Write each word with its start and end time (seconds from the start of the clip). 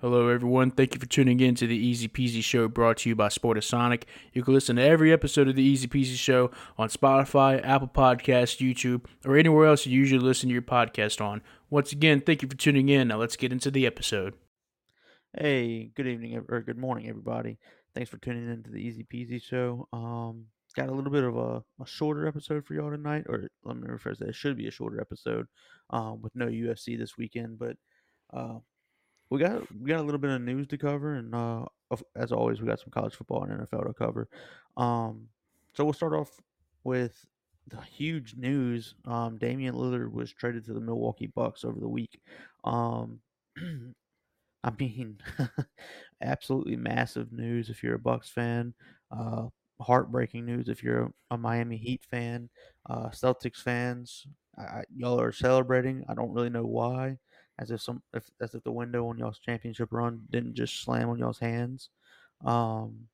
Hello, 0.00 0.28
everyone. 0.28 0.70
Thank 0.70 0.94
you 0.94 1.00
for 1.00 1.06
tuning 1.06 1.40
in 1.40 1.56
to 1.56 1.66
the 1.66 1.76
Easy 1.76 2.06
Peasy 2.06 2.40
Show 2.40 2.68
brought 2.68 2.98
to 2.98 3.08
you 3.08 3.16
by 3.16 3.26
Sportasonic. 3.26 4.04
You 4.32 4.44
can 4.44 4.54
listen 4.54 4.76
to 4.76 4.82
every 4.82 5.12
episode 5.12 5.48
of 5.48 5.56
the 5.56 5.62
Easy 5.64 5.88
Peasy 5.88 6.14
Show 6.14 6.52
on 6.76 6.88
Spotify, 6.88 7.60
Apple 7.66 7.88
Podcasts, 7.88 8.64
YouTube, 8.64 9.06
or 9.26 9.36
anywhere 9.36 9.66
else 9.66 9.86
you 9.86 9.98
usually 9.98 10.20
listen 10.20 10.50
to 10.50 10.52
your 10.52 10.62
podcast 10.62 11.20
on. 11.20 11.42
Once 11.68 11.90
again, 11.90 12.20
thank 12.20 12.42
you 12.42 12.48
for 12.48 12.56
tuning 12.56 12.88
in. 12.88 13.08
Now 13.08 13.16
let's 13.16 13.34
get 13.34 13.50
into 13.50 13.72
the 13.72 13.86
episode. 13.86 14.34
Hey, 15.36 15.90
good 15.96 16.06
evening 16.06 16.44
or 16.48 16.60
good 16.60 16.78
morning, 16.78 17.08
everybody. 17.08 17.58
Thanks 17.92 18.08
for 18.08 18.18
tuning 18.18 18.48
in 18.48 18.62
to 18.62 18.70
the 18.70 18.78
Easy 18.78 19.02
Peasy 19.02 19.42
Show. 19.42 19.88
Um, 19.92 20.44
got 20.76 20.90
a 20.90 20.94
little 20.94 21.10
bit 21.10 21.24
of 21.24 21.36
a, 21.36 21.64
a 21.82 21.86
shorter 21.86 22.28
episode 22.28 22.64
for 22.64 22.74
y'all 22.74 22.92
tonight, 22.92 23.24
or 23.28 23.48
let 23.64 23.76
me 23.76 23.88
rephrase 23.88 24.18
that. 24.18 24.28
It 24.28 24.36
should 24.36 24.56
be 24.56 24.68
a 24.68 24.70
shorter 24.70 25.00
episode, 25.00 25.48
um, 25.90 26.22
with 26.22 26.36
no 26.36 26.46
UFC 26.46 26.96
this 26.96 27.18
weekend, 27.18 27.58
but 27.58 27.76
uh, 28.32 28.58
we 29.30 29.38
got 29.38 29.62
we 29.80 29.88
got 29.88 30.00
a 30.00 30.02
little 30.02 30.18
bit 30.18 30.30
of 30.30 30.40
news 30.42 30.66
to 30.68 30.78
cover, 30.78 31.14
and 31.14 31.34
uh, 31.34 31.64
as 32.16 32.32
always, 32.32 32.60
we 32.60 32.68
got 32.68 32.80
some 32.80 32.90
college 32.90 33.14
football 33.14 33.44
and 33.44 33.60
NFL 33.60 33.86
to 33.86 33.94
cover. 33.94 34.28
Um, 34.76 35.28
so 35.74 35.84
we'll 35.84 35.92
start 35.92 36.14
off 36.14 36.40
with 36.84 37.26
the 37.68 37.80
huge 37.80 38.34
news. 38.36 38.94
Um, 39.04 39.38
Damian 39.38 39.74
Lillard 39.74 40.12
was 40.12 40.32
traded 40.32 40.64
to 40.66 40.72
the 40.72 40.80
Milwaukee 40.80 41.26
Bucks 41.34 41.64
over 41.64 41.78
the 41.78 41.88
week. 41.88 42.20
Um, 42.64 43.20
I 44.64 44.72
mean, 44.78 45.18
absolutely 46.22 46.76
massive 46.76 47.32
news 47.32 47.68
if 47.70 47.82
you're 47.82 47.94
a 47.94 47.98
Bucks 47.98 48.28
fan. 48.28 48.74
Uh, 49.10 49.48
heartbreaking 49.80 50.44
news 50.44 50.68
if 50.68 50.82
you're 50.82 51.12
a, 51.30 51.38
Miami 51.38 51.76
Heat 51.76 52.02
fan. 52.10 52.48
Uh, 52.88 53.08
Celtics 53.10 53.62
fans, 53.62 54.26
I, 54.58 54.82
y'all 54.94 55.20
are 55.20 55.32
celebrating. 55.32 56.04
I 56.08 56.14
don't 56.14 56.32
really 56.32 56.50
know 56.50 56.66
why, 56.66 57.18
as 57.58 57.70
if 57.70 57.80
some, 57.80 58.02
if, 58.14 58.30
as 58.40 58.54
if 58.54 58.62
the 58.62 58.72
window 58.72 59.08
on 59.08 59.18
y'all's 59.18 59.38
championship 59.38 59.92
run 59.92 60.22
didn't 60.30 60.54
just 60.54 60.82
slam 60.82 61.08
on 61.08 61.18
y'all's 61.18 61.38
hands. 61.38 61.90
Um, 62.44 63.08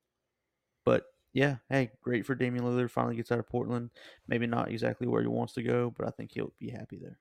but 0.85 1.07
yeah, 1.33 1.57
hey, 1.69 1.91
great 2.03 2.27
for 2.27 2.35
Damian 2.35 2.65
Lillard. 2.65 2.91
Finally 2.91 3.17
gets 3.17 3.33
out 3.33 3.39
of 3.39 3.49
Portland. 3.49 3.91
Maybe 4.29 4.47
not 4.47 4.71
exactly 4.71 5.07
where 5.07 5.23
he 5.23 5.29
wants 5.29 5.55
to 5.55 5.63
go, 5.63 5.93
but 5.97 6.07
I 6.07 6.11
think 6.11 6.33
he'll 6.33 6.53
be 6.59 6.71
happy 6.71 6.99
there. 6.99 7.19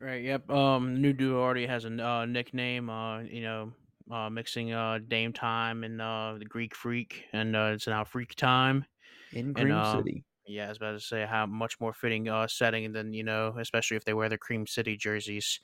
Right. 0.00 0.22
Yep. 0.24 0.50
Um, 0.50 1.00
new 1.00 1.12
duo 1.12 1.40
already 1.40 1.66
has 1.66 1.84
a 1.84 2.04
uh, 2.04 2.26
nickname. 2.26 2.90
Uh, 2.90 3.20
you 3.20 3.42
know, 3.42 3.72
uh, 4.10 4.28
mixing 4.28 4.72
uh 4.72 4.98
Dame 5.06 5.32
Time 5.32 5.84
and 5.84 6.00
uh 6.00 6.34
the 6.38 6.44
Greek 6.44 6.74
Freak, 6.74 7.24
and 7.32 7.54
uh, 7.54 7.70
it's 7.74 7.86
now 7.86 8.04
Freak 8.04 8.34
Time. 8.34 8.84
In 9.32 9.46
And 9.46 9.56
Cream 9.56 9.74
uh, 9.74 9.96
City, 9.96 10.24
yeah, 10.46 10.66
I 10.66 10.68
was 10.68 10.76
about 10.76 10.92
to 10.92 11.00
say 11.00 11.24
how 11.24 11.46
much 11.46 11.78
more 11.80 11.92
fitting 11.92 12.28
uh 12.28 12.48
setting 12.48 12.92
than 12.92 13.12
you 13.12 13.22
know, 13.22 13.54
especially 13.58 13.96
if 13.96 14.04
they 14.04 14.14
wear 14.14 14.28
their 14.28 14.38
Cream 14.38 14.66
City 14.66 14.96
jerseys. 14.96 15.60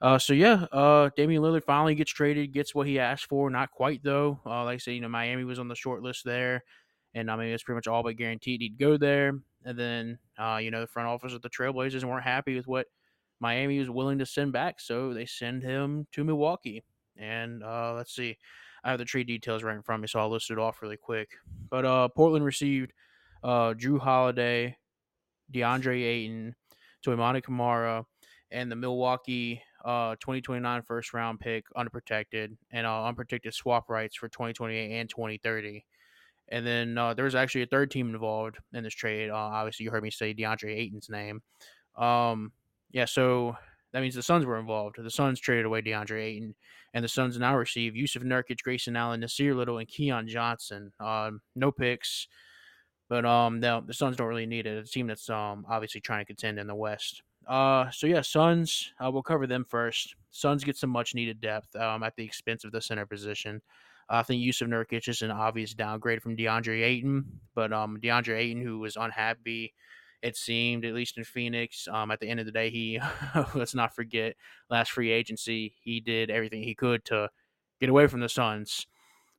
Uh, 0.00 0.18
so 0.18 0.32
yeah, 0.32 0.66
uh, 0.72 1.10
Damian 1.16 1.42
Lillard 1.42 1.64
finally 1.64 1.94
gets 1.94 2.10
traded, 2.10 2.52
gets 2.52 2.74
what 2.74 2.86
he 2.86 2.98
asked 2.98 3.26
for. 3.26 3.48
Not 3.50 3.70
quite 3.70 4.02
though. 4.02 4.40
Uh, 4.44 4.64
like 4.64 4.74
I 4.74 4.78
said, 4.78 4.92
you 4.92 5.00
know, 5.00 5.08
Miami 5.08 5.44
was 5.44 5.58
on 5.58 5.68
the 5.68 5.74
short 5.74 6.02
list 6.02 6.24
there, 6.24 6.64
and 7.14 7.30
I 7.30 7.36
mean 7.36 7.48
it's 7.48 7.62
pretty 7.62 7.76
much 7.76 7.88
all 7.88 8.02
but 8.02 8.16
guaranteed 8.16 8.60
he'd 8.60 8.78
go 8.78 8.96
there. 8.96 9.32
And 9.64 9.78
then, 9.78 10.18
uh, 10.38 10.60
you 10.62 10.70
know, 10.70 10.80
the 10.80 10.86
front 10.86 11.08
office 11.08 11.32
of 11.32 11.42
the 11.42 11.50
Trailblazers 11.50 12.04
weren't 12.04 12.24
happy 12.24 12.54
with 12.54 12.66
what 12.66 12.86
Miami 13.40 13.78
was 13.78 13.90
willing 13.90 14.18
to 14.18 14.26
send 14.26 14.52
back, 14.52 14.80
so 14.80 15.12
they 15.12 15.26
send 15.26 15.62
him 15.62 16.06
to 16.12 16.24
Milwaukee. 16.24 16.84
And 17.16 17.62
uh, 17.62 17.94
let's 17.94 18.14
see, 18.14 18.38
I 18.84 18.90
have 18.90 18.98
the 18.98 19.04
trade 19.04 19.26
details 19.26 19.62
right 19.62 19.76
in 19.76 19.82
front 19.82 19.98
of 19.98 20.02
me, 20.02 20.08
so 20.08 20.20
I'll 20.20 20.30
list 20.30 20.50
it 20.50 20.58
off 20.58 20.82
really 20.82 20.96
quick. 20.96 21.30
But 21.70 21.84
uh, 21.84 22.08
Portland 22.08 22.44
received 22.44 22.92
uh, 23.42 23.74
Jrue 23.74 24.00
Holiday, 24.00 24.76
DeAndre 25.52 26.04
Ayton, 26.04 26.54
Toumani 27.04 27.42
Camara, 27.42 28.04
and 28.50 28.70
the 28.70 28.76
Milwaukee 28.76 29.62
uh, 29.84 30.16
2029 30.16 30.82
first 30.82 31.14
round 31.14 31.40
pick, 31.40 31.64
unprotected, 31.76 32.56
and 32.70 32.86
uh, 32.86 33.04
unprotected 33.04 33.54
swap 33.54 33.88
rights 33.88 34.16
for 34.16 34.28
2028 34.28 34.92
and 34.92 35.08
2030. 35.08 35.84
And 36.50 36.66
then 36.66 36.96
uh, 36.96 37.14
there 37.14 37.26
was 37.26 37.34
actually 37.34 37.62
a 37.62 37.66
third 37.66 37.90
team 37.90 38.08
involved 38.08 38.56
in 38.72 38.82
this 38.82 38.94
trade. 38.94 39.30
Uh, 39.30 39.36
obviously, 39.36 39.84
you 39.84 39.90
heard 39.90 40.02
me 40.02 40.10
say 40.10 40.34
DeAndre 40.34 40.76
Ayton's 40.76 41.10
name. 41.10 41.42
Um, 41.96 42.52
yeah, 42.90 43.04
so 43.04 43.56
that 43.92 44.00
means 44.00 44.14
the 44.14 44.22
Suns 44.22 44.46
were 44.46 44.58
involved. 44.58 44.96
The 44.98 45.10
Suns 45.10 45.40
traded 45.40 45.66
away 45.66 45.82
DeAndre 45.82 46.22
Ayton, 46.22 46.54
and 46.94 47.04
the 47.04 47.08
Suns 47.08 47.38
now 47.38 47.56
receive 47.56 47.92
Jusuf 47.92 48.22
Nurkic, 48.22 48.62
Grayson 48.62 48.96
Allen, 48.96 49.20
Nassir 49.20 49.54
Little, 49.54 49.78
and 49.78 49.88
Keon 49.88 50.26
Johnson. 50.26 50.92
Um, 51.00 51.40
no 51.54 51.70
picks, 51.70 52.28
but 53.08 53.24
um, 53.24 53.60
no, 53.60 53.82
the 53.84 53.94
Suns 53.94 54.16
don't 54.16 54.26
really 54.26 54.46
need 54.46 54.66
it. 54.66 54.76
It's 54.78 54.90
a 54.90 54.92
team 54.92 55.06
that's 55.06 55.28
um 55.30 55.66
obviously 55.68 56.00
trying 56.00 56.20
to 56.20 56.26
contend 56.26 56.58
in 56.58 56.66
the 56.66 56.74
West. 56.74 57.22
Uh, 57.46 57.90
so 57.90 58.06
yeah, 58.06 58.20
Suns. 58.20 58.92
Uh, 59.02 59.10
we'll 59.10 59.22
cover 59.22 59.46
them 59.46 59.64
first. 59.64 60.14
Suns 60.30 60.64
get 60.64 60.76
some 60.76 60.90
much 60.90 61.14
needed 61.14 61.40
depth 61.40 61.74
um 61.76 62.02
at 62.02 62.16
the 62.16 62.24
expense 62.24 62.64
of 62.64 62.72
the 62.72 62.80
center 62.80 63.06
position. 63.06 63.62
I 64.10 64.22
think 64.22 64.42
Jusuf 64.42 64.68
Nurkic 64.68 65.08
is 65.08 65.22
an 65.22 65.30
obvious 65.30 65.74
downgrade 65.74 66.22
from 66.22 66.36
DeAndre 66.36 66.82
Ayton, 66.82 67.40
but 67.54 67.72
um, 67.72 67.98
DeAndre 68.00 68.38
Ayton, 68.38 68.62
who 68.62 68.78
was 68.78 68.96
unhappy, 68.96 69.74
it 70.22 70.36
seemed 70.36 70.84
at 70.84 70.94
least 70.94 71.18
in 71.18 71.24
Phoenix. 71.24 71.86
Um, 71.90 72.10
at 72.10 72.18
the 72.20 72.28
end 72.28 72.40
of 72.40 72.46
the 72.46 72.52
day, 72.52 72.70
he 72.70 73.00
let's 73.54 73.74
not 73.74 73.94
forget 73.94 74.34
last 74.70 74.92
free 74.92 75.10
agency, 75.10 75.74
he 75.80 76.00
did 76.00 76.30
everything 76.30 76.62
he 76.62 76.74
could 76.74 77.04
to 77.06 77.28
get 77.80 77.90
away 77.90 78.06
from 78.06 78.20
the 78.20 78.28
Suns. 78.28 78.86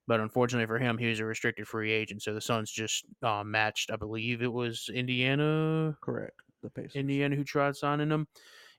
But 0.10 0.22
unfortunately 0.22 0.66
for 0.66 0.80
him, 0.80 0.98
he 0.98 1.06
was 1.06 1.20
a 1.20 1.26
restricted 1.26 1.68
free 1.68 1.92
agent, 1.92 2.24
so 2.24 2.34
the 2.34 2.42
Suns 2.42 2.72
just 2.72 3.06
uh, 3.22 3.44
matched. 3.44 3.92
I 3.92 3.96
believe 3.96 4.42
it 4.42 4.52
was 4.52 4.90
Indiana, 4.92 5.96
correct. 6.02 6.42
The 6.64 6.72
Pacers. 6.72 6.96
Indiana 6.96 7.36
who 7.36 7.44
tried 7.44 7.76
signing 7.76 8.10
him. 8.10 8.28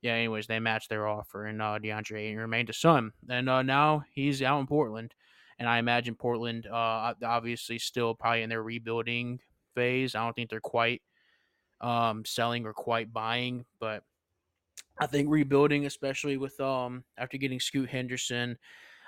Yeah, 0.03 0.15
anyways, 0.15 0.49
they 0.49 0.59
matched 0.59 0.91
their 0.91 1.07
offer, 1.07 1.47
and 1.47 1.63
uh, 1.63 1.79
DeAndre 1.81 2.19
Ayton 2.19 2.39
remained 2.39 2.69
a 2.69 2.73
Sun. 2.73 3.13
And 3.29 3.49
uh, 3.49 3.63
now 3.63 4.03
he's 4.13 4.43
out 4.43 4.59
in 4.59 4.67
Portland, 4.67 5.15
and 5.61 5.69
I 5.69 5.79
imagine 5.79 6.17
Portland, 6.17 6.67
uh, 6.67 7.15
obviously, 7.23 7.79
still 7.79 8.13
probably 8.17 8.43
in 8.43 8.51
their 8.51 8.65
rebuilding 8.65 9.39
phase. 9.77 10.17
I 10.17 10.25
don't 10.25 10.35
think 10.35 10.51
they're 10.51 10.61
quite 10.61 11.01
um, 11.81 12.25
selling 12.25 12.67
or 12.67 12.73
quite 12.73 13.13
buying, 13.13 13.67
but 13.79 14.03
I 14.99 15.07
think 15.07 15.31
rebuilding, 15.31 15.87
especially 15.87 16.39
with 16.39 16.59
um 16.59 17.05
after 17.17 17.39
getting 17.39 17.61
Scoot 17.61 17.89
Henderson, 17.89 18.59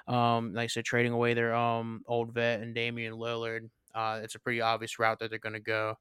um, 0.07 0.55
like 0.55 0.65
I 0.65 0.67
said, 0.69 0.85
trading 0.85 1.13
away 1.13 1.35
their 1.35 1.55
um 1.55 2.03
old 2.07 2.33
vet 2.33 2.61
and 2.61 2.75
Damian 2.75 3.15
Lillard, 3.15 3.69
uh, 3.95 4.21
it's 4.23 4.35
a 4.35 4.41
pretty 4.41 4.61
obvious 4.61 4.99
route 4.99 5.19
that 5.21 5.31
they're 5.31 5.39
going 5.39 5.53
to 5.55 5.61
go. 5.61 5.97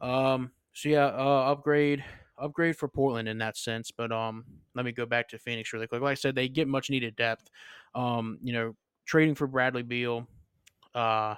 Um, 0.00 0.52
so 0.72 0.88
yeah, 0.88 1.06
uh, 1.06 1.52
upgrade, 1.52 2.04
upgrade 2.38 2.76
for 2.76 2.88
Portland 2.88 3.28
in 3.28 3.38
that 3.38 3.56
sense. 3.56 3.90
But 3.90 4.12
um, 4.12 4.44
let 4.74 4.84
me 4.84 4.92
go 4.92 5.06
back 5.06 5.28
to 5.28 5.38
Phoenix 5.38 5.72
really 5.72 5.86
quick. 5.86 6.02
Like 6.02 6.12
I 6.12 6.14
said, 6.14 6.34
they 6.34 6.48
get 6.48 6.68
much 6.68 6.90
needed 6.90 7.16
depth. 7.16 7.50
Um, 7.94 8.38
you 8.42 8.52
know, 8.52 8.76
trading 9.06 9.34
for 9.34 9.46
Bradley 9.46 9.82
Beal, 9.82 10.26
uh, 10.94 11.34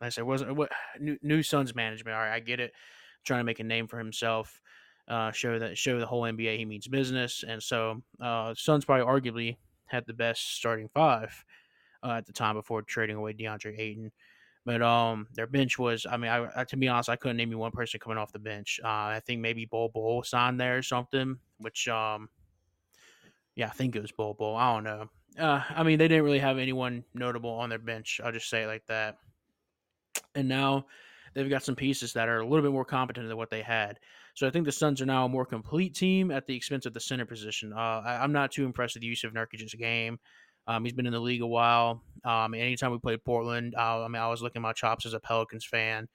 like 0.00 0.06
I 0.06 0.08
said, 0.08 0.24
wasn't 0.24 0.56
what 0.56 0.70
new, 0.98 1.18
new 1.22 1.42
Suns 1.42 1.74
management. 1.74 2.16
All 2.16 2.22
right, 2.22 2.34
I 2.34 2.40
get 2.40 2.60
it. 2.60 2.72
Trying 3.24 3.40
to 3.40 3.44
make 3.44 3.60
a 3.60 3.64
name 3.64 3.86
for 3.86 3.98
himself, 3.98 4.60
uh, 5.08 5.30
show 5.32 5.58
that 5.58 5.78
show 5.78 5.98
the 5.98 6.06
whole 6.06 6.22
NBA 6.22 6.58
he 6.58 6.66
means 6.66 6.86
business, 6.86 7.42
and 7.46 7.62
so 7.62 8.02
uh, 8.20 8.52
Suns 8.54 8.84
probably 8.84 9.06
arguably 9.06 9.56
had 9.94 10.04
the 10.06 10.12
best 10.12 10.56
starting 10.56 10.88
five 10.92 11.44
uh, 12.02 12.12
at 12.12 12.26
the 12.26 12.32
time 12.32 12.56
before 12.56 12.82
trading 12.82 13.16
away 13.16 13.32
DeAndre 13.32 13.78
Ayton. 13.78 14.12
But 14.66 14.80
um, 14.80 15.26
their 15.34 15.46
bench 15.46 15.78
was, 15.78 16.06
I 16.10 16.16
mean, 16.16 16.30
I, 16.30 16.48
I, 16.56 16.64
to 16.64 16.76
be 16.76 16.88
honest, 16.88 17.10
I 17.10 17.16
couldn't 17.16 17.36
name 17.36 17.50
you 17.50 17.58
one 17.58 17.70
person 17.70 18.00
coming 18.00 18.16
off 18.16 18.32
the 18.32 18.38
bench. 18.38 18.80
Uh, 18.82 18.88
I 18.88 19.20
think 19.26 19.40
maybe 19.40 19.66
Bol 19.66 19.90
Bol 19.90 20.22
signed 20.22 20.58
there 20.58 20.78
or 20.78 20.82
something, 20.82 21.36
which, 21.58 21.86
um, 21.88 22.28
yeah, 23.56 23.66
I 23.66 23.70
think 23.70 23.94
it 23.94 24.00
was 24.00 24.12
Bol 24.12 24.34
Bol. 24.34 24.56
I 24.56 24.74
don't 24.74 24.84
know. 24.84 25.10
Uh, 25.38 25.62
I 25.68 25.82
mean, 25.82 25.98
they 25.98 26.08
didn't 26.08 26.24
really 26.24 26.38
have 26.38 26.58
anyone 26.58 27.04
notable 27.12 27.50
on 27.50 27.68
their 27.68 27.78
bench. 27.78 28.20
I'll 28.24 28.32
just 28.32 28.48
say 28.48 28.62
it 28.62 28.68
like 28.68 28.86
that. 28.86 29.18
And 30.34 30.48
now 30.48 30.86
they've 31.34 31.50
got 31.50 31.62
some 31.62 31.76
pieces 31.76 32.12
that 32.14 32.28
are 32.28 32.40
a 32.40 32.46
little 32.46 32.62
bit 32.62 32.72
more 32.72 32.84
competent 32.84 33.28
than 33.28 33.36
what 33.36 33.50
they 33.50 33.62
had. 33.62 33.98
So 34.34 34.48
I 34.48 34.50
think 34.50 34.66
the 34.66 34.72
Suns 34.72 35.00
are 35.00 35.06
now 35.06 35.24
a 35.24 35.28
more 35.28 35.46
complete 35.46 35.94
team 35.94 36.32
at 36.32 36.46
the 36.46 36.56
expense 36.56 36.86
of 36.86 36.92
the 36.92 37.00
center 37.00 37.24
position. 37.24 37.72
Uh, 37.72 38.02
I, 38.04 38.24
am 38.24 38.32
not 38.32 38.50
too 38.50 38.64
impressed 38.64 38.96
with 38.96 39.02
the 39.02 39.12
Jusuf 39.12 39.32
Nurkic's 39.32 39.74
game. 39.74 40.18
Um, 40.66 40.84
he's 40.84 40.92
been 40.92 41.06
in 41.06 41.12
the 41.12 41.20
league 41.20 41.42
a 41.42 41.46
while. 41.46 42.02
Um, 42.24 42.52
anytime 42.54 42.90
we 42.90 42.98
played 42.98 43.24
Portland, 43.24 43.74
uh, 43.76 44.02
I 44.02 44.08
mean, 44.08 44.20
I 44.20 44.28
was 44.28 44.42
looking 44.42 44.62
my 44.62 44.72
chops 44.72 45.06
as 45.06 45.14
a 45.14 45.20
Pelicans 45.20 45.64
fan, 45.64 46.08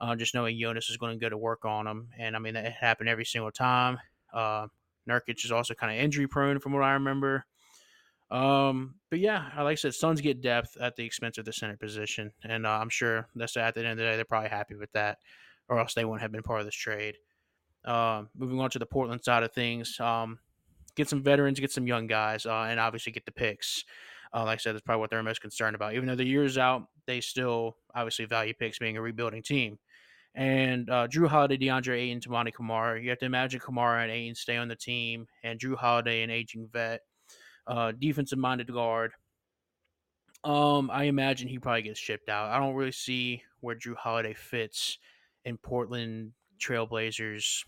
uh, 0.00 0.14
just 0.16 0.34
knowing 0.34 0.58
Jonas 0.58 0.90
is 0.90 0.98
going 0.98 1.18
to 1.18 1.24
go 1.24 1.30
to 1.30 1.38
work 1.38 1.64
on 1.64 1.86
him. 1.86 2.08
And 2.18 2.36
I 2.36 2.40
mean, 2.40 2.54
that 2.54 2.72
happened 2.72 3.08
every 3.08 3.24
single 3.24 3.52
time. 3.52 3.98
Uh, 4.34 4.66
Nurkic 5.08 5.44
is 5.44 5.52
also 5.52 5.74
kind 5.74 5.96
of 5.96 6.02
injury 6.02 6.26
prone 6.26 6.58
from 6.58 6.72
what 6.72 6.82
I 6.82 6.92
remember. 6.92 7.46
Um, 8.30 8.94
but 9.10 9.18
yeah, 9.18 9.50
I 9.54 9.62
like 9.62 9.72
I 9.72 9.76
said, 9.76 9.94
Suns 9.94 10.20
get 10.20 10.40
depth 10.40 10.76
at 10.80 10.96
the 10.96 11.04
expense 11.04 11.38
of 11.38 11.44
the 11.44 11.52
center 11.52 11.76
position, 11.76 12.32
and 12.42 12.66
uh, 12.66 12.70
I'm 12.70 12.88
sure 12.88 13.28
that's 13.34 13.56
at 13.56 13.74
the 13.74 13.80
end 13.80 13.90
of 13.90 13.96
the 13.98 14.04
day 14.04 14.16
they're 14.16 14.24
probably 14.24 14.48
happy 14.48 14.74
with 14.74 14.90
that, 14.92 15.18
or 15.68 15.78
else 15.78 15.92
they 15.92 16.04
wouldn't 16.04 16.22
have 16.22 16.32
been 16.32 16.42
part 16.42 16.60
of 16.60 16.66
this 16.66 16.74
trade. 16.74 17.16
Uh, 17.84 18.24
moving 18.36 18.60
on 18.60 18.70
to 18.70 18.78
the 18.78 18.86
Portland 18.86 19.24
side 19.24 19.42
of 19.42 19.52
things, 19.52 19.98
um, 20.00 20.38
get 20.94 21.08
some 21.08 21.22
veterans, 21.22 21.58
get 21.58 21.72
some 21.72 21.86
young 21.86 22.06
guys, 22.06 22.46
uh, 22.46 22.66
and 22.68 22.78
obviously 22.78 23.12
get 23.12 23.26
the 23.26 23.32
picks. 23.32 23.84
Uh, 24.34 24.44
like 24.44 24.58
I 24.58 24.60
said, 24.60 24.74
that's 24.74 24.84
probably 24.84 25.00
what 25.00 25.10
they're 25.10 25.22
most 25.22 25.40
concerned 25.40 25.74
about. 25.74 25.94
Even 25.94 26.06
though 26.06 26.14
the 26.14 26.24
year's 26.24 26.56
out, 26.56 26.84
they 27.06 27.20
still 27.20 27.76
obviously 27.94 28.24
value 28.24 28.54
picks 28.54 28.78
being 28.78 28.96
a 28.96 29.02
rebuilding 29.02 29.42
team. 29.42 29.78
And 30.34 30.88
uh, 30.88 31.08
Jrue 31.08 31.28
Holiday, 31.28 31.58
DeAndre 31.58 31.98
Ayton, 31.98 32.20
Toumani 32.20 32.54
Camara. 32.54 33.02
You 33.02 33.10
have 33.10 33.18
to 33.18 33.26
imagine 33.26 33.60
Camara 33.60 34.02
and 34.02 34.10
Ayton 34.10 34.34
stay 34.34 34.56
on 34.56 34.68
the 34.68 34.76
team, 34.76 35.26
and 35.42 35.58
Jrue 35.58 35.76
Holiday, 35.76 36.22
an 36.22 36.30
aging 36.30 36.68
vet, 36.72 37.02
uh, 37.66 37.92
defensive 37.98 38.38
minded 38.38 38.72
guard. 38.72 39.12
Um, 40.44 40.90
I 40.90 41.04
imagine 41.04 41.48
he 41.48 41.58
probably 41.58 41.82
gets 41.82 42.00
shipped 42.00 42.28
out. 42.28 42.50
I 42.50 42.58
don't 42.58 42.74
really 42.74 42.92
see 42.92 43.42
where 43.60 43.76
Jrue 43.76 43.96
Holiday 43.96 44.34
fits 44.34 44.98
in 45.44 45.58
Portland 45.58 46.32
Trailblazers 46.62 47.64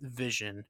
vision. 0.00 0.64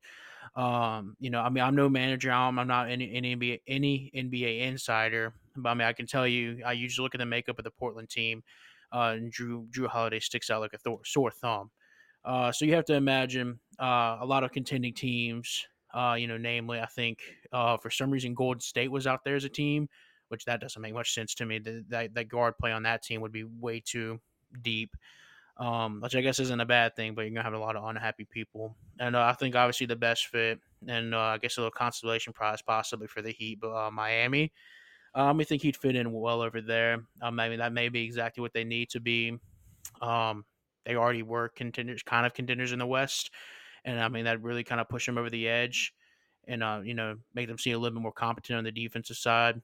Um, 0.56 1.16
you 1.19 1.31
know, 1.31 1.40
I 1.40 1.49
mean, 1.49 1.64
I'm 1.64 1.75
no 1.75 1.88
manager. 1.88 2.31
I'm, 2.31 2.58
I'm 2.58 2.66
not 2.66 2.90
any, 2.90 3.14
any 3.14 3.37
NBA 3.37 3.60
any 3.66 4.10
NBA 4.14 4.60
insider, 4.60 5.34
but 5.56 5.70
I 5.70 5.75
mean, 5.75 5.88
I 5.88 5.93
can 5.93 6.06
tell 6.06 6.26
you, 6.26 6.62
I 6.64 6.72
usually 6.72 7.04
look 7.04 7.14
at 7.14 7.19
the 7.19 7.26
makeup 7.26 7.58
of 7.58 7.64
the 7.64 7.70
Portland 7.70 8.10
team, 8.10 8.43
uh, 8.93 9.14
and 9.16 9.32
Jrue 9.32 9.69
Jrue 9.70 9.88
Holiday 9.88 10.20
sticks 10.20 10.50
out 10.50 10.60
like 10.60 10.75
a 10.75 10.96
sore 11.04 11.31
thumb. 11.31 11.70
Uh, 12.25 12.52
so 12.52 12.64
you 12.64 12.75
have 12.75 12.84
to 12.87 12.94
imagine 12.94 13.58
uh, 13.81 14.19
a 14.20 14.26
lot 14.26 14.44
of 14.44 14.52
contending 14.52 14.94
teams. 14.94 15.66
Uh, 15.94 16.16
you 16.19 16.26
know, 16.26 16.38
namely, 16.38 16.81
I 16.81 16.87
think 16.87 17.19
uh, 17.52 17.76
for 17.76 17.90
some 17.90 18.10
reason 18.10 18.34
Golden 18.34 18.60
State 18.60 18.90
was 18.90 19.06
out 19.06 19.20
there 19.25 19.37
as 19.37 19.44
a 19.44 19.49
team, 19.49 19.88
which 20.28 20.44
that 20.44 20.60
doesn't 20.60 20.81
make 20.81 20.94
much 20.94 21.14
sense 21.14 21.34
to 21.37 21.46
me. 21.46 21.58
That, 21.58 22.14
that 22.14 22.28
guard 22.28 22.54
play 22.58 22.72
on 22.72 22.82
that 22.84 23.02
team 23.02 23.20
would 23.20 23.32
be 23.32 23.44
way 23.44 23.82
too 23.84 24.20
deep 24.62 24.90
um, 25.62 26.00
which 26.00 26.17
I 26.17 26.23
guess 26.23 26.41
isn't 26.41 26.61
a 26.61 26.67
bad 26.67 26.97
thing, 26.97 27.14
but 27.14 27.23
you're 27.23 27.31
gonna 27.31 27.44
have 27.44 27.53
a 27.53 27.59
lot 27.59 27.76
of 27.76 27.85
unhappy 27.85 28.25
people. 28.25 28.76
And 28.99 29.14
uh, 29.14 29.23
I 29.23 29.32
think 29.35 29.55
obviously 29.55 29.87
the 29.87 29.94
best 29.94 30.26
fit, 30.26 30.59
and 30.88 31.14
uh, 31.14 31.20
I 31.20 31.38
guess 31.38 31.56
a 31.56 31.61
little 31.61 31.70
consolation 31.70 32.32
prize 32.32 32.61
possibly 32.61 33.06
for 33.06 33.23
the 33.23 33.31
Heat, 33.31 33.61
but 33.61 33.73
uh, 33.73 33.91
Miami. 33.91 34.53
Um, 35.14 35.38
I 35.38 35.44
think 35.44 35.62
he'd 35.62 35.76
fit 35.76 35.94
in 35.94 36.11
well 36.11 36.41
over 36.41 36.61
there. 36.61 37.05
Um, 37.20 37.38
I 37.38 37.49
mean 37.49 37.61
that 37.61 37.73
may 37.73 37.88
be 37.91 38.03
exactly 38.03 38.41
what 38.41 38.53
they 38.53 38.64
need 38.64 38.91
to 38.91 39.00
be. 39.00 39.38
Um, 40.00 40.44
they 40.85 40.97
already 40.97 41.23
were 41.23 41.50
contenders, 41.50 42.03
kind 42.03 42.26
of 42.26 42.35
contenders 42.35 42.73
in 42.73 42.81
the 42.81 42.87
West, 42.87 43.31
and 43.85 44.00
I 44.00 44.09
mean 44.09 44.25
that 44.25 44.43
really 44.43 44.64
kind 44.64 44.81
of 44.81 44.88
push 44.88 45.06
them 45.06 45.17
over 45.17 45.31
the 45.31 45.47
edge, 45.47 45.94
and 46.49 46.64
uh, 46.64 46.81
you 46.82 46.94
know 46.94 47.19
make 47.35 47.47
them 47.47 47.59
seem 47.59 47.76
a 47.76 47.79
little 47.79 47.94
bit 47.94 48.03
more 48.03 48.11
competent 48.11 48.59
on 48.59 48.64
the 48.64 48.73
defensive 48.73 49.17
side. 49.17 49.62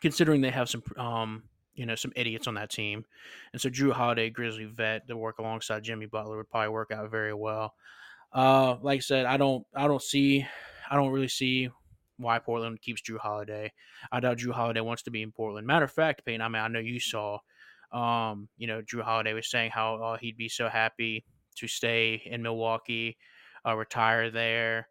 Considering 0.00 0.40
they 0.40 0.50
have 0.50 0.70
some 0.70 0.82
um, 0.96 1.42
you 1.74 1.86
know, 1.86 1.94
some 1.94 2.12
idiots 2.16 2.46
on 2.46 2.54
that 2.54 2.70
team. 2.70 3.04
And 3.52 3.60
so 3.60 3.68
Jrue 3.68 3.92
Holiday, 3.92 4.30
Grizzly 4.30 4.64
vet, 4.64 5.06
to 5.08 5.16
work 5.16 5.38
alongside 5.38 5.82
Jimmy 5.82 6.06
Butler 6.06 6.36
would 6.36 6.50
probably 6.50 6.68
work 6.68 6.90
out 6.92 7.10
very 7.10 7.34
well. 7.34 7.74
Uh, 8.32 8.76
like 8.82 8.98
I 8.98 9.00
said, 9.00 9.26
I 9.26 9.36
don't, 9.36 9.66
I 9.74 9.86
don't 9.86 10.02
see, 10.02 10.46
I 10.90 10.96
don't 10.96 11.12
really 11.12 11.28
see 11.28 11.70
why 12.16 12.38
Portland 12.38 12.80
keeps 12.80 13.02
Jrue 13.02 13.18
Holiday. 13.18 13.72
I 14.10 14.20
doubt 14.20 14.38
Jrue 14.38 14.52
Holiday 14.52 14.80
wants 14.80 15.02
to 15.04 15.10
be 15.10 15.22
in 15.22 15.32
Portland. 15.32 15.66
Matter 15.66 15.84
of 15.84 15.92
fact, 15.92 16.24
Payne, 16.24 16.40
I 16.40 16.48
mean, 16.48 16.62
I 16.62 16.68
know 16.68 16.78
you 16.78 17.00
saw, 17.00 17.38
um, 17.92 18.48
you 18.56 18.66
know, 18.66 18.82
Jrue 18.82 19.02
Holiday 19.02 19.34
was 19.34 19.50
saying 19.50 19.70
how 19.72 19.96
uh, 19.96 20.16
he'd 20.18 20.36
be 20.36 20.48
so 20.48 20.68
happy 20.68 21.24
to 21.56 21.68
stay 21.68 22.22
in 22.24 22.42
Milwaukee, 22.42 23.16
uh, 23.66 23.76
retire 23.76 24.30
there 24.30 24.88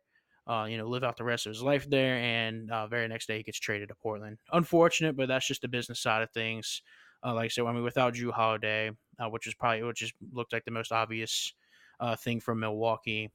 uh, 0.47 0.65
you 0.69 0.77
know, 0.77 0.87
live 0.87 1.03
out 1.03 1.17
the 1.17 1.23
rest 1.23 1.45
of 1.45 1.51
his 1.51 1.61
life 1.61 1.89
there. 1.89 2.15
And 2.15 2.69
uh, 2.71 2.87
very 2.87 3.07
next 3.07 3.27
day, 3.27 3.37
he 3.37 3.43
gets 3.43 3.59
traded 3.59 3.89
to 3.89 3.95
Portland. 3.95 4.37
Unfortunate, 4.51 5.15
but 5.15 5.27
that's 5.27 5.47
just 5.47 5.61
the 5.61 5.67
business 5.67 6.01
side 6.01 6.21
of 6.21 6.31
things. 6.31 6.81
Uh, 7.25 7.33
like 7.33 7.45
I 7.45 7.47
said, 7.47 7.65
I 7.65 7.71
mean, 7.71 7.83
without 7.83 8.13
Jrue 8.13 8.31
Holiday, 8.31 8.91
uh, 9.19 9.29
which 9.29 9.47
is 9.47 9.53
probably 9.53 9.83
which 9.83 9.99
just 9.99 10.13
looked 10.33 10.51
like 10.51 10.65
the 10.65 10.71
most 10.71 10.91
obvious 10.91 11.53
uh, 11.99 12.15
thing 12.15 12.41
from 12.41 12.59
Milwaukee, 12.59 13.31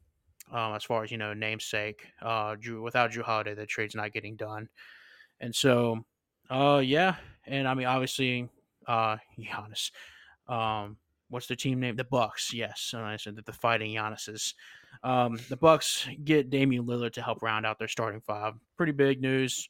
um, 0.52 0.74
as 0.74 0.84
far 0.84 1.02
as 1.02 1.10
you 1.10 1.16
know, 1.16 1.32
namesake. 1.32 2.06
Uh, 2.20 2.56
Jrue 2.56 2.82
without 2.82 3.12
Jrue 3.12 3.22
Holiday, 3.22 3.54
the 3.54 3.64
trade's 3.64 3.94
not 3.94 4.12
getting 4.12 4.36
done. 4.36 4.68
And 5.40 5.54
so, 5.54 6.04
yeah, 6.50 7.16
and 7.46 7.66
I 7.66 7.74
mean, 7.74 7.86
obviously, 7.86 8.50
uh, 8.86 9.16
Giannis. 9.38 9.90
Um, 10.48 10.96
what's 11.28 11.46
the 11.46 11.56
team 11.56 11.80
name? 11.80 11.96
The 11.96 12.04
Bucks. 12.04 12.52
Yes, 12.52 12.92
and 12.94 13.04
I 13.04 13.16
said 13.16 13.36
that 13.36 13.46
the 13.46 13.52
Fighting 13.52 13.94
Giannis's. 13.94 14.54
Um, 15.02 15.38
the 15.48 15.56
Bucks 15.56 16.08
get 16.24 16.50
Damian 16.50 16.86
Lillard 16.86 17.12
to 17.12 17.22
help 17.22 17.42
round 17.42 17.66
out 17.66 17.78
their 17.78 17.88
starting 17.88 18.20
five. 18.20 18.54
Pretty 18.76 18.92
big 18.92 19.20
news 19.20 19.68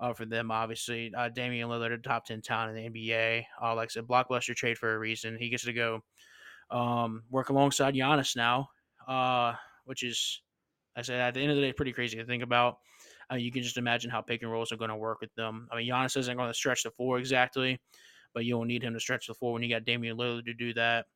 uh, 0.00 0.12
for 0.12 0.24
them, 0.24 0.50
obviously. 0.50 1.12
Uh, 1.14 1.28
Damian 1.28 1.68
Lillard, 1.68 2.02
top 2.02 2.24
ten 2.24 2.40
talent 2.40 2.76
in 2.76 2.92
the 2.92 3.08
NBA. 3.08 3.44
Uh, 3.62 3.74
like 3.74 3.86
I 3.86 3.92
said, 3.92 4.06
blockbuster 4.06 4.54
trade 4.54 4.78
for 4.78 4.94
a 4.94 4.98
reason. 4.98 5.36
He 5.38 5.48
gets 5.48 5.64
to 5.64 5.72
go 5.72 6.02
um, 6.70 7.22
work 7.30 7.50
alongside 7.50 7.94
Giannis 7.94 8.36
now, 8.36 8.68
uh, 9.08 9.54
which 9.84 10.02
is, 10.02 10.40
I 10.96 11.02
said, 11.02 11.20
at 11.20 11.34
the 11.34 11.40
end 11.40 11.50
of 11.50 11.56
the 11.56 11.62
day, 11.62 11.72
pretty 11.72 11.92
crazy 11.92 12.16
to 12.18 12.24
think 12.24 12.42
about. 12.42 12.78
Uh, 13.30 13.36
you 13.36 13.52
can 13.52 13.62
just 13.62 13.76
imagine 13.76 14.10
how 14.10 14.20
pick 14.20 14.42
and 14.42 14.50
rolls 14.50 14.72
are 14.72 14.76
going 14.76 14.90
to 14.90 14.96
work 14.96 15.20
with 15.20 15.32
them. 15.34 15.68
I 15.70 15.76
mean, 15.76 15.88
Giannis 15.88 16.16
isn't 16.16 16.36
going 16.36 16.48
to 16.50 16.54
stretch 16.54 16.82
the 16.82 16.90
floor 16.90 17.18
exactly, 17.18 17.80
but 18.34 18.44
you 18.44 18.54
don't 18.54 18.66
need 18.66 18.82
him 18.82 18.94
to 18.94 19.00
stretch 19.00 19.26
the 19.26 19.34
floor 19.34 19.52
when 19.52 19.62
you 19.62 19.68
got 19.68 19.84
Damian 19.84 20.16
Lillard 20.16 20.46
to 20.46 20.54
do 20.54 20.74
that. 20.74 21.06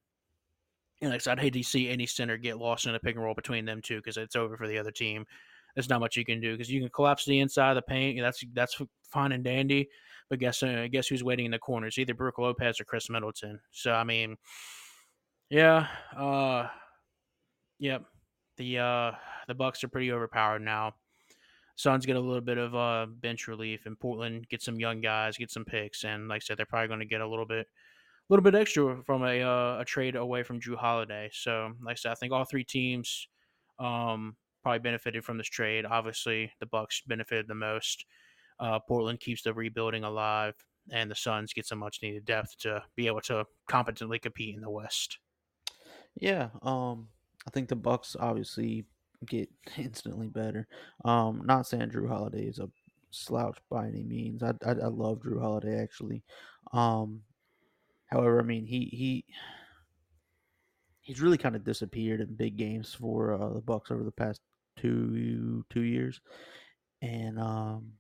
And 1.01 1.11
like 1.11 1.21
I 1.21 1.23
said, 1.23 1.39
I'd 1.39 1.43
hate 1.43 1.53
to 1.55 1.63
see 1.63 1.89
any 1.89 2.07
center 2.07 2.37
get 2.37 2.59
lost 2.59 2.87
in 2.87 2.95
a 2.95 3.01
pick 3.01 3.17
and 3.17 3.25
roll 3.25 3.35
between 3.35 3.65
them 3.65 3.83
two 3.83 3.97
because 3.97 4.17
it's 4.17 4.37
over 4.37 4.57
for 4.57 4.69
the 4.69 4.79
other 4.79 4.91
team. 4.91 5.27
There's 5.75 5.89
not 5.89 6.01
much 6.01 6.17
you 6.17 6.25
can 6.25 6.41
do 6.41 6.53
because 6.53 6.71
you 6.71 6.81
can 6.81 6.91
collapse 6.91 7.25
the 7.25 7.41
inside 7.41 7.71
of 7.71 7.77
the 7.77 7.83
paint. 7.83 8.21
That's 8.21 8.43
that's 8.53 8.81
fine 9.11 9.33
and 9.33 9.43
dandy. 9.43 9.89
But 10.31 10.39
guess 10.39 10.63
uh, 10.63 10.87
guess 10.91 11.09
who's 11.09 11.25
waiting 11.25 11.47
in 11.47 11.51
the 11.51 11.59
corners? 11.59 11.99
Either 11.99 12.15
Brook 12.15 12.39
Lopez 12.39 12.81
or 12.81 12.85
Khris 12.85 13.11
Middleton. 13.11 13.61
So 13.73 13.93
I 13.93 14.05
mean, 14.05 14.37
yeah, 15.51 15.89
uh, 16.17 16.69
yep. 17.79 18.05
The 18.57 18.79
uh, 18.79 19.13
the 19.49 19.55
Bucks 19.55 19.83
are 19.83 19.89
pretty 19.89 20.13
overpowered 20.13 20.63
now. 20.63 20.95
Suns 21.77 22.07
get 22.07 22.17
a 22.17 22.21
little 22.21 22.41
bit 22.41 22.57
of 22.57 22.75
uh, 22.75 23.07
bench 23.21 23.49
relief, 23.49 23.87
and 23.87 23.99
Portland 23.99 24.49
get 24.49 24.63
some 24.63 24.79
young 24.79 25.01
guys, 25.01 25.37
get 25.37 25.51
some 25.51 25.65
picks, 25.65 26.05
and 26.05 26.29
like 26.29 26.37
I 26.37 26.45
said, 26.45 26.57
they're 26.57 26.67
probably 26.67 26.89
going 26.89 27.01
to 27.01 27.07
get 27.07 27.21
a 27.21 27.29
little 27.29 27.47
bit 27.47 27.67
little 28.29 28.43
bit 28.43 28.55
extra 28.55 29.03
from 29.05 29.23
a 29.23 29.43
uh, 29.43 29.79
a 29.81 29.85
trade 29.85 30.17
away 30.17 30.43
from 30.43 30.61
Jrue 30.61 30.77
Holiday. 30.77 31.31
So, 31.33 31.73
like 31.83 31.95
I 31.95 31.97
said, 31.97 32.13
I 32.13 32.15
think 32.15 32.33
all 32.33 32.45
three 32.45 32.65
teams 32.65 33.29
um, 33.79 34.37
probably 34.63 34.81
benefited 34.81 35.25
from 35.25 35.39
this 35.39 35.49
trade. 35.49 35.85
Obviously, 35.85 36.51
the 36.61 36.67
Bucks 36.67 37.03
benefited 37.07 37.47
the 37.49 37.55
most. 37.55 38.05
Uh, 38.61 38.79
Portland 38.79 39.21
keeps 39.21 39.43
the 39.43 39.53
rebuilding 39.53 40.05
alive, 40.05 40.55
and 40.91 41.11
the 41.11 41.15
Suns 41.15 41.53
get 41.53 41.67
some 41.67 41.79
much 41.79 41.99
needed 42.03 42.25
depth 42.25 42.57
to 42.61 42.83
be 42.97 43.07
able 43.07 43.21
to 43.23 43.45
competently 43.69 44.19
compete 44.19 44.55
in 44.55 44.63
the 44.63 44.71
West. 44.71 45.19
Yeah, 46.17 46.49
um, 46.63 47.09
I 47.47 47.51
think 47.51 47.69
the 47.69 47.77
Bucks 47.77 48.17
obviously 48.19 48.87
get 49.27 49.49
instantly 49.77 50.29
better. 50.29 50.67
Um, 51.05 51.43
not 51.45 51.67
saying 51.67 51.91
Jrue 51.91 52.09
Holiday 52.09 52.45
is 52.45 52.59
a 52.59 52.71
slouch 53.11 53.59
by 53.71 53.87
any 53.87 54.03
means. 54.03 54.43
I 54.43 54.53
I, 54.65 54.71
I 54.71 54.87
love 54.87 55.21
Jrue 55.21 55.41
Holiday 55.41 55.83
actually. 55.83 56.23
Um, 56.73 57.21
However, 58.07 58.41
I 58.41 58.43
mean 58.43 58.67
he 58.67 58.89
he 58.93 59.25
he's 61.01 61.21
really 61.21 61.39
kind 61.39 61.57
of 61.57 61.65
disappeared 61.65 62.21
in 62.21 62.35
big 62.35 62.57
games 62.57 62.95
for 62.95 63.35
uh, 63.35 63.53
the 63.53 63.61
Bucks 63.61 63.91
over 63.91 64.03
the 64.03 64.13
past 64.13 64.41
two 64.77 65.65
two 65.71 65.83
years, 65.83 66.21
and 67.03 67.39
um, 67.39 67.93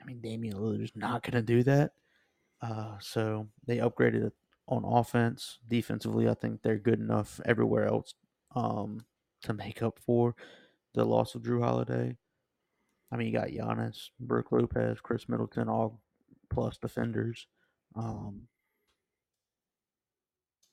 I 0.00 0.04
mean 0.04 0.20
Damian 0.20 0.56
Lillard 0.56 0.82
is 0.82 0.92
not 0.94 1.22
going 1.22 1.34
to 1.34 1.42
do 1.42 1.62
that. 1.64 1.92
Uh, 2.62 2.96
so 3.00 3.48
they 3.66 3.78
upgraded 3.78 4.32
on 4.68 4.84
offense, 4.84 5.58
defensively. 5.68 6.28
I 6.28 6.34
think 6.34 6.62
they're 6.62 6.78
good 6.78 7.00
enough 7.00 7.40
everywhere 7.44 7.86
else 7.86 8.14
um, 8.54 9.04
to 9.42 9.52
make 9.52 9.82
up 9.82 9.98
for 9.98 10.34
the 10.94 11.04
loss 11.04 11.34
of 11.34 11.42
Jrue 11.42 11.62
Holiday. 11.62 12.16
I 13.12 13.16
mean, 13.16 13.26
you 13.26 13.32
got 13.32 13.48
Giannis, 13.48 14.10
Brook 14.20 14.52
Lopez, 14.52 14.98
Khris 15.02 15.28
Middleton, 15.28 15.68
all 15.68 16.00
plus 16.50 16.76
defenders. 16.78 17.46
Um, 17.96 18.42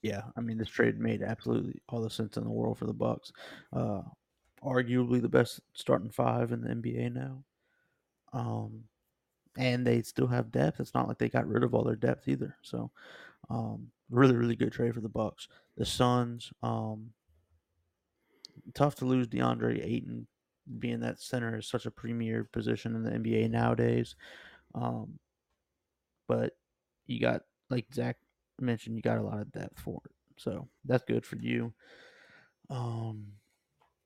yeah, 0.01 0.23
I 0.35 0.41
mean 0.41 0.57
this 0.57 0.69
trade 0.69 0.99
made 0.99 1.21
absolutely 1.21 1.81
all 1.89 2.01
the 2.01 2.09
sense 2.09 2.37
in 2.37 2.43
the 2.43 2.49
world 2.49 2.77
for 2.77 2.85
the 2.85 2.93
Bucks. 2.93 3.31
Uh, 3.73 4.01
arguably 4.63 5.21
the 5.21 5.29
best 5.29 5.59
starting 5.73 6.09
five 6.09 6.51
in 6.51 6.61
the 6.61 6.69
NBA 6.69 7.13
now. 7.13 7.43
Um, 8.33 8.83
and 9.57 9.85
they 9.85 10.01
still 10.01 10.27
have 10.27 10.51
depth. 10.51 10.79
It's 10.79 10.93
not 10.93 11.07
like 11.07 11.17
they 11.17 11.29
got 11.29 11.47
rid 11.47 11.63
of 11.63 11.73
all 11.73 11.83
their 11.83 11.95
depth 11.95 12.27
either. 12.27 12.55
So, 12.61 12.91
um, 13.49 13.87
really, 14.09 14.35
really 14.35 14.55
good 14.55 14.71
trade 14.71 14.93
for 14.93 15.01
the 15.01 15.09
Bucks. 15.09 15.47
The 15.77 15.85
Suns, 15.85 16.51
um, 16.61 17.11
tough 18.73 18.95
to 18.95 19.05
lose 19.05 19.27
DeAndre 19.27 19.83
Ayton, 19.83 20.27
being 20.79 20.99
that 20.99 21.19
center 21.19 21.57
is 21.57 21.67
such 21.67 21.85
a 21.85 21.91
premier 21.91 22.43
position 22.43 22.95
in 22.95 23.03
the 23.03 23.11
NBA 23.11 23.49
nowadays. 23.49 24.15
Um, 24.75 25.17
but 26.27 26.57
you 27.05 27.19
got 27.19 27.43
like 27.69 27.85
Zach 27.93 28.17
mentioned, 28.59 28.95
you 28.95 29.01
got 29.01 29.17
a 29.17 29.23
lot 29.23 29.39
of 29.39 29.51
depth 29.51 29.79
for 29.79 30.01
it. 30.05 30.11
So 30.37 30.67
that's 30.85 31.03
good 31.03 31.25
for 31.25 31.37
you. 31.37 31.73
Um, 32.69 33.33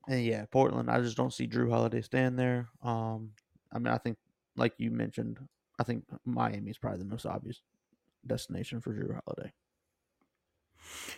and 0.08 0.24
yeah, 0.24 0.44
Portland, 0.50 0.90
I 0.90 1.00
just 1.00 1.16
don't 1.16 1.32
see 1.32 1.46
Jrue 1.46 1.70
Holiday 1.70 2.02
staying 2.02 2.36
there. 2.36 2.68
Um, 2.82 3.30
I 3.72 3.78
mean, 3.78 3.92
I 3.92 3.98
think, 3.98 4.18
like 4.56 4.74
you 4.78 4.90
mentioned, 4.90 5.38
I 5.78 5.84
think 5.84 6.04
Miami 6.24 6.70
is 6.70 6.78
probably 6.78 6.98
the 6.98 7.04
most 7.04 7.26
obvious 7.26 7.60
destination 8.26 8.80
for 8.80 8.92
Jrue 8.92 9.20
Holiday. 9.24 9.52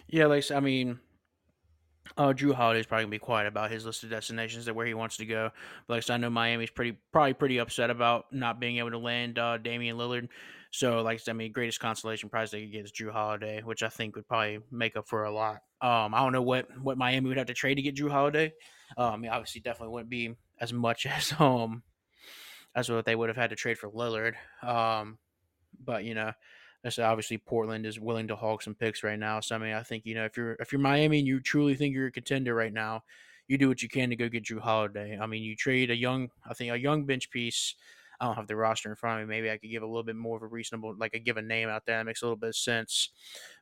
Yeah, 0.09 0.27
like 0.27 0.51
I 0.51 0.61
mean, 0.61 0.99
uh, 2.17 2.33
Jrue 2.33 2.55
Holiday 2.55 2.81
is 2.81 2.87
probably 2.87 3.05
gonna 3.05 3.11
be 3.11 3.19
quiet 3.19 3.47
about 3.47 3.71
his 3.71 3.87
list 3.87 4.03
of 4.05 4.11
destinations 4.11 4.67
that 4.67 4.75
where 4.75 4.87
he 4.87 4.95
wants 4.95 5.17
to 5.19 5.27
go. 5.27 5.51
But 5.87 5.95
like 5.95 6.11
I, 6.11 6.15
I 6.15 6.17
know 6.19 6.31
Miami's 6.31 6.71
pretty 6.71 6.99
probably 7.13 7.35
pretty 7.35 7.59
upset 7.59 7.91
about 7.91 8.27
not 8.33 8.61
being 8.61 8.79
able 8.79 8.91
to 8.91 8.99
land 8.99 9.39
uh, 9.39 9.59
Damian 9.59 9.97
Lillard. 9.97 10.29
So 10.75 11.03
like 11.03 11.21
I 11.29 11.33
mean, 11.33 11.53
greatest 11.53 11.79
consolation 11.79 12.29
prize 12.29 12.51
they 12.51 12.63
could 12.63 12.73
get 12.73 12.85
is 12.85 12.91
Jrue 12.91 13.13
Holiday, 13.13 13.63
which 13.63 13.85
I 13.85 13.89
think 13.89 14.17
would 14.17 14.27
probably 14.27 14.59
make 14.73 14.97
up 14.97 15.07
for 15.07 15.23
a 15.23 15.31
lot. 15.31 15.61
Um, 15.81 16.13
I 16.13 16.19
don't 16.19 16.33
know 16.33 16.43
what 16.43 16.67
what 16.83 16.99
Miami 16.99 17.29
would 17.29 17.37
have 17.37 17.47
to 17.47 17.55
trade 17.55 17.77
to 17.77 17.83
get 17.83 17.95
Jrue 17.95 18.11
Holiday. 18.11 18.53
Um, 18.99 19.25
obviously, 19.31 19.61
definitely 19.61 19.93
wouldn't 19.93 20.11
be 20.11 20.35
as 20.59 20.73
much 20.73 21.07
as 21.07 21.33
um 21.39 21.85
as 22.75 22.91
what 22.91 23.05
they 23.05 23.15
would 23.15 23.29
have 23.29 23.37
had 23.37 23.51
to 23.51 23.57
trade 23.57 23.79
for 23.79 23.89
Lillard. 23.89 24.35
Um, 24.65 25.19
but 25.85 26.03
you 26.03 26.17
know, 26.17 26.33
that's 26.83 26.99
obviously 26.99 27.39
Portland 27.39 27.87
is 27.87 28.01
willing 28.01 28.27
to 28.27 28.35
hog 28.35 28.61
some 28.61 28.75
picks 28.75 29.05
right 29.05 29.19
now. 29.19 29.39
So 29.39 29.55
I 29.55 29.59
mean, 29.59 29.75
I 29.75 29.85
think 29.85 30.05
you 30.05 30.17
know 30.17 30.25
if 30.25 30.37
you're 30.37 30.57
if 30.59 30.73
you're 30.73 30.81
Miami 30.81 31.21
and 31.21 31.27
you 31.29 31.39
truly 31.39 31.77
think 31.77 31.95
you're 31.95 32.09
a 32.09 32.11
contender 32.11 32.53
right 32.53 32.73
now, 32.73 33.05
you 33.47 33.59
do 33.59 33.69
what 33.69 33.81
you 33.81 33.89
can 33.89 34.11
to 34.11 34.17
go 34.17 34.29
get 34.29 34.43
Jrue 34.43 34.59
Holiday. 34.59 35.17
I 35.21 35.27
mean, 35.27 35.45
you 35.45 35.55
trade 35.55 35.93
a 35.93 35.97
young, 35.97 36.31
I 36.51 36.55
think 36.55 36.73
a 36.73 36.79
young 36.81 37.05
bench 37.07 37.31
piece. 37.31 37.77
I 38.21 38.27
don't 38.27 38.37
have 38.37 38.47
the 38.47 38.57
roster 38.57 38.89
in 38.89 38.97
front 38.97 39.23
of 39.23 39.29
me. 39.29 39.35
Maybe 39.35 39.51
I 39.51 39.59
could 39.59 39.71
give 39.71 39.83
a 39.83 39.87
little 39.87 40.03
bit 40.03 40.17
more 40.17 40.37
of 40.37 40.43
a 40.43 40.47
reasonable, 40.47 40.95
like 40.99 41.13
I 41.15 41.19
give 41.19 41.37
a 41.37 41.43
name 41.43 41.69
out 41.69 41.85
there 41.87 41.99
that 41.99 42.07
makes 42.07 42.23
a 42.23 42.27
little 42.27 42.37
bit 42.37 42.51
of 42.51 42.57
sense. 42.57 43.11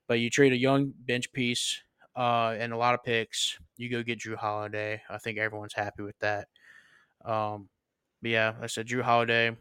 But 0.06 0.20
you 0.20 0.30
trade 0.30 0.52
a 0.52 0.56
young 0.56 0.92
bench 1.06 1.32
piece 1.32 1.80
uh, 2.16 2.54
and 2.58 2.72
a 2.72 2.76
lot 2.76 2.94
of 2.94 3.02
picks. 3.02 3.58
You 3.76 3.88
go 3.88 4.02
get 4.02 4.18
Jrue 4.18 4.36
Holiday. 4.36 5.02
I 5.08 5.18
think 5.18 5.38
everyone's 5.38 5.74
happy 5.74 6.02
with 6.02 6.18
that. 6.20 6.48
Um, 7.24 7.68
but 8.20 8.30
yeah, 8.30 8.48
like 8.54 8.64
I 8.64 8.66
said 8.66 8.86
Jrue 8.86 9.02
Holiday 9.02 9.56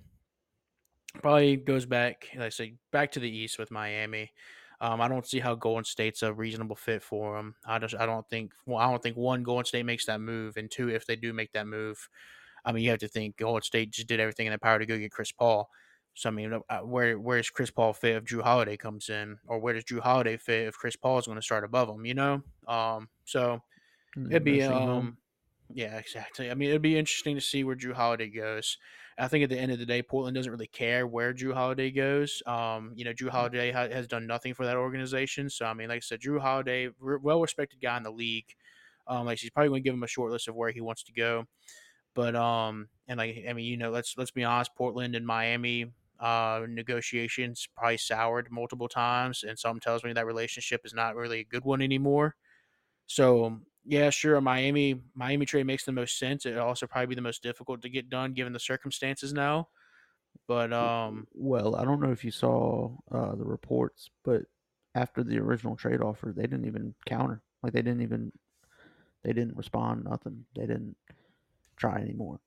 probably 1.20 1.58
goes 1.58 1.86
back, 1.86 2.30
like 2.36 2.46
I 2.46 2.50
say, 2.50 2.76
back 2.92 3.12
to 3.12 3.20
the 3.20 3.30
East 3.30 3.60
with 3.60 3.72
Miami. 3.72 4.32
Um, 4.80 5.00
I 5.00 5.08
don't 5.08 5.28
see 5.28 5.40
how 5.40 5.54
Golden 5.54 5.84
State's 5.84 6.24
a 6.24 6.34
reasonable 6.34 6.76
fit 6.76 7.04
for 7.04 7.38
him. 7.38 7.56
I 7.66 7.78
just 7.78 7.96
I 7.96 8.06
don't 8.06 8.28
think 8.30 8.52
well 8.66 8.80
I 8.80 8.90
don't 8.90 9.02
think 9.02 9.16
one 9.16 9.44
Golden 9.44 9.66
State 9.66 9.86
makes 9.86 10.06
that 10.06 10.22
move, 10.22 10.58
and 10.58 10.72
two 10.72 10.90
if 10.90 11.06
they 11.06 11.16
do 11.16 11.34
make 11.34 11.52
that 11.52 11.68
move, 11.68 12.10
I 12.66 12.72
mean 12.72 12.84
you 12.84 12.90
have 12.92 13.00
to 13.00 13.08
think 13.08 13.38
Golden 13.38 13.62
State 13.62 13.92
just 13.92 14.08
did 14.08 14.20
everything 14.20 14.48
in 14.48 14.52
their 14.52 14.60
power 14.60 14.80
to 14.80 14.86
go 14.86 14.98
get 14.98 15.12
Chris 15.12 15.32
Paul. 15.32 15.70
So 16.14 16.30
I 16.30 16.32
mean, 16.32 16.60
uh, 16.70 16.80
where 16.80 17.18
where's 17.18 17.50
Chris 17.50 17.72
Paul 17.72 17.94
fit 17.94 18.18
if 18.18 18.26
Jrue 18.26 18.44
Holiday 18.44 18.78
comes 18.78 19.10
in, 19.10 19.38
or 19.48 19.60
where 19.60 19.74
does 19.74 19.86
Jrue 19.86 20.02
Holiday 20.02 20.38
fit 20.38 20.68
if 20.68 20.76
Chris 20.76 20.96
Paul 20.96 21.20
is 21.20 21.26
going 21.26 21.38
to 21.38 21.42
start 21.42 21.64
above 21.64 21.90
him? 21.90 22.06
You 22.06 22.14
know, 22.14 22.44
um, 22.68 23.08
so 23.24 23.62
it'd 24.30 24.44
be 24.44 24.62
um, 24.62 25.18
yeah, 25.74 25.98
exactly. 25.98 26.52
I 26.52 26.54
mean, 26.54 26.70
it'd 26.70 26.82
be 26.82 26.98
interesting 26.98 27.36
to 27.36 27.42
see 27.42 27.64
where 27.64 27.76
Jrue 27.76 27.94
Holiday 27.94 28.28
goes. 28.28 28.78
I 29.18 29.28
think 29.28 29.44
at 29.44 29.50
the 29.50 29.60
end 29.60 29.72
of 29.72 29.80
the 29.80 29.86
day, 29.86 30.02
Portland 30.02 30.36
doesn't 30.36 30.52
really 30.52 30.68
care 30.68 31.06
where 31.06 31.34
Jrue 31.34 31.54
Holiday 31.54 31.92
goes. 31.92 32.42
Um, 32.46 32.94
you 32.96 33.06
know, 33.06 33.14
Drew 33.14 33.30
mm. 33.30 33.34
Holiday 33.34 33.72
ha- 33.72 33.90
has 33.90 34.08
done 34.08 34.26
nothing 34.26 34.54
for 34.54 34.66
that 34.66 34.78
organization. 34.78 35.50
So, 35.50 35.66
I 35.66 35.74
mean, 35.74 35.90
like 35.90 35.98
I 35.98 36.00
said, 36.00 36.22
Jrue 36.22 36.40
Holiday, 36.40 36.90
re- 37.00 37.20
well 37.22 37.42
respected 37.42 37.82
guy 37.82 37.98
in 37.98 38.04
the 38.04 38.12
league. 38.12 38.56
Um, 39.08 39.26
like 39.26 39.40
he's 39.40 39.50
probably 39.50 39.70
going 39.70 39.84
to 39.84 39.88
give 39.88 39.94
him 39.94 40.04
a 40.04 40.08
short 40.08 40.32
list 40.32 40.48
of 40.48 40.56
where 40.56 40.72
he 40.72 40.82
wants 40.82 41.04
to 41.04 41.14
go. 41.14 41.46
But 42.14 42.36
um, 42.36 42.90
and 43.08 43.18
like 43.18 43.46
I 43.48 43.54
mean, 43.54 43.66
you 43.66 43.78
know, 43.78 43.92
let's 43.92 44.18
let's 44.18 44.32
be 44.32 44.44
honest, 44.44 44.76
Portland 44.76 45.16
and 45.16 45.26
Miami 45.26 45.92
uh, 46.20 46.66
negotiations 46.68 47.68
probably 47.76 47.98
soured 47.98 48.50
multiple 48.52 48.88
times, 48.88 49.44
and 49.44 49.58
something 49.58 49.82
tells 49.82 50.04
me 50.04 50.14
that 50.14 50.26
relationship 50.26 50.82
is 50.86 50.94
not 50.94 51.16
really 51.16 51.40
a 51.40 51.46
good 51.46 51.64
one 51.64 51.82
anymore. 51.82 52.36
So 53.08 53.60
yeah, 53.86 54.10
sure. 54.10 54.40
Miami 54.42 55.02
Miami 55.16 55.46
trade 55.46 55.66
makes 55.66 55.86
the 55.86 55.92
most 55.92 56.20
sense. 56.20 56.46
It 56.46 56.58
also 56.58 56.86
probably 56.86 57.08
be 57.08 57.16
the 57.16 57.22
most 57.22 57.42
difficult 57.44 57.82
to 57.82 57.90
get 57.90 58.10
done 58.10 58.34
given 58.34 58.54
the 58.54 58.60
circumstances 58.60 59.34
now. 59.34 59.70
But 60.48 60.72
um, 60.74 61.28
well, 61.34 61.76
I 61.76 61.84
don't 61.84 62.02
know 62.02 62.12
if 62.12 62.24
you 62.24 62.32
saw 62.32 62.92
uh, 63.12 63.36
the 63.36 63.46
reports, 63.46 64.10
but 64.24 64.44
after 64.96 65.24
the 65.24 65.40
original 65.40 65.76
trade 65.76 66.02
offer, 66.02 66.34
they 66.36 66.44
didn't 66.44 66.66
even 66.66 66.94
counter. 67.06 67.42
Like 67.64 67.74
they 67.74 67.82
didn't 67.82 68.02
even 68.02 68.32
they 69.24 69.34
didn't 69.34 69.58
respond. 69.58 70.04
Nothing. 70.04 70.46
They 70.56 70.66
didn't 70.66 70.98
try 71.82 72.00
anymore. 72.00 72.40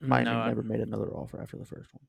Miami 0.00 0.30
no, 0.30 0.46
never 0.46 0.62
made 0.62 0.80
another 0.80 1.10
offer 1.10 1.40
after 1.40 1.58
the 1.58 1.64
first 1.64 1.92
one. 1.92 2.06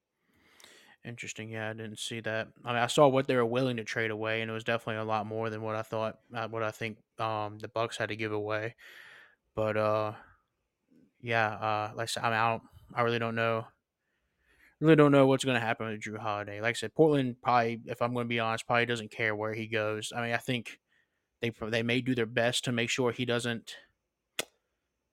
Interesting. 1.04 1.50
Yeah, 1.50 1.70
I 1.70 1.74
didn't 1.74 2.00
see 2.00 2.20
that. 2.22 2.48
I 2.64 2.70
mean, 2.70 2.82
I 2.82 2.88
saw 2.88 3.08
what 3.08 3.28
they 3.28 3.36
were 3.36 3.46
willing 3.46 3.78
to 3.78 3.84
trade 3.84 4.12
away, 4.12 4.42
and 4.42 4.50
it 4.50 4.54
was 4.54 4.64
definitely 4.64 5.02
a 5.02 5.04
lot 5.04 5.26
more 5.26 5.50
than 5.50 5.62
what 5.62 5.76
I 5.76 5.82
thought. 5.82 6.20
Uh, 6.34 6.48
what 6.48 6.64
I 6.64 6.72
think 6.72 6.98
um, 7.20 7.58
the 7.60 7.68
Bucks 7.68 7.98
had 7.98 8.10
to 8.10 8.16
give 8.16 8.32
away. 8.32 8.76
But 9.56 9.78
uh, 9.78 10.14
yeah, 11.20 11.50
uh, 11.50 11.92
like 11.96 12.04
I 12.04 12.06
said, 12.06 12.24
I 12.24 12.30
mean, 12.30 12.62
I, 12.96 13.00
I 13.00 13.04
really 13.04 13.20
don't 13.20 13.36
know. 13.36 13.66
Really 14.80 14.96
don't 14.96 15.12
know 15.12 15.28
what's 15.28 15.44
going 15.44 15.60
to 15.60 15.66
happen 15.66 15.88
with 15.88 16.02
Jrue 16.02 16.18
Holiday. 16.18 16.62
Like 16.62 16.76
I 16.76 16.80
said, 16.80 16.96
Portland 16.96 17.36
probably, 17.44 17.82
if 17.86 18.02
I'm 18.02 18.14
going 18.14 18.26
to 18.26 18.30
be 18.30 18.40
honest, 18.40 18.66
probably 18.66 18.86
doesn't 18.86 19.12
care 19.12 19.36
where 19.36 19.54
he 19.54 19.68
goes. 19.68 20.12
I 20.16 20.22
mean, 20.22 20.34
I 20.34 20.38
think 20.38 20.80
they 21.42 21.52
they 21.70 21.84
may 21.84 22.02
do 22.02 22.16
their 22.16 22.26
best 22.26 22.64
to 22.66 22.72
make 22.72 22.90
sure 22.90 23.12
he 23.12 23.26
doesn't 23.26 23.76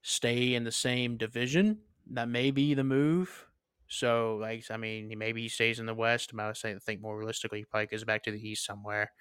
stay 0.09 0.55
in 0.55 0.65
the 0.65 0.73
same 0.73 1.17
division. 1.17 1.83
That 2.07 2.29
may 2.29 2.51
be 2.51 2.75
the 2.75 2.85
move 2.85 3.47
so, 3.91 4.37
like, 4.37 4.71
I 4.71 4.77
mean, 4.77 5.17
maybe 5.17 5.41
he 5.43 5.49
stays 5.49 5.81
in 5.81 5.87
the 5.87 5.95
West. 5.95 6.33
I 6.39 6.47
would 6.49 6.59
say, 6.59 6.75
I 6.75 6.79
think 6.79 7.01
more 7.01 7.17
realistically, 7.17 7.61
he 7.61 7.65
probably 7.65 7.87
goes 7.87 8.05
back 8.05 8.23
to 8.25 8.31
the 8.31 8.39
East 8.49 8.67
somewhere. 8.67 9.13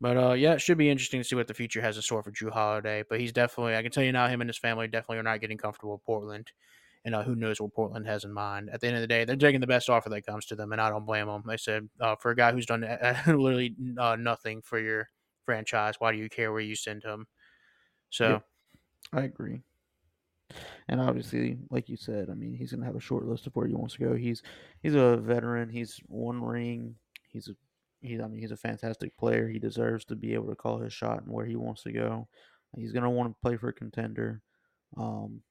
But 0.00 0.16
uh, 0.16 0.32
yeah, 0.32 0.54
it 0.54 0.60
should 0.60 0.78
be 0.78 0.90
interesting 0.90 1.20
to 1.20 1.24
see 1.24 1.34
what 1.34 1.48
the 1.48 1.54
future 1.54 1.80
has 1.80 1.96
in 1.96 2.02
store 2.02 2.22
for 2.22 2.30
Jrue 2.30 2.52
Holiday. 2.52 3.02
But 3.08 3.20
he's 3.20 3.32
definitely, 3.32 3.74
I 3.76 3.82
can 3.82 3.90
tell 3.90 4.04
you 4.04 4.12
now, 4.12 4.28
him 4.28 4.40
and 4.40 4.48
his 4.48 4.58
family 4.58 4.86
definitely 4.86 5.18
are 5.18 5.24
not 5.24 5.40
getting 5.40 5.58
comfortable 5.58 5.92
with 5.94 6.04
Portland. 6.04 6.52
And 7.04 7.14
uh, 7.14 7.22
who 7.22 7.34
knows 7.34 7.60
what 7.60 7.72
Portland 7.74 8.06
has 8.06 8.24
in 8.24 8.32
mind. 8.32 8.70
At 8.70 8.80
the 8.80 8.88
end 8.88 8.96
of 8.96 9.00
the 9.02 9.06
day, 9.08 9.24
they're 9.24 9.36
taking 9.36 9.60
the 9.60 9.66
best 9.66 9.88
offer 9.88 10.08
that 10.10 10.26
comes 10.26 10.46
to 10.46 10.56
them, 10.56 10.72
and 10.72 10.80
I 10.80 10.90
don't 10.90 11.06
blame 11.06 11.26
them. 11.26 11.42
They 11.46 11.56
said, 11.56 11.88
uh, 12.00 12.16
for 12.16 12.30
a 12.32 12.36
guy 12.36 12.52
who's 12.52 12.66
done 12.66 12.84
uh, 12.84 13.22
literally 13.26 13.74
uh, 13.98 14.16
nothing 14.16 14.62
for 14.62 14.78
your 14.78 15.08
franchise, 15.44 15.94
why 15.98 16.12
do 16.12 16.18
you 16.18 16.28
care 16.28 16.52
where 16.52 16.60
you 16.60 16.74
send 16.76 17.04
him? 17.04 17.26
So, 18.10 18.40
yep. 18.40 18.44
I 19.12 19.22
agree. 19.24 19.64
And 20.88 21.00
obviously, 21.00 21.58
like 21.70 21.88
you 21.88 21.96
said, 21.96 22.28
I 22.30 22.34
mean, 22.34 22.54
he's 22.54 22.70
going 22.70 22.80
to 22.80 22.86
have 22.86 22.96
a 22.96 23.00
short 23.00 23.26
list 23.26 23.46
of 23.46 23.54
where 23.54 23.66
he 23.66 23.74
wants 23.74 23.94
to 23.94 24.04
go. 24.04 24.14
He's 24.14 24.42
he's 24.82 24.94
a 24.94 25.16
veteran. 25.16 25.68
He's 25.68 26.00
one 26.06 26.42
ring. 26.42 26.94
He's 27.28 27.48
a 27.48 27.52
he's 28.00 28.20
I 28.20 28.26
mean 28.28 28.40
he's 28.40 28.52
a 28.52 28.56
fantastic 28.56 29.16
player. 29.16 29.48
He 29.48 29.58
deserves 29.58 30.04
to 30.06 30.16
be 30.16 30.34
able 30.34 30.48
to 30.48 30.56
call 30.56 30.78
his 30.78 30.92
shot 30.92 31.22
and 31.22 31.32
where 31.32 31.46
he 31.46 31.56
wants 31.56 31.82
to 31.82 31.92
go. 31.92 32.28
He's 32.76 32.92
going 32.92 33.02
to 33.02 33.10
want 33.10 33.30
to 33.30 33.40
play 33.42 33.56
for 33.56 33.68
a 33.68 33.72
contender. 33.72 34.42
Um, 34.96 35.42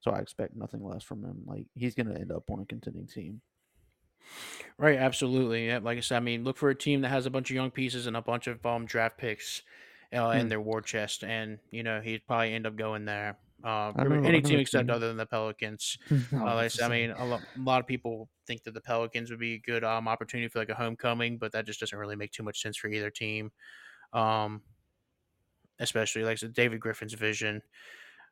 so 0.00 0.10
I 0.10 0.18
expect 0.18 0.56
nothing 0.56 0.84
less 0.84 1.04
from 1.04 1.24
him. 1.24 1.42
Like 1.46 1.66
he's 1.74 1.94
going 1.94 2.08
to 2.08 2.20
end 2.20 2.32
up 2.32 2.50
on 2.50 2.60
a 2.60 2.66
contending 2.66 3.06
team. 3.06 3.40
Right, 4.78 4.98
absolutely. 4.98 5.66
Yeah, 5.66 5.80
like 5.82 5.98
I 5.98 6.00
said, 6.00 6.16
I 6.16 6.20
mean, 6.20 6.44
look 6.44 6.56
for 6.56 6.70
a 6.70 6.74
team 6.74 7.00
that 7.02 7.08
has 7.08 7.26
a 7.26 7.30
bunch 7.30 7.50
of 7.50 7.56
young 7.56 7.70
pieces 7.70 8.06
and 8.06 8.16
a 8.16 8.22
bunch 8.22 8.46
of 8.46 8.64
um, 8.64 8.86
draft 8.86 9.18
picks 9.18 9.62
uh, 10.14 10.30
in 10.30 10.42
hmm. 10.42 10.48
their 10.48 10.60
war 10.60 10.80
chest, 10.80 11.24
and 11.24 11.58
you 11.70 11.82
know 11.82 12.00
he'd 12.00 12.26
probably 12.26 12.54
end 12.54 12.66
up 12.66 12.76
going 12.76 13.04
there. 13.04 13.36
Uh, 13.64 13.92
any 13.96 14.42
team 14.42 14.58
except 14.58 14.90
other 14.90 15.08
than 15.08 15.16
the 15.16 15.26
Pelicans. 15.26 15.96
uh, 16.10 16.42
like, 16.42 16.72
I 16.82 16.88
mean, 16.88 17.10
a 17.10 17.24
lot, 17.24 17.42
a 17.56 17.60
lot, 17.60 17.80
of 17.80 17.86
people 17.86 18.28
think 18.46 18.64
that 18.64 18.74
the 18.74 18.80
Pelicans 18.80 19.30
would 19.30 19.38
be 19.38 19.54
a 19.54 19.58
good 19.60 19.84
um, 19.84 20.08
opportunity 20.08 20.48
for 20.48 20.58
like 20.58 20.68
a 20.68 20.74
homecoming, 20.74 21.38
but 21.38 21.52
that 21.52 21.66
just 21.66 21.80
doesn't 21.80 21.96
really 21.98 22.16
make 22.16 22.32
too 22.32 22.42
much 22.42 22.60
sense 22.60 22.76
for 22.76 22.88
either 22.88 23.10
team. 23.10 23.52
Um, 24.12 24.62
especially 25.78 26.24
like 26.24 26.38
so 26.38 26.48
David 26.48 26.80
Griffin's 26.80 27.14
vision. 27.14 27.62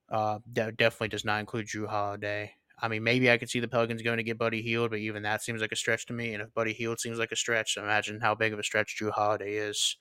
Uh, 0.08 0.40
that 0.54 0.76
definitely 0.76 1.08
does 1.08 1.24
not 1.24 1.38
include 1.38 1.66
Jrue 1.66 1.86
Holiday. 1.86 2.52
I 2.82 2.88
mean, 2.88 3.04
maybe 3.04 3.30
I 3.30 3.36
could 3.36 3.50
see 3.50 3.60
the 3.60 3.68
Pelicans 3.68 4.02
going 4.02 4.16
to 4.16 4.24
get 4.24 4.38
Buddy 4.38 4.62
Hield, 4.62 4.90
but 4.90 4.98
even 4.98 5.22
that 5.22 5.42
seems 5.42 5.60
like 5.60 5.72
a 5.72 5.76
stretch 5.76 6.06
to 6.06 6.12
me. 6.12 6.34
And 6.34 6.42
if 6.42 6.52
Buddy 6.54 6.72
Hield 6.72 6.98
seems 6.98 7.18
like 7.18 7.30
a 7.30 7.36
stretch, 7.36 7.76
imagine 7.76 8.20
how 8.20 8.34
big 8.34 8.52
of 8.52 8.58
a 8.58 8.62
stretch 8.62 8.96
Jrue 9.00 9.12
Holiday 9.12 9.54
is. 9.54 9.96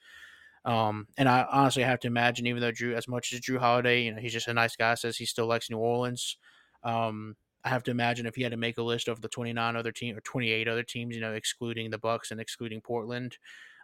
Um, 0.66 1.08
and 1.18 1.30
I 1.30 1.46
honestly 1.52 1.84
have 1.84 2.00
to 2.02 2.08
imagine, 2.08 2.48
even 2.48 2.62
though 2.62 2.72
Drew, 2.72 2.96
as 2.96 3.08
much 3.08 3.34
as 3.34 3.40
Jrue 3.42 3.60
Holiday, 3.60 4.04
you 4.04 4.14
know, 4.14 4.22
he's 4.22 4.34
just 4.34 4.48
a 4.48 4.54
nice 4.54 4.76
guy, 4.76 4.94
says 4.96 5.18
he 5.18 5.26
still 5.26 5.48
likes 5.48 5.70
New 5.70 5.78
Orleans. 5.78 6.38
Um, 6.84 7.36
I 7.64 7.70
have 7.70 7.84
to 7.84 7.92
imagine 7.92 8.26
if 8.26 8.36
he 8.36 8.44
had 8.44 8.52
to 8.52 8.58
make 8.58 8.78
a 8.78 8.84
list 8.84 9.08
of 9.08 9.22
the 9.22 9.28
29 9.28 9.76
other 9.76 9.92
teams 9.92 10.18
or 10.18 10.22
28 10.22 10.68
other 10.68 10.84
teams, 10.84 11.16
you 11.16 11.22
know, 11.22 11.34
excluding 11.34 11.90
the 11.90 11.98
Bucks 11.98 12.32
and 12.32 12.40
excluding 12.40 12.82
Portland, 12.82 13.38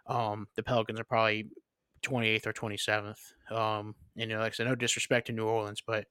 um, 0.06 0.46
the 0.54 0.62
Pelicans 0.62 1.00
are 1.00 1.04
probably 1.04 1.46
28th 2.02 2.46
or 2.46 2.52
27th. 2.52 3.32
Um, 3.50 3.94
and, 4.16 4.30
you 4.30 4.36
know, 4.36 4.42
like 4.42 4.52
I 4.52 4.54
said, 4.54 4.66
no 4.66 4.74
disrespect 4.74 5.26
to 5.26 5.32
New 5.32 5.46
Orleans, 5.46 5.82
but 5.86 6.06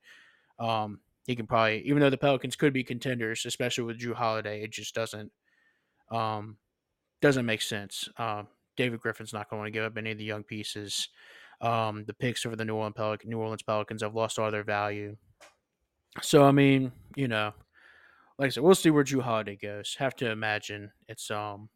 um, 0.60 1.00
he 1.26 1.36
can 1.36 1.48
probably, 1.48 1.82
even 1.86 2.00
though 2.00 2.10
the 2.10 2.18
Pelicans 2.18 2.56
could 2.56 2.74
be 2.74 2.84
contenders, 2.84 3.46
especially 3.46 3.84
with 3.86 4.00
Jrue 4.00 4.14
Holiday, 4.14 4.64
it 4.64 4.72
just 4.72 4.94
doesn't 4.94 5.32
um, 6.12 6.58
doesn't 7.22 7.46
make 7.46 7.62
sense. 7.62 8.08
Um, 8.18 8.48
David 8.76 9.00
Griffin's 9.00 9.34
not 9.34 9.50
going 9.50 9.66
to 9.66 9.72
give 9.72 9.84
up 9.84 9.98
any 9.98 10.12
of 10.12 10.18
the 10.18 10.24
young 10.24 10.44
pieces. 10.44 11.10
Um, 11.62 12.04
the 12.06 12.14
picks 12.14 12.42
for 12.42 12.56
the 12.56 12.66
New 12.66 12.76
Orleans, 12.76 12.96
Pelic- 12.98 13.26
New 13.26 13.40
Orleans 13.40 13.64
Pelicans 13.64 14.02
have 14.02 14.16
lost 14.16 14.38
all 14.38 14.52
their 14.52 14.64
value. 14.64 15.16
So 16.22 16.44
I 16.44 16.52
mean, 16.52 16.92
you 17.16 17.28
know, 17.28 17.54
like 18.38 18.48
I 18.48 18.50
said, 18.50 18.64
we'll 18.64 18.76
see 18.76 18.90
where 18.90 19.04
Jrue 19.04 19.22
Holiday 19.22 19.56
goes. 19.56 19.96
Have 20.00 20.16
to 20.18 20.30
imagine 20.30 20.92
it's 21.08 21.32
um 21.32 21.70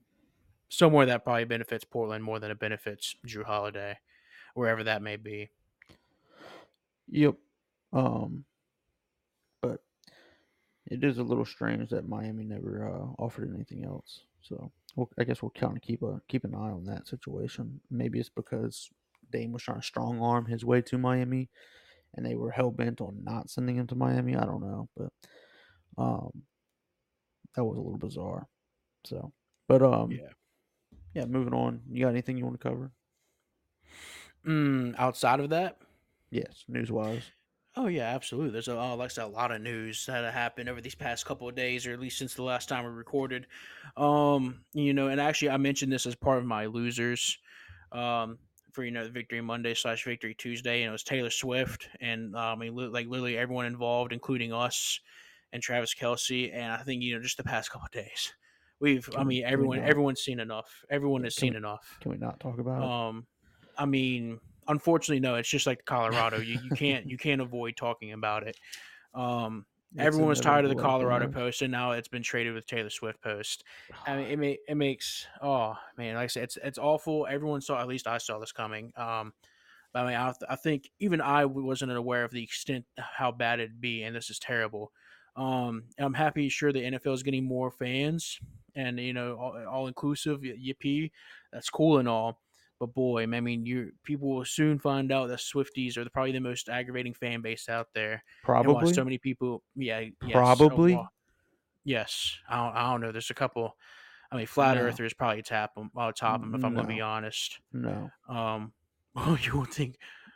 somewhere 0.69 1.05
that 1.07 1.23
probably 1.23 1.45
benefits 1.45 1.83
Portland 1.83 2.23
more 2.23 2.39
than 2.39 2.51
it 2.51 2.59
benefits 2.59 3.15
Jrue 3.25 3.43
Holiday, 3.43 3.97
wherever 4.53 4.83
that 4.83 5.01
may 5.01 5.15
be. 5.15 5.49
Yep. 7.09 7.35
Um, 7.91 8.45
but 9.61 9.79
it 10.85 11.03
is 11.03 11.17
a 11.17 11.23
little 11.23 11.45
strange 11.45 11.89
that 11.89 12.07
Miami 12.07 12.43
never 12.43 12.87
uh, 12.87 13.21
offered 13.21 13.53
anything 13.53 13.83
else. 13.83 14.21
So 14.41 14.71
well, 14.95 15.09
I 15.17 15.23
guess 15.23 15.41
we'll 15.41 15.51
kind 15.51 15.75
of 15.75 15.81
keep 15.81 16.01
a 16.01 16.21
keep 16.27 16.43
an 16.43 16.55
eye 16.55 16.71
on 16.71 16.85
that 16.85 17.07
situation. 17.07 17.81
Maybe 17.89 18.19
it's 18.19 18.29
because 18.29 18.89
Dame 19.31 19.51
was 19.51 19.63
trying 19.63 19.79
to 19.79 19.85
strong 19.85 20.21
arm 20.21 20.45
his 20.45 20.65
way 20.65 20.81
to 20.83 20.97
Miami, 20.97 21.49
and 22.15 22.25
they 22.25 22.35
were 22.35 22.51
hell 22.51 22.71
bent 22.71 23.01
on 23.01 23.23
not 23.23 23.49
sending 23.49 23.77
him 23.77 23.87
to 23.87 23.95
Miami. 23.95 24.35
I 24.35 24.45
don't 24.45 24.61
know, 24.61 24.89
but 24.95 25.11
um, 25.97 26.43
that 27.55 27.63
was 27.63 27.77
a 27.77 27.81
little 27.81 27.97
bizarre. 27.97 28.47
So, 29.05 29.31
but 29.67 29.81
um, 29.81 30.11
yeah, 30.11 30.29
yeah. 31.13 31.25
Moving 31.25 31.53
on. 31.53 31.81
You 31.89 32.03
got 32.03 32.09
anything 32.09 32.37
you 32.37 32.45
want 32.45 32.59
to 32.59 32.67
cover? 32.67 32.91
Mm, 34.47 34.95
outside 34.97 35.39
of 35.39 35.49
that, 35.49 35.77
yes, 36.31 36.63
news 36.67 36.91
wise. 36.91 37.23
Oh 37.81 37.87
yeah, 37.87 38.13
absolutely. 38.13 38.51
There's 38.51 38.67
a 38.67 38.77
uh, 38.77 38.93
like 38.97 39.05
I 39.05 39.07
said, 39.07 39.23
a 39.23 39.27
lot 39.27 39.53
of 39.53 39.61
news 39.61 40.05
that 40.07 40.33
happened 40.33 40.67
over 40.67 40.81
these 40.81 40.95
past 40.95 41.25
couple 41.25 41.47
of 41.47 41.55
days, 41.55 41.87
or 41.87 41.93
at 41.93 41.99
least 42.01 42.17
since 42.17 42.33
the 42.33 42.43
last 42.43 42.67
time 42.67 42.83
we 42.83 42.91
recorded. 42.91 43.47
Um, 43.95 44.65
you 44.73 44.93
know, 44.93 45.07
and 45.07 45.21
actually, 45.21 45.51
I 45.51 45.57
mentioned 45.57 45.89
this 45.89 46.05
as 46.05 46.13
part 46.13 46.39
of 46.39 46.45
my 46.45 46.65
losers. 46.65 47.37
Um, 47.93 48.37
for 48.73 48.83
you 48.83 48.91
know 48.91 49.05
the 49.05 49.09
Victory 49.09 49.39
Monday 49.39 49.73
slash 49.73 50.03
Victory 50.03 50.35
Tuesday, 50.37 50.81
and 50.83 50.89
it 50.89 50.91
was 50.91 51.03
Taylor 51.03 51.29
Swift, 51.29 51.87
and 52.01 52.35
uh, 52.35 52.39
I 52.39 52.55
mean, 52.55 52.75
like 52.75 53.07
literally 53.07 53.37
everyone 53.37 53.65
involved, 53.65 54.11
including 54.11 54.51
us 54.51 54.99
and 55.53 55.63
Travis 55.63 55.95
Kelce, 55.95 56.53
and 56.53 56.73
I 56.73 56.83
think 56.83 57.01
you 57.01 57.15
know 57.15 57.21
just 57.21 57.37
the 57.37 57.43
past 57.43 57.71
couple 57.71 57.85
of 57.85 57.91
days, 57.91 58.33
we've. 58.81 59.09
Can 59.09 59.21
I 59.21 59.23
mean, 59.23 59.27
we 59.27 59.43
everyone, 59.45 59.79
everyone's 59.79 60.19
seen 60.19 60.41
enough. 60.41 60.83
Everyone 60.89 61.23
has 61.23 61.35
seen 61.35 61.53
we- 61.53 61.57
enough. 61.57 61.97
Can 62.01 62.11
we 62.11 62.17
not 62.17 62.41
talk 62.41 62.59
about 62.59 62.83
it? 62.83 62.89
Um, 62.89 63.25
I 63.77 63.85
mean, 63.85 64.41
unfortunately, 64.69 65.19
no. 65.19 65.35
It's 65.35 65.49
just 65.49 65.67
like 65.67 65.83
Colorado. 65.85 66.37
You 66.37 66.59
you 66.63 66.69
can't 66.75 67.09
you 67.09 67.17
can't 67.17 67.41
avoid 67.41 67.75
talking 67.75 68.13
about 68.13 68.47
it. 68.47 68.57
Um, 69.13 69.65
everyone 69.97 70.29
was 70.29 70.39
tired 70.39 70.65
of 70.65 70.69
the 70.69 70.81
Colorado 70.81 71.27
post, 71.27 71.61
and 71.61 71.71
now 71.71 71.91
it's 71.91 72.07
been 72.07 72.23
traded 72.23 72.53
with 72.53 72.65
Taylor 72.65 72.89
Swift 72.89 73.21
post. 73.21 73.63
I 74.05 74.15
mean, 74.15 74.27
it 74.27 74.39
ma- 74.67 74.71
it 74.73 74.75
makes 74.75 75.27
oh 75.41 75.75
man, 75.97 76.15
like 76.15 76.25
I 76.25 76.27
said, 76.27 76.43
it's 76.43 76.57
it's 76.63 76.77
awful. 76.77 77.27
Everyone 77.29 77.61
saw, 77.61 77.81
at 77.81 77.87
least 77.87 78.07
I 78.07 78.17
saw 78.19 78.39
this 78.39 78.51
coming. 78.51 78.93
Um, 78.95 79.33
but 79.91 80.05
I 80.05 80.05
mean, 80.05 80.15
I, 80.15 80.33
I 80.53 80.55
think 80.55 80.89
even 80.99 81.19
I 81.19 81.45
wasn't 81.45 81.91
aware 81.91 82.23
of 82.23 82.31
the 82.31 82.43
extent 82.43 82.85
how 82.97 83.31
bad 83.31 83.59
it'd 83.59 83.81
be, 83.81 84.03
and 84.03 84.15
this 84.15 84.29
is 84.29 84.39
terrible. 84.39 84.91
Um, 85.35 85.85
I'm 85.97 86.13
happy, 86.13 86.49
sure, 86.49 86.71
the 86.71 86.83
NFL 86.83 87.13
is 87.13 87.23
getting 87.23 87.45
more 87.45 87.71
fans, 87.71 88.39
and 88.75 88.99
you 88.99 89.13
know, 89.13 89.35
all, 89.35 89.67
all 89.67 89.87
inclusive, 89.87 90.41
yippee, 90.41 91.11
that's 91.51 91.69
cool 91.69 91.97
and 91.97 92.07
all. 92.07 92.39
But 92.79 92.93
boy, 92.93 93.23
I 93.23 93.25
mean, 93.41 93.65
you 93.65 93.91
people 94.03 94.29
will 94.35 94.45
soon 94.45 94.79
find 94.79 95.11
out 95.11 95.27
that 95.27 95.39
Swifties 95.39 95.97
are 95.97 96.09
probably 96.09 96.31
the 96.31 96.39
most 96.39 96.69
aggravating 96.69 97.13
fan 97.13 97.41
base 97.41 97.67
out 97.67 97.87
there 97.93 98.23
Probably. 98.43 98.93
so 98.93 99.03
many 99.03 99.17
people 99.17 99.61
yeah 99.75 99.99
yes, 99.99 100.11
uh, 100.29 100.31
Probably? 100.33 100.99
yes 101.83 102.37
I 102.49 102.55
don't, 102.55 102.75
I 102.75 102.91
don't 102.91 103.01
know 103.01 103.11
there's 103.11 103.29
a 103.29 103.33
couple 103.33 103.75
i 104.31 104.35
mean 104.37 104.45
flat 104.45 104.75
No. 104.77 104.83
earthers 104.83 105.13
probably 105.13 105.41
tap 105.41 105.73
them 105.75 105.89
i'll 105.97 106.11
top 106.13 106.41
them 106.41 106.53
if 106.53 106.63
i'm 106.63 106.75
gonna 106.75 106.87
be 106.87 107.01
honest 107.01 107.59
no. 107.73 108.11
um 108.27 108.73
you 109.41 109.59
would 109.59 109.71
think 109.71 109.95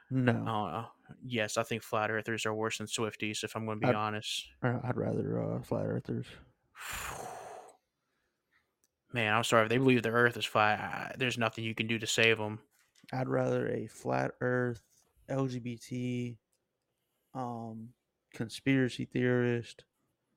No. 0.09 0.31
uh, 0.31 0.85
yes 1.25 1.57
i 1.57 1.63
think 1.63 1.83
flat 1.83 2.09
earthers 2.09 2.45
are 2.45 2.53
worse 2.55 2.77
than 2.79 2.87
swifties 2.87 3.43
if 3.43 3.55
i'm 3.55 3.65
gonna 3.65 3.79
be 3.79 3.87
I'd- 3.87 3.95
honest 3.95 4.47
Uh, 4.63 4.79
I'd 4.83 4.97
rather 4.97 5.41
uh, 5.43 5.61
flat 5.61 5.85
earthers. 5.85 6.25
man 9.13 9.33
i'm 9.33 9.43
sorry 9.43 9.63
if 9.63 9.69
they 9.69 9.77
believe 9.77 10.03
the 10.03 10.09
earth 10.09 10.37
is 10.37 10.45
flat 10.45 10.79
I, 10.79 11.15
there's 11.17 11.37
nothing 11.37 11.63
you 11.63 11.75
can 11.75 11.87
do 11.87 11.99
to 11.99 12.07
save 12.07 12.37
them 12.37 12.59
I'd 13.11 13.27
rather 13.27 13.67
a 13.69 13.87
flat 13.87 14.31
Earth 14.41 14.81
LGBT 15.29 16.37
um 17.35 17.89
conspiracy 18.33 19.05
theorist. 19.05 19.83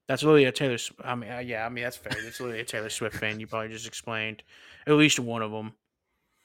that's 0.09 0.23
really 0.23 0.45
a 0.45 0.53
taylor 0.53 0.77
i 1.05 1.15
mean 1.15 1.31
uh, 1.31 1.39
yeah 1.39 1.65
i 1.65 1.69
mean 1.69 1.85
that's 1.85 1.97
fair 1.97 2.13
that's 2.23 2.41
literally 2.41 2.61
a 2.61 2.65
taylor 2.65 2.91
swift 2.91 3.17
fan 3.17 3.41
you 3.41 3.47
probably 3.47 3.69
just 3.69 3.87
explained 3.87 4.43
at 4.87 4.93
least 4.95 5.19
one 5.19 5.43
of 5.43 5.51
them 5.51 5.73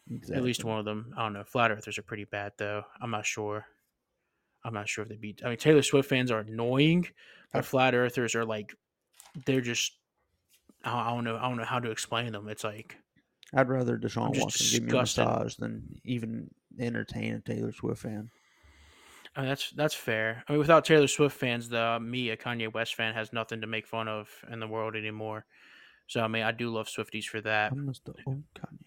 Exactly. 0.10 0.36
At 0.36 0.44
least 0.44 0.64
one 0.66 0.80
of 0.80 0.84
them. 0.84 1.14
I 1.16 1.22
don't 1.22 1.34
know. 1.34 1.44
Flat 1.44 1.72
Earthers 1.72 1.98
are 1.98 2.02
pretty 2.04 2.26
bad 2.26 2.54
though. 2.58 2.84
I'm 3.00 3.12
not 3.12 3.26
sure. 3.26 3.66
I'm 4.66 4.74
not 4.74 4.90
sure 4.90 5.04
if 5.04 5.10
they 5.10 5.16
beat. 5.16 5.42
I 5.46 5.50
mean, 5.50 5.58
Taylor 5.58 5.84
Swift 5.84 6.10
fans 6.10 6.32
are 6.32 6.40
annoying, 6.40 7.08
but 7.54 7.60
I- 7.60 7.62
Flat 7.62 7.94
Earthers 7.94 8.36
are 8.36 8.44
like, 8.44 8.74
they're 9.46 9.62
just. 9.62 9.94
I 10.84 11.10
I 11.10 11.10
don't 11.12 11.24
know. 11.24 11.38
I 11.38 11.48
don't 11.48 11.58
know 11.58 11.66
how 11.66 11.80
to 11.80 11.92
explain 11.92 12.32
them. 12.32 12.48
It's 12.48 12.64
like 12.64 12.98
I'd 13.54 13.70
rather 13.70 13.98
Deshaun 13.98 14.34
just 14.34 14.44
Watson 14.44 14.68
give 14.72 14.92
me 14.92 14.98
a 14.98 15.02
massage 15.02 15.56
than 15.56 16.00
even 16.06 16.50
entertain 16.80 17.36
a 17.36 17.40
Taylor 17.40 17.72
Swift 17.72 18.02
fan. 18.02 18.30
I 19.36 19.42
mean, 19.42 19.50
that's 19.50 19.72
that's 19.72 19.94
fair. 19.96 20.44
I 20.48 20.54
mean, 20.54 20.60
without 20.60 20.86
Taylor 20.86 21.08
Swift 21.08 21.38
fans, 21.38 21.70
the 21.70 22.00
me, 22.02 22.30
a 22.30 22.38
Kanye 22.38 22.74
West 22.74 22.96
fan, 22.96 23.14
has 23.14 23.32
nothing 23.32 23.62
to 23.62 23.68
make 23.68 23.88
fun 23.88 24.08
of 24.08 24.30
in 24.52 24.60
the 24.60 24.68
world 24.68 24.96
anymore. 24.96 25.46
So 26.08 26.22
I 26.22 26.28
mean, 26.28 26.44
I 26.44 26.52
do 26.52 26.70
love 26.70 26.88
Swifties 26.88 27.26
for 27.26 27.40
that. 27.42 27.72
I'm 27.72 27.88
Mr. 27.88 28.14
Oh, 28.28 28.44
Kanye. 28.58 28.86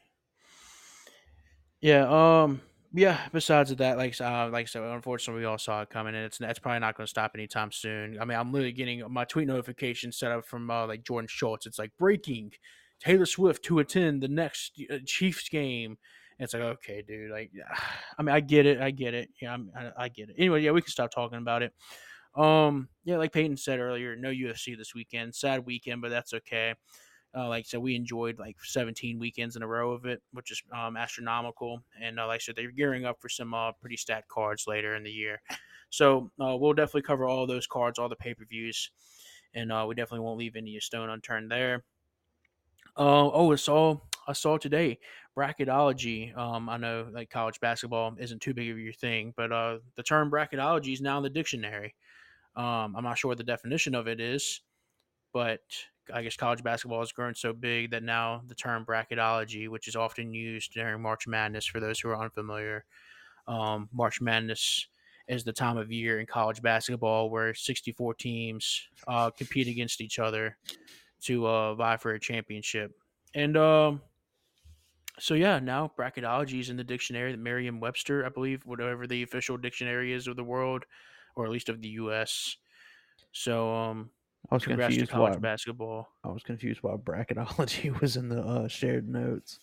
Yeah. 1.81 2.43
Um. 2.43 2.61
Yeah. 2.97 3.19
Besides 3.33 3.75
that, 3.75 3.97
like 3.97 4.21
uh, 4.21 4.49
like 4.51 4.63
I 4.63 4.67
said, 4.67 4.83
unfortunately, 4.83 5.41
we 5.41 5.47
all 5.47 5.59
saw 5.59 5.83
it 5.83 5.91
coming, 5.91 6.15
and 6.15 6.25
it's 6.25 6.39
that's 6.39 6.61
probably 6.61 6.79
not 6.79 6.97
going 6.97 7.07
to 7.07 7.11
stop 7.11 7.33
anytime 7.35 7.73
soon. 7.73 8.19
I 8.21 8.25
mean, 8.25 8.39
I'm 8.39 8.53
literally 8.53 8.73
getting 8.73 9.03
my 9.13 9.25
tweet 9.25 9.49
notifications 9.49 10.17
set 10.17 10.31
up 10.31 10.47
from 10.47 10.71
uh, 10.71 10.87
like 10.87 11.03
Jordan 11.03 11.27
Schultz. 11.29 11.67
It's 11.67 11.79
like 11.79 11.91
breaking: 11.99 12.53
Taylor 13.01 13.27
Swift 13.27 13.65
to 13.65 13.81
attend 13.81 14.23
the 14.23 14.29
next 14.29 14.81
uh, 14.91 14.99
Chiefs 15.05 15.49
game. 15.49 15.99
And 16.39 16.45
it's 16.45 16.55
like, 16.55 16.63
okay, 16.63 17.03
dude. 17.07 17.33
Like, 17.33 17.51
I 18.19 18.23
mean, 18.23 18.35
I 18.35 18.39
get 18.41 18.65
it. 18.67 18.81
I 18.81 18.93
get 18.93 19.13
it. 19.15 19.31
Yeah, 19.43 19.57
I, 19.77 20.05
I 20.05 20.09
get 20.09 20.29
it. 20.31 20.37
Anyway, 20.39 20.63
yeah, 20.63 20.71
we 20.71 20.81
can 20.81 20.91
stop 20.91 21.11
talking 21.11 21.39
about 21.39 21.63
it. 21.65 21.73
Um, 22.37 22.89
yeah, 23.05 23.17
like 23.17 23.33
Peyton 23.33 23.57
said 23.57 23.81
earlier, 23.81 24.17
no 24.17 24.31
UFC 24.31 24.77
this 24.77 24.95
weekend. 24.95 25.35
Sad 25.35 25.67
weekend, 25.67 26.01
but 26.03 26.11
that's 26.11 26.33
okay. 26.33 26.75
Uh, 27.37 27.49
like 27.49 27.65
I 27.65 27.67
said, 27.67 27.81
we 27.81 27.97
enjoyed 27.97 28.39
like 28.39 28.57
17 28.63 29.19
weekends 29.19 29.57
in 29.57 29.63
a 29.63 29.67
row 29.67 29.93
of 29.93 30.07
it, 30.07 30.23
which 30.33 30.51
is 30.51 30.63
um, 30.73 30.97
astronomical. 30.97 31.83
And 32.01 32.21
uh, 32.21 32.27
like 32.27 32.37
I 32.37 32.39
said, 32.39 32.57
they're 32.57 32.71
gearing 32.71 33.05
up 33.05 33.21
for 33.21 33.29
some 33.29 33.53
uh, 33.55 33.73
pretty 33.73 33.97
stacked 33.97 34.29
cards 34.29 34.67
later 34.67 34.95
in 34.95 35.03
the 35.03 35.11
year. 35.11 35.41
So 35.91 36.33
uh, 36.41 36.57
we'll 36.57 36.73
definitely 36.73 37.03
cover 37.03 37.25
all 37.25 37.47
those 37.47 37.69
cards, 37.69 38.01
all 38.01 38.09
the 38.09 38.17
pay 38.17 38.35
per 38.35 38.45
views, 38.45 38.91
and 39.55 39.71
uh, 39.71 39.85
we 39.87 39.95
definitely 39.95 40.25
won't 40.25 40.39
leave 40.39 40.57
any 40.57 40.79
stone 40.81 41.09
unturned 41.09 41.53
there. 41.53 41.85
Uh, 42.97 43.31
oh, 43.31 43.53
I 43.53 43.57
saw 43.57 43.99
I 44.27 44.33
saw 44.33 44.59
today 44.59 44.99
bracketology. 45.37 46.37
Um, 46.37 46.69
I 46.69 46.77
know 46.79 47.09
like 47.13 47.31
college 47.31 47.61
basketball 47.61 48.17
isn't 48.19 48.43
too 48.43 48.55
big 48.55 48.71
of 48.71 48.79
your 48.79 48.93
thing, 48.93 49.35
but 49.37 49.53
uh, 49.53 49.79
the 49.97 50.03
term 50.03 50.31
bracketology 50.31 50.93
is 50.93 51.01
now 51.01 51.19
in 51.19 51.23
the 51.23 51.31
dictionary. 51.31 51.95
Um, 52.57 52.95
I'm 52.97 53.05
not 53.05 53.19
sure 53.19 53.29
what 53.29 53.39
the 53.39 53.45
definition 53.45 53.95
of 53.95 54.07
it 54.07 54.21
is, 54.21 54.61
but 55.33 55.63
I 56.13 56.23
guess 56.23 56.37
college 56.37 56.63
basketball 56.63 57.01
has 57.01 57.13
grown 57.13 57.35
so 57.35 57.53
big 57.53 57.91
that 57.93 58.03
now 58.03 58.43
the 58.47 58.55
term 58.55 58.85
bracketology, 58.85 59.69
which 59.69 59.89
is 59.89 59.97
often 59.97 60.35
used 60.35 60.73
during 60.73 61.01
March 61.01 61.27
Madness, 61.27 61.67
for 61.67 61.81
those 61.81 61.99
who 61.99 62.09
are 62.09 62.23
unfamiliar, 62.23 62.85
um, 63.47 63.89
March 63.93 64.21
Madness 64.21 64.87
is 65.29 65.45
the 65.45 65.53
time 65.53 65.79
of 65.79 65.91
year 65.91 66.21
in 66.21 66.27
college 66.27 66.61
basketball 66.61 67.31
where 67.31 67.55
64 67.55 68.15
teams 68.15 68.89
uh, 69.09 69.31
compete 69.31 69.69
against 69.69 70.01
each 70.01 70.19
other 70.19 70.57
to 71.23 71.47
uh, 71.47 71.75
vie 71.75 71.97
for 71.97 72.13
a 72.13 72.21
championship. 72.21 72.93
And 73.35 73.57
um, 73.57 74.03
so, 75.19 75.35
yeah, 75.35 75.59
now 75.59 75.91
bracketology 75.99 76.61
is 76.61 76.71
in 76.71 76.77
the 76.77 76.85
dictionary, 76.85 77.33
the 77.33 77.39
Merriam 77.39 77.81
Webster, 77.81 78.27
I 78.27 78.29
believe, 78.29 78.63
whatever 78.67 79.07
the 79.07 79.23
official 79.23 79.57
dictionary 79.57 80.13
is 80.13 80.27
of 80.27 80.37
the 80.37 80.45
world, 80.45 80.85
or 81.37 81.47
at 81.47 81.51
least 81.51 81.69
of 81.69 81.81
the 81.81 81.89
U.S. 81.89 82.57
So, 83.33 83.75
um, 83.75 84.11
I 84.51 84.55
was 84.55 84.65
congrats 84.65 84.95
to 84.95 84.99
confused 85.01 85.13
college 85.13 85.35
why 85.35 85.39
basketball. 85.41 86.09
I 86.23 86.29
was 86.29 86.43
confused 86.43 86.83
why 86.83 86.97
bracketology 86.97 87.99
was 88.01 88.17
in 88.17 88.29
the 88.29 88.43
uh, 88.43 88.69
shared 88.69 89.09
notes. 89.09 89.59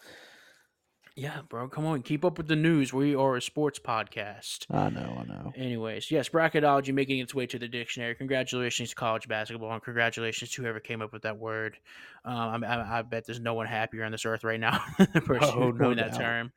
Yeah, 1.13 1.41
bro, 1.49 1.67
come 1.67 1.85
on, 1.85 2.03
keep 2.03 2.23
up 2.23 2.37
with 2.37 2.47
the 2.47 2.55
news. 2.55 2.93
We 2.93 3.15
are 3.15 3.35
a 3.35 3.41
sports 3.41 3.79
podcast. 3.79 4.65
I 4.71 4.89
know, 4.89 5.17
I 5.19 5.25
know. 5.25 5.51
Anyways, 5.57 6.09
yes, 6.09 6.29
bracketology 6.29 6.93
making 6.93 7.19
its 7.19 7.35
way 7.35 7.45
to 7.47 7.59
the 7.59 7.67
dictionary. 7.67 8.15
Congratulations 8.15 8.89
to 8.91 8.95
college 8.95 9.27
basketball, 9.27 9.73
and 9.73 9.83
congratulations 9.83 10.51
to 10.51 10.61
whoever 10.61 10.79
came 10.79 11.01
up 11.01 11.11
with 11.11 11.23
that 11.23 11.37
word. 11.37 11.77
Um, 12.23 12.63
I, 12.63 12.67
I, 12.67 12.99
I 12.99 13.01
bet 13.01 13.25
there's 13.25 13.41
no 13.41 13.53
one 13.53 13.67
happier 13.67 14.05
on 14.05 14.13
this 14.13 14.25
earth 14.25 14.45
right 14.45 14.59
now 14.59 14.81
than 14.97 15.09
the 15.13 15.19
person 15.21 15.49
Oh, 15.49 15.59
who 15.59 15.73
no 15.73 15.85
coined 15.85 15.99
that 15.99 16.15
term. 16.15 16.53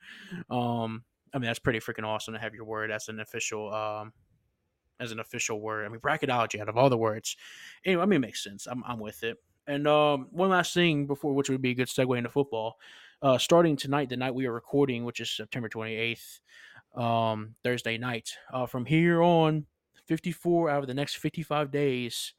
Um, 0.48 1.02
I 1.34 1.38
mean, 1.38 1.46
that's 1.46 1.58
pretty 1.58 1.80
freaking 1.80 2.06
awesome 2.06 2.34
to 2.34 2.40
have 2.40 2.54
your 2.54 2.64
word 2.64 2.92
as 2.92 3.08
an 3.08 3.18
official, 3.18 3.74
um, 3.74 4.12
as 5.00 5.12
an 5.12 5.20
official 5.20 5.60
word. 5.60 5.84
I 5.84 5.88
mean, 5.88 6.00
bracketology 6.00 6.60
out 6.60 6.68
of 6.68 6.76
all 6.76 6.90
the 6.90 6.98
words. 6.98 7.36
Anyway, 7.84 8.02
I 8.02 8.06
mean, 8.06 8.16
it 8.18 8.26
makes 8.26 8.42
sense. 8.42 8.66
I'm, 8.66 8.82
I'm 8.86 8.98
with 9.00 9.22
it. 9.22 9.38
And 9.66 9.86
um, 9.88 10.28
one 10.30 10.50
last 10.50 10.74
thing 10.74 11.06
before, 11.06 11.34
which 11.34 11.48
would 11.48 11.62
be 11.62 11.70
a 11.70 11.74
good 11.74 11.88
segue 11.88 12.16
into 12.16 12.30
football. 12.30 12.78
Uh, 13.22 13.38
starting 13.38 13.76
tonight, 13.76 14.08
the 14.08 14.16
night 14.16 14.34
we 14.34 14.46
are 14.46 14.52
recording, 14.52 15.04
which 15.04 15.20
is 15.20 15.30
September 15.30 15.68
28th, 15.68 16.40
um, 16.94 17.54
Thursday 17.62 17.96
night. 17.96 18.30
Uh, 18.52 18.66
from 18.66 18.84
here 18.84 19.22
on, 19.22 19.66
54 20.06 20.70
out 20.70 20.80
of 20.80 20.86
the 20.86 20.94
next 20.94 21.16
55 21.16 21.70
days, 21.70 22.34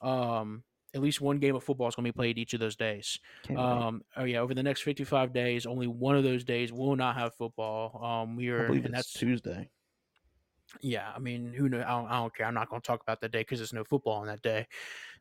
um, 0.00 0.62
at 0.94 1.02
least 1.02 1.20
one 1.20 1.38
game 1.38 1.56
of 1.56 1.64
football 1.64 1.88
is 1.88 1.94
going 1.94 2.04
to 2.04 2.12
be 2.12 2.16
played 2.16 2.38
each 2.38 2.54
of 2.54 2.60
those 2.60 2.76
days. 2.76 3.18
Um, 3.56 4.02
oh 4.16 4.24
yeah, 4.24 4.38
over 4.38 4.54
the 4.54 4.62
next 4.62 4.82
55 4.82 5.32
days, 5.32 5.66
only 5.66 5.88
one 5.88 6.16
of 6.16 6.24
those 6.24 6.44
days 6.44 6.72
will 6.72 6.96
not 6.96 7.16
have 7.16 7.34
football. 7.34 8.02
Um, 8.02 8.36
we 8.36 8.50
I 8.50 8.54
are, 8.54 8.66
believe 8.68 8.84
and 8.84 8.94
that's 8.94 9.12
Tuesday. 9.12 9.68
Yeah, 10.80 11.12
I 11.14 11.18
mean, 11.18 11.52
who 11.56 11.68
knows? 11.68 11.84
I 11.86 11.90
don't, 11.90 12.06
I 12.08 12.16
don't 12.20 12.34
care. 12.34 12.46
I'm 12.46 12.54
not 12.54 12.68
going 12.68 12.82
to 12.82 12.86
talk 12.86 13.00
about 13.02 13.20
that 13.20 13.32
day 13.32 13.40
because 13.40 13.58
there's 13.58 13.72
no 13.72 13.84
football 13.84 14.14
on 14.14 14.26
that 14.26 14.42
day. 14.42 14.66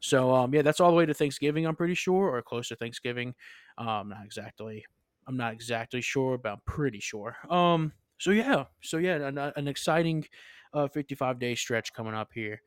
So, 0.01 0.33
um, 0.33 0.53
yeah, 0.53 0.61
that's 0.61 0.79
all 0.79 0.89
the 0.89 0.95
way 0.97 1.05
to 1.05 1.13
Thanksgiving. 1.13 1.65
I'm 1.65 1.75
pretty 1.75 1.93
sure, 1.95 2.29
or 2.35 2.41
close 2.41 2.67
to 2.69 2.75
Thanksgiving. 2.75 3.33
Um, 3.77 4.09
not 4.09 4.25
exactly. 4.25 4.83
I'm 5.27 5.37
not 5.37 5.53
exactly 5.53 6.01
sure, 6.01 6.37
but 6.37 6.51
I'm 6.53 6.61
pretty 6.65 6.99
sure. 6.99 7.35
Um, 7.49 7.91
so 8.19 8.31
yeah, 8.31 8.65
so 8.81 8.97
yeah, 8.97 9.15
an, 9.27 9.37
an 9.37 9.67
exciting, 9.67 10.25
uh, 10.73 10.87
55 10.87 11.39
day 11.39 11.55
stretch 11.55 11.93
coming 11.93 12.13
up 12.13 12.29
here. 12.33 12.61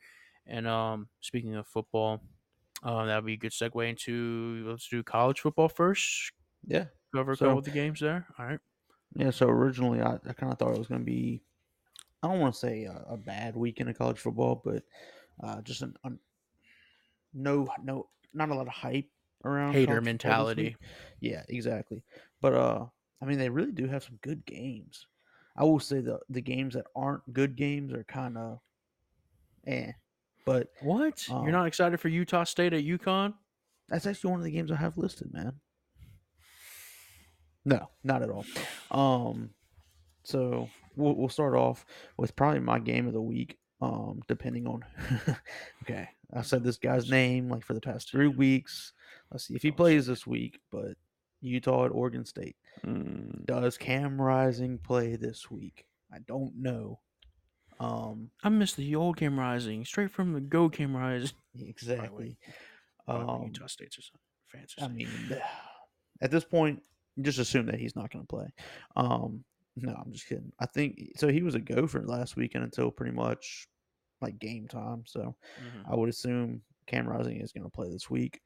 And 0.47 0.67
um, 0.67 1.09
speaking 1.21 1.55
of 1.57 1.67
football, 1.67 2.21
uh, 2.83 3.05
that 3.07 3.17
would 3.17 3.27
be 3.27 3.35
a 3.35 3.37
good 3.37 3.53
segue 3.53 3.89
into 3.89 4.65
let's 4.69 4.89
do 4.89 5.03
college 5.03 5.41
football 5.41 5.69
first. 5.69 6.33
Yeah. 6.67 6.87
Cover 7.15 7.33
a 7.33 7.37
So- 7.37 7.47
couple 7.47 7.59
of 7.59 7.65
the 7.65 7.71
games 7.71 8.01
there. 8.01 8.27
All 8.39 8.47
right. 8.47 8.59
Yeah, 9.17 9.31
so 9.31 9.49
originally 9.49 10.01
I, 10.03 10.15
I 10.29 10.33
kind 10.35 10.53
of 10.53 10.59
thought 10.59 10.73
it 10.75 10.79
was 10.79 10.87
going 10.89 11.01
to 11.01 11.05
be 11.07 11.43
I 12.23 12.29
don't 12.29 12.41
want 12.41 12.55
to 12.55 12.61
say 12.61 12.85
a, 12.85 13.05
a, 13.11 13.17
bad 13.17 13.55
weekend 13.55 13.91
of 13.91 13.99
college 13.99 14.19
football, 14.19 14.61
but 14.65 14.83
uh, 15.43 15.61
just 15.63 15.83
an, 15.83 15.95
an 16.05 16.19
no 17.33 17.69
no 17.83 18.09
not 18.35 18.49
a 18.49 18.55
lot 18.55 18.67
of 18.67 18.73
hype 18.73 19.09
around 19.45 19.73
hater 19.73 20.01
mentality. 20.01 20.77
Yeah, 21.21 21.43
exactly. 21.49 22.03
But 22.41 22.55
uh, 22.55 22.87
I 23.23 23.25
mean, 23.25 23.39
they 23.39 23.49
really 23.49 23.73
do 23.73 23.87
have 23.87 24.03
some 24.03 24.19
good 24.23 24.45
games. 24.47 25.07
I 25.57 25.65
will 25.65 25.81
say 25.81 26.01
the 26.01 26.19
the 26.29 26.41
games 26.41 26.75
that 26.75 26.87
aren't 26.97 27.33
good 27.33 27.57
games 27.57 27.93
are 27.93 28.05
kind 28.05 28.37
of 28.37 28.59
eh. 29.67 29.93
But 30.45 30.69
what? 30.81 31.25
Um, 31.31 31.43
You're 31.43 31.53
not 31.53 31.67
excited 31.67 32.01
for 32.01 32.09
Utah 32.09 32.45
State 32.45 32.73
at 32.73 32.85
UConn? 32.85 33.35
That's 33.89 34.07
actually 34.07 34.31
one 34.31 34.41
of 34.41 34.45
the 34.45 34.51
games 34.51 34.73
I 34.73 34.77
have 34.77 34.97
listed, 34.97 35.33
man. 35.33 35.53
No, 37.65 37.91
not 38.03 38.23
at 38.23 38.31
all. 38.31 38.47
Um, 38.91 39.51
so 40.25 40.69
we'll, 40.97 41.15
we'll 41.15 41.29
start 41.29 41.55
off 41.55 41.85
with 42.17 42.37
probably 42.37 42.61
my 42.61 42.79
game 42.79 43.07
of 43.07 43.13
the 43.13 43.21
week. 43.21 43.59
Um, 43.81 44.23
depending 44.27 44.67
on, 44.67 44.85
okay, 45.83 46.09
I 46.35 46.43
said 46.43 46.65
this 46.65 46.79
guy's 46.79 47.09
name 47.09 47.49
like 47.49 47.65
for 47.65 47.75
the 47.75 47.81
past 47.81 48.11
three 48.11 48.27
weeks. 48.27 48.93
Let's 49.31 49.47
see 49.47 49.55
if 49.55 49.63
he 49.63 49.71
plays 49.71 50.07
this 50.07 50.27
week. 50.27 50.59
But 50.73 50.95
Utah 51.41 51.87
at 51.87 51.93
Oregon 51.93 52.25
State. 52.25 52.57
Mm. 52.85 53.47
Does 53.47 53.79
Cam 53.79 54.21
Rising 54.21 54.79
play 54.79 55.17
this 55.17 55.51
week? 55.51 55.85
I 56.13 56.19
don't 56.27 56.53
know. 56.57 57.01
Um, 57.81 58.31
I 58.43 58.49
miss 58.49 58.75
the 58.75 58.97
old 58.97 59.17
Cam 59.17 59.39
Rising, 59.39 59.85
straight 59.85 60.11
from 60.11 60.33
the 60.33 60.41
Go 60.41 60.69
Cam 60.69 60.97
Rising. 60.97 61.31
Exactly. 61.61 62.39
Um, 63.09 63.45
Utah 63.47 63.67
State's 63.67 63.99
or 63.99 64.03
something. 64.03 64.69
I 64.81 64.89
mean, 64.89 65.09
at 66.23 66.31
this 66.31 66.45
point, 66.45 66.81
just 67.21 67.39
assume 67.39 67.67
that 67.67 67.81
he's 67.81 67.97
not 67.97 68.13
going 68.13 68.25
to 68.25 68.29
play. 68.29 68.47
Um, 68.95 69.45
no, 69.83 69.95
I'm 69.95 70.13
just 70.13 70.29
kidding. 70.29 70.53
I 70.61 70.67
think 70.67 71.13
so. 71.17 71.29
He 71.29 71.43
was 71.43 71.55
a 71.55 71.61
gopher 71.61 72.03
last 72.05 72.37
weekend 72.37 72.65
until 72.65 72.91
pretty 72.91 73.13
much 73.13 73.67
like 74.21 74.39
game 74.39 74.69
time. 74.69 75.05
So 75.07 75.21
mm-hmm. 75.21 75.93
I 75.93 75.97
would 75.97 76.09
assume 76.09 76.63
Cam 76.87 77.07
Rising 77.09 77.41
is 77.41 77.53
going 77.53 77.65
to 77.65 77.71
play 77.71 77.91
this 77.91 78.11
week. 78.11 78.41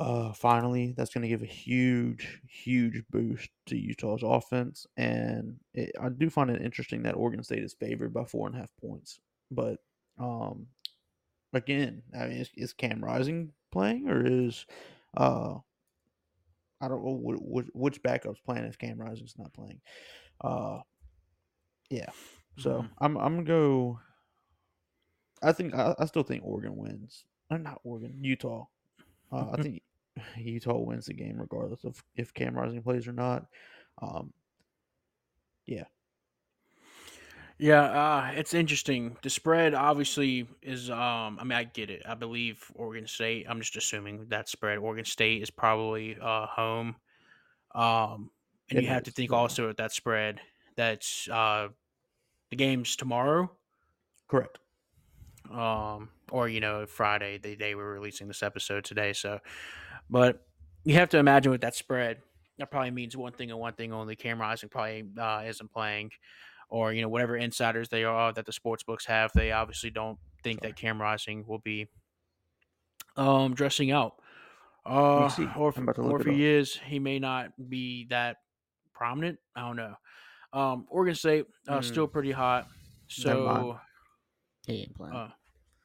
Uh, 0.00 0.32
finally, 0.32 0.92
that's 0.96 1.14
going 1.14 1.22
to 1.22 1.28
give 1.28 1.42
a 1.42 1.46
huge, 1.46 2.40
huge 2.48 3.02
boost 3.10 3.48
to 3.66 3.76
Utah's 3.76 4.22
offense. 4.24 4.86
And 4.96 5.56
it, 5.72 5.92
I 6.00 6.08
do 6.08 6.28
find 6.30 6.50
it 6.50 6.62
interesting 6.62 7.02
that 7.04 7.14
Oregon 7.14 7.44
State 7.44 7.62
is 7.62 7.74
favored 7.74 8.12
by 8.12 8.24
four 8.24 8.48
and 8.48 8.56
a 8.56 8.60
half 8.60 8.70
points. 8.80 9.20
But 9.52 9.78
um, 10.18 10.66
again, 11.52 12.02
I 12.18 12.26
mean, 12.26 12.38
is, 12.38 12.50
is 12.56 12.72
Cam 12.72 13.04
Rising 13.04 13.52
playing 13.70 14.08
or 14.08 14.26
is 14.26 14.66
uh, 15.16 15.54
I 16.80 16.88
don't 16.88 17.04
know 17.04 17.18
which, 17.22 17.66
which 17.72 18.02
backup's 18.02 18.40
playing 18.40 18.64
if 18.64 18.78
Cam 18.78 18.98
Rising's 18.98 19.38
not 19.38 19.52
playing. 19.54 19.80
Uh, 20.40 20.80
yeah. 21.90 22.10
So 22.58 22.70
mm-hmm. 22.70 22.86
I'm 22.98 23.16
I'm 23.16 23.34
gonna 23.34 23.44
go. 23.44 24.00
I 25.42 25.52
think 25.52 25.74
I, 25.74 25.94
I 25.98 26.06
still 26.06 26.22
think 26.22 26.42
Oregon 26.44 26.76
wins. 26.76 27.24
I'm 27.50 27.62
not 27.62 27.80
Oregon, 27.84 28.18
Utah. 28.20 28.66
Uh, 29.32 29.50
I 29.52 29.56
think 29.62 29.82
Utah 30.36 30.78
wins 30.78 31.06
the 31.06 31.14
game 31.14 31.38
regardless 31.38 31.84
of 31.84 32.02
if 32.16 32.32
Cam 32.34 32.56
Rising 32.56 32.82
plays 32.82 33.06
or 33.06 33.12
not. 33.12 33.46
Um, 34.00 34.32
yeah. 35.66 35.84
Yeah, 37.56 37.82
uh, 37.82 38.32
it's 38.34 38.52
interesting. 38.52 39.16
The 39.22 39.30
spread 39.30 39.74
obviously 39.74 40.48
is. 40.60 40.90
Um, 40.90 41.38
I 41.40 41.44
mean, 41.44 41.52
I 41.52 41.62
get 41.64 41.88
it. 41.88 42.02
I 42.04 42.14
believe 42.14 42.64
Oregon 42.74 43.06
State. 43.06 43.46
I'm 43.48 43.60
just 43.60 43.76
assuming 43.76 44.26
that 44.28 44.48
spread. 44.48 44.78
Oregon 44.78 45.04
State 45.04 45.40
is 45.40 45.50
probably 45.50 46.16
uh, 46.20 46.46
home. 46.46 46.96
Um, 47.72 48.30
and 48.76 48.84
you 48.84 48.88
have 48.88 49.04
to 49.04 49.10
think 49.10 49.32
also 49.32 49.68
at 49.68 49.76
that 49.76 49.92
spread 49.92 50.40
that's 50.76 51.28
uh, 51.28 51.68
the 52.50 52.56
game's 52.56 52.96
tomorrow. 52.96 53.50
Correct. 54.28 54.58
Um, 55.52 56.10
or 56.30 56.48
you 56.48 56.60
know, 56.60 56.86
Friday. 56.86 57.38
the 57.38 57.56
day 57.56 57.74
we're 57.74 57.92
releasing 57.92 58.28
this 58.28 58.42
episode 58.42 58.84
today, 58.84 59.12
so 59.12 59.40
but 60.10 60.44
you 60.84 60.94
have 60.94 61.10
to 61.10 61.18
imagine 61.18 61.52
with 61.52 61.62
that 61.62 61.74
spread, 61.74 62.18
that 62.58 62.70
probably 62.70 62.90
means 62.90 63.16
one 63.16 63.32
thing 63.32 63.50
and 63.50 63.58
one 63.58 63.74
thing 63.74 63.92
only. 63.92 64.16
Cam 64.16 64.40
Rising 64.40 64.68
probably 64.68 65.04
uh, 65.18 65.42
isn't 65.46 65.72
playing, 65.72 66.10
or 66.68 66.92
you 66.92 67.02
know 67.02 67.08
whatever 67.08 67.36
insiders 67.36 67.88
they 67.88 68.04
are 68.04 68.32
that 68.32 68.46
the 68.46 68.52
sports 68.52 68.82
books 68.82 69.06
have. 69.06 69.32
They 69.34 69.52
obviously 69.52 69.90
don't 69.90 70.18
think 70.42 70.60
Sorry. 70.60 70.72
that 70.72 70.76
Cam 70.76 71.00
Rising 71.00 71.44
will 71.46 71.58
be 71.58 71.88
um, 73.16 73.54
dressing 73.54 73.90
out. 73.90 74.14
Uh, 74.86 75.30
or 75.56 75.70
if, 75.70 75.98
or 75.98 76.20
if 76.20 76.26
he 76.26 76.44
is, 76.44 76.78
he 76.84 76.98
may 76.98 77.18
not 77.18 77.52
be 77.70 78.06
that 78.10 78.36
prominent. 78.94 79.38
I 79.56 79.60
don't 79.60 79.76
know. 79.76 79.94
Um, 80.52 80.86
Oregon 80.88 81.14
State 81.14 81.46
uh, 81.68 81.78
mm. 81.78 81.84
still 81.84 82.06
pretty 82.06 82.32
hot. 82.32 82.68
So 83.08 83.78
he 84.66 84.82
ain't 84.82 84.94
playing. 84.94 85.14
Uh, 85.14 85.28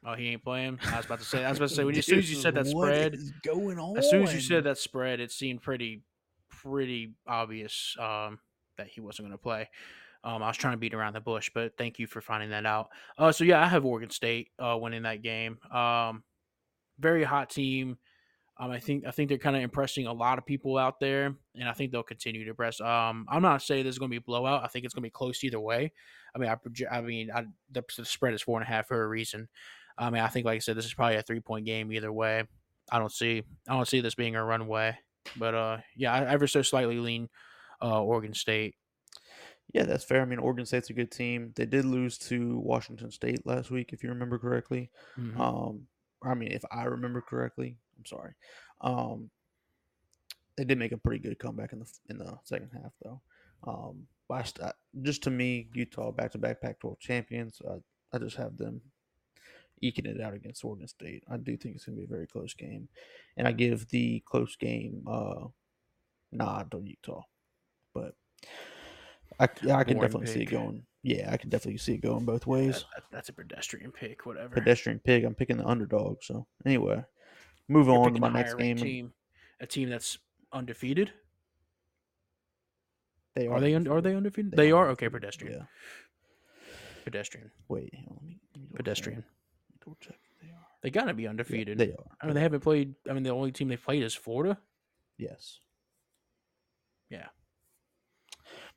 Oh, 0.06 0.15
he 0.15 0.30
ain't 0.30 0.43
playing. 0.43 0.80
I 0.88 0.98
was 0.98 1.06
about 1.06 1.19
to 1.19 1.26
say. 1.26 1.43
I 1.43 1.50
was 1.50 1.58
about 1.58 1.69
to 1.69 1.76
say. 1.76 1.84
When, 1.89 1.98
as 1.98 2.06
soon 2.06 2.19
as 2.19 2.30
you 2.30 2.38
said 2.38 2.56
that 2.56 2.67
spread, 2.67 3.17
going 3.43 3.80
on? 3.80 3.98
As 3.98 4.10
soon 4.10 4.24
as 4.24 4.34
you 4.34 4.39
said 4.39 4.63
that 4.63 4.78
spread, 4.78 5.19
it 5.19 5.32
seemed 5.32 5.62
pretty, 5.62 6.04
pretty 6.50 7.15
obvious 7.28 7.98
um, 8.00 8.39
that 8.78 8.88
he 8.88 9.02
wasn't 9.02 9.28
going 9.28 9.38
to 9.38 9.41
play. 9.41 9.69
Um, 10.24 10.41
I 10.41 10.48
was 10.48 10.58
trying 10.58 10.74
to 10.74 10.78
beat 10.78 10.93
around 10.93 11.13
the 11.13 11.22
bush, 11.22 11.50
but 11.54 11.78
thank 11.78 12.00
you 12.00 12.08
for 12.08 12.22
finding 12.22 12.50
that 12.52 12.65
out. 12.65 12.89
Uh, 13.17 13.32
so 13.32 13.43
yeah, 13.43 13.62
I 13.62 13.67
have 13.67 13.86
Oregon 13.86 14.10
State 14.10 14.50
uh, 14.58 14.78
winning 14.80 15.04
that 15.04 15.22
game. 15.22 15.60
Um, 15.72 16.24
very 17.00 17.24
hot 17.24 17.50
team. 17.50 17.98
Um, 18.60 18.72
I 18.72 18.80
think 18.80 19.06
I 19.08 19.12
think 19.12 19.30
they're 19.30 19.38
kind 19.38 19.56
of 19.56 19.62
impressing 19.62 20.06
a 20.06 20.13
lot 20.13 20.38
of 20.38 20.45
people 20.45 20.78
out 20.78 21.00
there, 21.00 21.34
and 21.56 21.69
I 21.69 21.72
think 21.72 21.91
they'll 21.91 22.04
continue 22.04 22.43
to 22.43 22.50
impress. 22.50 22.82
Um, 22.82 23.26
I'm 23.30 23.41
not 23.41 23.62
saying 23.62 23.86
this 23.86 23.95
is 23.95 24.00
going 24.00 24.10
to 24.10 24.13
be 24.13 24.17
a 24.17 24.22
blowout. 24.22 24.63
I 24.63 24.67
think 24.67 24.84
it's 24.84 24.93
going 24.93 25.04
to 25.04 25.08
be 25.08 25.12
close 25.12 25.43
either 25.45 25.62
way. 25.62 25.93
I 26.36 26.39
mean, 26.39 26.50
I, 26.50 26.98
I 26.98 27.02
mean, 27.02 27.32
I, 27.34 27.45
the, 27.72 27.84
the 27.95 28.04
spread 28.04 28.34
is 28.34 28.41
four 28.41 28.60
and 28.60 28.67
a 28.67 28.72
half 28.72 28.88
for 28.88 29.02
a 29.02 29.08
reason. 29.08 29.48
I 29.98 30.10
mean, 30.10 30.22
I 30.22 30.28
think, 30.28 30.45
like 30.45 30.58
I 30.58 30.60
said, 30.60 30.76
this 30.76 30.86
is 30.86 30.93
probably 30.93 31.15
a 31.15 31.22
three 31.22 31.39
point 31.39 31.65
game 31.65 31.91
either 31.93 32.12
way. 32.12 32.43
I 32.91 33.00
don't 33.00 33.12
see, 33.12 33.43
I 33.67 33.74
don't 33.74 33.88
see 33.88 34.02
this 34.02 34.15
being 34.15 34.36
a 34.36 34.43
runway. 34.43 34.98
But 35.38 35.56
uh, 35.56 35.78
yeah, 35.95 36.13
I 36.13 36.26
ever 36.26 36.48
so 36.48 36.62
slightly 36.62 36.98
lean 36.98 37.30
uh, 37.82 38.02
Oregon 38.02 38.34
State. 38.34 38.76
Yeah, 39.74 39.84
that's 39.84 40.04
fair. 40.04 40.22
I 40.22 40.26
mean, 40.26 40.39
Oregon 40.39 40.65
State's 40.65 40.89
a 40.89 40.93
good 40.93 41.12
team. 41.12 41.54
They 41.56 41.65
did 41.65 41.86
lose 41.86 42.17
to 42.19 42.58
Washington 42.58 43.12
State 43.12 43.45
last 43.45 43.69
week, 43.69 43.93
if 43.93 44.04
you 44.04 44.10
remember 44.10 44.39
correctly. 44.39 44.89
Mm-hmm. 45.17 45.39
Um, 45.39 45.88
I 46.24 46.34
mean, 46.34 46.52
if 46.52 46.63
I 46.72 46.86
remember 46.86 47.22
correctly, 47.22 47.78
I'm 48.00 48.06
sorry. 48.06 48.34
Um, 48.82 49.30
they 50.58 50.64
did 50.64 50.80
make 50.80 50.92
a 50.92 50.98
pretty 50.98 51.20
good 51.20 51.40
comeback 51.40 51.74
in 51.74 51.80
the 51.80 51.92
in 52.10 52.18
the 52.18 52.38
second 52.44 52.70
half, 52.74 52.92
though. 53.04 53.22
Um, 53.66 54.08
but 54.28 54.54
I, 54.64 54.72
just 55.02 55.24
to 55.24 55.32
me, 55.32 55.68
Utah 55.74 56.12
back 56.12 56.32
to 56.32 56.38
back 56.38 56.62
Pac-12 56.62 57.00
champions. 57.00 57.62
Uh, 57.68 57.78
I 58.14 58.20
just 58.20 58.38
have 58.38 58.58
them 58.58 58.82
eking 59.82 60.06
it 60.06 60.22
out 60.22 60.34
against 60.34 60.64
Oregon 60.64 60.88
State. 60.88 61.24
I 61.30 61.38
do 61.38 61.58
think 61.58 61.76
it's 61.76 61.86
going 61.86 61.98
to 61.98 62.02
be 62.02 62.06
a 62.06 62.16
very 62.16 62.28
close 62.28 62.54
game, 62.54 62.90
and 63.38 63.48
I 63.48 63.52
give 63.52 63.90
the 63.90 64.24
close 64.26 64.56
game 64.56 65.04
uh, 65.10 65.48
nod 66.32 66.72
to 66.72 66.82
Utah. 66.84 67.24
But 67.94 68.16
I, 69.40 69.44
I 69.44 69.84
can 69.84 70.00
definitely 70.00 70.26
pick. 70.26 70.34
see 70.34 70.42
it 70.42 70.52
going. 70.52 70.84
Yeah, 71.02 71.30
I 71.32 71.38
can 71.38 71.50
definitely 71.50 71.78
see 71.78 71.94
it 71.94 72.02
going 72.02 72.26
both 72.26 72.46
ways. 72.46 72.86
Yeah, 72.96 73.04
that's 73.12 73.30
a 73.30 73.34
pedestrian 73.34 73.92
pick, 73.92 74.26
whatever. 74.26 74.50
Pedestrian 74.50 75.00
pick. 75.00 75.24
I'm 75.24 75.36
picking 75.36 75.58
the 75.58 75.66
underdog. 75.66 76.18
So 76.22 76.46
anyway, 76.66 77.04
move 77.69 77.89
on 77.89 78.13
to 78.13 78.19
my 78.19 78.29
next 78.29 78.55
game. 78.55 78.77
Team, 78.77 79.13
a 79.62 79.65
team 79.65 79.89
that's 79.89 80.17
undefeated. 80.51 81.13
They 83.36 83.47
are. 83.47 83.53
Are 83.53 83.60
they? 83.62 83.73
Un- 83.75 83.88
are 83.88 84.01
they 84.01 84.15
undefeated? 84.15 84.51
They, 84.51 84.65
they 84.65 84.71
are. 84.71 84.89
Okay, 84.89 85.08
pedestrian. 85.08 85.60
Yeah. 85.60 85.65
Pedestrian. 87.05 87.49
Wait, 87.69 87.93
pedestrian 88.75 89.23
check. 89.99 90.19
They 90.41 90.49
are. 90.49 90.67
They 90.82 90.89
gotta 90.89 91.13
be 91.13 91.27
undefeated. 91.27 91.79
Yeah, 91.79 91.86
they 91.86 91.91
are. 91.93 92.05
I 92.21 92.25
mean, 92.25 92.36
they 92.36 92.41
haven't 92.41 92.62
played. 92.62 92.93
I 93.10 93.13
mean, 93.13 93.23
the 93.23 93.29
only 93.29 93.51
team 93.51 93.67
they 93.67 93.77
played 93.77 94.03
is 94.03 94.13
Florida. 94.13 94.58
Yes. 95.17 95.60
Yeah. 97.10 97.27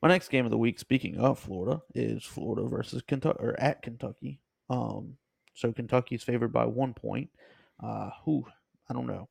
My 0.00 0.08
next 0.08 0.28
game 0.28 0.44
of 0.44 0.50
the 0.50 0.58
week, 0.58 0.78
speaking 0.78 1.18
of 1.18 1.38
Florida, 1.38 1.82
is 1.94 2.24
Florida 2.24 2.68
versus 2.68 3.02
Kentucky 3.06 3.38
or 3.40 3.58
at 3.60 3.82
Kentucky. 3.82 4.40
Um, 4.68 5.16
so 5.54 5.72
Kentucky's 5.72 6.22
favored 6.22 6.52
by 6.52 6.66
one 6.66 6.94
point. 6.94 7.30
Uh, 7.82 8.10
who 8.24 8.46
I 8.92 8.94
don't 8.94 9.06
know. 9.06 9.30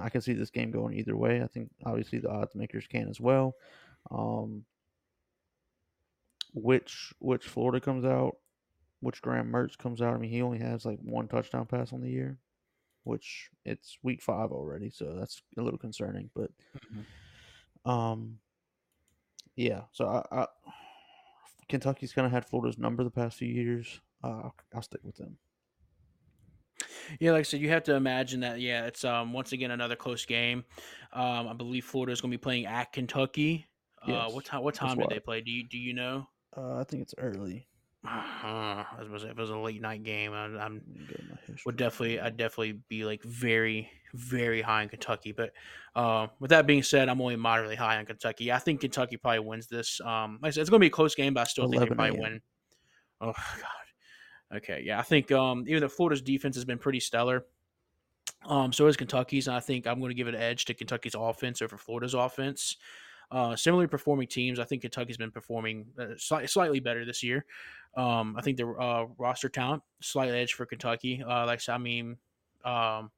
I 0.00 0.08
can 0.08 0.20
see 0.20 0.32
this 0.32 0.50
game 0.50 0.70
going 0.70 0.96
either 0.96 1.16
way. 1.16 1.42
I 1.42 1.48
think 1.48 1.70
obviously 1.84 2.20
the 2.20 2.30
odds 2.30 2.54
makers 2.54 2.86
can 2.86 3.08
as 3.08 3.20
well. 3.20 3.56
Um, 4.12 4.64
which 6.54 7.12
which 7.18 7.46
Florida 7.46 7.80
comes 7.80 8.04
out 8.04 8.36
which 9.00 9.22
Graham 9.22 9.52
Mertz 9.52 9.76
comes 9.76 10.02
out. 10.02 10.14
I 10.14 10.18
mean, 10.18 10.30
he 10.30 10.42
only 10.42 10.58
has 10.58 10.84
like 10.84 10.98
one 11.02 11.28
touchdown 11.28 11.66
pass 11.66 11.92
on 11.92 12.00
the 12.00 12.10
year, 12.10 12.38
which 13.04 13.50
it's 13.64 13.98
week 14.02 14.22
five 14.22 14.50
already, 14.50 14.90
so 14.90 15.14
that's 15.18 15.40
a 15.56 15.62
little 15.62 15.78
concerning. 15.78 16.30
But, 16.34 16.50
mm-hmm. 16.76 17.90
um, 17.90 18.38
yeah. 19.56 19.82
So 19.92 20.06
I, 20.06 20.42
I 20.42 20.46
Kentucky's 21.68 22.12
kind 22.12 22.26
of 22.26 22.32
had 22.32 22.46
Florida's 22.46 22.78
number 22.78 23.04
the 23.04 23.10
past 23.10 23.36
few 23.36 23.48
years. 23.48 24.00
Uh, 24.22 24.50
I'll 24.74 24.82
stick 24.82 25.00
with 25.04 25.16
them. 25.16 25.36
Yeah, 27.20 27.32
like 27.32 27.40
I 27.40 27.42
said, 27.42 27.60
you 27.60 27.68
have 27.70 27.84
to 27.84 27.94
imagine 27.94 28.40
that. 28.40 28.60
Yeah, 28.60 28.86
it's 28.86 29.04
um 29.04 29.32
once 29.32 29.52
again 29.52 29.70
another 29.70 29.96
close 29.96 30.24
game. 30.24 30.64
Um, 31.12 31.48
I 31.48 31.52
believe 31.54 31.84
Florida 31.84 32.12
is 32.12 32.20
going 32.20 32.30
to 32.30 32.38
be 32.38 32.42
playing 32.42 32.66
at 32.66 32.92
Kentucky. 32.92 33.66
Uh, 34.02 34.30
what 34.30 34.44
time? 34.44 34.62
What 34.62 34.74
time 34.74 34.98
did 34.98 35.08
they 35.10 35.20
play? 35.20 35.40
Do 35.40 35.50
you 35.50 35.64
do 35.64 35.78
you 35.78 35.94
know? 35.94 36.28
Uh, 36.56 36.76
I 36.76 36.84
think 36.84 37.02
it's 37.02 37.14
early. 37.18 37.66
Uh, 38.04 38.08
I 38.44 38.84
was 39.10 39.24
if 39.24 39.30
it 39.30 39.36
was 39.36 39.50
a 39.50 39.56
late 39.56 39.80
night 39.80 40.02
game, 40.02 40.32
I, 40.32 40.44
I'm 40.44 40.82
Let 40.86 40.88
me 40.88 41.06
go 41.08 41.14
to 41.16 41.22
my 41.30 41.36
history. 41.46 41.62
would 41.66 41.76
definitely 41.76 42.20
I'd 42.20 42.36
definitely 42.36 42.80
be 42.88 43.04
like 43.04 43.22
very 43.22 43.90
very 44.14 44.62
high 44.62 44.82
in 44.82 44.88
Kentucky. 44.88 45.32
But 45.32 45.52
uh, 45.94 46.28
with 46.40 46.50
that 46.50 46.66
being 46.66 46.82
said, 46.82 47.08
I'm 47.08 47.20
only 47.20 47.36
moderately 47.36 47.76
high 47.76 47.98
on 47.98 48.06
Kentucky. 48.06 48.52
I 48.52 48.58
think 48.58 48.80
Kentucky 48.80 49.16
probably 49.16 49.40
wins 49.40 49.66
this. 49.66 50.00
Um, 50.00 50.38
like 50.42 50.48
I 50.48 50.50
said, 50.52 50.60
it's 50.62 50.70
going 50.70 50.80
to 50.80 50.84
be 50.84 50.88
a 50.88 50.90
close 50.90 51.14
game, 51.14 51.34
but 51.34 51.40
I 51.40 51.44
still 51.44 51.64
think 51.64 51.80
they 51.80 51.86
11 51.86 51.96
probably 51.96 52.20
win. 52.20 52.40
Oh 53.20 53.32
God. 53.32 53.87
Okay, 54.54 54.82
yeah, 54.84 54.98
I 54.98 55.02
think 55.02 55.30
um, 55.30 55.64
even 55.68 55.80
though 55.80 55.88
Florida's 55.88 56.22
defense 56.22 56.56
has 56.56 56.64
been 56.64 56.78
pretty 56.78 57.00
stellar, 57.00 57.44
um, 58.46 58.72
so 58.72 58.86
is 58.86 58.96
Kentucky's, 58.96 59.46
and 59.46 59.56
I 59.56 59.60
think 59.60 59.86
I'm 59.86 59.98
going 59.98 60.10
to 60.10 60.14
give 60.14 60.28
an 60.28 60.34
edge 60.34 60.64
to 60.66 60.74
Kentucky's 60.74 61.14
offense 61.14 61.60
over 61.60 61.76
Florida's 61.76 62.14
offense. 62.14 62.76
Uh, 63.30 63.54
similarly 63.54 63.86
performing 63.86 64.26
teams, 64.26 64.58
I 64.58 64.64
think 64.64 64.82
Kentucky's 64.82 65.18
been 65.18 65.30
performing 65.30 65.86
uh, 65.98 66.14
sli- 66.16 66.48
slightly 66.48 66.80
better 66.80 67.04
this 67.04 67.22
year. 67.22 67.44
Um, 67.94 68.36
I 68.38 68.42
think 68.42 68.56
the 68.56 68.68
uh, 68.68 69.06
roster 69.18 69.50
talent 69.50 69.82
slight 70.00 70.30
edge 70.30 70.54
for 70.54 70.64
Kentucky. 70.64 71.22
Uh, 71.22 71.44
like 71.44 71.60
I 71.68 71.76
mean, 71.76 72.16
um, 72.64 73.10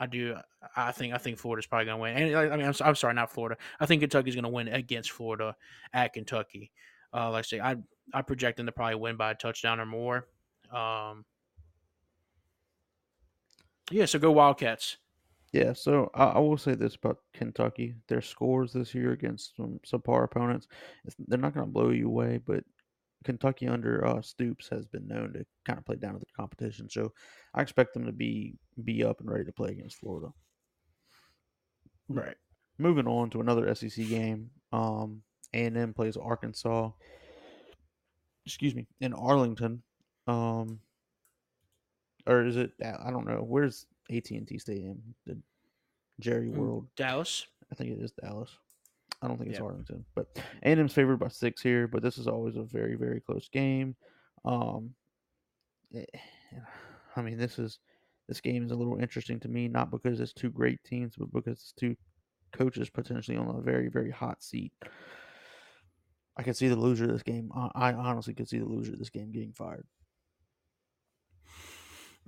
I 0.00 0.06
do. 0.10 0.36
I 0.74 0.90
think 0.90 1.14
I 1.14 1.18
think 1.18 1.38
Florida's 1.38 1.66
probably 1.66 1.86
going 1.86 1.98
to 1.98 2.02
win. 2.02 2.16
And 2.16 2.36
I 2.36 2.56
mean, 2.56 2.66
I'm, 2.66 2.74
I'm 2.84 2.94
sorry, 2.96 3.14
not 3.14 3.32
Florida. 3.32 3.56
I 3.78 3.86
think 3.86 4.00
Kentucky's 4.00 4.34
going 4.34 4.44
to 4.44 4.50
win 4.50 4.68
against 4.68 5.12
Florida 5.12 5.54
at 5.92 6.12
Kentucky. 6.12 6.72
Uh, 7.12 7.30
like 7.30 7.44
I 7.44 7.46
say, 7.46 7.60
I 7.60 7.76
I 8.12 8.22
project 8.22 8.56
them 8.56 8.66
to 8.66 8.72
probably 8.72 8.96
win 8.96 9.16
by 9.16 9.30
a 9.30 9.34
touchdown 9.34 9.78
or 9.78 9.86
more. 9.86 10.26
Um, 10.72 11.24
yeah, 13.90 14.04
so 14.04 14.18
go 14.18 14.32
Wildcats. 14.32 14.98
Yeah, 15.52 15.72
so 15.72 16.10
I, 16.14 16.24
I 16.24 16.38
will 16.40 16.58
say 16.58 16.74
this 16.74 16.94
about 16.94 17.18
Kentucky: 17.32 17.94
their 18.08 18.20
scores 18.20 18.72
this 18.72 18.94
year 18.94 19.12
against 19.12 19.56
some 19.56 19.80
subpar 19.86 20.24
opponents, 20.24 20.68
they're 21.26 21.38
not 21.38 21.54
going 21.54 21.66
to 21.66 21.72
blow 21.72 21.90
you 21.90 22.06
away, 22.06 22.40
but 22.44 22.64
Kentucky 23.24 23.66
under 23.66 24.06
uh, 24.06 24.22
Stoops 24.22 24.68
has 24.68 24.86
been 24.86 25.06
known 25.08 25.32
to 25.32 25.44
kind 25.64 25.78
of 25.78 25.84
play 25.84 25.96
down 25.96 26.14
to 26.14 26.18
the 26.18 26.26
competition. 26.36 26.88
So 26.88 27.12
I 27.54 27.62
expect 27.62 27.94
them 27.94 28.06
to 28.06 28.12
be 28.12 28.54
be 28.84 29.04
up 29.04 29.20
and 29.20 29.30
ready 29.30 29.44
to 29.44 29.52
play 29.52 29.70
against 29.70 29.98
Florida. 29.98 30.32
Right. 32.08 32.36
Moving 32.78 33.06
on 33.06 33.30
to 33.30 33.40
another 33.40 33.74
SEC 33.74 34.06
game, 34.06 34.50
um, 34.72 35.22
A&M 35.52 35.94
plays 35.94 36.16
Arkansas. 36.16 36.90
Excuse 38.46 38.74
me, 38.74 38.86
in 39.00 39.12
Arlington, 39.12 39.82
um, 40.28 40.80
or 42.26 42.44
is 42.44 42.56
it? 42.56 42.72
I 42.84 43.10
don't 43.10 43.26
know. 43.26 43.44
Where's 43.46 43.86
AT 44.10 44.30
and 44.30 44.46
T 44.46 44.58
Stadium? 44.58 45.02
The 45.26 45.38
Jerry 46.20 46.48
World. 46.48 46.86
Dallas. 46.96 47.46
I 47.72 47.74
think 47.74 47.90
it 47.90 48.02
is 48.02 48.12
Dallas. 48.12 48.50
I 49.20 49.26
don't 49.26 49.36
think 49.36 49.50
it's 49.50 49.58
Yep. 49.58 49.66
Arlington, 49.66 50.04
but 50.14 50.28
A&M's 50.62 50.92
favored 50.92 51.18
by 51.18 51.28
six 51.28 51.60
here. 51.60 51.88
But 51.88 52.02
this 52.02 52.18
is 52.18 52.28
always 52.28 52.56
a 52.56 52.62
very 52.62 52.94
very 52.94 53.20
close 53.20 53.48
game. 53.48 53.96
Um, 54.44 54.94
eh, 55.94 56.04
I 57.16 57.22
mean, 57.22 57.36
this 57.38 57.58
is 57.58 57.78
this 58.28 58.40
game 58.40 58.64
is 58.64 58.70
a 58.70 58.76
little 58.76 58.98
interesting 58.98 59.40
to 59.40 59.48
me, 59.48 59.66
not 59.68 59.90
because 59.90 60.20
it's 60.20 60.32
two 60.32 60.50
great 60.50 60.82
teams, 60.84 61.14
but 61.16 61.32
because 61.32 61.58
it's 61.58 61.72
two 61.72 61.96
coaches 62.52 62.90
potentially 62.90 63.36
on 63.36 63.48
a 63.48 63.60
very 63.60 63.88
very 63.88 64.10
hot 64.10 64.42
seat. 64.42 64.72
I 66.36 66.44
could 66.44 66.56
see 66.56 66.68
the 66.68 66.76
loser 66.76 67.04
of 67.04 67.10
this 67.10 67.24
game. 67.24 67.50
I, 67.54 67.70
I 67.74 67.92
honestly 67.94 68.34
could 68.34 68.48
see 68.48 68.58
the 68.58 68.64
loser 68.64 68.92
of 68.92 69.00
this 69.00 69.10
game 69.10 69.32
getting 69.32 69.52
fired. 69.52 69.84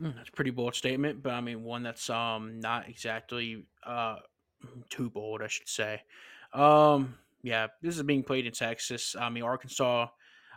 Mm, 0.00 0.16
That's 0.16 0.28
a 0.28 0.32
pretty 0.32 0.50
bold 0.50 0.74
statement, 0.74 1.22
but 1.22 1.32
I 1.32 1.40
mean 1.40 1.62
one 1.62 1.82
that's 1.82 2.08
um 2.10 2.60
not 2.60 2.88
exactly 2.88 3.64
uh 3.84 4.16
too 4.88 5.10
bold, 5.10 5.42
I 5.42 5.48
should 5.48 5.68
say. 5.68 6.02
Um, 6.52 7.18
yeah, 7.42 7.68
this 7.82 7.96
is 7.96 8.02
being 8.02 8.22
played 8.24 8.46
in 8.46 8.52
Texas. 8.52 9.16
I 9.18 9.28
mean 9.30 9.42
Arkansas. 9.42 10.08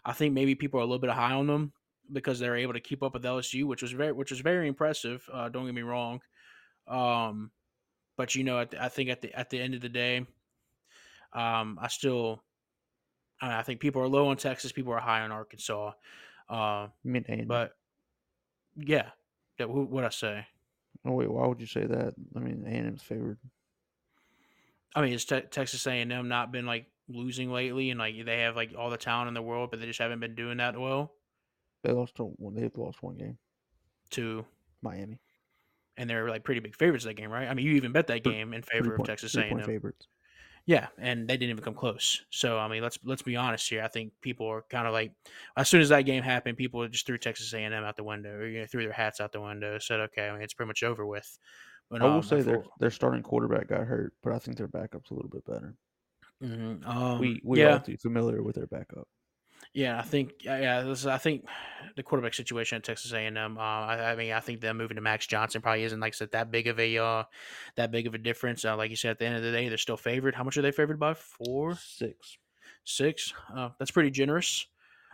I 0.06 0.14
think 0.14 0.34
maybe 0.34 0.56
people 0.56 0.80
are 0.80 0.84
a 0.84 0.86
little 0.86 1.00
bit 1.00 1.10
high 1.12 1.34
on 1.34 1.48
them 1.48 1.74
because 2.12 2.40
they're 2.40 2.58
able 2.58 2.74
to 2.74 2.80
keep 2.82 3.04
up 3.04 3.14
with 3.14 3.26
LSU, 3.26 3.66
which 3.66 3.82
was 3.82 3.92
very 3.92 4.12
which 4.14 4.32
was 4.32 4.40
very 4.42 4.68
impressive. 4.68 5.28
Uh, 5.32 5.50
don't 5.50 5.66
get 5.66 5.76
me 5.76 5.82
wrong. 5.82 6.22
Um, 6.88 7.52
but 8.18 8.36
you 8.36 8.44
know, 8.44 8.60
at 8.60 8.72
the, 8.72 8.84
I 8.84 8.90
think 8.90 9.10
at 9.10 9.22
the 9.22 9.34
at 9.34 9.50
the 9.50 9.60
end 9.60 9.76
of 9.76 9.82
the 9.82 9.90
day, 9.90 10.26
um, 11.34 11.78
I 11.82 11.88
still 11.88 12.44
I 13.42 13.60
I 13.60 13.64
think 13.64 13.80
people 13.80 14.02
are 14.02 14.08
low 14.08 14.28
on 14.28 14.38
Texas, 14.38 14.72
people 14.72 14.94
are 14.94 15.00
high 15.00 15.22
on 15.22 15.32
Arkansas. 15.32 15.94
Uh, 16.50 16.54
I 16.54 16.90
mean, 17.04 17.46
but 17.48 17.74
yeah, 18.76 19.10
yeah, 19.68 19.74
what 19.74 20.04
I 20.04 20.10
say. 20.10 20.46
oh 21.06 21.12
wait, 21.14 21.32
why 21.32 21.48
would 21.48 21.60
you 21.62 21.68
say 21.68 21.86
that? 21.86 22.14
I 22.36 22.40
mean, 22.40 22.64
A&M's 22.68 23.02
favored. 23.02 23.38
I 24.96 25.02
mean, 25.02 25.12
has 25.12 25.26
te- 25.26 25.42
Texas 25.42 25.86
A&M 25.88 26.28
not 26.28 26.52
been 26.52 26.66
like 26.66 26.86
losing 27.08 27.52
lately, 27.52 27.90
and 27.90 28.00
like 28.00 28.16
they 28.26 28.42
have 28.42 28.56
like 28.56 28.72
all 28.78 28.90
the 28.90 28.98
talent 28.98 29.28
in 29.28 29.34
the 29.34 29.42
world, 29.42 29.72
but 29.72 29.80
they 29.80 29.86
just 29.86 30.00
haven't 30.00 30.20
been 30.20 30.36
doing 30.36 30.58
that 30.58 30.78
well. 30.80 31.14
They 31.84 31.92
lost 31.92 32.16
to 32.16 32.26
one. 32.26 32.56
They've 32.56 32.76
lost 32.78 33.02
one 33.04 33.18
game. 33.18 33.38
To 34.12 34.46
Miami. 34.82 35.20
and 35.98 36.10
they're 36.10 36.30
like 36.30 36.44
pretty 36.44 36.60
big 36.60 36.76
favorites 36.76 37.06
that 37.06 37.16
game, 37.16 37.32
right? 37.32 37.48
I 37.48 37.54
mean, 37.54 37.66
you 37.66 37.74
even 37.74 37.92
bet 37.92 38.08
that 38.08 38.24
game 38.24 38.54
in 38.54 38.62
favor 38.62 38.96
of 38.96 39.04
Texas 39.06 39.36
A&M. 39.36 39.64
favorites. 39.64 40.08
Yeah, 40.66 40.88
and 40.98 41.28
they 41.28 41.36
didn't 41.36 41.50
even 41.50 41.64
come 41.64 41.74
close. 41.76 42.26
So 42.30 42.58
I 42.58 42.70
mean, 42.70 42.82
let's 42.82 42.98
let's 43.04 43.22
be 43.22 43.36
honest 43.36 43.68
here. 43.70 43.84
I 43.84 43.90
think 43.90 44.14
people 44.22 44.48
are 44.48 44.62
kind 44.62 44.88
of 44.88 44.94
like, 44.94 45.14
as 45.58 45.68
soon 45.70 45.82
as 45.82 45.90
that 45.90 46.04
game 46.04 46.24
happened, 46.24 46.58
people 46.58 46.88
just 46.88 47.06
threw 47.06 47.18
Texas 47.18 47.54
A&M 47.54 47.84
out 47.84 47.98
the 47.98 48.04
window, 48.06 48.32
or 48.32 48.48
you 48.48 48.62
know, 48.62 48.66
threw 48.66 48.84
their 48.84 48.94
hats 48.94 49.20
out 49.20 49.34
the 49.34 49.42
window. 49.42 49.78
Said, 49.80 50.00
okay, 50.00 50.30
I 50.30 50.32
mean, 50.34 50.42
it's 50.42 50.54
pretty 50.54 50.68
much 50.68 50.82
over 50.84 51.06
with. 51.06 51.38
But 51.90 52.02
I 52.02 52.06
will 52.06 52.22
um, 52.22 52.22
say 52.22 52.44
their 52.44 52.64
their 52.78 52.92
starting 52.92 53.24
quarterback 53.24 53.66
got 53.66 53.88
hurt, 53.88 54.14
but 54.22 54.32
I 54.32 54.38
think 54.38 54.58
their 54.58 54.68
backup's 54.68 55.10
a 55.10 55.16
little 55.16 55.32
bit 55.32 55.44
better. 55.46 55.76
Mhm, 56.42 56.86
um, 56.86 57.18
we 57.18 57.42
we 57.44 57.64
yeah, 57.64 57.64
all 57.64 57.80
too 57.80 57.98
familiar 57.98 58.44
with 58.44 58.56
their 58.56 58.68
backup. 58.68 59.08
Yeah, 59.74 59.98
I 60.00 60.04
think 60.04 60.44
yeah, 60.44 60.82
this 60.82 61.00
is, 61.00 61.08
I 61.08 61.18
think 61.18 61.46
the 61.96 62.04
quarterback 62.04 62.34
situation 62.34 62.76
at 62.78 62.84
Texas 62.84 63.12
A 63.14 63.18
and 63.18 63.38
M. 63.38 63.58
Uh, 63.58 63.62
I, 63.62 64.12
I 64.12 64.16
mean, 64.16 64.32
I 64.32 64.40
think 64.40 64.62
them 64.62 64.78
moving 64.78 64.96
to 64.96 65.02
Max 65.02 65.26
Johnson 65.28 65.62
probably 65.62 65.84
isn't 65.84 66.00
like 66.00 66.14
I 66.14 66.16
said 66.16 66.32
that 66.32 66.52
big 66.52 66.68
of 66.68 66.80
a 66.80 66.98
uh, 66.98 67.24
that 67.76 67.92
big 67.92 68.08
of 68.08 68.14
a 68.14 68.18
difference. 68.18 68.66
Uh, 68.66 68.76
like 68.76 68.90
you 68.90 68.96
said, 68.96 69.12
at 69.12 69.20
the 69.20 69.26
end 69.26 69.36
of 69.38 69.44
the 69.44 69.52
day, 69.52 69.70
they're 69.70 69.78
still 69.78 69.98
favored. 69.98 70.36
How 70.36 70.44
much 70.44 70.58
are 70.58 70.62
they 70.62 70.72
favored 70.72 71.00
by? 71.00 71.14
Four, 71.14 71.76
Six. 71.76 72.38
six. 72.84 73.34
Uh, 73.56 73.70
that's 73.80 73.92
pretty 73.92 74.12
generous. 74.12 74.68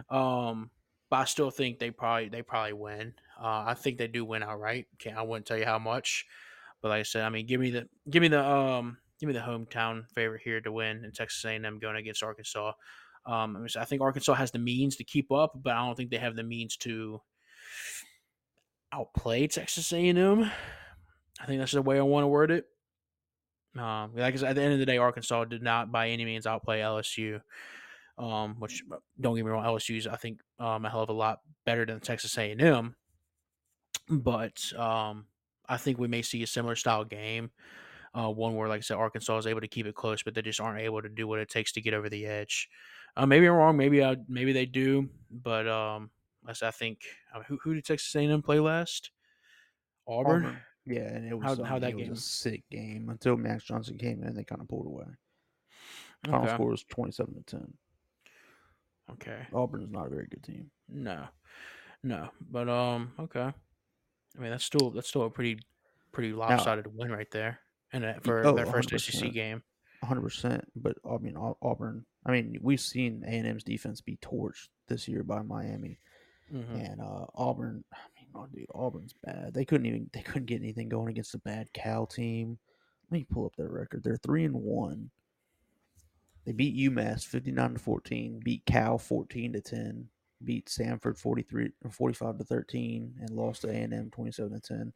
Um, 0.10 0.72
but 1.10 1.18
I 1.18 1.26
still 1.26 1.52
think 1.52 1.80
they 1.80 1.92
probably 1.92 2.30
they 2.30 2.42
probably 2.42 2.74
win. 2.74 3.14
Uh, 3.40 3.64
I 3.68 3.74
think 3.74 3.98
they 3.98 4.08
do 4.08 4.26
win 4.26 4.44
outright. 4.44 4.88
Can't 4.98 5.18
I 5.18 5.22
wouldn't 5.24 5.46
tell 5.46 5.58
you 5.58 5.66
how 5.66 5.80
much, 5.80 6.26
but 6.82 6.90
like 6.90 7.00
I 7.00 7.04
said, 7.04 7.24
I 7.24 7.30
mean, 7.30 7.46
give 7.46 7.60
me 7.62 7.72
the 7.72 7.88
give 8.10 8.22
me 8.22 8.28
the 8.28 8.46
um 8.46 8.98
give 9.20 9.28
me 9.28 9.34
the 9.34 9.40
hometown 9.40 10.10
favorite 10.14 10.42
here 10.44 10.62
to 10.62 10.72
win 10.72 11.04
in 11.04 11.12
Texas 11.12 11.44
A 11.46 11.50
and 11.50 11.66
M 11.66 11.80
going 11.80 11.96
against 11.96 12.24
Arkansas. 12.24 12.74
Um, 13.30 13.68
I, 13.78 13.86
think 13.86 14.02
Arkansas 14.02 14.34
has 14.34 14.50
the 14.50 14.58
means 14.58 14.96
to 14.96 15.04
keep 15.04 15.32
up, 15.32 15.54
but 15.56 15.74
I 15.74 15.86
don't 15.86 15.96
think 15.96 16.10
they 16.10 16.18
have 16.18 16.36
the 16.36 16.44
means 16.44 16.76
to 16.78 17.22
outplay 18.92 19.46
Texas 19.46 19.94
A&M. 19.94 20.50
I 21.40 21.46
think 21.46 21.60
that's 21.60 21.74
the 21.74 21.82
way 21.84 22.00
I 22.00 22.02
want 22.02 22.24
to 22.24 22.28
word 22.28 22.50
it. 22.50 22.66
Um, 23.78 24.14
like 24.16 24.34
I 24.34 24.38
said, 24.38 24.50
at 24.50 24.56
the 24.56 24.64
end 24.64 24.74
of 24.74 24.80
the 24.80 24.86
day, 24.86 24.98
Arkansas 24.98 25.46
did 25.46 25.62
not 25.62 25.92
by 25.92 26.10
any 26.10 26.26
means 26.26 26.48
outplay 26.48 26.80
LSU. 26.80 27.40
Um, 28.18 28.56
which 28.60 28.84
don't 29.22 29.36
get 29.36 29.46
me 29.46 29.52
wrong, 29.52 29.64
LSU's 29.64 30.08
I 30.08 30.18
think 30.18 30.42
um, 30.60 30.84
a 30.84 30.90
hell 30.90 31.04
of 31.04 31.10
a 31.10 31.14
lot 31.14 31.40
better 31.66 31.86
than 31.86 32.00
Texas 32.00 32.38
A 32.38 32.52
and 32.52 32.62
M. 32.62 32.96
But 34.10 34.74
um, 34.76 35.28
I 35.68 35.78
think 35.78 36.00
we 36.00 36.08
may 36.08 36.24
see 36.24 36.42
a 36.42 36.48
similar 36.48 36.76
style 36.76 37.06
game. 37.06 37.52
Uh, 38.14 38.30
one 38.30 38.56
where, 38.56 38.68
like 38.68 38.80
I 38.80 38.82
said, 38.82 38.98
Arkansas 38.98 39.38
is 39.38 39.48
able 39.48 39.62
to 39.62 39.68
keep 39.68 39.86
it 39.86 39.94
close, 39.94 40.24
but 40.24 40.34
they 40.34 40.42
just 40.42 40.60
aren't 40.60 40.82
able 40.82 41.02
to 41.02 41.10
do 41.10 41.28
what 41.28 41.40
it 41.40 41.48
takes 41.48 41.72
to 41.74 41.82
get 41.82 41.94
over 41.94 42.10
the 42.10 42.26
edge. 42.26 42.68
Uh, 43.18 43.26
maybe 43.26 43.48
I'm 43.48 43.54
wrong. 43.54 43.76
Maybe 43.78 44.04
I 44.04 44.18
maybe 44.28 44.54
they 44.54 44.66
do, 44.66 45.10
but 45.32 45.68
um, 45.68 46.10
I 46.48 46.72
think 46.72 47.02
uh, 47.34 47.44
who 47.44 47.58
who 47.64 47.74
did 47.74 47.86
Texas 47.86 48.16
A&M 48.16 48.42
play 48.42 48.60
last? 48.60 49.12
Auburn. 50.08 50.58
Yeah, 50.86 51.02
and 51.02 51.28
it 51.28 51.38
was 51.38 51.46
How- 51.46 51.64
um, 51.64 51.70
how'd 51.70 51.82
that 51.84 51.92
it 51.92 52.10
was 52.10 52.20
a 52.20 52.22
sick 52.22 52.64
game 52.72 53.10
until 53.10 53.38
Max 53.38 53.64
Johnson 53.64 53.98
came 53.98 54.22
in. 54.22 54.30
And 54.30 54.38
they 54.38 54.44
kind 54.44 54.62
of 54.62 54.68
pulled 54.68 54.88
away. 54.88 55.06
Final 56.26 56.42
Okay. 56.44 56.54
score 56.54 56.70
was 56.70 56.84
twenty-seven 56.84 57.36
to 57.36 57.44
ten. 57.44 57.74
Okay. 59.12 59.48
Auburn's 59.54 59.92
not 59.92 60.08
a 60.08 60.10
very 60.10 60.28
good 60.28 60.44
team. 60.44 60.70
No, 60.88 61.26
no, 62.04 62.30
but 62.50 62.70
um, 62.70 63.12
okay. 63.20 63.52
I 64.38 64.40
mean, 64.40 64.52
that's 64.52 64.66
still 64.66 64.90
that's 64.92 65.08
still 65.08 65.24
a 65.24 65.30
pretty 65.30 65.60
pretty 66.12 66.34
lopsided 66.34 66.88
win 66.96 67.12
right 67.12 67.30
there, 67.32 67.60
and 67.94 68.04
uh, 68.06 68.14
for 68.22 68.46
oh, 68.46 68.56
their 68.56 68.66
first 68.66 68.90
SEC 68.90 69.30
100%. 69.30 69.34
game. 69.34 69.64
Hundred 70.04 70.22
percent. 70.22 70.66
But 70.76 70.98
I 71.10 71.18
mean, 71.18 71.36
Auburn. 71.62 72.06
I 72.26 72.32
mean, 72.32 72.58
we've 72.62 72.80
seen 72.82 73.24
A 73.26 73.32
and 73.32 73.48
M's 73.48 73.64
defense 73.64 74.02
be 74.02 74.18
torched 74.18 74.70
this 74.88 75.08
year 75.08 75.24
by 75.24 75.42
Miami, 75.42 76.00
Mhm. 76.54 76.92
and 76.92 77.02
uh, 77.02 77.26
Auburn. 77.36 77.84
I 77.94 77.98
mean, 78.16 78.28
oh, 78.36 78.48
dude, 78.48 78.66
Auburn's 78.74 79.14
bad. 79.24 79.54
They 79.54 79.66
couldn't 79.66 79.86
even. 79.88 80.10
They 80.14 80.22
couldn't 80.22 80.46
get 80.46 80.62
anything 80.62 80.90
going 80.90 81.10
against 81.10 81.36
a 81.36 81.40
bad 81.40 81.72
Cal 81.74 82.06
team. 82.06 82.58
Let 83.10 83.20
me 83.20 83.26
pull 83.30 83.46
up 83.46 83.56
their 83.58 83.70
record. 83.70 84.04
They're 84.04 84.18
three 84.18 84.46
and 84.46 84.56
one. 84.56 85.10
They 86.46 86.52
beat 86.54 86.76
UMass 86.90 87.26
fifty 87.26 87.52
nine 87.52 87.74
to 87.74 87.80
fourteen. 87.80 88.40
Beat 88.44 88.66
Cal 88.66 88.98
fourteen 88.98 89.54
to 89.54 89.62
ten. 89.62 90.10
Beat 90.42 90.68
Samford 90.68 91.18
43 91.18 91.72
45 91.92 92.38
to 92.38 92.44
13 92.46 93.14
and 93.20 93.30
lost 93.32 93.64
to 93.64 93.68
A&M 93.68 94.10
27 94.10 94.54
to 94.54 94.60
10. 94.62 94.94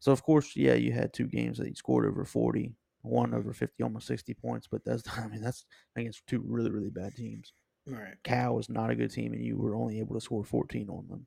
So 0.00 0.12
of 0.12 0.22
course, 0.22 0.54
yeah, 0.54 0.74
you 0.74 0.92
had 0.92 1.14
two 1.14 1.26
games 1.28 1.56
that 1.56 1.68
you 1.70 1.74
scored 1.74 2.04
over 2.04 2.26
40, 2.26 2.74
one 3.06 3.34
over 3.34 3.52
50, 3.52 3.82
almost 3.82 4.06
60 4.06 4.34
points, 4.34 4.68
but 4.70 4.84
that's 4.84 5.02
I 5.18 5.26
mean 5.28 5.42
that's 5.42 5.64
against 5.96 6.26
two 6.26 6.42
really 6.46 6.70
really 6.70 6.90
bad 6.90 7.14
teams. 7.14 7.52
Right. 7.86 8.14
Cal 8.24 8.58
is 8.58 8.68
not 8.68 8.90
a 8.90 8.96
good 8.96 9.12
team, 9.12 9.32
and 9.32 9.44
you 9.44 9.56
were 9.56 9.76
only 9.76 10.00
able 10.00 10.14
to 10.14 10.20
score 10.20 10.44
14 10.44 10.88
on 10.90 11.06
them. 11.08 11.26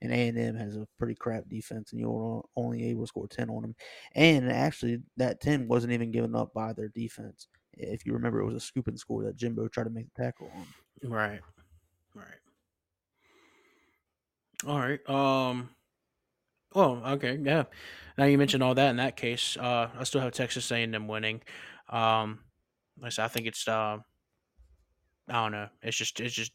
And 0.00 0.10
A 0.12 0.28
and 0.28 0.38
M 0.38 0.56
has 0.56 0.76
a 0.76 0.88
pretty 0.98 1.14
crap 1.14 1.48
defense, 1.48 1.92
and 1.92 2.00
you 2.00 2.10
were 2.10 2.42
only 2.56 2.84
able 2.86 3.04
to 3.04 3.06
score 3.06 3.28
10 3.28 3.48
on 3.48 3.62
them. 3.62 3.76
And 4.16 4.50
actually, 4.50 4.98
that 5.16 5.40
10 5.40 5.68
wasn't 5.68 5.92
even 5.92 6.10
given 6.10 6.34
up 6.34 6.52
by 6.52 6.72
their 6.72 6.88
defense. 6.88 7.46
If 7.74 8.04
you 8.04 8.12
remember, 8.12 8.40
it 8.40 8.46
was 8.46 8.56
a 8.56 8.60
scoop 8.60 8.88
and 8.88 8.98
score 8.98 9.22
that 9.22 9.36
Jimbo 9.36 9.68
tried 9.68 9.84
to 9.84 9.90
make 9.90 10.12
the 10.12 10.24
tackle 10.24 10.50
on. 10.56 10.66
Right. 11.08 11.40
Right. 12.16 12.26
All 14.66 14.78
right. 14.78 15.08
Um. 15.08 15.70
Well, 16.74 17.02
okay, 17.04 17.38
yeah. 17.42 17.64
Now 18.16 18.24
you 18.24 18.38
mentioned 18.38 18.62
all 18.62 18.74
that. 18.74 18.90
In 18.90 18.96
that 18.96 19.16
case, 19.16 19.56
uh, 19.56 19.88
I 19.98 20.04
still 20.04 20.20
have 20.20 20.32
Texas 20.32 20.70
A&M 20.70 21.08
winning. 21.08 21.42
Um, 21.88 22.40
like 22.98 23.06
I 23.06 23.10
said, 23.10 23.24
I 23.24 23.28
think 23.28 23.46
it's. 23.46 23.66
Uh, 23.66 23.98
I 25.28 25.32
don't 25.32 25.52
know. 25.52 25.68
It's 25.82 25.96
just. 25.96 26.20
It's 26.20 26.34
just. 26.34 26.52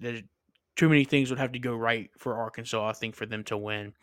Too 0.76 0.90
many 0.90 1.06
things 1.06 1.32
would 1.32 1.40
have 1.40 1.54
to 1.54 1.60
go 1.60 1.76
right 1.76 2.12
for 2.20 2.38
Arkansas. 2.38 2.88
I 2.88 2.94
think 2.94 3.16
for 3.16 3.26
them 3.26 3.44
to 3.46 3.58
win, 3.58 3.94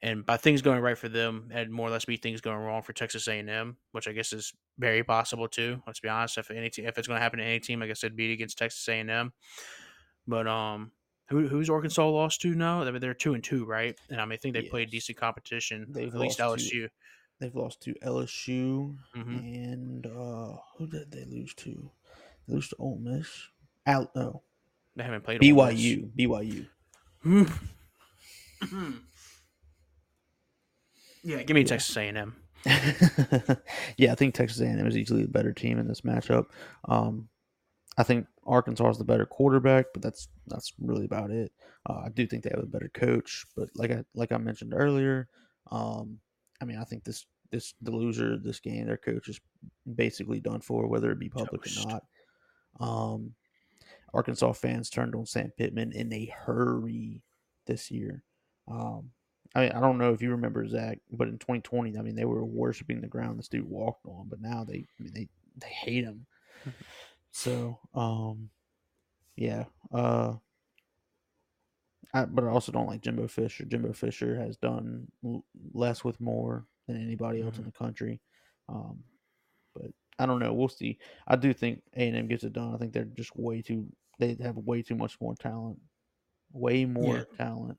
and 0.00 0.24
by 0.24 0.38
things 0.38 0.62
going 0.62 0.80
right 0.80 0.96
for 0.96 1.10
them, 1.10 1.50
and 1.52 1.70
more 1.70 1.88
or 1.88 1.90
less 1.90 2.06
be 2.06 2.16
things 2.16 2.40
going 2.40 2.56
wrong 2.56 2.80
for 2.80 2.94
Texas 2.94 3.28
A&M, 3.28 3.76
which 3.92 4.08
I 4.08 4.12
guess 4.12 4.32
is 4.32 4.52
very 4.78 5.04
possible 5.04 5.48
too. 5.48 5.82
Let's 5.86 6.00
be 6.00 6.08
honest. 6.08 6.38
If 6.38 6.50
any, 6.50 6.70
te- 6.70 6.86
if 6.86 6.96
it's 6.96 7.06
going 7.06 7.18
to 7.18 7.22
happen 7.22 7.40
to 7.40 7.44
any 7.44 7.60
team, 7.60 7.82
I 7.82 7.86
guess 7.86 8.02
it'd 8.02 8.16
be 8.16 8.32
against 8.32 8.56
Texas 8.56 8.88
A&M. 8.88 9.32
But 10.26 10.46
um, 10.46 10.92
who, 11.28 11.48
who's 11.48 11.70
Arkansas 11.70 12.08
lost 12.08 12.40
to 12.42 12.54
now? 12.54 12.82
I 12.82 12.90
mean, 12.90 13.00
they're 13.00 13.14
two 13.14 13.34
and 13.34 13.42
two, 13.42 13.64
right? 13.64 13.96
And 14.10 14.20
I 14.20 14.24
mean, 14.24 14.32
I 14.32 14.36
think 14.36 14.54
they 14.54 14.62
yes. 14.62 14.70
played 14.70 14.90
decent 14.90 15.18
competition. 15.18 15.86
They've 15.90 16.14
at 16.14 16.20
least 16.20 16.38
LSU. 16.38 16.70
To, 16.70 16.88
they've 17.40 17.54
lost 17.54 17.80
to 17.82 17.94
LSU, 18.04 18.96
mm-hmm. 19.16 19.38
and 19.38 20.06
uh, 20.06 20.56
who 20.76 20.86
did 20.86 21.10
they 21.10 21.24
lose 21.24 21.54
to? 21.54 21.90
They 22.46 22.54
lose 22.54 22.68
to 22.68 22.76
Ole 22.78 22.98
Miss. 22.98 23.28
Out 23.86 24.10
no, 24.14 24.42
they 24.96 25.02
haven't 25.02 25.24
played 25.24 25.40
BYU. 25.40 26.10
BYU. 26.16 26.66
yeah, 31.22 31.42
give 31.42 31.54
me 31.54 31.62
yeah. 31.62 31.66
Texas 31.66 31.96
A&M. 31.96 32.36
yeah, 33.96 34.12
I 34.12 34.14
think 34.14 34.34
Texas 34.34 34.60
A&M 34.60 34.86
is 34.86 34.96
easily 34.96 35.22
the 35.22 35.28
better 35.28 35.52
team 35.52 35.78
in 35.78 35.86
this 35.86 36.02
matchup. 36.02 36.46
Um, 36.86 37.28
I 37.96 38.02
think 38.02 38.26
Arkansas 38.46 38.90
is 38.90 38.98
the 38.98 39.04
better 39.04 39.26
quarterback, 39.26 39.86
but 39.92 40.02
that's 40.02 40.28
that's 40.46 40.72
really 40.80 41.04
about 41.04 41.30
it. 41.30 41.52
Uh, 41.88 42.02
I 42.06 42.08
do 42.08 42.26
think 42.26 42.42
they 42.42 42.50
have 42.50 42.64
a 42.64 42.66
better 42.66 42.90
coach, 42.92 43.44
but 43.56 43.68
like 43.76 43.90
I 43.90 44.04
like 44.14 44.32
I 44.32 44.38
mentioned 44.38 44.74
earlier, 44.74 45.28
um, 45.70 46.18
I 46.60 46.64
mean 46.64 46.78
I 46.78 46.84
think 46.84 47.04
this 47.04 47.26
this 47.50 47.74
the 47.82 47.92
loser 47.92 48.34
of 48.34 48.42
this 48.42 48.60
game, 48.60 48.86
their 48.86 48.96
coach 48.96 49.28
is 49.28 49.40
basically 49.94 50.40
done 50.40 50.60
for, 50.60 50.86
whether 50.88 51.10
it 51.12 51.20
be 51.20 51.28
public 51.28 51.62
Toast. 51.62 51.86
or 51.86 51.88
not. 51.88 52.04
Um, 52.80 53.34
Arkansas 54.12 54.52
fans 54.52 54.90
turned 54.90 55.14
on 55.14 55.26
Sam 55.26 55.52
Pittman 55.56 55.92
in 55.92 56.12
a 56.12 56.26
hurry 56.26 57.22
this 57.66 57.90
year. 57.90 58.24
Um, 58.68 59.10
I 59.54 59.60
mean, 59.60 59.72
I 59.72 59.80
don't 59.80 59.98
know 59.98 60.12
if 60.12 60.20
you 60.20 60.30
remember 60.30 60.66
Zach, 60.66 60.98
but 61.12 61.28
in 61.28 61.38
2020, 61.38 61.96
I 61.96 62.02
mean, 62.02 62.16
they 62.16 62.24
were 62.24 62.44
worshiping 62.44 63.00
the 63.00 63.06
ground 63.06 63.38
this 63.38 63.48
dude 63.48 63.68
walked 63.68 64.06
on, 64.06 64.26
but 64.28 64.40
now 64.40 64.64
they, 64.64 64.86
I 64.98 65.02
mean, 65.02 65.12
they 65.14 65.28
they 65.58 65.68
hate 65.68 66.04
him. 66.04 66.26
So, 67.34 67.80
um, 67.94 68.48
yeah. 69.34 69.64
Uh, 69.92 70.34
I, 72.14 72.26
but 72.26 72.44
I 72.44 72.48
also 72.48 72.70
don't 72.70 72.86
like 72.86 73.02
Jimbo 73.02 73.26
Fisher. 73.26 73.64
Jimbo 73.64 73.92
Fisher 73.92 74.36
has 74.36 74.56
done 74.56 75.08
l- 75.24 75.44
less 75.72 76.04
with 76.04 76.20
more 76.20 76.64
than 76.86 77.02
anybody 77.02 77.42
else 77.42 77.54
mm-hmm. 77.54 77.64
in 77.64 77.66
the 77.66 77.72
country. 77.72 78.20
Um, 78.68 79.00
but 79.74 79.90
I 80.16 80.26
don't 80.26 80.38
know. 80.38 80.54
We'll 80.54 80.68
see. 80.68 80.98
I 81.26 81.34
do 81.34 81.52
think 81.52 81.82
A 81.96 82.06
and 82.06 82.16
M 82.16 82.28
gets 82.28 82.44
it 82.44 82.52
done. 82.52 82.72
I 82.72 82.78
think 82.78 82.92
they're 82.92 83.04
just 83.04 83.36
way 83.36 83.62
too. 83.62 83.88
They 84.20 84.36
have 84.40 84.56
way 84.56 84.82
too 84.82 84.94
much 84.94 85.20
more 85.20 85.34
talent. 85.34 85.80
Way 86.52 86.84
more 86.84 87.16
yeah. 87.16 87.36
talent 87.36 87.78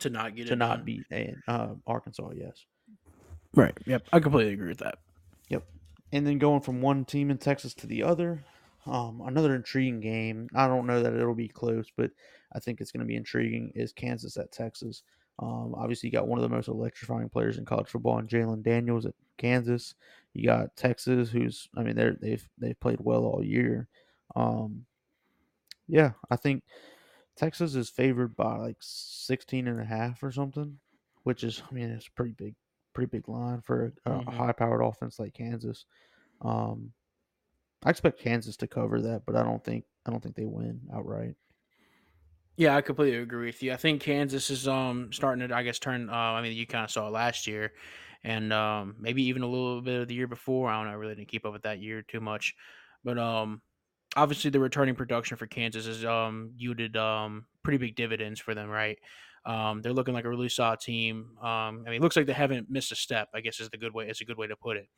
to 0.00 0.10
not 0.10 0.34
get 0.34 0.48
to 0.48 0.56
not 0.56 0.78
done. 0.78 0.84
beat 0.84 1.02
A 1.12 1.36
uh, 1.46 1.74
Arkansas. 1.86 2.30
Yes. 2.34 2.64
Right. 3.54 3.78
Yep. 3.86 4.08
I 4.12 4.18
completely 4.18 4.54
agree 4.54 4.70
with 4.70 4.78
that. 4.78 4.98
Yep. 5.50 5.62
And 6.10 6.26
then 6.26 6.38
going 6.38 6.62
from 6.62 6.80
one 6.80 7.04
team 7.04 7.30
in 7.30 7.38
Texas 7.38 7.74
to 7.74 7.86
the 7.86 8.02
other, 8.02 8.42
um, 8.88 9.22
another 9.26 9.54
intriguing 9.54 10.00
game. 10.00 10.48
I 10.54 10.66
don't 10.66 10.86
know 10.86 11.02
that 11.02 11.14
it'll 11.14 11.34
be 11.34 11.48
close, 11.48 11.86
but 11.96 12.10
I 12.52 12.58
think 12.58 12.80
it's 12.80 12.92
going 12.92 13.00
to 13.00 13.06
be 13.06 13.16
intriguing. 13.16 13.72
Is 13.74 13.92
Kansas 13.92 14.36
at 14.36 14.52
Texas? 14.52 15.02
Um, 15.38 15.74
obviously, 15.76 16.08
you 16.08 16.12
got 16.12 16.26
one 16.26 16.38
of 16.38 16.42
the 16.42 16.54
most 16.54 16.68
electrifying 16.68 17.28
players 17.28 17.58
in 17.58 17.64
college 17.64 17.88
football, 17.88 18.18
and 18.18 18.28
Jalon 18.28 18.62
Daniels 18.62 19.06
at 19.06 19.14
Kansas. 19.36 19.94
You 20.34 20.46
got 20.46 20.76
Texas, 20.76 21.30
who's 21.30 21.68
I 21.76 21.82
mean 21.82 21.96
they're 21.96 22.16
they've 22.20 22.46
they've 22.58 22.78
played 22.80 23.00
well 23.00 23.24
all 23.24 23.44
year. 23.44 23.88
Um, 24.34 24.84
yeah, 25.86 26.12
I 26.30 26.36
think 26.36 26.64
Texas 27.36 27.74
is 27.74 27.88
favored 27.88 28.36
by 28.36 28.56
like 28.56 28.76
16 28.80 29.68
and 29.68 29.80
a 29.80 29.84
half 29.84 30.22
or 30.22 30.32
something, 30.32 30.78
which 31.22 31.44
is 31.44 31.62
I 31.70 31.74
mean 31.74 31.90
it's 31.90 32.08
a 32.08 32.12
pretty 32.12 32.32
big 32.32 32.54
pretty 32.92 33.10
big 33.10 33.28
line 33.28 33.60
for 33.60 33.92
a, 34.06 34.10
mm-hmm. 34.10 34.28
a 34.28 34.32
high 34.32 34.52
powered 34.52 34.82
offense 34.82 35.18
like 35.18 35.34
Kansas. 35.34 35.84
Um, 36.42 36.92
I 37.84 37.90
expect 37.90 38.20
Kansas 38.20 38.56
to 38.58 38.68
cover 38.68 39.00
that, 39.02 39.24
but 39.26 39.34
I 39.36 39.42
don't 39.42 39.62
think 39.64 39.86
I 40.06 40.10
don't 40.10 40.22
think 40.22 40.36
they 40.36 40.46
win 40.46 40.88
outright. 40.92 41.36
Yeah, 42.56 42.74
I 42.76 42.80
completely 42.82 43.18
agree 43.18 43.46
with 43.46 43.62
you. 43.62 43.72
I 43.72 43.76
think 43.76 44.02
Kansas 44.02 44.50
is 44.50 44.66
um 44.66 45.12
starting 45.12 45.46
to 45.48 45.54
I 45.54 45.62
guess 45.62 45.78
turn. 45.78 46.10
Uh, 46.10 46.12
I 46.12 46.42
mean, 46.42 46.56
you 46.56 46.66
kind 46.66 46.84
of 46.84 46.90
saw 46.90 47.06
it 47.06 47.12
last 47.12 47.46
year, 47.46 47.74
and 48.24 48.52
um 48.52 48.96
maybe 48.98 49.22
even 49.24 49.42
a 49.42 49.46
little 49.46 49.80
bit 49.80 50.02
of 50.02 50.08
the 50.08 50.14
year 50.14 50.26
before. 50.26 50.68
I 50.68 50.76
don't 50.76 50.86
know. 50.86 50.92
I 50.92 50.94
really 50.94 51.14
didn't 51.14 51.28
keep 51.28 51.46
up 51.46 51.52
with 51.52 51.62
that 51.62 51.78
year 51.80 52.02
too 52.02 52.20
much, 52.20 52.54
but 53.04 53.16
um 53.18 53.62
obviously 54.16 54.50
the 54.50 54.60
returning 54.60 54.96
production 54.96 55.36
for 55.36 55.46
Kansas 55.46 55.86
has 55.86 56.04
um 56.04 56.52
yielded 56.56 56.96
um 56.96 57.46
pretty 57.62 57.78
big 57.78 57.96
dividends 57.96 58.40
for 58.40 58.54
them, 58.54 58.68
right? 58.70 58.98
Um, 59.44 59.80
they're 59.82 59.94
looking 59.94 60.14
like 60.14 60.24
a 60.26 60.28
really 60.28 60.50
solid 60.50 60.80
team. 60.80 61.38
Um, 61.38 61.84
I 61.86 61.90
mean, 61.90 61.94
it 61.94 62.02
looks 62.02 62.16
like 62.16 62.26
they 62.26 62.34
haven't 62.34 62.68
missed 62.70 62.92
a 62.92 62.96
step. 62.96 63.30
I 63.34 63.40
guess 63.40 63.60
is 63.60 63.70
the 63.70 63.78
good 63.78 63.94
way. 63.94 64.08
Is 64.08 64.20
a 64.20 64.24
good 64.26 64.36
way 64.38 64.48
to 64.48 64.56
put 64.56 64.76
it. 64.76 64.88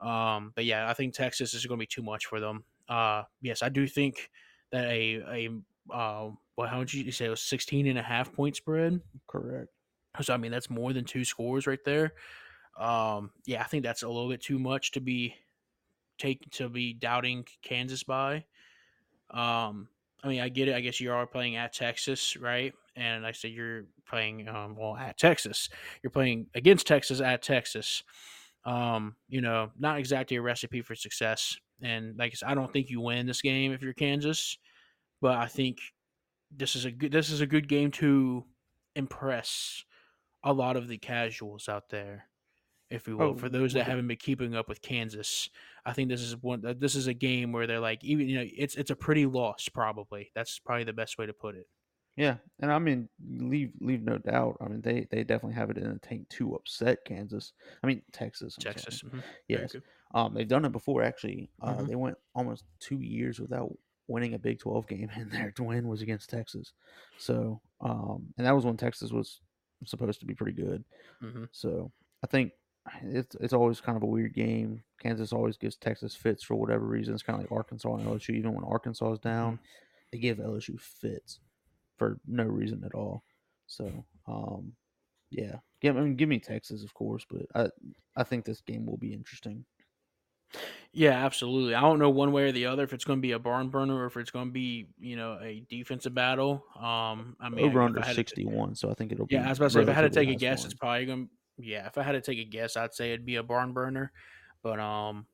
Um, 0.00 0.52
but 0.54 0.64
yeah, 0.64 0.88
I 0.88 0.94
think 0.94 1.14
Texas 1.14 1.54
is 1.54 1.66
going 1.66 1.78
to 1.78 1.82
be 1.82 1.86
too 1.86 2.02
much 2.02 2.26
for 2.26 2.40
them. 2.40 2.64
Uh, 2.88 3.24
yes, 3.42 3.62
I 3.62 3.68
do 3.68 3.86
think 3.86 4.30
that 4.72 4.84
a 4.86 5.22
a 5.28 5.94
uh, 5.94 6.30
well, 6.56 6.68
how 6.68 6.78
would 6.78 6.92
you 6.92 7.10
say 7.12 7.26
it 7.26 7.30
was 7.30 7.42
16 7.42 7.86
and 7.86 7.98
a 7.98 8.02
half 8.02 8.32
point 8.32 8.56
spread? 8.56 9.00
Correct. 9.26 9.68
So 10.22 10.34
I 10.34 10.36
mean, 10.36 10.50
that's 10.50 10.70
more 10.70 10.92
than 10.92 11.04
two 11.04 11.24
scores 11.24 11.66
right 11.66 11.82
there. 11.84 12.14
Um, 12.78 13.30
yeah, 13.44 13.60
I 13.60 13.64
think 13.64 13.82
that's 13.84 14.02
a 14.02 14.08
little 14.08 14.28
bit 14.28 14.40
too 14.40 14.58
much 14.58 14.92
to 14.92 15.00
be 15.00 15.34
take 16.18 16.50
to 16.52 16.68
be 16.68 16.92
doubting 16.92 17.44
Kansas 17.62 18.02
by. 18.02 18.44
Um, 19.30 19.88
I 20.22 20.28
mean, 20.28 20.40
I 20.40 20.48
get 20.48 20.68
it. 20.68 20.74
I 20.74 20.80
guess 20.80 21.00
you 21.00 21.12
are 21.12 21.26
playing 21.26 21.56
at 21.56 21.72
Texas, 21.72 22.36
right? 22.36 22.74
And 22.96 23.22
like 23.22 23.30
I 23.30 23.32
said, 23.32 23.52
you're 23.52 23.84
playing 24.06 24.48
um, 24.48 24.76
well 24.76 24.96
at 24.96 25.16
Texas. 25.18 25.68
You're 26.02 26.10
playing 26.10 26.46
against 26.54 26.86
Texas 26.86 27.20
at 27.20 27.42
Texas 27.42 28.02
um, 28.64 29.16
you 29.28 29.40
know, 29.40 29.70
not 29.78 29.98
exactly 29.98 30.36
a 30.36 30.42
recipe 30.42 30.82
for 30.82 30.94
success. 30.94 31.56
And 31.82 32.16
like 32.18 32.32
I 32.32 32.34
said, 32.34 32.48
I 32.48 32.54
don't 32.54 32.72
think 32.72 32.90
you 32.90 33.00
win 33.00 33.26
this 33.26 33.42
game 33.42 33.72
if 33.72 33.82
you're 33.82 33.94
Kansas, 33.94 34.58
but 35.20 35.38
I 35.38 35.46
think 35.46 35.78
this 36.50 36.76
is 36.76 36.84
a 36.84 36.90
good 36.90 37.12
this 37.12 37.30
is 37.30 37.40
a 37.40 37.46
good 37.46 37.68
game 37.68 37.90
to 37.92 38.44
impress 38.96 39.84
a 40.42 40.52
lot 40.52 40.76
of 40.76 40.88
the 40.88 40.98
casuals 40.98 41.68
out 41.68 41.88
there, 41.90 42.26
if 42.90 43.06
we 43.06 43.14
will. 43.14 43.28
Oh, 43.30 43.34
For 43.34 43.48
those 43.48 43.72
that 43.74 43.84
haven't 43.86 44.08
been 44.08 44.16
keeping 44.16 44.54
up 44.54 44.68
with 44.68 44.82
Kansas, 44.82 45.48
I 45.84 45.92
think 45.92 46.08
this 46.08 46.22
is 46.22 46.36
one. 46.36 46.62
This 46.78 46.94
is 46.94 47.06
a 47.06 47.14
game 47.14 47.52
where 47.52 47.66
they're 47.66 47.80
like, 47.80 48.04
even 48.04 48.28
you 48.28 48.38
know, 48.38 48.46
it's 48.56 48.76
it's 48.76 48.90
a 48.90 48.96
pretty 48.96 49.26
loss. 49.26 49.68
Probably 49.68 50.30
that's 50.34 50.58
probably 50.58 50.84
the 50.84 50.92
best 50.92 51.18
way 51.18 51.26
to 51.26 51.32
put 51.32 51.56
it. 51.56 51.66
Yeah, 52.16 52.36
and 52.60 52.72
I 52.72 52.78
mean, 52.78 53.08
leave 53.28 53.72
leave 53.80 54.02
no 54.02 54.18
doubt. 54.18 54.56
I 54.60 54.68
mean, 54.68 54.80
they 54.80 55.06
they 55.10 55.24
definitely 55.24 55.54
have 55.54 55.70
it 55.70 55.78
in 55.78 55.92
the 55.92 55.98
tank 56.00 56.28
to 56.30 56.54
upset 56.54 57.04
Kansas. 57.04 57.52
I 57.82 57.86
mean, 57.86 58.02
Texas. 58.12 58.56
I'm 58.58 58.64
Texas. 58.64 59.02
Mm-hmm. 59.02 59.20
Yes. 59.48 59.76
Um, 60.14 60.34
they've 60.34 60.48
done 60.48 60.64
it 60.64 60.72
before. 60.72 61.02
Actually, 61.02 61.50
uh, 61.62 61.74
mm-hmm. 61.74 61.86
they 61.86 61.94
went 61.94 62.18
almost 62.34 62.64
two 62.80 63.00
years 63.00 63.38
without 63.38 63.72
winning 64.08 64.34
a 64.34 64.38
Big 64.38 64.58
Twelve 64.58 64.86
game, 64.86 65.08
and 65.14 65.30
their 65.30 65.52
win 65.60 65.88
was 65.88 66.02
against 66.02 66.30
Texas. 66.30 66.72
So, 67.16 67.60
um, 67.80 68.26
and 68.36 68.46
that 68.46 68.54
was 68.54 68.64
when 68.64 68.76
Texas 68.76 69.12
was 69.12 69.40
supposed 69.86 70.20
to 70.20 70.26
be 70.26 70.34
pretty 70.34 70.52
good. 70.52 70.84
Mm-hmm. 71.22 71.44
So, 71.52 71.92
I 72.24 72.26
think 72.26 72.52
it's 73.04 73.36
it's 73.36 73.54
always 73.54 73.80
kind 73.80 73.96
of 73.96 74.02
a 74.02 74.06
weird 74.06 74.34
game. 74.34 74.82
Kansas 75.00 75.32
always 75.32 75.56
gives 75.56 75.76
Texas 75.76 76.16
fits 76.16 76.42
for 76.42 76.56
whatever 76.56 76.84
reason. 76.84 77.14
It's 77.14 77.22
kind 77.22 77.38
of 77.38 77.44
like 77.44 77.52
Arkansas 77.52 77.94
and 77.94 78.06
LSU. 78.06 78.34
Even 78.34 78.52
when 78.52 78.64
Arkansas 78.64 79.12
is 79.12 79.18
down, 79.20 79.54
mm-hmm. 79.54 79.64
they 80.12 80.18
give 80.18 80.38
LSU 80.38 80.78
fits 80.80 81.38
for 82.00 82.18
no 82.26 82.44
reason 82.44 82.82
at 82.82 82.94
all. 82.94 83.22
So, 83.66 84.06
um, 84.26 84.72
yeah, 85.30 85.56
give 85.82 85.98
I 85.98 86.00
mean, 86.00 86.16
give 86.16 86.30
me 86.30 86.38
Texas, 86.38 86.82
of 86.82 86.94
course, 86.94 87.26
but 87.30 87.42
I 87.54 87.68
I 88.16 88.24
think 88.24 88.46
this 88.46 88.62
game 88.62 88.86
will 88.86 88.96
be 88.96 89.12
interesting. 89.12 89.66
Yeah, 90.92 91.24
absolutely. 91.24 91.74
I 91.74 91.82
don't 91.82 91.98
know 91.98 92.08
one 92.08 92.32
way 92.32 92.44
or 92.44 92.52
the 92.52 92.64
other 92.64 92.82
if 92.84 92.94
it's 92.94 93.04
going 93.04 93.18
to 93.18 93.22
be 93.22 93.32
a 93.32 93.38
barn 93.38 93.68
burner 93.68 93.94
or 93.94 94.06
if 94.06 94.16
it's 94.16 94.30
going 94.30 94.46
to 94.46 94.52
be 94.52 94.88
you 94.98 95.14
know 95.14 95.38
a 95.42 95.62
defensive 95.68 96.14
battle. 96.14 96.64
Um, 96.74 97.36
I 97.38 97.50
mean, 97.50 97.66
over 97.66 97.82
under 97.82 98.02
sixty 98.02 98.46
one, 98.46 98.74
so 98.74 98.90
I 98.90 98.94
think 98.94 99.12
it'll. 99.12 99.26
Be. 99.26 99.34
Yeah, 99.34 99.46
I 99.46 99.50
was 99.50 99.58
about 99.58 99.66
to 99.66 99.74
say 99.74 99.82
if 99.82 99.88
I 99.90 99.92
had 99.92 100.00
to 100.00 100.10
take 100.10 100.30
a 100.30 100.34
guess, 100.34 100.64
it's 100.64 100.74
probably 100.74 101.04
going. 101.04 101.26
to 101.26 101.64
Yeah, 101.64 101.86
if 101.86 101.98
I 101.98 102.02
had 102.02 102.12
to 102.12 102.22
take 102.22 102.38
a 102.38 102.44
guess, 102.44 102.78
I'd 102.78 102.94
say 102.94 103.12
it'd 103.12 103.26
be 103.26 103.36
a 103.36 103.42
barn 103.42 103.74
burner. 103.74 104.10
But 104.62 104.80
um, 104.80 105.26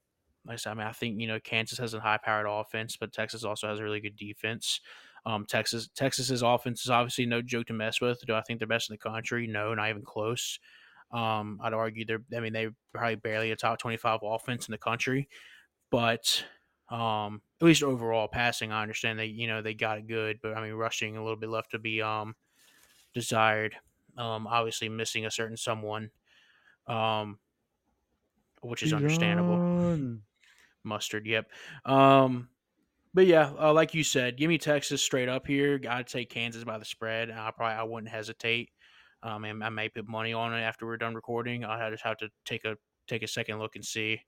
like 0.45 0.55
I 0.55 0.57
said, 0.57 0.73
I 0.73 0.75
mean, 0.75 0.87
I 0.89 0.93
think 0.93 1.21
you 1.21 1.29
know 1.29 1.39
Kansas 1.39 1.79
has 1.79 1.95
a 1.95 2.01
high 2.01 2.19
powered 2.19 2.47
offense, 2.49 2.97
but 2.97 3.13
Texas 3.13 3.45
also 3.45 3.69
has 3.69 3.79
a 3.79 3.85
really 3.85 4.01
good 4.01 4.17
defense. 4.17 4.81
Um, 5.27 5.45
Texas 5.45 5.89
Texas's 5.95 6.43
offense 6.43 6.85
is 6.85 6.91
obviously 6.91 7.27
no 7.27 7.43
joke 7.43 7.67
to 7.67 7.73
mess 7.73 8.01
with. 8.01 8.25
Do 8.25 8.35
I 8.35 8.43
think 8.43 8.61
they're 8.61 8.69
best 8.69 8.89
in 8.89 8.95
the 8.95 9.11
country? 9.11 9.49
No, 9.49 9.75
not 9.75 9.91
even 9.91 10.03
close. 10.03 10.61
Um, 11.13 11.59
I'd 11.63 11.75
argue 11.75 12.05
they're. 12.05 12.23
I 12.35 12.41
mean, 12.41 12.53
they're 12.53 12.75
probably 12.95 13.17
barely 13.17 13.51
a 13.51 13.57
top 13.57 13.81
twenty-five 13.81 14.21
offense 14.23 14.69
in 14.69 14.73
the 14.73 14.79
country, 14.79 15.29
but 15.91 16.45
um, 16.91 17.43
at 17.61 17.67
least 17.67 17.83
overall 17.83 18.29
passing, 18.29 18.71
I 18.71 18.83
understand 18.83 19.19
they 19.19 19.27
you 19.27 19.49
know 19.49 19.63
they 19.63 19.75
got 19.75 19.99
it 19.99 20.07
good, 20.07 20.39
but 20.43 20.57
I 20.57 20.63
mean 20.63 20.75
rushing 20.75 21.17
a 21.17 21.23
little 21.23 21.37
bit 21.37 21.51
left 21.51 21.73
to 21.73 21.81
be 21.81 22.01
um 22.01 22.37
desired. 23.13 23.75
Um, 24.17 24.47
obviously 24.47 24.89
missing 24.89 25.27
a 25.27 25.31
certain 25.31 25.57
someone, 25.57 26.11
um, 26.87 27.39
which 28.63 28.83
is 28.83 28.93
understandable. 28.93 29.59
Mustard, 30.85 31.27
yep. 31.27 31.51
Um, 31.85 32.49
but 33.17 33.27
yeah, 33.27 33.51
uh, 33.59 33.73
like 33.73 33.95
you 33.95 34.05
said, 34.05 34.37
give 34.37 34.51
me 34.51 34.59
Texas 34.59 35.03
straight 35.03 35.31
up 35.31 35.47
here. 35.47 35.81
I'd 35.89 36.07
take 36.07 36.29
Kansas 36.29 36.65
by 36.65 36.77
the 36.77 36.85
spread. 36.85 37.31
I 37.31 37.51
probably 37.51 37.75
I 37.75 37.83
wouldn't 37.83 38.13
hesitate. 38.13 38.69
Um, 39.23 39.47
and 39.47 39.65
I 39.65 39.71
may 39.71 39.89
put 39.89 40.07
money 40.07 40.35
on 40.35 40.53
it 40.53 40.61
after 40.61 40.85
we're 40.85 40.99
done 40.99 41.15
recording. 41.15 41.65
I 41.65 41.89
just 41.89 42.05
have 42.05 42.19
to 42.19 42.29
take 42.45 42.67
a 42.67 42.77
take 43.09 43.23
a 43.23 43.27
second 43.27 43.59
look 43.59 43.75
and 43.75 43.83
see. 43.83 44.21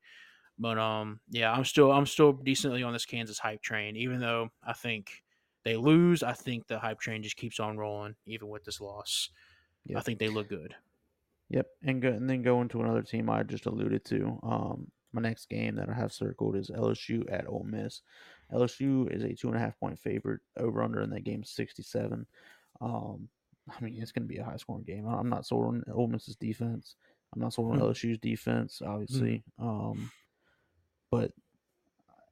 But 0.58 0.78
um, 0.78 1.20
yeah, 1.28 1.52
I'm 1.52 1.66
still 1.66 1.92
I'm 1.92 2.06
still 2.06 2.32
decently 2.32 2.82
on 2.82 2.94
this 2.94 3.04
Kansas 3.04 3.38
hype 3.38 3.60
train, 3.60 3.94
even 3.94 4.20
though 4.20 4.48
I 4.66 4.72
think 4.72 5.10
they 5.66 5.76
lose. 5.76 6.22
I 6.22 6.32
think 6.32 6.66
the 6.66 6.78
hype 6.78 6.98
train 6.98 7.22
just 7.22 7.36
keeps 7.36 7.60
on 7.60 7.76
rolling, 7.76 8.14
even 8.26 8.48
with 8.48 8.64
this 8.64 8.80
loss. 8.80 9.28
I 9.94 10.00
think 10.00 10.18
they 10.18 10.28
look 10.28 10.48
good. 10.48 10.74
Yep, 11.50 11.66
and 11.82 12.00
go, 12.00 12.08
and 12.08 12.28
then 12.28 12.40
going 12.40 12.68
to 12.68 12.80
another 12.80 13.02
team 13.02 13.28
I 13.28 13.42
just 13.42 13.66
alluded 13.66 14.02
to. 14.06 14.38
Um, 14.42 14.90
my 15.12 15.20
next 15.20 15.50
game 15.50 15.76
that 15.76 15.90
I 15.90 15.94
have 15.94 16.12
circled 16.12 16.56
is 16.56 16.70
LSU 16.70 17.30
at 17.30 17.46
Ole 17.46 17.66
Miss. 17.68 18.00
LSU 18.52 19.12
is 19.14 19.22
a 19.22 19.34
two 19.34 19.48
and 19.48 19.56
a 19.56 19.60
half 19.60 19.78
point 19.78 19.98
favorite. 19.98 20.40
Over 20.56 20.82
under 20.82 21.02
in 21.02 21.10
that 21.10 21.24
game 21.24 21.44
sixty 21.44 21.82
seven. 21.82 22.26
Um, 22.80 23.28
I 23.70 23.82
mean 23.84 24.00
it's 24.00 24.12
going 24.12 24.26
to 24.26 24.32
be 24.32 24.38
a 24.40 24.44
high 24.44 24.56
scoring 24.56 24.84
game. 24.84 25.06
I'm 25.06 25.28
not 25.28 25.46
sold 25.46 25.66
on 25.66 25.84
Ole 25.92 26.06
Miss's 26.08 26.36
defense. 26.36 26.96
I'm 27.34 27.42
not 27.42 27.52
sold 27.52 27.72
on 27.72 27.78
Hmm. 27.78 27.84
LSU's 27.84 28.18
defense, 28.18 28.80
obviously. 28.84 29.44
Um, 29.58 30.10
but 31.10 31.32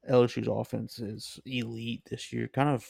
LSU's 0.09 0.47
offense 0.47 0.99
is 0.99 1.39
elite 1.45 2.01
this 2.09 2.31
year. 2.33 2.47
Kind 2.47 2.69
of, 2.69 2.87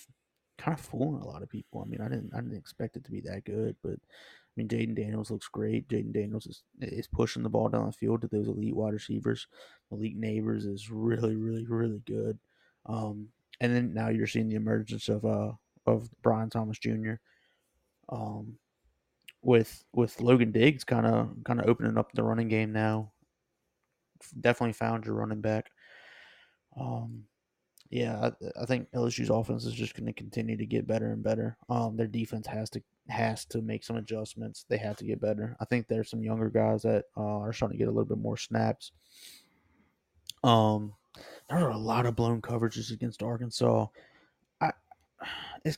kind 0.57 0.77
of 0.77 0.83
fooling 0.85 1.21
a 1.21 1.27
lot 1.27 1.43
of 1.43 1.49
people. 1.49 1.81
I 1.81 1.89
mean, 1.89 1.99
I 1.99 2.07
didn't, 2.07 2.31
I 2.33 2.41
didn't 2.41 2.57
expect 2.57 2.95
it 2.95 3.03
to 3.05 3.11
be 3.11 3.21
that 3.21 3.43
good, 3.43 3.75
but 3.83 3.93
I 3.93 4.53
mean, 4.55 4.67
Jayden 4.67 4.95
Daniels 4.95 5.29
looks 5.31 5.47
great. 5.47 5.87
Jayden 5.89 6.13
Daniels 6.13 6.47
is 6.47 6.63
is 6.81 7.07
pushing 7.07 7.43
the 7.43 7.49
ball 7.49 7.69
down 7.69 7.85
the 7.87 7.91
field 7.91 8.21
to 8.21 8.27
those 8.27 8.47
elite 8.47 8.75
wide 8.75 8.93
receivers. 8.93 9.47
Malik 9.91 10.17
Nabers 10.17 10.65
is 10.65 10.89
really, 10.89 11.35
really, 11.35 11.65
really 11.65 12.01
good. 12.05 12.39
Um, 12.87 13.27
and 13.59 13.75
then 13.75 13.93
now 13.93 14.09
you're 14.09 14.27
seeing 14.27 14.49
the 14.49 14.55
emergence 14.55 15.09
of 15.09 15.25
uh 15.25 15.51
of 15.85 16.09
Brian 16.21 16.49
Thomas 16.49 16.79
Jr. 16.79 17.13
Um, 18.09 18.57
with 19.41 19.83
with 19.93 20.19
Logan 20.21 20.51
Diggs 20.51 20.83
kind 20.83 21.05
of 21.05 21.35
kind 21.43 21.59
of 21.59 21.67
opening 21.67 21.97
up 21.97 22.11
the 22.11 22.23
running 22.23 22.47
game 22.47 22.71
now. 22.71 23.11
Definitely 24.41 24.73
found 24.73 25.05
your 25.05 25.15
running 25.15 25.41
back. 25.41 25.69
Um, 26.79 27.23
yeah, 27.89 28.29
I, 28.29 28.61
I 28.61 28.65
think 28.65 28.91
LSU's 28.91 29.29
offense 29.29 29.65
is 29.65 29.73
just 29.73 29.95
going 29.95 30.07
to 30.07 30.13
continue 30.13 30.57
to 30.57 30.65
get 30.65 30.87
better 30.87 31.11
and 31.11 31.23
better. 31.23 31.57
Um, 31.69 31.95
their 31.95 32.07
defense 32.07 32.45
has 32.47 32.69
to 32.71 32.81
has 33.07 33.45
to 33.45 33.61
make 33.61 33.83
some 33.83 33.95
adjustments. 33.95 34.65
They 34.67 34.77
have 34.77 34.97
to 34.97 35.05
get 35.05 35.21
better. 35.21 35.55
I 35.59 35.65
think 35.65 35.87
there's 35.87 36.09
some 36.09 36.21
younger 36.21 36.49
guys 36.49 36.81
that 36.83 37.05
uh, 37.15 37.39
are 37.39 37.53
starting 37.53 37.77
to 37.77 37.79
get 37.79 37.87
a 37.87 37.91
little 37.91 38.05
bit 38.05 38.17
more 38.17 38.37
snaps. 38.37 38.91
Um, 40.43 40.93
there 41.49 41.59
are 41.59 41.71
a 41.71 41.77
lot 41.77 42.05
of 42.05 42.15
blown 42.15 42.41
coverages 42.41 42.91
against 42.91 43.23
Arkansas. 43.23 43.87
I 44.61 44.71
it's 45.63 45.77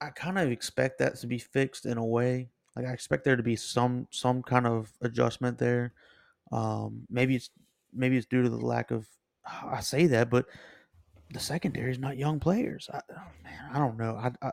I 0.00 0.10
kind 0.10 0.38
of 0.38 0.50
expect 0.50 0.98
that 0.98 1.16
to 1.16 1.26
be 1.26 1.38
fixed 1.38 1.86
in 1.86 1.98
a 1.98 2.04
way. 2.04 2.48
Like 2.76 2.86
I 2.86 2.92
expect 2.92 3.24
there 3.24 3.36
to 3.36 3.42
be 3.42 3.56
some 3.56 4.06
some 4.10 4.42
kind 4.42 4.66
of 4.66 4.90
adjustment 5.02 5.58
there. 5.58 5.92
Um, 6.52 7.06
maybe 7.10 7.36
it's 7.36 7.50
maybe 7.92 8.16
it's 8.16 8.26
due 8.26 8.42
to 8.42 8.48
the 8.48 8.56
lack 8.56 8.90
of. 8.90 9.06
I 9.64 9.80
say 9.80 10.06
that, 10.08 10.30
but 10.30 10.46
the 11.32 11.40
secondary 11.40 11.90
is 11.90 11.98
not 11.98 12.18
young 12.18 12.40
players. 12.40 12.88
I, 12.92 13.00
oh, 13.10 13.22
man, 13.42 13.70
I 13.72 13.78
don't 13.78 13.96
know. 13.96 14.16
I, 14.16 14.30
I, 14.46 14.50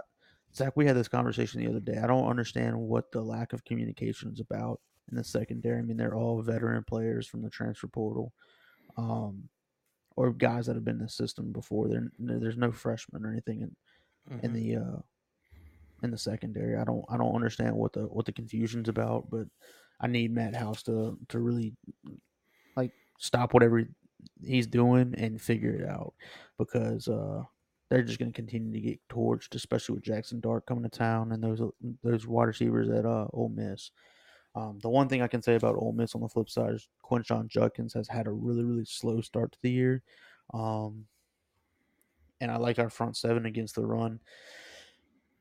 Zach, 0.55 0.73
we 0.75 0.85
had 0.85 0.95
this 0.95 1.07
conversation 1.07 1.61
the 1.61 1.69
other 1.69 1.79
day. 1.79 1.97
I 2.01 2.07
don't 2.07 2.27
understand 2.27 2.77
what 2.77 3.11
the 3.11 3.21
lack 3.21 3.53
of 3.53 3.65
communication 3.65 4.31
is 4.31 4.39
about 4.39 4.79
in 5.09 5.17
the 5.17 5.23
secondary. 5.23 5.79
I 5.79 5.81
mean, 5.81 5.97
they're 5.97 6.15
all 6.15 6.41
veteran 6.41 6.83
players 6.83 7.27
from 7.27 7.41
the 7.41 7.49
transfer 7.49 7.87
portal, 7.87 8.33
um, 8.97 9.49
or 10.15 10.31
guys 10.33 10.65
that 10.65 10.75
have 10.75 10.83
been 10.85 10.97
in 10.97 11.03
the 11.03 11.09
system 11.09 11.51
before. 11.51 11.87
There, 11.87 12.09
there's 12.19 12.57
no 12.57 12.71
freshmen 12.71 13.25
or 13.25 13.31
anything 13.31 13.61
in, 13.61 13.75
in 14.41 14.51
Mhm. 14.51 14.53
the 14.53 14.75
uh, 14.77 14.99
in 16.03 16.11
the 16.11 16.17
secondary. 16.17 16.75
I 16.75 16.83
don't 16.83 17.05
I 17.09 17.17
don't 17.17 17.35
understand 17.35 17.75
what 17.75 17.93
the 17.93 18.01
what 18.07 18.25
the 18.25 18.31
confusion's 18.33 18.89
about, 18.89 19.29
but 19.29 19.47
I 19.99 20.07
need 20.07 20.31
Matt 20.31 20.55
House 20.55 20.83
to 20.83 21.17
to 21.29 21.39
really 21.39 21.75
like 22.75 22.91
stop 23.19 23.53
whatever 23.53 23.83
he's 24.43 24.67
doing 24.67 25.13
and 25.17 25.41
figure 25.41 25.71
it 25.73 25.87
out 25.87 26.13
because 26.57 27.07
uh 27.07 27.43
they're 27.89 28.03
just 28.03 28.19
going 28.19 28.31
to 28.31 28.35
continue 28.35 28.73
to 28.73 28.81
get 28.81 28.99
torched, 29.07 29.55
especially 29.55 29.95
with 29.95 30.03
Jackson 30.03 30.41
Dart 30.41 30.65
coming 30.65 30.83
to 30.83 30.89
town 30.89 31.31
and 31.31 31.41
those 31.41 31.61
those 32.03 32.27
wide 32.27 32.45
receivers 32.47 32.89
at 32.89 33.05
uh, 33.05 33.27
Ole 33.31 33.47
Miss. 33.49 33.91
Um, 34.57 34.79
the 34.81 34.89
one 34.89 35.07
thing 35.07 35.21
I 35.21 35.27
can 35.27 35.41
say 35.41 35.55
about 35.55 35.75
Ole 35.75 35.93
Miss 35.93 36.15
on 36.15 36.21
the 36.21 36.27
flip 36.27 36.49
side 36.49 36.73
is 36.73 36.87
Quinshon 37.05 37.47
Judkins 37.47 37.93
has 37.93 38.07
had 38.07 38.25
a 38.25 38.31
really 38.31 38.63
really 38.63 38.85
slow 38.85 39.21
start 39.21 39.51
to 39.51 39.59
the 39.61 39.69
year, 39.69 40.01
um, 40.51 41.05
and 42.41 42.49
I 42.49 42.57
like 42.57 42.79
our 42.79 42.89
front 42.89 43.15
seven 43.17 43.45
against 43.45 43.75
the 43.75 43.85
run. 43.85 44.19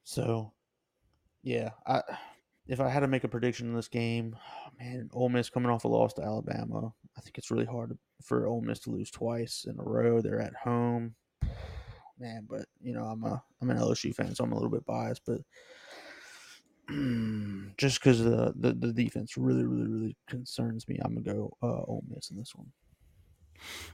So, 0.04 0.52
yeah, 1.42 1.70
I 1.86 2.02
if 2.66 2.78
I 2.78 2.90
had 2.90 3.00
to 3.00 3.08
make 3.08 3.24
a 3.24 3.28
prediction 3.28 3.68
in 3.68 3.74
this 3.74 3.88
game, 3.88 4.36
man, 4.78 5.08
Ole 5.14 5.30
Miss 5.30 5.48
coming 5.48 5.70
off 5.70 5.84
a 5.84 5.88
loss 5.88 6.12
to 6.14 6.22
Alabama, 6.22 6.92
I 7.16 7.20
think 7.22 7.38
it's 7.38 7.50
really 7.50 7.64
hard 7.64 7.96
for 8.22 8.46
Ole 8.46 8.60
Miss 8.60 8.80
to 8.80 8.90
lose 8.90 9.10
twice 9.10 9.64
in 9.66 9.80
a 9.80 9.82
row. 9.82 10.20
They're 10.20 10.42
at 10.42 10.54
home, 10.54 11.14
man. 12.18 12.46
But 12.50 12.66
you 12.82 12.92
know, 12.92 13.04
I'm 13.04 13.24
a 13.24 13.42
I'm 13.62 13.70
an 13.70 13.78
LSU 13.78 14.14
fan, 14.14 14.34
so 14.34 14.44
I'm 14.44 14.52
a 14.52 14.56
little 14.56 14.70
bit 14.70 14.84
biased, 14.84 15.22
but 15.24 15.40
just 17.78 18.00
because 18.00 18.22
the, 18.22 18.52
the 18.56 18.72
the 18.72 18.92
defense 18.92 19.36
really 19.36 19.64
really 19.64 19.88
really 19.88 20.16
concerns 20.28 20.86
me, 20.88 20.98
I'm 21.02 21.14
gonna 21.14 21.34
go 21.36 21.56
uh, 21.62 21.82
Ole 21.82 22.04
Miss 22.08 22.30
in 22.30 22.36
this 22.36 22.54
one. 22.54 22.72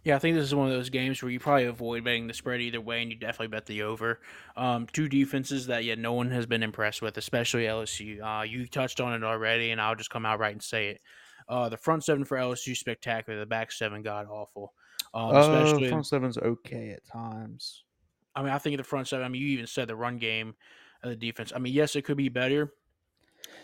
Yeah, 0.04 0.16
I 0.16 0.18
think 0.18 0.36
this 0.36 0.44
is 0.44 0.54
one 0.54 0.66
of 0.66 0.72
those 0.74 0.90
games 0.90 1.22
where 1.22 1.30
you 1.30 1.38
probably 1.38 1.66
avoid 1.66 2.04
betting 2.04 2.26
the 2.26 2.34
spread 2.34 2.60
either 2.60 2.80
way, 2.80 3.00
and 3.00 3.10
you 3.10 3.16
definitely 3.16 3.48
bet 3.48 3.66
the 3.66 3.82
over. 3.82 4.20
Um, 4.56 4.86
two 4.86 5.08
defenses 5.08 5.68
that 5.68 5.84
yeah, 5.84 5.94
no 5.94 6.12
one 6.12 6.30
has 6.30 6.46
been 6.46 6.62
impressed 6.62 7.00
with, 7.00 7.16
especially 7.16 7.64
LSU. 7.64 8.20
Uh, 8.20 8.42
you 8.42 8.66
touched 8.66 9.00
on 9.00 9.14
it 9.14 9.24
already, 9.24 9.70
and 9.70 9.80
I'll 9.80 9.94
just 9.94 10.10
come 10.10 10.26
out 10.26 10.40
right 10.40 10.52
and 10.52 10.62
say 10.62 10.88
it. 10.88 11.00
Uh, 11.48 11.68
the 11.68 11.76
front 11.76 12.04
seven 12.04 12.24
for 12.24 12.36
LSU 12.36 12.76
spectacular. 12.76 13.38
The 13.38 13.46
back 13.46 13.72
seven 13.72 14.02
god 14.02 14.26
awful. 14.28 14.74
Um, 15.14 15.34
Uh, 15.34 15.78
front 15.88 16.06
seven's 16.06 16.38
okay 16.38 16.90
at 16.90 17.04
times. 17.04 17.84
I 18.34 18.42
mean, 18.42 18.52
I 18.52 18.58
think 18.58 18.76
the 18.78 18.84
front 18.84 19.08
seven. 19.08 19.24
I 19.24 19.28
mean, 19.28 19.42
you 19.42 19.48
even 19.48 19.66
said 19.66 19.88
the 19.88 19.96
run 19.96 20.18
game, 20.18 20.54
the 21.02 21.16
defense. 21.16 21.52
I 21.54 21.58
mean, 21.58 21.72
yes, 21.72 21.96
it 21.96 22.02
could 22.02 22.16
be 22.16 22.28
better. 22.28 22.72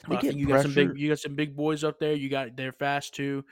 They 0.09 0.16
I 0.16 0.20
get 0.20 0.37
you 0.37 0.47
got 0.47 0.62
some 0.62 0.74
big, 0.74 0.99
you 0.99 1.09
got 1.09 1.18
some 1.18 1.35
big 1.35 1.57
boys 1.57 1.85
up 1.85 1.99
there. 1.99 2.14
You 2.14 2.29
got 2.29 2.57
they're 2.57 2.72
fast 2.72 3.14
too. 3.14 3.45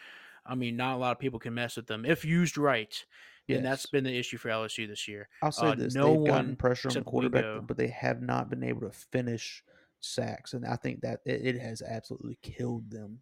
I 0.45 0.55
mean, 0.55 0.77
not 0.77 0.95
a 0.95 0.99
lot 0.99 1.13
of 1.13 1.19
people 1.19 1.39
can 1.39 1.55
mess 1.55 1.77
with 1.77 1.87
them 1.87 2.05
if 2.05 2.25
used 2.25 2.57
right. 2.57 3.05
And 3.49 3.65
that's 3.65 3.87
been 3.87 4.05
the 4.05 4.17
issue 4.17 4.39
for 4.39 4.49
LSU 4.49 4.89
this 4.89 5.07
year. 5.07 5.29
I'll 5.41 5.53
say 5.53 5.69
uh, 5.69 5.75
this: 5.77 5.95
no 5.95 6.09
they've 6.09 6.27
gotten 6.27 6.47
one 6.49 6.57
pressure 6.57 6.89
on 6.89 6.95
the 6.95 7.03
quarterback, 7.03 7.67
but 7.67 7.77
they 7.77 7.89
have 7.89 8.21
not 8.21 8.51
been 8.51 8.65
able 8.65 8.81
to 8.81 8.91
finish 8.91 9.63
sacks, 10.01 10.53
and 10.53 10.67
I 10.67 10.77
think 10.77 11.03
that 11.03 11.21
it, 11.25 11.55
it 11.55 11.61
has 11.61 11.83
absolutely 11.83 12.39
killed 12.43 12.91
them. 12.91 13.21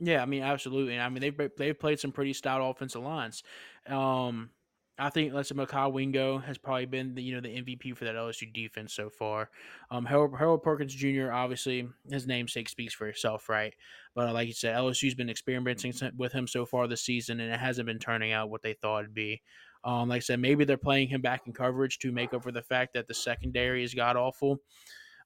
Yeah, 0.00 0.22
I 0.22 0.26
mean, 0.26 0.42
absolutely. 0.42 0.98
I 0.98 1.08
mean, 1.08 1.20
they've 1.20 1.50
they've 1.56 1.78
played 1.78 2.00
some 2.00 2.12
pretty 2.12 2.32
stout 2.32 2.62
offensive 2.62 3.02
lines. 3.02 3.42
Um, 3.86 4.50
I 4.98 5.10
think 5.10 5.32
say 5.44 5.54
Mekhi 5.54 5.92
Wingo 5.92 6.38
has 6.38 6.58
probably 6.58 6.86
been 6.86 7.14
the 7.14 7.22
you 7.22 7.34
know 7.34 7.40
the 7.40 7.48
MVP 7.48 7.96
for 7.96 8.04
that 8.04 8.16
LSU 8.16 8.52
defense 8.52 8.92
so 8.92 9.08
far. 9.08 9.50
Um, 9.90 10.04
Harold, 10.04 10.36
Harold 10.36 10.62
Perkins 10.62 10.94
Jr. 10.94 11.30
obviously 11.32 11.88
his 12.10 12.26
namesake 12.26 12.68
speaks 12.68 12.94
for 12.94 13.08
itself, 13.08 13.48
right? 13.48 13.74
But 14.14 14.34
like 14.34 14.48
you 14.48 14.54
said, 14.54 14.76
LSU's 14.76 15.14
been 15.14 15.30
experimenting 15.30 15.92
with 16.16 16.32
him 16.32 16.46
so 16.46 16.66
far 16.66 16.88
this 16.88 17.04
season, 17.04 17.40
and 17.40 17.52
it 17.52 17.60
hasn't 17.60 17.86
been 17.86 17.98
turning 17.98 18.32
out 18.32 18.50
what 18.50 18.62
they 18.62 18.74
thought 18.74 19.00
it'd 19.00 19.14
be. 19.14 19.40
Um, 19.84 20.08
like 20.08 20.16
I 20.16 20.20
said, 20.20 20.40
maybe 20.40 20.64
they're 20.64 20.76
playing 20.76 21.08
him 21.08 21.22
back 21.22 21.42
in 21.46 21.52
coverage 21.52 21.98
to 22.00 22.10
make 22.10 22.34
up 22.34 22.42
for 22.42 22.50
the 22.50 22.62
fact 22.62 22.94
that 22.94 23.06
the 23.06 23.14
secondary 23.14 23.84
is 23.84 23.94
god 23.94 24.16
awful. 24.16 24.58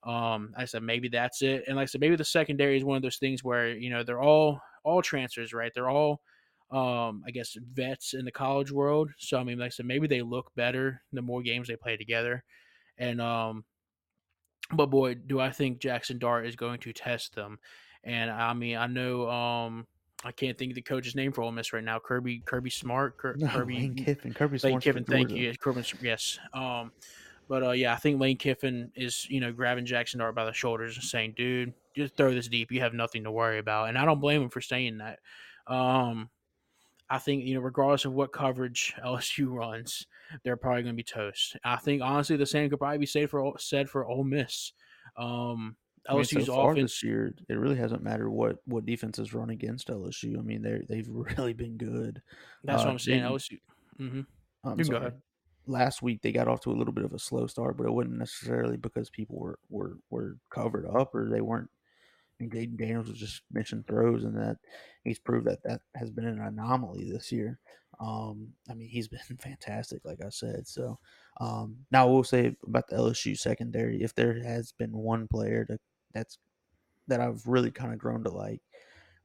Um, 0.04 0.52
I 0.56 0.66
said 0.66 0.82
maybe 0.82 1.08
that's 1.08 1.42
it, 1.42 1.64
and 1.66 1.76
like 1.76 1.84
I 1.84 1.86
said, 1.86 2.00
maybe 2.00 2.16
the 2.16 2.24
secondary 2.24 2.76
is 2.76 2.84
one 2.84 2.96
of 2.96 3.02
those 3.02 3.18
things 3.18 3.42
where 3.42 3.70
you 3.70 3.88
know 3.88 4.02
they're 4.02 4.20
all 4.20 4.60
all 4.84 5.02
transfers, 5.02 5.52
right? 5.52 5.72
They're 5.74 5.88
all, 5.90 6.20
um, 6.72 7.22
I 7.26 7.30
guess, 7.30 7.56
vets 7.72 8.14
in 8.14 8.24
the 8.24 8.32
college 8.32 8.72
world. 8.72 9.10
So 9.18 9.38
I 9.38 9.44
mean, 9.44 9.58
like 9.58 9.66
I 9.66 9.70
said, 9.70 9.86
maybe 9.86 10.06
they 10.06 10.22
look 10.22 10.50
better 10.56 11.02
the 11.12 11.22
more 11.22 11.42
games 11.42 11.68
they 11.68 11.76
play 11.76 11.96
together, 11.96 12.42
and 12.98 13.20
um, 13.20 13.64
but 14.72 14.86
boy, 14.86 15.14
do 15.14 15.38
I 15.38 15.50
think 15.50 15.78
Jackson 15.78 16.18
Dart 16.18 16.46
is 16.46 16.56
going 16.56 16.80
to 16.80 16.92
test 16.92 17.34
them, 17.34 17.58
and 18.04 18.30
I 18.30 18.52
mean, 18.54 18.76
I 18.76 18.86
know, 18.86 19.28
um. 19.30 19.86
I 20.24 20.30
can't 20.30 20.56
think 20.56 20.70
of 20.70 20.76
the 20.76 20.82
coach's 20.82 21.16
name 21.16 21.32
for 21.32 21.42
Ole 21.42 21.50
Miss 21.50 21.72
right 21.72 21.82
now. 21.82 21.98
Kirby 21.98 22.44
Kirby 22.44 22.70
Smart. 22.70 23.18
Kir- 23.18 23.34
No, 23.38 23.48
Kirby 23.48 23.74
Lane 23.74 23.94
Kiffin, 23.96 24.32
Kirby 24.32 24.58
Lane 24.58 24.70
Smart's 24.70 24.84
Kiffin, 24.84 25.04
thank 25.04 25.30
you. 25.30 25.46
Yes, 25.46 25.56
Kirby, 25.56 25.82
yes. 26.00 26.38
Um, 26.54 26.92
But 27.48 27.64
uh, 27.64 27.70
yeah, 27.72 27.92
I 27.92 27.96
think 27.96 28.20
Lane 28.20 28.36
Kiffin 28.36 28.92
is 28.94 29.26
you 29.28 29.40
know 29.40 29.50
grabbing 29.50 29.84
Jackson 29.84 30.20
Dart 30.20 30.36
by 30.36 30.44
the 30.44 30.52
shoulders 30.52 30.94
and 30.94 31.02
saying, 31.04 31.34
"Dude, 31.36 31.74
just 31.96 32.14
throw 32.16 32.32
this 32.32 32.46
deep. 32.46 32.70
You 32.70 32.80
have 32.82 32.94
nothing 32.94 33.24
to 33.24 33.32
worry 33.32 33.58
about." 33.58 33.88
And 33.88 33.98
I 33.98 34.04
don't 34.04 34.20
blame 34.20 34.42
him 34.42 34.48
for 34.48 34.60
saying 34.60 34.98
that. 34.98 35.18
Um, 35.66 36.30
I 37.12 37.18
think 37.18 37.44
you 37.44 37.54
know, 37.54 37.60
regardless 37.60 38.04
of 38.06 38.12
what 38.14 38.32
coverage 38.32 38.94
LSU 39.04 39.52
runs, 39.52 40.06
they're 40.44 40.56
probably 40.56 40.82
going 40.82 40.94
to 40.94 40.96
be 40.96 41.02
toast. 41.02 41.56
I 41.64 41.76
think 41.76 42.00
honestly, 42.02 42.36
the 42.36 42.46
same 42.46 42.70
could 42.70 42.78
probably 42.78 42.98
be 42.98 43.06
said 43.06 43.28
for 43.28 43.52
said 43.58 43.90
for 43.90 44.06
Ole 44.06 44.24
Miss. 44.24 44.72
Um, 45.16 45.76
I 46.08 46.14
mean, 46.14 46.22
LSU's 46.22 46.46
so 46.46 46.54
far 46.54 46.72
offense. 46.72 46.92
this 46.92 47.02
year, 47.02 47.34
it 47.48 47.54
really 47.54 47.76
hasn't 47.76 48.02
mattered 48.02 48.30
what 48.30 48.56
what 48.64 48.86
defenses 48.86 49.34
run 49.34 49.50
against 49.50 49.88
LSU. 49.88 50.38
I 50.38 50.42
mean, 50.42 50.62
they 50.62 50.80
they've 50.88 51.08
really 51.38 51.52
been 51.52 51.76
good. 51.76 52.22
That's 52.64 52.82
Uh, 52.82 52.86
what 52.86 52.92
I'm 52.92 52.98
saying. 52.98 53.18
didn't- 53.20 53.32
LSU. 53.32 53.58
hmm 53.98 54.20
I'm 54.64 54.76
go 54.78 54.82
sorry. 54.84 54.96
ahead. 54.98 55.20
Last 55.66 56.02
week 56.02 56.22
they 56.22 56.32
got 56.32 56.48
off 56.48 56.60
to 56.62 56.70
a 56.70 56.78
little 56.78 56.92
bit 56.94 57.04
of 57.04 57.12
a 57.12 57.18
slow 57.18 57.46
start, 57.46 57.76
but 57.76 57.86
it 57.86 57.92
wasn't 57.92 58.18
necessarily 58.18 58.76
because 58.76 59.10
people 59.10 59.38
were 59.38 59.58
were, 59.68 59.98
were 60.10 60.38
covered 60.50 60.86
up 60.86 61.14
or 61.14 61.28
they 61.28 61.40
weren't. 61.40 61.68
Mean, 62.40 62.50
Jayden 62.50 62.78
Daniels 62.78 63.08
was 63.08 63.18
just 63.18 63.42
missing 63.52 63.84
throws, 63.86 64.24
and 64.24 64.36
that 64.36 64.56
he's 65.04 65.18
proved 65.18 65.46
that 65.46 65.62
that 65.64 65.82
has 65.94 66.10
been 66.10 66.26
an 66.26 66.40
anomaly 66.40 67.10
this 67.10 67.30
year. 67.30 67.58
Um, 68.00 68.48
I 68.70 68.74
mean, 68.74 68.88
he's 68.88 69.08
been 69.28 69.38
fantastic, 69.38 70.04
like 70.04 70.18
I 70.24 70.30
said. 70.30 70.66
So 70.66 70.98
um, 71.40 71.76
now 71.90 72.08
we'll 72.08 72.24
say 72.24 72.56
about 72.66 72.88
the 72.88 72.96
LSU 72.96 73.38
secondary, 73.38 74.02
if 74.02 74.14
there 74.14 74.42
has 74.42 74.72
been 74.72 74.92
one 74.92 75.28
player 75.28 75.64
to, 75.66 75.78
that's 76.12 76.38
that 77.08 77.20
I've 77.20 77.46
really 77.46 77.70
kind 77.70 77.92
of 77.92 77.98
grown 77.98 78.22
to 78.24 78.30
like, 78.30 78.60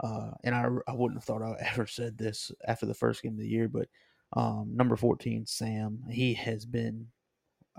uh, 0.03 0.32
and 0.43 0.55
I, 0.55 0.68
I 0.88 0.93
wouldn't 0.93 1.20
have 1.20 1.26
thought 1.26 1.41
I 1.41 1.55
ever 1.74 1.86
said 1.86 2.18
this 2.18 2.51
after 2.68 2.86
the 2.86 2.93
first 2.93 3.24
game 3.24 3.34
of 3.34 3.39
the 3.39 3.47
year, 3.47 3.68
but 3.68 3.88
um, 4.34 4.72
number 4.76 4.95
14, 4.95 5.45
Sam, 5.45 6.03
he 6.10 6.34
has 6.34 6.66
been, 6.66 7.08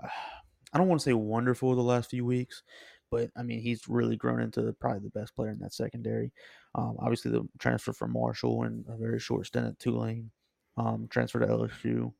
uh, 0.03 0.07
I 0.71 0.77
don't 0.77 0.87
want 0.87 1.01
to 1.01 1.05
say 1.05 1.13
wonderful 1.13 1.75
the 1.75 1.81
last 1.81 2.11
few 2.11 2.23
weeks, 2.23 2.61
but 3.11 3.29
I 3.35 3.43
mean, 3.43 3.59
he's 3.59 3.87
really 3.87 4.15
grown 4.15 4.41
into 4.41 4.73
probably 4.73 5.01
the 5.01 5.19
best 5.19 5.35
player 5.35 5.51
in 5.51 5.59
that 5.59 5.73
secondary. 5.73 6.31
Um, 6.75 6.97
obviously, 6.99 7.31
the 7.31 7.47
transfer 7.57 7.93
from 7.93 8.13
Marshall 8.13 8.63
and 8.63 8.85
a 8.87 8.97
very 8.97 9.19
short 9.19 9.45
stint 9.45 9.67
at 9.67 9.79
Tulane, 9.79 10.31
um, 10.77 11.07
transfer 11.09 11.39
to 11.39 11.47
LSU. 11.47 12.13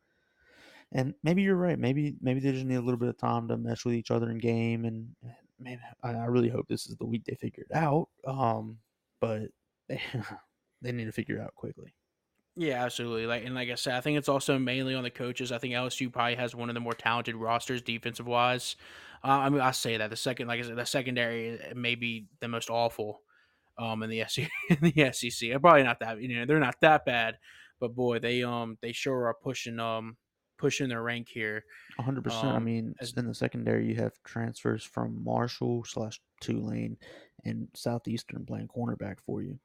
And 0.91 1.13
maybe 1.23 1.43
you're 1.43 1.55
right. 1.55 1.77
Maybe 1.77 2.15
maybe 2.21 2.39
they 2.39 2.51
just 2.51 2.65
need 2.65 2.75
a 2.75 2.81
little 2.81 2.99
bit 2.99 3.09
of 3.09 3.17
time 3.17 3.47
to 3.47 3.57
mesh 3.57 3.85
with 3.85 3.93
each 3.93 4.11
other 4.11 4.29
in 4.31 4.39
game. 4.39 4.85
And 4.85 5.15
man, 5.59 5.79
I, 6.03 6.13
I 6.13 6.25
really 6.25 6.49
hope 6.49 6.67
this 6.67 6.87
is 6.87 6.95
the 6.97 7.05
week 7.05 7.25
they 7.25 7.35
figure 7.35 7.65
it 7.69 7.75
out. 7.75 8.09
Um, 8.25 8.77
but 9.21 9.49
they, 9.87 10.01
they 10.81 10.91
need 10.91 11.05
to 11.05 11.11
figure 11.11 11.37
it 11.37 11.41
out 11.41 11.55
quickly. 11.55 11.93
Yeah, 12.59 12.83
absolutely. 12.83 13.25
Like 13.25 13.45
and 13.45 13.55
like 13.55 13.69
I 13.69 13.75
said, 13.75 13.93
I 13.95 14.01
think 14.01 14.17
it's 14.17 14.27
also 14.27 14.59
mainly 14.59 14.93
on 14.93 15.03
the 15.03 15.09
coaches. 15.09 15.51
I 15.51 15.59
think 15.59 15.73
LSU 15.73 16.09
probably 16.09 16.35
has 16.35 16.53
one 16.53 16.69
of 16.69 16.73
the 16.73 16.81
more 16.81 16.93
talented 16.93 17.35
rosters 17.35 17.81
defensive 17.81 18.27
wise. 18.27 18.75
Uh, 19.23 19.27
I 19.27 19.49
mean, 19.49 19.61
I 19.61 19.71
say 19.71 19.97
that 19.97 20.09
the 20.09 20.15
second, 20.17 20.47
like 20.47 20.59
I 20.59 20.63
said, 20.63 20.75
the 20.75 20.85
secondary 20.85 21.59
may 21.75 21.95
be 21.95 22.27
the 22.41 22.47
most 22.49 22.69
awful 22.69 23.21
um, 23.77 24.03
in 24.03 24.09
the 24.09 24.21
SEC. 24.21 24.49
In 24.69 24.77
the 24.81 25.03
SEC, 25.03 25.49
They're 25.49 25.59
probably 25.59 25.83
not 25.83 25.99
that. 26.01 26.21
You 26.21 26.39
know, 26.39 26.45
they're 26.45 26.59
not 26.59 26.81
that 26.81 27.05
bad, 27.05 27.39
but 27.79 27.95
boy, 27.95 28.19
they 28.19 28.43
um 28.43 28.77
they 28.81 28.93
sure 28.93 29.27
are 29.27 29.35
pushing 29.35 29.79
um 29.79 30.17
pushing 30.57 30.89
their 30.89 31.03
rank 31.03 31.29
here. 31.29 31.65
100%. 31.95 32.55
I 32.55 32.59
Um, 32.59 32.59
mean, 32.59 32.95
as- 32.99 33.13
in 33.13 33.25
the 33.27 33.33
secondary, 33.33 33.87
you 33.87 33.95
have 33.95 34.21
transfers 34.23 34.83
from 34.83 35.23
Marshall 35.23 35.83
slash 35.85 36.21
Tulane 36.41 36.97
and 37.45 37.69
Southeastern 37.75 38.45
playing 38.45 38.67
cornerback 38.67 39.19
for 39.19 39.41
you. 39.41 39.59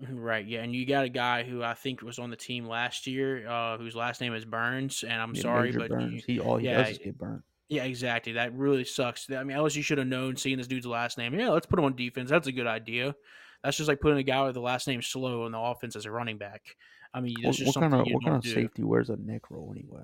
Right, 0.10 0.44
yeah, 0.44 0.62
and 0.62 0.74
you 0.74 0.86
got 0.86 1.04
a 1.04 1.08
guy 1.08 1.44
who 1.44 1.62
I 1.62 1.74
think 1.74 2.02
was 2.02 2.18
on 2.18 2.30
the 2.30 2.36
team 2.36 2.66
last 2.66 3.06
year, 3.06 3.46
uh, 3.46 3.78
whose 3.78 3.94
last 3.94 4.20
name 4.20 4.34
is 4.34 4.44
Burns, 4.44 5.04
and 5.04 5.12
I'm 5.12 5.34
Yeah, 5.34 5.42
sorry, 5.42 5.68
Major 5.68 5.78
but 5.78 5.90
Burns. 5.90 6.12
you, 6.12 6.22
he 6.26 6.40
all 6.40 6.56
he 6.56 6.66
yeah, 6.66 6.82
does 6.82 6.92
is 6.92 6.98
get 6.98 7.16
burnt. 7.16 7.42
Yeah, 7.68 7.84
exactly. 7.84 8.32
That 8.32 8.52
really 8.54 8.84
sucks. 8.84 9.30
I 9.30 9.42
mean, 9.44 9.56
LSU 9.56 9.82
should 9.82 9.98
have 9.98 10.06
known 10.06 10.36
seeing 10.36 10.58
this 10.58 10.66
dude's 10.66 10.86
last 10.86 11.16
name. 11.16 11.38
Yeah, 11.38 11.50
let's 11.50 11.66
put 11.66 11.78
him 11.78 11.84
on 11.84 11.96
defense. 11.96 12.28
That's 12.28 12.46
a 12.46 12.52
good 12.52 12.66
idea. 12.66 13.14
That's 13.62 13.76
just 13.76 13.88
like 13.88 14.00
putting 14.00 14.18
a 14.18 14.22
guy 14.22 14.44
with 14.44 14.54
the 14.54 14.60
last 14.60 14.86
name 14.86 15.00
Slow 15.00 15.44
on 15.44 15.52
the 15.52 15.58
offense 15.58 15.96
as 15.96 16.04
a 16.04 16.10
running 16.10 16.36
back. 16.38 16.76
I 17.14 17.20
mean, 17.20 17.36
What, 17.42 17.52
just 17.54 17.66
what 17.66 17.74
something 17.74 17.90
kind 17.90 18.02
of 18.02 18.06
you 18.08 18.14
what 18.14 18.24
kind 18.24 18.36
of 18.36 18.42
do. 18.42 18.52
safety 18.52 18.82
wears 18.82 19.08
a 19.08 19.16
neck 19.16 19.50
roll 19.50 19.72
anyway? 19.74 20.02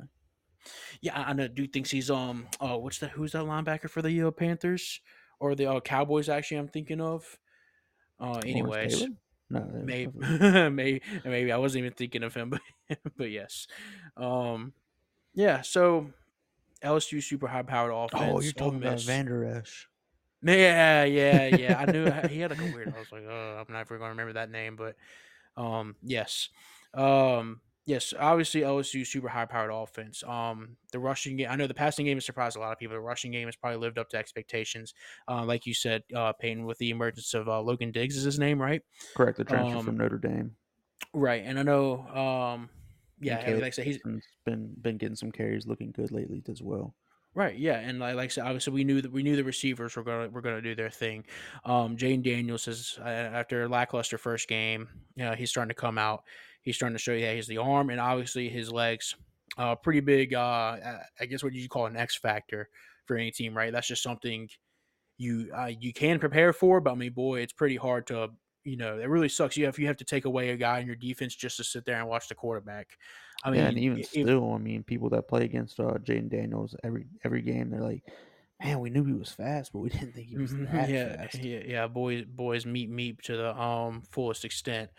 Yeah, 1.00 1.20
I 1.20 1.32
know. 1.32 1.48
Dude 1.48 1.72
thinks 1.72 1.90
he's 1.90 2.10
um. 2.10 2.46
Oh, 2.60 2.78
what's 2.78 2.98
that? 2.98 3.10
Who's 3.10 3.32
that 3.32 3.44
linebacker 3.44 3.90
for 3.90 4.02
the 4.02 4.22
uh, 4.22 4.30
Panthers 4.30 5.00
or 5.38 5.54
the 5.54 5.70
uh, 5.70 5.80
Cowboys? 5.80 6.28
Actually, 6.28 6.58
I'm 6.58 6.68
thinking 6.68 7.00
of. 7.00 7.38
Uh, 8.18 8.40
anyways? 8.44 9.06
No, 9.50 9.68
maybe, 9.72 10.12
maybe, 10.70 11.02
maybe 11.24 11.52
I 11.52 11.56
wasn't 11.56 11.80
even 11.80 11.92
thinking 11.92 12.22
of 12.22 12.34
him, 12.34 12.50
but 12.50 12.60
but 13.16 13.30
yes, 13.30 13.66
um, 14.16 14.72
yeah. 15.34 15.62
So 15.62 16.10
LSU 16.82 17.22
super 17.22 17.48
high 17.48 17.62
powered 17.62 17.92
offense. 17.92 18.32
oh, 18.32 18.40
you're 18.40 18.52
talking 18.52 18.78
about 18.78 18.94
Miss- 18.94 19.04
Vander 19.04 19.44
Esch. 19.44 19.88
Yeah, 20.42 21.04
yeah, 21.04 21.46
yeah. 21.56 21.78
I 21.78 21.90
knew 21.90 22.04
he 22.28 22.40
had 22.40 22.50
like 22.50 22.60
a 22.60 22.72
weird. 22.72 22.94
I 22.94 22.98
was 22.98 23.12
like, 23.12 23.24
oh, 23.28 23.64
I'm 23.66 23.72
never 23.72 23.98
going 23.98 24.08
to 24.08 24.10
remember 24.10 24.32
that 24.34 24.50
name, 24.50 24.76
but 24.76 24.96
um, 25.56 25.96
yes, 26.02 26.48
um, 26.94 27.60
yes. 27.90 28.14
Obviously, 28.18 28.62
LSU 28.62 29.06
super 29.06 29.28
high 29.28 29.44
powered 29.44 29.70
offense. 29.72 30.22
Um, 30.24 30.76
the 30.92 30.98
rushing 30.98 31.36
game. 31.36 31.48
I 31.50 31.56
know 31.56 31.66
the 31.66 31.74
passing 31.74 32.06
game 32.06 32.16
has 32.16 32.24
surprised 32.24 32.56
a 32.56 32.60
lot 32.60 32.72
of 32.72 32.78
people. 32.78 32.94
The 32.96 33.00
rushing 33.00 33.32
game 33.32 33.46
has 33.48 33.56
probably 33.56 33.78
lived 33.78 33.98
up 33.98 34.08
to 34.10 34.16
expectations. 34.16 34.94
Uh, 35.28 35.44
like 35.44 35.66
you 35.66 35.74
said, 35.74 36.02
uh, 36.14 36.32
Peyton, 36.32 36.64
with 36.64 36.78
the 36.78 36.90
emergence 36.90 37.34
of 37.34 37.48
uh, 37.48 37.60
Logan 37.60 37.92
Diggs 37.92 38.16
is 38.16 38.24
his 38.24 38.38
name, 38.38 38.60
right? 38.60 38.82
Correct, 39.16 39.38
the 39.38 39.44
transfer 39.44 39.78
Um, 39.78 39.84
from 39.84 39.96
Notre 39.96 40.18
Dame. 40.18 40.56
Right, 41.12 41.42
and 41.44 41.58
I 41.58 41.62
know. 41.62 42.06
Um, 42.08 42.70
yeah, 43.20 43.50
like 43.54 43.64
I 43.64 43.70
said, 43.70 43.86
he's 43.86 43.98
been 44.44 44.72
been 44.80 44.96
getting 44.96 45.16
some 45.16 45.32
carries, 45.32 45.66
looking 45.66 45.90
good 45.92 46.10
lately 46.10 46.42
as 46.48 46.62
well. 46.62 46.94
Right, 47.32 47.56
yeah, 47.56 47.78
and 47.78 48.00
like, 48.00 48.16
like 48.16 48.24
I 48.24 48.28
said, 48.28 48.44
obviously 48.44 48.72
we 48.72 48.82
knew 48.82 49.00
that 49.02 49.12
we 49.12 49.22
knew 49.22 49.36
the 49.36 49.44
receivers 49.44 49.94
were 49.94 50.02
gonna 50.02 50.28
were 50.28 50.40
gonna 50.40 50.62
do 50.62 50.74
their 50.74 50.90
thing. 50.90 51.24
Um, 51.64 51.96
Jane 51.96 52.22
Daniels 52.22 52.66
is 52.66 52.98
uh, 53.00 53.04
after 53.08 53.62
a 53.64 53.68
lackluster 53.68 54.18
first 54.18 54.48
game, 54.48 54.88
you 55.14 55.24
know, 55.24 55.34
he's 55.34 55.50
starting 55.50 55.68
to 55.68 55.74
come 55.74 55.96
out. 55.96 56.24
He's 56.62 56.76
starting 56.76 56.96
to 56.96 57.02
show 57.02 57.12
you 57.12 57.22
that 57.26 57.34
he's 57.36 57.46
the 57.46 57.58
arm 57.58 57.90
and 57.90 58.00
obviously 58.00 58.48
his 58.48 58.72
legs. 58.72 59.14
Uh, 59.56 59.74
pretty 59.76 60.00
big. 60.00 60.34
Uh, 60.34 61.00
I 61.18 61.26
guess 61.26 61.42
what 61.42 61.52
you 61.52 61.68
call 61.68 61.86
an 61.86 61.96
X 61.96 62.16
factor 62.16 62.68
for 63.06 63.16
any 63.16 63.30
team, 63.30 63.56
right? 63.56 63.72
That's 63.72 63.88
just 63.88 64.02
something 64.02 64.48
you 65.18 65.50
uh, 65.56 65.66
you 65.80 65.92
can 65.92 66.18
prepare 66.18 66.52
for, 66.52 66.80
but 66.80 66.92
I 66.92 66.94
mean, 66.94 67.12
boy, 67.12 67.40
it's 67.40 67.52
pretty 67.52 67.76
hard 67.76 68.06
to. 68.08 68.30
You 68.64 68.76
know, 68.76 68.98
it 68.98 69.06
really 69.06 69.30
sucks. 69.30 69.56
You 69.56 69.64
have 69.66 69.78
you 69.78 69.86
have 69.86 69.96
to 69.98 70.04
take 70.04 70.26
away 70.26 70.50
a 70.50 70.56
guy 70.56 70.80
in 70.80 70.86
your 70.86 70.96
defense 70.96 71.34
just 71.34 71.56
to 71.58 71.64
sit 71.64 71.86
there 71.86 71.98
and 71.98 72.08
watch 72.08 72.28
the 72.28 72.34
quarterback. 72.34 72.98
I 73.42 73.50
mean, 73.50 73.62
yeah, 73.62 73.68
and 73.68 73.78
even 73.78 74.02
if- 74.12 74.28
still, 74.28 74.52
I 74.52 74.58
mean, 74.58 74.84
people 74.84 75.10
that 75.10 75.28
play 75.28 75.44
against 75.44 75.80
uh, 75.80 75.94
Jayden 75.98 76.28
Daniels 76.30 76.76
every 76.84 77.08
every 77.24 77.42
game, 77.42 77.70
they're 77.70 77.80
like, 77.80 78.04
"Man, 78.62 78.80
we 78.80 78.90
knew 78.90 79.04
he 79.04 79.12
was 79.14 79.32
fast, 79.32 79.72
but 79.72 79.80
we 79.80 79.88
didn't 79.90 80.12
think 80.14 80.28
he 80.28 80.38
was 80.38 80.54
Mhm, 80.54 80.68
that 80.72 80.92
yeah, 80.92 81.16
fast." 81.22 81.40
yeah, 81.40 81.60
yeah. 81.66 81.86
Boys, 81.88 82.24
boys 82.24 82.64
meet 82.64 82.88
meet 82.88 83.20
to 83.24 83.36
the 83.36 83.56
um 83.60 84.02
fullest 84.02 84.44
extent, 84.44 84.90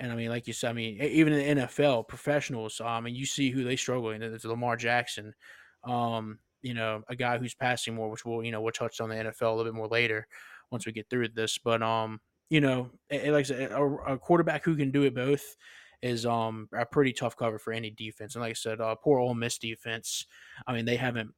and 0.00 0.12
I 0.12 0.14
mean, 0.14 0.28
like 0.28 0.46
you 0.46 0.52
said, 0.52 0.70
I 0.70 0.72
mean, 0.74 1.00
even 1.02 1.32
in 1.32 1.58
the 1.58 1.62
NFL, 1.64 2.08
professionals, 2.08 2.80
um, 2.80 3.06
and 3.06 3.16
you 3.16 3.26
see 3.26 3.50
who 3.50 3.64
they 3.64 3.76
struggle 3.76 4.10
in. 4.10 4.22
It's 4.22 4.44
Lamar 4.44 4.76
Jackson, 4.76 5.34
um, 5.84 6.38
you 6.62 6.74
know, 6.74 7.02
a 7.08 7.16
guy 7.16 7.38
who's 7.38 7.54
passing 7.54 7.94
more, 7.94 8.10
which 8.10 8.24
we'll 8.24 8.42
you 8.42 8.52
know 8.52 8.60
we'll 8.60 8.72
touch 8.72 9.00
on 9.00 9.08
the 9.08 9.16
NFL 9.16 9.42
a 9.42 9.54
little 9.54 9.64
bit 9.64 9.74
more 9.74 9.88
later 9.88 10.26
once 10.70 10.86
we 10.86 10.92
get 10.92 11.08
through 11.10 11.28
this. 11.28 11.58
But 11.58 11.82
um, 11.82 12.20
you 12.50 12.60
know, 12.60 12.90
eh, 13.10 13.30
like 13.30 13.40
I 13.40 13.48
said, 13.48 13.72
a, 13.72 13.82
a 13.82 14.18
quarterback 14.18 14.64
who 14.64 14.76
can 14.76 14.90
do 14.90 15.02
it 15.02 15.14
both 15.14 15.56
is 16.00 16.24
um 16.24 16.68
a 16.72 16.86
pretty 16.86 17.12
tough 17.12 17.36
cover 17.36 17.58
for 17.58 17.72
any 17.72 17.90
defense. 17.90 18.34
And 18.34 18.42
like 18.42 18.50
I 18.50 18.54
said, 18.54 18.80
uh, 18.80 18.94
poor 18.94 19.18
Ole 19.18 19.34
Miss 19.34 19.58
defense. 19.58 20.26
I 20.66 20.72
mean, 20.72 20.84
they 20.84 20.96
haven't 20.96 21.32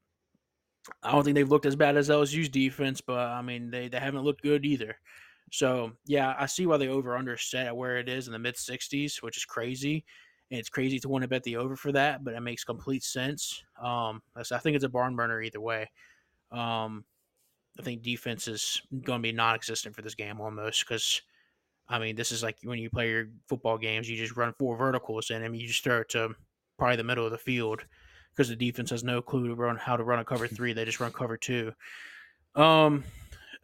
I 1.03 1.13
don't 1.13 1.25
think 1.25 1.35
they've 1.35 1.49
looked 1.49 1.67
as 1.67 1.77
bad 1.77 1.97
as 1.97 2.09
LSU's 2.09 2.49
defense, 2.49 3.01
but 3.01 3.19
I 3.19 3.43
mean 3.43 3.71
they, 3.71 3.89
they 3.89 3.99
haven't 3.99 4.23
looked 4.23 4.43
good 4.43 4.65
either. 4.65 4.97
So 5.51 5.93
yeah, 6.07 6.35
I 6.39 6.47
see 6.47 6.67
why 6.67 6.77
they 6.77 6.89
over 6.89 7.17
under 7.17 7.37
set 7.37 7.67
at 7.67 7.77
where 7.77 7.99
it 7.99 8.09
is 8.09 8.27
in 8.27 8.33
the 8.33 8.39
mid 8.39 8.57
sixties, 8.57 9.19
which 9.23 9.37
is 9.37 9.45
crazy. 9.45 10.05
And 10.51 10.59
it's 10.59 10.69
crazy 10.69 10.99
to 11.01 11.09
want 11.09 11.23
to 11.23 11.29
bet 11.29 11.45
the 11.45 11.57
over 11.57 11.77
for 11.77 11.93
that, 11.93 12.25
but 12.25 12.35
it 12.35 12.41
makes 12.41 12.65
complete 12.65 13.05
sense. 13.05 13.63
Um, 13.81 14.21
I 14.35 14.43
think 14.59 14.75
it's 14.75 14.85
a 14.85 14.89
barn 14.89 15.15
burner 15.15 15.41
either 15.41 15.61
way. 15.61 15.89
Um, 16.51 17.05
I 17.79 17.83
think 17.83 18.03
defense 18.03 18.49
is 18.49 18.83
going 19.05 19.21
to 19.21 19.23
be 19.23 19.33
non-existent 19.33 19.95
for 19.95 20.03
this 20.03 20.17
game 20.17 20.41
almost 20.41 20.85
because, 20.87 21.23
I 21.89 22.01
mean, 22.01 22.17
this 22.17 22.33
is 22.33 22.43
like 22.43 22.57
when 22.65 22.81
you 22.81 22.91
play 22.91 23.11
your 23.11 23.27
football 23.49 23.79
games, 23.79 24.11
you 24.11 24.17
just 24.17 24.37
run 24.37 24.53
four 24.59 24.77
verticals 24.77 25.31
and 25.31 25.45
I 25.45 25.49
mean 25.49 25.61
you 25.61 25.69
just 25.69 25.87
it 25.87 26.09
to 26.11 26.35
probably 26.79 26.97
the 26.97 27.05
middle 27.05 27.25
of 27.25 27.31
the 27.31 27.39
field 27.39 27.85
because 28.33 28.49
the 28.49 28.57
defense 28.57 28.91
has 28.91 29.05
no 29.05 29.23
clue 29.23 29.49
to 29.49 29.55
run 29.55 29.77
how 29.77 29.97
to 29.97 30.03
run 30.03 30.19
a 30.19 30.25
cover 30.25 30.49
three. 30.49 30.73
They 30.73 30.85
just 30.85 31.01
run 31.01 31.13
cover 31.13 31.37
two. 31.37 31.73
Um, 32.57 33.05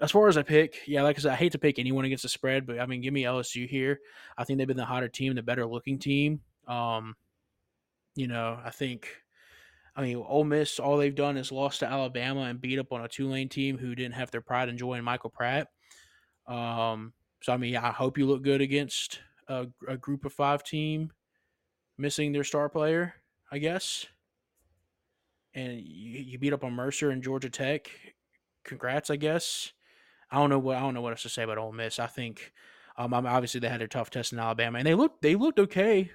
as 0.00 0.10
far 0.10 0.28
as 0.28 0.36
I 0.36 0.42
pick, 0.42 0.76
yeah, 0.86 1.02
like 1.02 1.18
I 1.18 1.22
said, 1.22 1.32
I 1.32 1.36
hate 1.36 1.52
to 1.52 1.58
pick 1.58 1.78
anyone 1.78 2.04
against 2.04 2.22
the 2.22 2.28
spread, 2.28 2.66
but 2.66 2.78
I 2.80 2.86
mean, 2.86 3.00
give 3.00 3.14
me 3.14 3.22
LSU 3.24 3.68
here. 3.68 4.00
I 4.36 4.44
think 4.44 4.58
they've 4.58 4.66
been 4.68 4.76
the 4.76 4.84
hotter 4.84 5.08
team, 5.08 5.34
the 5.34 5.42
better 5.42 5.66
looking 5.66 5.98
team. 5.98 6.40
Um, 6.68 7.14
you 8.14 8.26
know, 8.28 8.58
I 8.64 8.70
think. 8.70 9.08
I 9.96 10.02
mean, 10.02 10.16
Ole 10.18 10.44
Miss, 10.44 10.78
all 10.78 10.98
they've 10.98 11.14
done 11.14 11.38
is 11.38 11.50
lost 11.52 11.80
to 11.80 11.86
Alabama 11.86 12.42
and 12.42 12.60
beat 12.60 12.78
up 12.78 12.92
on 12.92 13.02
a 13.04 13.08
Tulane 13.08 13.48
team 13.48 13.78
who 13.78 13.94
didn't 13.94 14.14
have 14.14 14.30
their 14.30 14.42
pride 14.42 14.68
in 14.68 14.76
joining 14.76 15.04
Michael 15.04 15.30
Pratt. 15.30 15.68
Um, 16.46 17.14
so 17.42 17.52
I 17.52 17.56
mean, 17.56 17.76
I 17.76 17.92
hope 17.92 18.18
you 18.18 18.26
look 18.26 18.42
good 18.42 18.60
against 18.60 19.20
a, 19.48 19.66
a 19.88 19.96
group 19.96 20.24
of 20.26 20.32
five 20.34 20.62
team 20.64 21.12
missing 21.98 22.32
their 22.32 22.44
star 22.44 22.68
player. 22.68 23.14
I 23.50 23.58
guess. 23.58 24.06
and 25.54 25.72
you, 25.80 26.20
you 26.20 26.38
beat 26.38 26.52
up 26.52 26.64
on 26.64 26.72
Mercer 26.74 27.10
and 27.10 27.22
Georgia 27.22 27.50
Tech. 27.50 27.90
Congrats, 28.64 29.10
I 29.10 29.16
guess. 29.16 29.72
I 30.30 30.38
don't 30.38 30.50
know 30.50 30.58
what 30.58 30.76
I 30.76 30.80
don't 30.80 30.94
know 30.94 31.00
what 31.00 31.12
else 31.12 31.22
to 31.22 31.28
say 31.28 31.42
about 31.42 31.58
Ole 31.58 31.72
Miss. 31.72 31.98
I 31.98 32.06
think 32.06 32.52
um, 32.96 33.12
obviously 33.12 33.60
they 33.60 33.68
had 33.68 33.82
a 33.82 33.88
tough 33.88 34.10
test 34.10 34.32
in 34.32 34.38
Alabama, 34.38 34.78
and 34.78 34.86
they 34.86 34.94
looked 34.94 35.22
they 35.22 35.34
looked 35.34 35.58
okay 35.58 36.10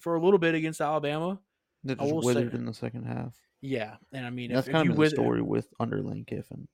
for 0.00 0.14
a 0.16 0.20
little 0.20 0.38
bit 0.38 0.54
against 0.54 0.80
Alabama. 0.80 1.38
They 1.82 1.94
just 1.94 2.14
withered 2.14 2.52
say, 2.52 2.58
in 2.58 2.66
the 2.66 2.74
second 2.74 3.04
half. 3.04 3.34
Yeah, 3.60 3.96
and 4.12 4.26
I 4.26 4.30
mean 4.30 4.52
that's 4.52 4.66
if, 4.66 4.72
kind 4.72 4.86
if 4.86 4.90
of 4.90 4.96
the 4.96 5.00
wither, 5.00 5.16
story 5.16 5.42
with 5.42 5.68
under 5.80 6.02
Lane 6.02 6.24
Kiffin. 6.24 6.68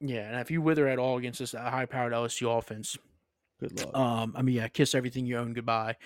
Yeah, 0.00 0.28
and 0.28 0.40
if 0.40 0.50
you 0.50 0.62
wither 0.62 0.88
at 0.88 0.98
all 0.98 1.18
against 1.18 1.40
this 1.40 1.52
high-powered 1.52 2.12
LSU 2.12 2.56
offense, 2.56 2.96
good 3.60 3.78
luck. 3.78 3.96
Um, 3.96 4.34
I 4.36 4.42
mean, 4.42 4.56
yeah, 4.56 4.68
kiss 4.68 4.94
everything 4.94 5.26
you 5.26 5.38
own 5.38 5.54
goodbye. 5.54 5.96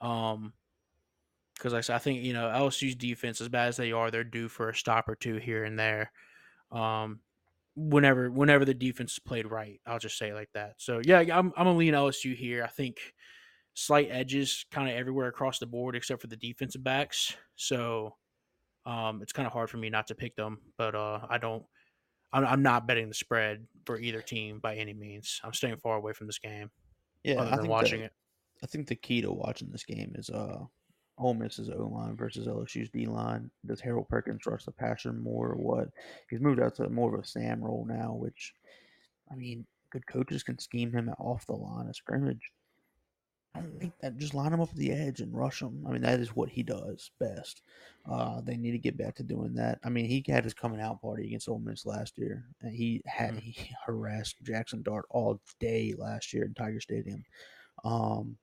Um, 0.00 0.52
because 1.54 1.72
like 1.72 1.80
I, 1.80 1.82
said, 1.82 1.96
I 1.96 1.98
think 1.98 2.22
you 2.22 2.32
know 2.32 2.48
LSU's 2.48 2.94
defense, 2.94 3.40
as 3.40 3.48
bad 3.48 3.68
as 3.68 3.76
they 3.76 3.92
are, 3.92 4.10
they're 4.10 4.24
due 4.24 4.48
for 4.48 4.70
a 4.70 4.74
stop 4.74 5.08
or 5.08 5.14
two 5.14 5.36
here 5.36 5.64
and 5.64 5.78
there. 5.78 6.10
Um, 6.70 7.20
whenever 7.74 8.30
whenever 8.30 8.64
the 8.64 8.74
defense 8.74 9.18
played 9.18 9.50
right, 9.50 9.80
I'll 9.86 9.98
just 9.98 10.18
say 10.18 10.30
it 10.30 10.34
like 10.34 10.50
that. 10.54 10.74
So 10.78 11.00
yeah, 11.04 11.18
I'm 11.18 11.52
I'm 11.56 11.64
gonna 11.64 11.76
lean 11.76 11.94
LSU 11.94 12.34
here. 12.34 12.62
I 12.64 12.68
think 12.68 12.98
slight 13.74 14.08
edges 14.10 14.66
kind 14.70 14.90
of 14.90 14.96
everywhere 14.96 15.28
across 15.28 15.58
the 15.58 15.66
board 15.66 15.96
except 15.96 16.20
for 16.20 16.26
the 16.26 16.36
defensive 16.36 16.84
backs. 16.84 17.34
So 17.56 18.16
um, 18.84 19.22
it's 19.22 19.32
kind 19.32 19.46
of 19.46 19.52
hard 19.52 19.70
for 19.70 19.78
me 19.78 19.90
not 19.90 20.06
to 20.08 20.14
pick 20.14 20.36
them, 20.36 20.58
but 20.76 20.94
uh, 20.94 21.20
I 21.28 21.38
don't. 21.38 21.64
I'm, 22.34 22.46
I'm 22.46 22.62
not 22.62 22.86
betting 22.86 23.08
the 23.08 23.14
spread 23.14 23.66
for 23.84 23.98
either 23.98 24.22
team 24.22 24.58
by 24.58 24.76
any 24.76 24.94
means. 24.94 25.40
I'm 25.44 25.52
staying 25.52 25.76
far 25.76 25.96
away 25.96 26.14
from 26.14 26.26
this 26.26 26.38
game. 26.38 26.70
Yeah, 27.24 27.42
I 27.42 27.56
think 27.56 27.68
watching 27.68 28.00
the, 28.00 28.06
it. 28.06 28.12
I 28.62 28.66
think 28.66 28.88
the 28.88 28.94
key 28.94 29.20
to 29.20 29.30
watching 29.30 29.70
this 29.70 29.84
game 29.84 30.12
is 30.16 30.30
uh 30.30 30.64
Ole 31.18 31.34
Miss's 31.34 31.68
O 31.70 31.90
line 31.92 32.16
versus 32.16 32.46
LSU's 32.46 32.90
D 32.90 33.06
line. 33.06 33.50
Does 33.66 33.80
Harold 33.80 34.08
Perkins 34.08 34.46
rush 34.46 34.64
the 34.64 34.72
passer 34.72 35.12
more 35.12 35.50
or 35.50 35.56
what? 35.56 35.88
He's 36.30 36.40
moved 36.40 36.60
out 36.60 36.74
to 36.76 36.88
more 36.88 37.14
of 37.14 37.20
a 37.20 37.26
Sam 37.26 37.62
role 37.62 37.86
now, 37.88 38.14
which, 38.14 38.54
I 39.30 39.34
mean, 39.34 39.66
good 39.90 40.06
coaches 40.06 40.42
can 40.42 40.58
scheme 40.58 40.92
him 40.92 41.10
off 41.18 41.46
the 41.46 41.52
line 41.52 41.88
of 41.88 41.96
scrimmage. 41.96 42.50
I 43.54 43.60
don't 43.60 43.78
think 43.78 43.92
that 44.00 44.16
just 44.16 44.32
line 44.32 44.52
him 44.52 44.62
up 44.62 44.70
at 44.70 44.76
the 44.76 44.92
edge 44.92 45.20
and 45.20 45.36
rush 45.36 45.60
him. 45.60 45.84
I 45.86 45.92
mean, 45.92 46.00
that 46.02 46.20
is 46.20 46.34
what 46.34 46.48
he 46.48 46.62
does 46.62 47.10
best. 47.20 47.60
Uh, 48.10 48.40
they 48.40 48.56
need 48.56 48.70
to 48.72 48.78
get 48.78 48.96
back 48.96 49.14
to 49.16 49.22
doing 49.22 49.54
that. 49.54 49.78
I 49.84 49.90
mean, 49.90 50.06
he 50.06 50.24
had 50.26 50.44
his 50.44 50.54
coming 50.54 50.80
out 50.80 51.02
party 51.02 51.26
against 51.26 51.50
Ole 51.50 51.58
Miss 51.58 51.84
last 51.84 52.16
year, 52.16 52.46
and 52.62 52.74
he 52.74 53.02
had 53.04 53.34
mm-hmm. 53.34 53.38
he 53.40 53.70
harassed 53.86 54.36
Jackson 54.42 54.82
Dart 54.82 55.04
all 55.10 55.38
day 55.60 55.94
last 55.98 56.32
year 56.32 56.44
in 56.44 56.54
Tiger 56.54 56.80
Stadium. 56.80 57.22
Um, 57.84 58.38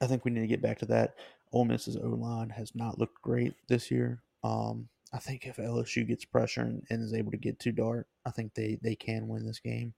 I 0.00 0.06
think 0.06 0.24
we 0.24 0.30
need 0.30 0.40
to 0.40 0.46
get 0.46 0.62
back 0.62 0.78
to 0.78 0.86
that. 0.86 1.14
Ole 1.52 1.64
Miss's 1.64 1.96
O 1.96 2.08
line 2.08 2.50
has 2.50 2.74
not 2.74 2.98
looked 2.98 3.20
great 3.22 3.54
this 3.68 3.90
year. 3.90 4.22
Um, 4.44 4.88
I 5.12 5.18
think 5.18 5.46
if 5.46 5.56
LSU 5.56 6.06
gets 6.06 6.24
pressure 6.24 6.62
and, 6.62 6.82
and, 6.90 7.02
is 7.02 7.14
able 7.14 7.30
to 7.30 7.38
get 7.38 7.58
to 7.60 7.72
Dart, 7.72 8.06
I 8.26 8.30
think 8.30 8.54
they, 8.54 8.78
they 8.82 8.94
can 8.94 9.26
win 9.26 9.46
this 9.46 9.58
game, 9.58 9.94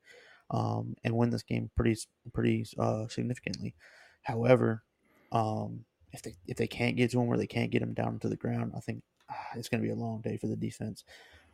um, 0.50 0.94
and 1.04 1.16
win 1.16 1.30
this 1.30 1.42
game 1.42 1.70
pretty 1.76 2.00
pretty 2.32 2.64
uh, 2.78 3.08
significantly. 3.08 3.74
However, 4.22 4.84
um, 5.32 5.84
if 6.12 6.22
they 6.22 6.34
if 6.46 6.56
they 6.56 6.66
can't 6.66 6.96
get 6.96 7.10
to 7.10 7.20
him 7.20 7.28
or 7.28 7.36
they 7.36 7.46
can't 7.46 7.70
get 7.70 7.82
him 7.82 7.94
down 7.94 8.18
to 8.20 8.28
the 8.28 8.36
ground, 8.36 8.72
I 8.76 8.80
think 8.80 9.02
uh, 9.28 9.34
it's 9.56 9.68
going 9.68 9.82
to 9.82 9.86
be 9.86 9.92
a 9.92 9.96
long 9.96 10.20
day 10.20 10.36
for 10.36 10.46
the 10.46 10.56
defense. 10.56 11.04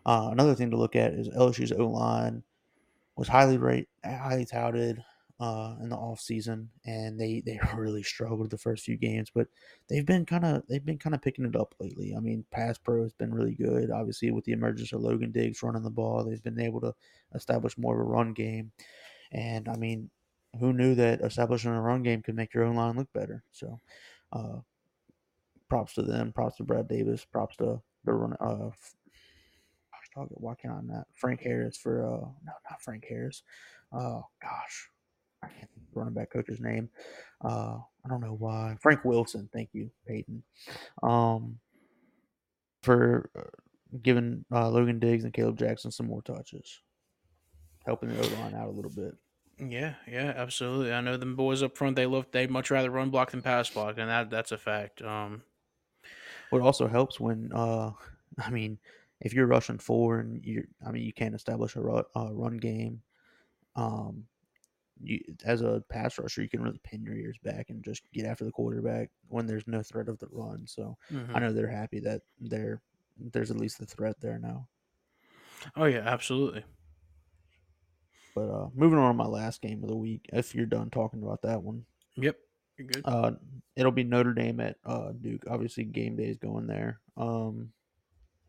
Uh, 0.04 0.28
another 0.30 0.54
thing 0.54 0.70
to 0.70 0.76
look 0.76 0.94
at 0.94 1.14
is 1.14 1.28
LSU's 1.28 1.72
O 1.72 1.86
line 1.86 2.42
was 3.16 3.28
highly 3.28 3.56
rate 3.56 3.88
highly 4.04 4.44
touted 4.44 5.02
uh, 5.38 5.74
in 5.82 5.90
the 5.90 5.96
off 5.96 6.20
season, 6.20 6.70
and 6.84 7.20
they 7.20 7.42
they 7.44 7.58
really 7.76 8.02
struggled 8.02 8.50
the 8.50 8.58
first 8.58 8.84
few 8.84 8.96
games, 8.96 9.30
but 9.34 9.48
they've 9.88 10.06
been 10.06 10.24
kind 10.24 10.44
of 10.44 10.62
they've 10.68 10.84
been 10.84 10.98
kind 10.98 11.14
of 11.14 11.22
picking 11.22 11.44
it 11.44 11.56
up 11.56 11.74
lately. 11.80 12.14
I 12.16 12.20
mean, 12.20 12.44
pass 12.50 12.78
pro 12.78 13.02
has 13.02 13.12
been 13.12 13.34
really 13.34 13.54
good. 13.54 13.90
Obviously, 13.90 14.30
with 14.30 14.44
the 14.44 14.52
emergence 14.52 14.92
of 14.92 15.00
Logan 15.00 15.32
Diggs 15.32 15.62
running 15.62 15.82
the 15.82 15.90
ball, 15.90 16.24
they've 16.24 16.42
been 16.42 16.60
able 16.60 16.80
to 16.80 16.94
establish 17.34 17.76
more 17.76 17.94
of 17.94 18.00
a 18.00 18.10
run 18.10 18.32
game, 18.32 18.72
and 19.32 19.68
I 19.68 19.76
mean, 19.76 20.10
who 20.58 20.72
knew 20.72 20.94
that 20.94 21.20
establishing 21.20 21.70
a 21.70 21.80
run 21.80 22.02
game 22.02 22.22
could 22.22 22.36
make 22.36 22.54
your 22.54 22.64
own 22.64 22.76
line 22.76 22.96
look 22.96 23.12
better? 23.12 23.44
So, 23.52 23.78
uh, 24.32 24.60
props 25.68 25.94
to 25.94 26.02
them. 26.02 26.32
Props 26.32 26.56
to 26.56 26.64
Brad 26.64 26.88
Davis. 26.88 27.24
Props 27.24 27.56
to 27.56 27.80
the 28.04 28.12
run. 28.12 28.36
Uh, 28.40 28.70
why 30.30 30.54
can't 30.54 30.74
I 30.74 30.80
not? 30.82 31.06
Frank 31.14 31.42
Harris 31.42 31.76
for 31.76 32.02
uh 32.02 32.26
no 32.44 32.52
not 32.70 32.80
Frank 32.80 33.04
Harris. 33.08 33.42
Oh 33.92 34.24
gosh, 34.40 34.88
I 35.46 35.58
can't 35.58 35.70
think 35.72 35.86
running 35.94 36.14
back 36.14 36.30
coach's 36.30 36.60
name. 36.60 36.88
Uh, 37.44 37.78
I 38.04 38.08
don't 38.08 38.20
know 38.20 38.36
why. 38.38 38.76
Frank 38.80 39.04
Wilson. 39.04 39.48
Thank 39.52 39.70
you, 39.72 39.90
Peyton. 40.06 40.42
Um, 41.02 41.58
for 42.82 43.30
uh, 43.36 43.42
giving 44.02 44.44
uh, 44.52 44.68
Logan 44.68 44.98
Diggs 44.98 45.24
and 45.24 45.32
Kaleb 45.32 45.58
Jackson 45.58 45.90
some 45.90 46.06
more 46.06 46.22
touches, 46.22 46.80
helping 47.84 48.10
the 48.10 48.18
O 48.18 48.40
line 48.40 48.54
out 48.54 48.68
a 48.68 48.72
little 48.72 48.90
bit. 48.90 49.14
Yeah, 49.58 49.94
yeah, 50.06 50.34
absolutely. 50.36 50.92
I 50.92 51.00
know 51.00 51.16
the 51.16 51.26
boys 51.26 51.62
up 51.62 51.76
front. 51.76 51.96
They 51.96 52.06
look. 52.06 52.30
They 52.30 52.46
much 52.46 52.70
rather 52.70 52.90
run 52.90 53.10
block 53.10 53.30
than 53.30 53.42
pass 53.42 53.70
block, 53.70 53.96
and 53.98 54.10
that 54.10 54.30
that's 54.30 54.52
a 54.52 54.58
fact. 54.58 55.00
Um, 55.02 55.42
what 56.50 56.62
also 56.62 56.86
helps 56.86 57.18
when, 57.18 57.50
uh, 57.54 57.90
I 58.38 58.50
mean, 58.50 58.78
if 59.20 59.32
you're 59.32 59.46
rushing 59.46 59.78
four 59.78 60.20
and 60.20 60.44
you, 60.44 60.66
I 60.86 60.90
mean, 60.90 61.04
you 61.04 61.12
can't 61.12 61.34
establish 61.34 61.76
a 61.76 61.80
run, 61.80 62.04
uh, 62.14 62.32
run 62.32 62.58
game. 62.58 63.00
Um, 63.74 64.24
you 65.02 65.20
as 65.44 65.62
a 65.62 65.82
pass 65.88 66.18
rusher, 66.18 66.42
you 66.42 66.48
can 66.48 66.62
really 66.62 66.80
pin 66.84 67.02
your 67.02 67.14
ears 67.14 67.36
back 67.42 67.70
and 67.70 67.84
just 67.84 68.02
get 68.12 68.26
after 68.26 68.44
the 68.44 68.52
quarterback 68.52 69.10
when 69.28 69.46
there's 69.46 69.66
no 69.66 69.82
threat 69.82 70.08
of 70.08 70.18
the 70.18 70.28
run. 70.30 70.66
So 70.66 70.96
mm-hmm. 71.12 71.34
I 71.34 71.40
know 71.40 71.52
they're 71.52 71.68
happy 71.68 72.00
that 72.00 72.22
there 72.40 72.80
there's 73.18 73.50
at 73.50 73.58
least 73.58 73.78
the 73.78 73.86
threat 73.86 74.16
there 74.20 74.38
now. 74.38 74.68
Oh 75.76 75.84
yeah, 75.84 76.02
absolutely. 76.04 76.64
But 78.34 78.50
uh 78.50 78.68
moving 78.74 78.98
on 78.98 79.08
to 79.10 79.14
my 79.14 79.26
last 79.26 79.62
game 79.62 79.82
of 79.82 79.88
the 79.88 79.96
week, 79.96 80.26
if 80.32 80.54
you're 80.54 80.66
done 80.66 80.90
talking 80.90 81.22
about 81.22 81.42
that 81.42 81.62
one. 81.62 81.84
Yep. 82.16 82.36
You're 82.78 82.88
good. 82.88 83.02
Uh 83.04 83.32
it'll 83.74 83.92
be 83.92 84.04
Notre 84.04 84.34
Dame 84.34 84.60
at 84.60 84.76
uh 84.84 85.12
Duke. 85.20 85.44
Obviously 85.48 85.84
game 85.84 86.16
day 86.16 86.26
is 86.26 86.38
going 86.38 86.66
there. 86.66 87.00
Um 87.16 87.70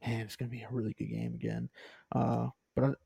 man, 0.06 0.22
it's 0.22 0.36
gonna 0.36 0.52
be 0.52 0.62
a 0.62 0.68
really 0.72 0.93
good 0.93 1.12
game 1.12 1.34
again. 1.34 1.70
Uh 2.14 2.48
but 2.76 2.98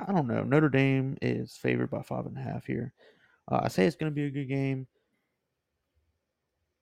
I, 0.00 0.12
don't 0.12 0.26
know. 0.26 0.42
Notre 0.42 0.68
Dame 0.68 1.16
is 1.22 1.56
favored 1.56 1.90
by 1.90 2.02
five 2.02 2.26
and 2.26 2.36
a 2.36 2.40
half 2.40 2.66
here. 2.66 2.92
Uh, 3.50 3.60
I 3.64 3.68
say 3.68 3.86
it's 3.86 3.96
going 3.96 4.10
to 4.10 4.14
be 4.14 4.24
a 4.24 4.30
good 4.30 4.48
game, 4.48 4.86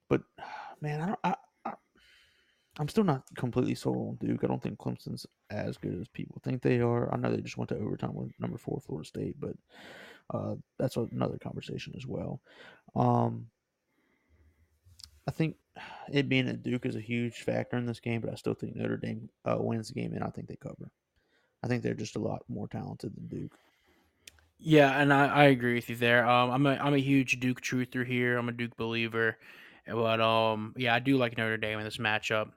but 0.09 0.23
man, 0.81 1.01
I 1.01 1.07
don't. 1.07 1.19
I, 1.25 1.35
I, 1.65 1.73
I'm 2.79 2.89
still 2.89 3.05
not 3.05 3.25
completely 3.37 3.75
sold 3.75 4.19
on 4.21 4.27
Duke. 4.27 4.45
I 4.45 4.47
don't 4.47 4.63
think 4.63 4.79
Clemson's 4.79 5.27
as 5.51 5.77
good 5.77 5.99
as 6.01 6.09
people 6.09 6.41
think 6.43 6.63
they 6.63 6.81
are. 6.81 7.13
I 7.13 7.17
know 7.17 7.31
they 7.31 7.43
just 7.43 7.59
went 7.59 7.69
to 7.71 7.79
overtime 7.79 8.15
with 8.15 8.31
number 8.39 8.59
four 8.59 8.81
Florida 8.81 9.07
State, 9.07 9.37
but 9.39 9.55
uh, 10.33 10.55
that's 10.79 10.97
another 10.97 11.39
conversation 11.39 11.95
as 11.97 12.07
well. 12.07 12.41
Um, 12.95 13.47
I 15.27 15.33
think 15.33 15.57
it 16.13 16.29
being 16.29 16.49
a 16.49 16.55
Duke 16.55 16.87
is 16.87 16.97
a 16.97 17.01
huge 17.01 17.43
factor 17.43 17.77
in 17.77 17.87
this 17.87 18.01
game, 18.01 18.21
but 18.21 18.31
I 18.31 18.35
still 18.35 18.55
think 18.55 18.75
Notre 18.75 18.97
Dame 18.97 19.29
uh, 19.45 19.57
wins 19.59 19.89
the 19.89 19.95
game, 19.95 20.15
and 20.15 20.25
I 20.25 20.31
think 20.31 20.49
they 20.49 20.57
cover. 20.57 20.91
I 21.63 21.69
think 21.69 21.83
they're 21.83 21.95
just 21.95 22.17
a 22.17 22.21
lot 22.21 22.43
more 22.49 22.69
talented 22.69 23.15
than 23.15 23.27
Duke. 23.27 23.53
Yeah, 24.59 24.91
and 25.01 25.13
I, 25.13 25.27
I 25.27 25.45
agree 25.45 25.75
with 25.75 25.89
you 25.89 25.97
there. 25.97 26.27
Um, 26.29 26.51
I'm 26.51 26.67
a 26.67 26.75
I'm 26.77 26.95
a 26.95 26.99
huge 26.99 27.41
Duke 27.41 27.63
truther 27.63 28.07
here. 28.07 28.37
I'm 28.37 28.49
a 28.49 28.53
Duke 28.53 28.77
believer, 28.77 29.39
but 29.87 30.21
um, 30.21 30.75
yeah, 30.77 30.95
I 30.95 30.99
do 30.99 31.17
like 31.17 31.39
Notre 31.39 31.57
Dame 31.57 31.79
in 31.79 31.85
this 31.85 31.97
matchup. 31.97 32.51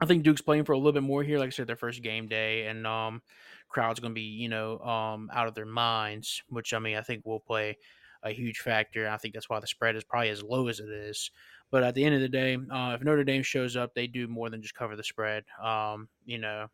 I 0.00 0.06
think 0.06 0.24
Duke's 0.24 0.42
playing 0.42 0.64
for 0.64 0.72
a 0.72 0.76
little 0.76 0.92
bit 0.92 1.04
more 1.04 1.22
here. 1.22 1.38
Like 1.38 1.48
I 1.48 1.50
said, 1.50 1.68
their 1.68 1.76
first 1.76 2.02
game 2.02 2.26
day, 2.26 2.66
and 2.66 2.86
um, 2.86 3.22
crowd's 3.68 4.00
going 4.00 4.12
to 4.12 4.14
be 4.14 4.22
you 4.22 4.48
know 4.48 4.78
um 4.80 5.30
out 5.32 5.46
of 5.46 5.54
their 5.54 5.66
minds, 5.66 6.42
which 6.48 6.74
I 6.74 6.78
mean 6.80 6.96
I 6.96 7.02
think 7.02 7.24
will 7.24 7.40
play 7.40 7.76
a 8.22 8.30
huge 8.32 8.58
factor. 8.58 9.08
I 9.08 9.16
think 9.16 9.34
that's 9.34 9.48
why 9.48 9.60
the 9.60 9.66
spread 9.66 9.94
is 9.94 10.04
probably 10.04 10.30
as 10.30 10.42
low 10.42 10.66
as 10.68 10.80
it 10.80 10.88
is. 10.88 11.30
But 11.70 11.82
at 11.82 11.94
the 11.94 12.04
end 12.04 12.14
of 12.14 12.20
the 12.20 12.28
day, 12.28 12.56
uh, 12.56 12.94
if 12.94 13.02
Notre 13.02 13.24
Dame 13.24 13.42
shows 13.42 13.76
up, 13.76 13.94
they 13.94 14.06
do 14.06 14.28
more 14.28 14.50
than 14.50 14.62
just 14.62 14.74
cover 14.74 14.96
the 14.96 15.04
spread. 15.04 15.44
Um, 15.62 16.08
you 16.24 16.38
know, 16.38 16.68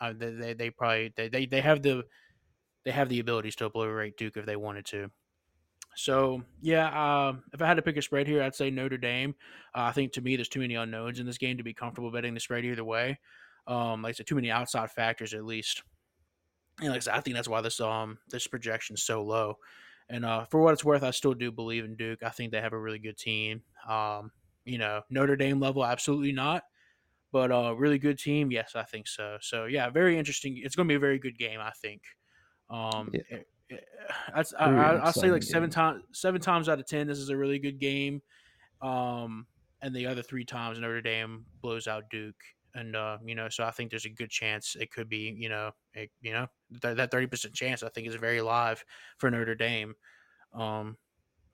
uh, 0.00 0.12
they, 0.16 0.54
they, 0.54 0.70
probably 0.70 1.12
they, 1.16 1.28
they 1.28 1.46
they 1.46 1.60
have 1.60 1.82
the 1.82 2.04
they 2.84 2.90
have 2.90 3.08
the 3.08 3.20
abilities 3.20 3.56
to 3.56 3.66
obliterate 3.66 4.16
Duke 4.16 4.36
if 4.36 4.46
they 4.46 4.56
wanted 4.56 4.86
to. 4.86 5.10
So 5.96 6.42
yeah, 6.60 6.88
uh, 6.88 7.36
if 7.52 7.60
I 7.60 7.66
had 7.66 7.74
to 7.74 7.82
pick 7.82 7.96
a 7.96 8.02
spread 8.02 8.28
here, 8.28 8.42
I'd 8.42 8.54
say 8.54 8.70
Notre 8.70 8.98
Dame. 8.98 9.34
Uh, 9.74 9.82
I 9.82 9.92
think 9.92 10.12
to 10.12 10.20
me, 10.20 10.36
there's 10.36 10.48
too 10.48 10.60
many 10.60 10.76
unknowns 10.76 11.18
in 11.18 11.26
this 11.26 11.38
game 11.38 11.56
to 11.56 11.64
be 11.64 11.74
comfortable 11.74 12.12
betting 12.12 12.34
the 12.34 12.40
spread 12.40 12.64
either 12.64 12.84
way. 12.84 13.18
Um, 13.66 14.02
like 14.02 14.10
I 14.10 14.12
said, 14.12 14.26
too 14.26 14.36
many 14.36 14.50
outside 14.50 14.90
factors 14.90 15.34
at 15.34 15.44
least. 15.44 15.82
And 16.80 16.90
like 16.90 16.98
I 16.98 17.00
said, 17.00 17.14
I 17.14 17.20
think 17.20 17.34
that's 17.34 17.48
why 17.48 17.60
this 17.60 17.80
um 17.80 18.18
this 18.30 18.46
projection 18.46 18.94
is 18.94 19.02
so 19.02 19.22
low. 19.22 19.58
And 20.08 20.24
uh, 20.24 20.44
for 20.44 20.60
what 20.62 20.72
it's 20.72 20.84
worth, 20.84 21.02
I 21.02 21.10
still 21.10 21.34
do 21.34 21.52
believe 21.52 21.84
in 21.84 21.96
Duke. 21.96 22.22
I 22.22 22.30
think 22.30 22.52
they 22.52 22.60
have 22.60 22.72
a 22.72 22.78
really 22.78 22.98
good 22.98 23.18
team. 23.18 23.62
Um, 23.88 24.30
you 24.64 24.78
know, 24.78 25.02
Notre 25.10 25.36
Dame 25.36 25.60
level, 25.60 25.84
absolutely 25.84 26.32
not. 26.32 26.62
But 27.30 27.50
a 27.50 27.56
uh, 27.56 27.72
really 27.72 27.98
good 27.98 28.18
team, 28.18 28.50
yes, 28.50 28.72
I 28.74 28.84
think 28.84 29.06
so. 29.06 29.36
So 29.40 29.66
yeah, 29.66 29.90
very 29.90 30.18
interesting. 30.18 30.58
It's 30.62 30.74
going 30.74 30.88
to 30.88 30.92
be 30.92 30.96
a 30.96 31.00
very 31.00 31.18
good 31.18 31.36
game, 31.36 31.60
I 31.60 31.72
think. 31.82 32.02
Um, 32.70 33.10
yeah. 33.12 33.20
it, 33.30 33.48
it, 33.68 33.84
I, 34.34 34.42
I, 34.64 35.04
will 35.04 35.12
say 35.12 35.30
like 35.30 35.42
seven 35.42 35.68
times, 35.68 36.02
seven 36.12 36.40
times 36.40 36.70
out 36.70 36.78
of 36.78 36.86
ten, 36.86 37.06
this 37.06 37.18
is 37.18 37.28
a 37.28 37.36
really 37.36 37.58
good 37.58 37.78
game. 37.78 38.22
Um, 38.80 39.46
and 39.82 39.94
the 39.94 40.06
other 40.06 40.22
three 40.22 40.44
times 40.44 40.78
Notre 40.78 41.00
Dame 41.00 41.44
blows 41.60 41.86
out 41.86 42.10
Duke. 42.10 42.42
and 42.74 42.96
uh, 42.96 43.18
you 43.24 43.34
know, 43.34 43.48
so 43.48 43.64
I 43.64 43.70
think 43.70 43.90
there's 43.90 44.06
a 44.06 44.10
good 44.10 44.30
chance 44.30 44.76
it 44.78 44.90
could 44.90 45.08
be, 45.08 45.34
you 45.38 45.48
know, 45.48 45.70
a, 45.96 46.08
you 46.20 46.32
know, 46.32 46.46
th- 46.80 46.96
that 46.96 47.10
thirty 47.10 47.26
percent 47.26 47.54
chance 47.54 47.82
I 47.82 47.88
think 47.90 48.08
is 48.08 48.14
very 48.14 48.40
live 48.40 48.84
for 49.18 49.30
Notre 49.30 49.54
Dame. 49.54 49.94
Um, 50.54 50.96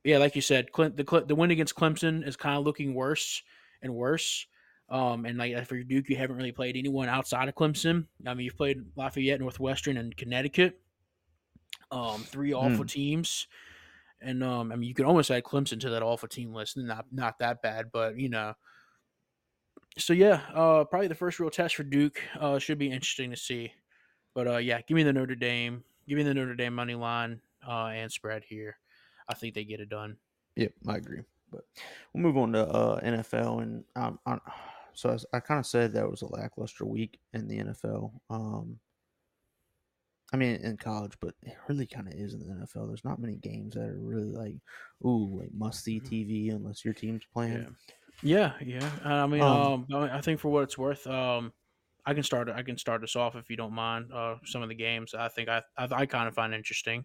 yeah, 0.04 0.18
like 0.18 0.36
you 0.36 0.42
said, 0.42 0.72
Clint, 0.72 0.96
the 0.96 1.24
the 1.26 1.34
win 1.34 1.50
against 1.50 1.74
Clemson 1.74 2.26
is 2.26 2.36
kind 2.36 2.58
of 2.58 2.64
looking 2.64 2.94
worse 2.94 3.42
and 3.82 3.94
worse. 3.94 4.46
Um, 4.88 5.24
and 5.24 5.38
like 5.38 5.66
for 5.66 5.82
Duke, 5.82 6.08
you 6.08 6.16
haven't 6.16 6.36
really 6.36 6.52
played 6.52 6.76
anyone 6.76 7.08
outside 7.08 7.48
of 7.48 7.54
Clemson. 7.54 8.06
I 8.26 8.34
mean, 8.34 8.44
you've 8.44 8.56
played 8.56 8.82
Lafayette, 8.96 9.40
Northwestern, 9.40 9.96
and 9.96 10.16
Connecticut. 10.16 10.80
Um, 11.90 12.22
three 12.22 12.52
awful 12.52 12.84
mm. 12.84 12.90
teams, 12.90 13.46
and 14.20 14.42
um, 14.42 14.72
I 14.72 14.76
mean, 14.76 14.88
you 14.88 14.94
could 14.94 15.06
almost 15.06 15.30
add 15.30 15.44
Clemson 15.44 15.78
to 15.80 15.90
that 15.90 16.02
awful 16.02 16.28
team 16.28 16.52
list. 16.52 16.76
Not 16.76 17.06
not 17.12 17.38
that 17.38 17.62
bad, 17.62 17.90
but 17.92 18.18
you 18.18 18.28
know. 18.28 18.54
So 19.96 20.12
yeah, 20.12 20.40
uh, 20.54 20.84
probably 20.84 21.08
the 21.08 21.14
first 21.14 21.38
real 21.38 21.50
test 21.50 21.76
for 21.76 21.84
Duke 21.84 22.20
uh, 22.40 22.58
should 22.58 22.78
be 22.78 22.90
interesting 22.90 23.30
to 23.30 23.36
see. 23.36 23.72
But 24.34 24.48
uh, 24.48 24.56
yeah, 24.56 24.80
give 24.86 24.96
me 24.96 25.04
the 25.04 25.12
Notre 25.12 25.36
Dame, 25.36 25.84
give 26.08 26.16
me 26.16 26.24
the 26.24 26.34
Notre 26.34 26.56
Dame 26.56 26.74
money 26.74 26.94
line 26.94 27.40
uh, 27.66 27.86
and 27.86 28.10
spread 28.10 28.44
here. 28.44 28.76
I 29.28 29.34
think 29.34 29.54
they 29.54 29.64
get 29.64 29.80
it 29.80 29.88
done. 29.88 30.16
Yep, 30.56 30.72
I 30.88 30.96
agree. 30.96 31.22
But 31.50 31.64
we'll 32.12 32.22
move 32.22 32.36
on 32.36 32.52
to 32.52 32.66
uh, 32.66 33.00
NFL, 33.00 33.62
and 33.62 33.84
um, 33.94 34.18
I, 34.26 34.38
so 34.94 35.10
I, 35.10 35.36
I 35.36 35.40
kind 35.40 35.60
of 35.60 35.66
said 35.66 35.92
that 35.92 36.10
was 36.10 36.22
a 36.22 36.32
lackluster 36.32 36.84
week 36.84 37.18
in 37.32 37.48
the 37.48 37.58
NFL. 37.58 38.12
Um, 38.30 38.78
I 40.32 40.36
mean, 40.36 40.56
in 40.56 40.76
college, 40.76 41.12
but 41.20 41.34
it 41.42 41.54
really 41.68 41.86
kind 41.86 42.08
of 42.08 42.14
is 42.14 42.34
in 42.34 42.40
the 42.40 42.46
NFL. 42.46 42.88
There's 42.88 43.04
not 43.04 43.20
many 43.20 43.36
games 43.36 43.74
that 43.74 43.84
are 43.84 43.98
really 43.98 44.32
like, 44.32 44.56
ooh, 45.04 45.38
like 45.38 45.50
must 45.56 45.84
see 45.84 46.00
mm-hmm. 46.00 46.12
TV 46.12 46.50
unless 46.50 46.84
your 46.84 46.94
team's 46.94 47.22
playing. 47.32 47.74
Yeah, 48.22 48.52
yeah. 48.60 48.90
yeah. 49.04 49.22
I 49.22 49.26
mean, 49.26 49.42
um, 49.42 49.86
um, 49.92 50.10
I 50.12 50.20
think 50.20 50.40
for 50.40 50.48
what 50.48 50.64
it's 50.64 50.78
worth, 50.78 51.06
um, 51.06 51.52
I 52.06 52.14
can 52.14 52.22
start. 52.22 52.48
I 52.48 52.62
can 52.62 52.76
start 52.76 53.02
us 53.04 53.16
off 53.16 53.36
if 53.36 53.48
you 53.48 53.56
don't 53.56 53.72
mind. 53.72 54.12
Uh, 54.12 54.36
some 54.44 54.62
of 54.62 54.68
the 54.68 54.74
games 54.74 55.14
I 55.14 55.28
think 55.28 55.48
I 55.48 55.62
I, 55.76 55.88
I 55.90 56.06
kind 56.06 56.28
of 56.28 56.34
find 56.34 56.54
interesting. 56.54 57.04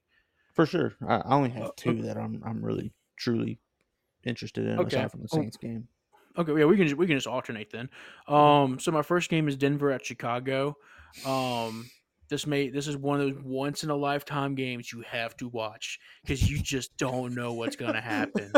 For 0.55 0.65
sure, 0.65 0.95
I, 1.07 1.21
only 1.25 1.49
have 1.51 1.67
uh, 1.67 1.71
two 1.75 2.01
that 2.03 2.17
I'm 2.17 2.41
I'm 2.45 2.63
really 2.63 2.91
truly 3.17 3.59
interested 4.25 4.65
in 4.65 4.79
okay. 4.79 4.97
aside 4.97 5.11
from 5.11 5.21
the 5.21 5.29
oh, 5.31 5.37
Saints 5.37 5.57
game. 5.57 5.87
Okay, 6.37 6.57
yeah, 6.57 6.65
we 6.65 6.77
can 6.77 6.87
just, 6.87 6.97
we 6.97 7.07
can 7.07 7.17
just 7.17 7.27
alternate 7.27 7.71
then. 7.71 7.89
Um, 8.27 8.79
so 8.79 8.91
my 8.91 9.01
first 9.01 9.29
game 9.29 9.47
is 9.47 9.55
Denver 9.55 9.91
at 9.91 10.05
Chicago. 10.05 10.77
Um, 11.25 11.89
this 12.29 12.45
may 12.45 12.69
this 12.69 12.87
is 12.87 12.95
one 12.95 13.19
of 13.19 13.27
those 13.27 13.43
once 13.43 13.83
in 13.83 13.89
a 13.89 13.95
lifetime 13.95 14.53
games 14.53 14.93
you 14.93 15.01
have 15.01 15.35
to 15.37 15.49
watch 15.49 15.99
because 16.21 16.49
you 16.49 16.59
just 16.59 16.95
don't 16.97 17.33
know 17.33 17.53
what's 17.53 17.75
gonna 17.75 18.01
happen. 18.01 18.53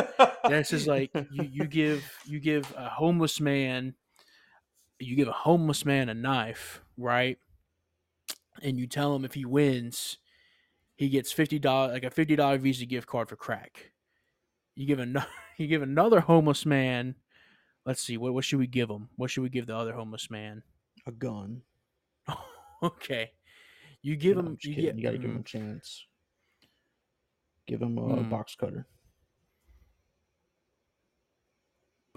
this 0.49 0.74
is 0.74 0.88
like 0.88 1.09
you, 1.32 1.43
you 1.49 1.65
give 1.65 2.03
you 2.26 2.41
give 2.41 2.74
a 2.78 2.89
homeless 2.89 3.39
man 3.39 3.95
you 5.01 5.15
give 5.15 5.28
a 5.28 5.34
homeless 5.34 5.86
man 5.86 6.09
a 6.09 6.13
knife, 6.13 6.82
right? 6.97 7.38
And 8.61 8.78
you 8.78 8.88
tell 8.88 9.15
him 9.15 9.26
if 9.26 9.34
he 9.34 9.45
wins, 9.45 10.17
he 10.95 11.09
gets 11.09 11.32
fifty 11.32 11.59
dollars, 11.59 11.93
like 11.93 12.03
a 12.03 12.11
fifty 12.11 12.36
dollar 12.36 12.57
Visa 12.57 12.86
gift 12.86 13.07
card 13.07 13.28
for 13.30 13.36
crack. 13.36 13.91
You 14.76 14.86
give 14.86 14.99
another, 14.99 15.28
you 15.57 15.67
give 15.67 15.82
another 15.82 16.22
homeless 16.22 16.65
man. 16.65 17.15
Let's 17.86 18.03
see, 18.03 18.17
what 18.17 18.34
what 18.34 18.45
should 18.45 18.59
we 18.59 18.67
give 18.67 18.89
him? 18.89 19.09
What 19.15 19.32
should 19.32 19.41
we 19.41 19.49
give 19.49 19.67
the 19.67 19.75
other 19.75 19.93
homeless 19.93 20.29
man? 20.29 20.63
A 21.07 21.11
gun. 21.11 21.61
okay, 22.84 23.32
you 24.01 24.15
give 24.15 24.38
no, 24.38 24.43
him. 24.43 24.57
You, 24.61 24.75
get, 24.75 24.97
you 24.97 25.03
got 25.03 25.11
to 25.11 25.17
give 25.17 25.32
him 25.32 25.38
a 25.38 25.43
chance. 25.43 26.05
Give 27.67 27.82
him 27.82 27.97
a 27.97 28.01
mm. 28.01 28.29
box 28.29 28.55
cutter. 28.55 28.88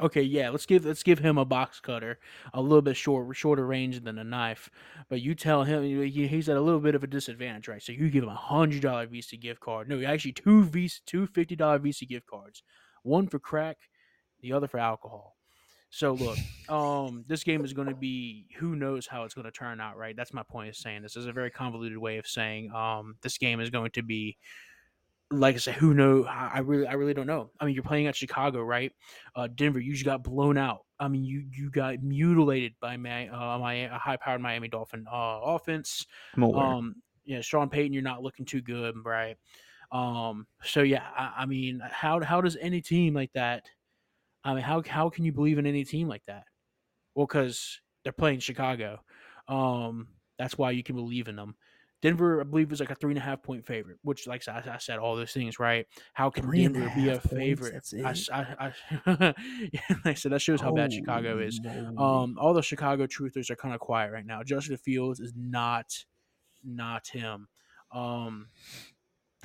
Okay, 0.01 0.23
yeah, 0.23 0.51
let's 0.51 0.67
give 0.67 0.85
let's 0.85 1.05
give 1.05 1.21
him 1.21 1.39
a 1.39 1.45
box 1.45 1.79
cutter, 1.79 2.19
a 2.53 2.61
little 2.61 2.83
bit 2.83 2.97
short, 2.97 3.37
shorter 3.37 3.65
range 3.65 4.03
than 4.03 4.19
a 4.19 4.25
knife. 4.25 4.69
But 5.09 5.21
you 5.21 5.37
tell 5.37 5.63
him 5.63 5.85
he's 5.85 6.49
at 6.49 6.57
a 6.57 6.61
little 6.61 6.81
bit 6.81 6.97
of 6.97 7.05
a 7.05 7.07
disadvantage, 7.07 7.69
right? 7.69 7.81
So 7.81 7.93
you 7.93 8.11
give 8.11 8.25
him 8.25 8.31
a 8.31 8.35
hundred 8.35 8.83
dollar 8.83 9.07
Visa 9.07 9.37
gift 9.37 9.61
card. 9.61 9.89
No, 9.89 10.03
actually 10.03 10.33
two 10.33 10.65
Visa, 10.65 11.01
two 11.07 11.29
fifty 11.29 11.55
dollar 11.55 11.79
Visa 11.79 12.07
gift 12.07 12.27
cards, 12.27 12.65
one 13.05 13.29
for 13.29 13.39
crack, 13.39 13.77
the 14.41 14.53
other 14.53 14.67
for 14.67 14.79
alcohol. 14.79 15.34
So 15.95 16.15
look, 16.15 16.37
um, 16.69 17.25
this 17.29 17.45
game 17.45 17.65
is 17.65 17.73
going 17.73 17.87
to 17.87 17.95
be 17.95 18.47
who 18.59 18.75
knows 18.75 19.07
how 19.07 19.23
it's 19.23 19.35
going 19.35 19.45
to 19.45 19.53
turn 19.53 19.81
out, 19.81 19.97
right? 19.97 20.17
That's 20.17 20.35
my 20.35 20.43
point 20.43 20.69
of 20.69 20.77
saying 20.77 21.03
this. 21.03 21.17
is 21.17 21.27
a 21.27 21.33
very 21.33 21.51
convoluted 21.51 21.99
way 21.99 22.19
of 22.19 22.27
saying 22.27 22.73
um, 22.73 23.15
this 23.23 23.39
game 23.39 23.61
is 23.61 23.71
going 23.71 23.93
to 23.93 24.03
be 24.03 24.37
like 25.31 25.55
I 25.55 25.59
said, 25.59 25.75
who 25.75 25.95
know? 25.95 26.25
I 26.25 26.59
really, 26.61 26.87
I 26.87 26.93
really 26.95 27.15
don't 27.15 27.27
know. 27.27 27.51
I 27.59 27.65
mean, 27.65 27.75
you're 27.75 27.83
playing 27.83 28.07
at 28.09 28.15
Chicago, 28.15 28.63
right? 28.63 28.93
Uh, 29.35 29.49
Denver, 29.53 29.81
you 29.81 29.93
just 29.93 30.05
got 30.05 30.23
blown 30.23 30.59
out. 30.59 30.81
I 30.99 31.09
mean, 31.09 31.25
you 31.25 31.45
you 31.51 31.71
got 31.71 32.03
mutilated 32.03 32.75
by 32.81 32.97
my 32.97 33.29
uh, 33.29 33.59
my 33.59 33.87
high-powered 33.87 34.41
Miami 34.41 34.69
Dolphin 34.69 35.07
uh, 35.11 35.41
offense. 35.43 36.07
Um, 36.61 36.97
yeah, 37.25 37.41
Sean 37.41 37.69
Payton, 37.69 37.93
you're 37.93 38.03
not 38.03 38.23
looking 38.23 38.45
too 38.45 38.61
good, 38.61 38.95
right? 39.05 39.37
Um, 39.91 40.47
so 40.63 40.83
yeah, 40.83 41.05
I, 41.17 41.33
I 41.39 41.47
mean, 41.47 41.81
how 41.89 42.21
how 42.23 42.41
does 42.41 42.57
any 42.61 42.81
team 42.81 43.15
like 43.15 43.33
that? 43.33 43.65
I 44.45 44.55
mean, 44.55 44.63
how 44.63 44.83
how 44.87 45.11
can 45.11 45.25
you 45.25 45.33
believe 45.33 45.59
in 45.59 45.67
any 45.67 45.85
team 45.85 46.09
like 46.09 46.25
that? 46.27 46.45
Well, 47.15 47.27
because 47.27 47.81
they're 48.03 48.13
playing 48.13 48.41
Chicago. 48.41 49.01
Um, 49.49 50.09
that's 50.39 50.59
why 50.59 50.73
you 50.73 50.83
can 50.83 50.97
believe 50.97 51.29
in 51.29 51.37
them. 51.37 51.55
Denver, 52.03 52.43
I 52.43 52.45
believe, 52.45 52.71
was 52.71 52.81
like 52.81 52.91
a 52.91 52.95
three 52.95 53.13
and 53.13 53.19
a 53.19 53.23
half 53.23 53.43
point 53.43 53.65
favorite, 53.65 53.97
which, 54.03 54.27
like 54.27 54.47
I, 54.47 54.63
I 54.75 54.77
said, 54.77 54.99
all 54.99 55.17
those 55.17 55.33
things, 55.33 55.59
right? 55.59 55.87
How 56.13 56.29
can 56.29 56.45
three 56.45 56.61
Denver 56.61 56.93
be 56.95 57.09
a 57.09 57.19
favorite? 57.19 57.83
I, 58.05 58.13
I, 58.31 58.73
yeah, 59.73 59.81
like 59.89 60.07
I 60.09 60.15
said, 60.15 60.33
that 60.33 60.43
shows 60.43 60.61
how 60.61 60.73
oh, 60.73 60.75
bad 60.75 60.93
Chicago 60.93 61.39
is. 61.39 61.59
Um, 61.97 62.37
all 62.39 62.53
the 62.53 62.61
Chicago 62.61 63.07
truthers 63.07 63.49
are 63.49 63.57
kind 63.57 63.73
of 63.73 63.81
quiet 63.81 64.13
right 64.13 64.27
now. 64.27 64.43
Justin 64.43 64.77
Fields 64.77 65.19
is 65.19 65.33
not, 65.35 66.05
not 66.63 67.09
him. 67.09 67.49
Um, 67.91 68.49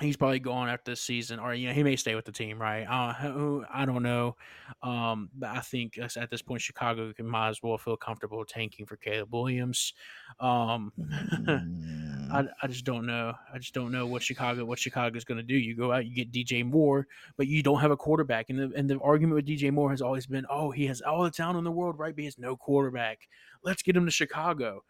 he's 0.02 0.18
probably 0.18 0.40
gone 0.40 0.70
after 0.70 0.92
this 0.92 1.02
season, 1.02 1.40
or 1.40 1.54
you 1.54 1.68
know, 1.68 1.74
he 1.74 1.84
may 1.84 1.96
stay 1.96 2.16
with 2.16 2.26
the 2.26 2.32
team, 2.32 2.60
right? 2.62 2.84
Uh, 2.84 3.62
I 3.72 3.86
don't 3.86 4.04
know. 4.04 4.36
Um, 4.82 5.30
I 5.46 5.60
think 5.62 5.98
at 5.98 6.30
this 6.30 6.42
point, 6.42 6.62
Chicago 6.62 7.12
can 7.14 7.28
might 7.28 7.50
as 7.50 7.62
well 7.62 7.78
feel 7.78 7.98
comfortable 7.98 8.44
tanking 8.46 8.86
for 8.86 8.98
Caleb 8.98 9.34
Williams. 9.34 9.94
Um, 10.40 10.92
mm. 11.00 12.32
I, 12.32 12.46
I 12.62 12.68
just 12.68 12.86
don't 12.86 13.06
know. 13.06 13.34
I 13.54 13.58
just 13.58 13.74
don't 13.74 13.92
know 13.92 14.06
what 14.06 14.24
Chicago 14.24 14.66
what 14.66 14.80
Chicago 14.80 15.18
is 15.18 15.26
going 15.26 15.38
to 15.40 15.44
do. 15.44 15.56
You 15.56 15.76
go 15.76 15.92
out, 15.92 16.06
you 16.06 16.14
get 16.14 16.32
DJ 16.32 16.66
Moore, 16.66 17.08
but 17.38 17.48
you 17.48 17.64
don't 17.64 17.82
have 17.82 17.92
a 17.92 17.98
quarterback, 17.98 18.50
and 18.50 18.60
the 18.60 18.72
and 18.76 18.90
the 18.90 19.00
argument 19.00 19.36
with 19.36 19.48
DJ 19.48 19.72
Moore 19.72 19.92
has 19.92 20.02
always 20.02 20.28
been, 20.28 20.46
oh, 20.50 20.72
he 20.72 20.86
has 20.88 21.02
all 21.02 21.24
the 21.24 21.32
talent 21.32 21.58
in 21.58 21.64
the 21.64 21.72
world, 21.72 21.98
right? 22.00 22.16
But 22.16 22.22
he 22.22 22.26
has 22.26 22.38
no 22.38 22.56
quarterback. 22.56 23.28
Let's 23.64 23.82
get 23.82 23.96
him 23.96 24.06
to 24.06 24.12
Chicago. 24.12 24.84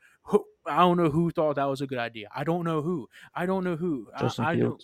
I 0.66 0.80
don't 0.80 0.98
know 0.98 1.10
who 1.10 1.32
thought 1.32 1.56
that 1.56 1.66
was 1.66 1.82
a 1.82 1.88
good 1.88 1.98
idea. 1.98 2.28
I 2.36 2.44
don't 2.44 2.64
know 2.64 2.82
who. 2.82 3.10
I 3.34 3.46
don't 3.46 3.64
know 3.64 3.76
who. 3.76 4.08
Justin 4.20 4.46
I, 4.46 4.52
I 4.52 4.56
don't. 4.56 4.84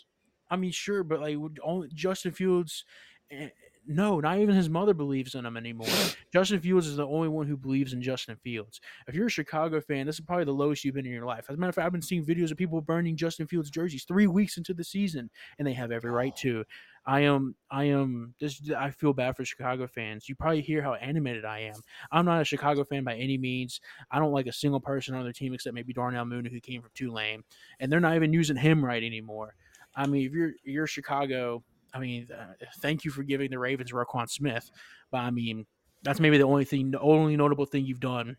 I 0.49 0.55
mean, 0.55 0.71
sure, 0.71 1.03
but 1.03 1.21
like 1.21 1.37
only 1.63 1.89
Justin 1.93 2.31
Fields. 2.31 2.85
Eh, 3.31 3.49
no, 3.87 4.19
not 4.19 4.39
even 4.39 4.55
his 4.55 4.69
mother 4.69 4.93
believes 4.93 5.35
in 5.35 5.45
him 5.45 5.57
anymore. 5.57 5.87
Justin 6.33 6.59
Fields 6.59 6.87
is 6.87 6.95
the 6.95 7.05
only 7.05 7.27
one 7.27 7.47
who 7.47 7.55
believes 7.55 7.93
in 7.93 8.01
Justin 8.01 8.35
Fields. 8.37 8.81
If 9.07 9.15
you're 9.15 9.27
a 9.27 9.29
Chicago 9.29 9.79
fan, 9.79 10.05
this 10.05 10.15
is 10.15 10.25
probably 10.25 10.45
the 10.45 10.53
lowest 10.53 10.83
you've 10.83 10.95
been 10.95 11.05
in 11.05 11.11
your 11.11 11.25
life. 11.25 11.45
As 11.49 11.55
a 11.55 11.59
matter 11.59 11.69
of 11.69 11.75
fact, 11.75 11.85
I've 11.85 11.91
been 11.91 12.01
seeing 12.01 12.25
videos 12.25 12.51
of 12.51 12.57
people 12.57 12.81
burning 12.81 13.15
Justin 13.15 13.47
Fields 13.47 13.69
jerseys 13.69 14.03
three 14.03 14.27
weeks 14.27 14.57
into 14.57 14.73
the 14.73 14.83
season, 14.83 15.29
and 15.59 15.67
they 15.67 15.73
have 15.73 15.91
every 15.91 16.11
right 16.11 16.35
to. 16.37 16.63
I 17.07 17.21
am, 17.21 17.55
I 17.69 17.83
am. 17.85 18.33
This, 18.39 18.59
I 18.75 18.89
feel 18.89 19.13
bad 19.13 19.37
for 19.37 19.45
Chicago 19.45 19.85
fans. 19.85 20.27
You 20.27 20.33
probably 20.33 20.61
hear 20.61 20.81
how 20.81 20.95
animated 20.95 21.45
I 21.45 21.59
am. 21.59 21.75
I'm 22.11 22.25
not 22.25 22.41
a 22.41 22.45
Chicago 22.45 22.83
fan 22.83 23.03
by 23.03 23.13
any 23.15 23.37
means. 23.37 23.79
I 24.09 24.17
don't 24.17 24.31
like 24.31 24.47
a 24.47 24.51
single 24.51 24.79
person 24.79 25.13
on 25.13 25.23
their 25.23 25.31
team 25.31 25.53
except 25.53 25.75
maybe 25.75 25.93
Darnell 25.93 26.25
Mooney, 26.25 26.49
who 26.49 26.59
came 26.59 26.81
from 26.81 26.89
Tulane, 26.95 27.43
and 27.79 27.91
they're 27.91 27.99
not 27.99 28.15
even 28.15 28.33
using 28.33 28.57
him 28.57 28.83
right 28.83 29.03
anymore. 29.03 29.53
I 29.95 30.07
mean, 30.07 30.25
if 30.25 30.33
you're 30.33 30.51
you're 30.63 30.87
Chicago, 30.87 31.63
I 31.93 31.99
mean, 31.99 32.27
uh, 32.31 32.53
thank 32.79 33.05
you 33.05 33.11
for 33.11 33.23
giving 33.23 33.49
the 33.49 33.59
Ravens 33.59 33.91
Roquan 33.91 34.29
Smith, 34.29 34.69
but 35.11 35.19
I 35.19 35.31
mean, 35.31 35.65
that's 36.03 36.19
maybe 36.19 36.37
the 36.37 36.43
only 36.43 36.65
thing, 36.65 36.91
the 36.91 36.99
only 36.99 37.35
notable 37.35 37.65
thing 37.65 37.85
you've 37.85 37.99
done 37.99 38.37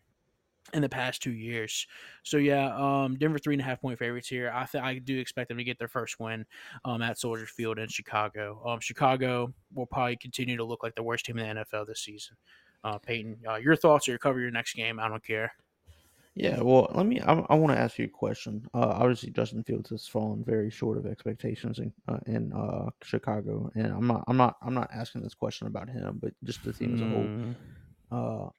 in 0.73 0.81
the 0.81 0.89
past 0.89 1.21
two 1.21 1.31
years. 1.31 1.87
So 2.23 2.37
yeah, 2.37 2.75
um, 2.75 3.15
Denver 3.17 3.39
three 3.39 3.55
and 3.55 3.61
a 3.61 3.63
half 3.63 3.81
point 3.81 3.97
favorites 3.99 4.27
here. 4.27 4.51
I 4.53 4.65
think 4.65 4.83
I 4.83 4.99
do 4.99 5.17
expect 5.17 5.49
them 5.49 5.57
to 5.57 5.63
get 5.63 5.79
their 5.79 5.87
first 5.87 6.19
win 6.19 6.45
um, 6.85 7.01
at 7.01 7.17
Soldier 7.17 7.45
Field 7.45 7.79
in 7.79 7.87
Chicago. 7.87 8.61
Um, 8.65 8.79
Chicago 8.79 9.53
will 9.73 9.85
probably 9.85 10.17
continue 10.17 10.57
to 10.57 10.63
look 10.63 10.83
like 10.83 10.95
the 10.95 11.03
worst 11.03 11.25
team 11.25 11.37
in 11.37 11.57
the 11.57 11.63
NFL 11.63 11.87
this 11.87 12.01
season. 12.01 12.35
Uh, 12.83 12.97
Peyton, 12.97 13.37
uh, 13.47 13.55
your 13.55 13.75
thoughts 13.75 14.07
or 14.07 14.11
your 14.11 14.19
cover 14.19 14.39
your 14.39 14.51
next 14.51 14.73
game? 14.73 14.99
I 14.99 15.07
don't 15.07 15.23
care. 15.25 15.51
Yeah, 16.39 16.61
well, 16.61 16.91
let 16.93 17.07
me. 17.07 17.19
I, 17.19 17.33
I 17.49 17.55
want 17.55 17.75
to 17.75 17.81
ask 17.81 17.97
you 17.97 18.05
a 18.05 18.09
question. 18.09 18.63
Uh, 18.71 18.93
obviously, 18.93 19.31
Justin 19.31 19.63
Fields 19.63 19.89
has 19.89 20.07
fallen 20.07 20.43
very 20.43 20.69
short 20.69 20.99
of 20.99 21.07
expectations 21.07 21.79
in 21.79 21.91
uh, 22.07 22.19
in 22.27 22.53
uh, 22.53 22.91
Chicago, 23.01 23.71
and 23.73 23.87
I'm 23.87 24.05
not. 24.05 24.23
I'm 24.27 24.37
not. 24.37 24.55
I'm 24.61 24.75
not 24.75 24.89
asking 24.93 25.23
this 25.23 25.33
question 25.33 25.65
about 25.65 25.89
him, 25.89 26.19
but 26.21 26.33
just 26.43 26.63
the 26.63 26.73
team 26.73 26.93
as 26.93 27.01
a 27.01 27.05
whole. 27.05 27.23
Mm. 27.23 27.55
Uh, 28.11 28.49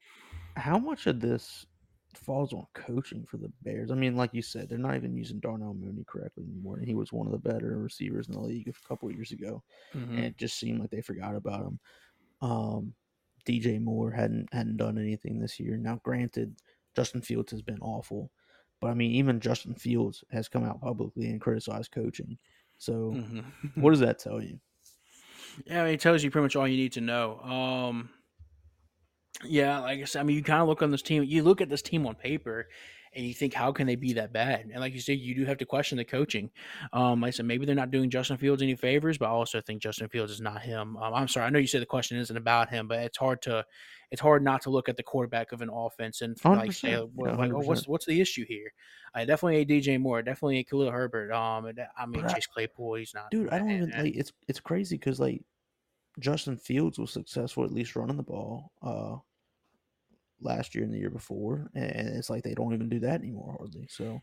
how 0.59 0.77
much 0.77 1.07
of 1.07 1.21
this 1.21 1.65
falls 2.13 2.51
on 2.51 2.65
coaching 2.73 3.25
for 3.25 3.37
the 3.37 3.49
Bears? 3.61 3.91
I 3.91 3.95
mean, 3.95 4.17
like 4.17 4.33
you 4.33 4.41
said, 4.41 4.67
they're 4.67 4.77
not 4.77 4.97
even 4.97 5.15
using 5.15 5.39
Darnell 5.39 5.73
Mooney 5.73 6.03
correctly 6.05 6.43
anymore, 6.43 6.79
and 6.79 6.85
he 6.85 6.95
was 6.95 7.13
one 7.13 7.27
of 7.27 7.31
the 7.31 7.49
better 7.49 7.77
receivers 7.77 8.27
in 8.27 8.33
the 8.33 8.41
league 8.41 8.67
a 8.67 8.87
couple 8.87 9.09
years 9.09 9.31
ago, 9.31 9.63
mm-hmm. 9.95 10.17
and 10.17 10.25
it 10.25 10.37
just 10.37 10.59
seemed 10.59 10.81
like 10.81 10.89
they 10.89 11.01
forgot 11.01 11.33
about 11.33 11.61
him. 11.61 11.79
Um, 12.41 12.93
DJ 13.45 13.81
Moore 13.81 14.11
hadn't 14.11 14.49
hadn't 14.51 14.75
done 14.75 14.97
anything 14.97 15.39
this 15.39 15.61
year. 15.61 15.77
Now, 15.77 16.01
granted 16.03 16.55
Justin 16.99 17.21
Fields 17.21 17.51
has 17.53 17.61
been 17.61 17.79
awful. 17.79 18.29
But 18.81 18.87
I 18.87 18.93
mean, 18.93 19.11
even 19.11 19.39
Justin 19.39 19.73
Fields 19.73 20.21
has 20.31 20.49
come 20.49 20.65
out 20.65 20.81
publicly 20.81 21.27
and 21.29 21.39
criticized 21.39 21.91
coaching. 21.93 22.37
So, 22.77 23.13
Mm-hmm. 23.15 23.81
what 23.81 23.91
does 23.91 24.01
that 24.01 24.19
tell 24.25 24.43
you? 24.43 24.59
Yeah, 25.65 25.81
I 25.81 25.85
mean, 25.85 25.93
it 25.93 26.01
tells 26.01 26.23
you 26.23 26.29
pretty 26.29 26.43
much 26.43 26.57
all 26.57 26.67
you 26.67 26.75
need 26.75 26.91
to 26.93 27.01
know. 27.01 27.39
Um, 27.39 28.09
yeah, 29.45 29.79
like 29.79 30.01
I 30.01 30.03
said, 30.03 30.19
I 30.19 30.23
mean, 30.23 30.35
you 30.35 30.43
kind 30.43 30.61
of 30.61 30.67
look 30.67 30.81
on 30.81 30.91
this 30.91 31.01
team. 31.01 31.23
You 31.23 31.41
look 31.43 31.61
at 31.61 31.69
this 31.69 31.81
team 31.81 32.05
on 32.05 32.15
paper, 32.15 32.67
and 33.13 33.25
you 33.25 33.33
think, 33.33 33.53
how 33.53 33.71
can 33.71 33.87
they 33.87 33.95
be 33.95 34.13
that 34.13 34.31
bad? 34.31 34.69
And 34.71 34.79
like 34.79 34.93
you 34.93 34.99
said, 34.99 35.19
you 35.19 35.35
do 35.35 35.45
have 35.45 35.57
to 35.57 35.65
question 35.65 35.97
the 35.97 36.05
coaching. 36.05 36.49
Um, 36.93 37.21
like 37.21 37.29
I 37.29 37.31
said, 37.31 37.45
maybe 37.45 37.65
they're 37.65 37.75
not 37.75 37.91
doing 37.91 38.09
Justin 38.09 38.37
Fields 38.37 38.61
any 38.61 38.75
favors, 38.75 39.17
but 39.17 39.25
I 39.25 39.29
also 39.29 39.61
think 39.61 39.81
Justin 39.81 40.09
Fields 40.09 40.31
is 40.31 40.41
not 40.41 40.61
him. 40.61 40.97
Um, 40.97 41.13
I'm 41.13 41.27
sorry, 41.27 41.45
I 41.47 41.49
know 41.49 41.59
you 41.59 41.67
said 41.67 41.81
the 41.81 41.87
question 41.87 42.17
isn't 42.17 42.37
about 42.37 42.69
him, 42.69 42.87
but 42.87 42.99
it's 42.99 43.17
hard 43.17 43.41
to, 43.43 43.65
it's 44.11 44.21
hard 44.21 44.43
not 44.43 44.61
to 44.63 44.69
look 44.69 44.89
at 44.89 44.97
the 44.97 45.03
quarterback 45.03 45.51
of 45.51 45.61
an 45.61 45.69
offense 45.71 46.21
and 46.21 46.37
like 46.43 46.71
say, 46.71 47.01
well, 47.13 47.35
like, 47.35 47.51
oh, 47.51 47.59
what's 47.59 47.87
what's 47.87 48.05
the 48.05 48.19
issue 48.19 48.45
here? 48.47 48.71
I 49.13 49.25
definitely 49.25 49.61
a 49.61 49.65
DJ 49.65 49.99
Moore, 49.99 50.21
definitely 50.21 50.59
a 50.59 50.63
Khalil 50.63 50.91
Herbert. 50.91 51.31
Um, 51.31 51.65
and 51.65 51.79
I 51.97 52.05
mean 52.05 52.27
Chase 52.27 52.47
Claypool, 52.47 52.95
he's 52.95 53.13
not. 53.13 53.29
Dude, 53.31 53.49
I 53.49 53.59
don't 53.59 53.69
even 53.69 53.91
like 53.91 54.15
it's 54.15 54.33
it's 54.47 54.59
crazy 54.59 54.97
because 54.97 55.19
like 55.19 55.43
Justin 56.19 56.57
Fields 56.57 56.97
was 56.97 57.11
successful 57.11 57.63
at 57.63 57.71
least 57.71 57.95
running 57.95 58.17
the 58.17 58.23
ball 58.23 58.71
uh 58.81 59.15
last 60.41 60.75
year 60.75 60.83
and 60.83 60.93
the 60.93 60.97
year 60.97 61.09
before, 61.09 61.69
and 61.73 62.09
it's 62.09 62.29
like 62.29 62.43
they 62.43 62.53
don't 62.53 62.73
even 62.73 62.89
do 62.89 62.99
that 62.99 63.21
anymore 63.21 63.55
hardly. 63.57 63.87
So 63.89 64.19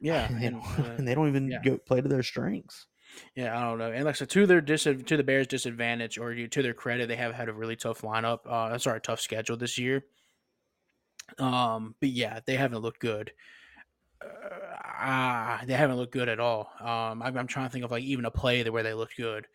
Yeah, 0.00 0.26
and, 0.26 0.40
they 0.40 0.46
and, 0.46 0.62
don't, 0.62 0.78
uh, 0.78 0.94
and 0.98 1.08
they 1.08 1.14
don't 1.14 1.28
even 1.28 1.50
yeah. 1.50 1.62
go 1.64 1.78
play 1.78 2.00
to 2.00 2.08
their 2.08 2.22
strengths. 2.22 2.86
Yeah, 3.34 3.56
I 3.56 3.62
don't 3.62 3.78
know. 3.78 3.92
And 3.92 4.04
like 4.04 4.16
I 4.16 4.18
said, 4.18 4.30
to 4.30 4.46
their 4.46 4.60
dis- 4.60 4.84
to 4.84 5.16
the 5.16 5.22
Bears' 5.22 5.46
disadvantage, 5.46 6.18
or 6.18 6.34
to 6.34 6.62
their 6.62 6.74
credit, 6.74 7.08
they 7.08 7.16
have 7.16 7.34
had 7.34 7.48
a 7.48 7.52
really 7.52 7.76
tough 7.76 8.02
lineup. 8.02 8.40
Uh, 8.46 8.76
sorry, 8.78 9.00
tough 9.00 9.20
schedule 9.20 9.56
this 9.56 9.78
year. 9.78 10.04
Um, 11.38 11.94
but 12.00 12.10
yeah, 12.10 12.40
they 12.46 12.56
haven't 12.56 12.82
looked 12.82 13.00
good. 13.00 13.32
Uh, 14.22 14.28
ah, 14.84 15.62
they 15.66 15.74
haven't 15.74 15.96
looked 15.96 16.12
good 16.12 16.28
at 16.28 16.40
all. 16.40 16.70
Um, 16.80 17.22
I'm, 17.22 17.36
I'm 17.36 17.46
trying 17.46 17.66
to 17.66 17.72
think 17.72 17.84
of 17.84 17.90
like 17.90 18.04
even 18.04 18.24
a 18.24 18.30
play 18.30 18.62
that 18.62 18.72
where 18.72 18.82
they 18.82 18.94
looked 18.94 19.16
good. 19.16 19.46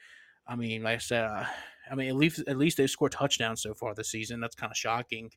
I 0.48 0.56
mean, 0.56 0.84
like 0.84 0.96
I 0.96 1.00
said, 1.00 1.24
uh, 1.26 1.46
I 1.90 1.96
mean 1.96 2.10
at 2.10 2.16
least 2.16 2.44
at 2.48 2.58
least 2.58 2.78
they've 2.78 2.90
scored 2.90 3.12
touchdowns 3.12 3.62
so 3.62 3.74
far 3.74 3.94
this 3.94 4.12
season. 4.12 4.40
That's 4.40 4.56
kind 4.56 4.72
of 4.72 4.78
shocking. 4.78 5.32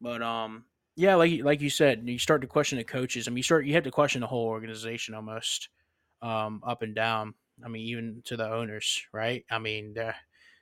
But 0.00 0.22
um, 0.22 0.64
yeah, 0.96 1.14
like 1.14 1.42
like 1.42 1.60
you 1.60 1.70
said, 1.70 2.02
you 2.06 2.18
start 2.18 2.40
to 2.42 2.46
question 2.46 2.78
the 2.78 2.84
coaches. 2.84 3.26
I 3.26 3.30
mean, 3.30 3.38
you 3.38 3.42
start 3.42 3.66
you 3.66 3.74
have 3.74 3.84
to 3.84 3.90
question 3.90 4.20
the 4.20 4.26
whole 4.26 4.46
organization 4.46 5.14
almost, 5.14 5.68
um, 6.22 6.62
up 6.66 6.82
and 6.82 6.94
down. 6.94 7.34
I 7.64 7.68
mean, 7.68 7.82
even 7.88 8.22
to 8.26 8.36
the 8.36 8.50
owners, 8.50 9.04
right? 9.12 9.44
I 9.50 9.58
mean, 9.58 9.94
they're 9.94 10.14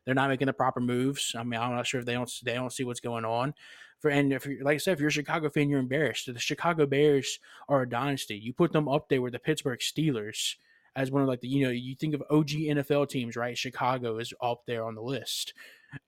they're 0.04 0.14
not 0.14 0.30
making 0.30 0.46
the 0.46 0.52
proper 0.52 0.80
moves. 0.80 1.34
I 1.36 1.42
mean, 1.42 1.60
I'm 1.60 1.74
not 1.74 1.86
sure 1.86 2.00
if 2.00 2.06
they 2.06 2.14
don't 2.14 2.30
they 2.44 2.54
don't 2.54 2.72
see 2.72 2.84
what's 2.84 3.00
going 3.00 3.24
on. 3.24 3.54
For 4.00 4.10
and 4.10 4.32
if 4.32 4.46
you're, 4.46 4.62
like 4.62 4.74
I 4.74 4.78
said, 4.78 4.92
if 4.92 5.00
you're 5.00 5.08
a 5.08 5.12
Chicago 5.12 5.50
fan, 5.50 5.68
you're 5.68 5.80
embarrassed. 5.80 6.32
The 6.32 6.38
Chicago 6.38 6.86
Bears 6.86 7.38
are 7.68 7.82
a 7.82 7.88
dynasty. 7.88 8.36
You 8.36 8.52
put 8.52 8.72
them 8.72 8.88
up 8.88 9.08
there 9.08 9.22
with 9.22 9.32
the 9.32 9.38
Pittsburgh 9.38 9.80
Steelers 9.80 10.56
as 10.94 11.10
one 11.10 11.22
of 11.22 11.28
like 11.28 11.40
the 11.40 11.48
you 11.48 11.64
know 11.64 11.70
you 11.70 11.94
think 11.94 12.14
of 12.14 12.22
OG 12.30 12.48
NFL 12.48 13.08
teams, 13.08 13.36
right? 13.36 13.56
Chicago 13.56 14.18
is 14.18 14.32
up 14.40 14.62
there 14.66 14.84
on 14.84 14.94
the 14.94 15.02
list. 15.02 15.54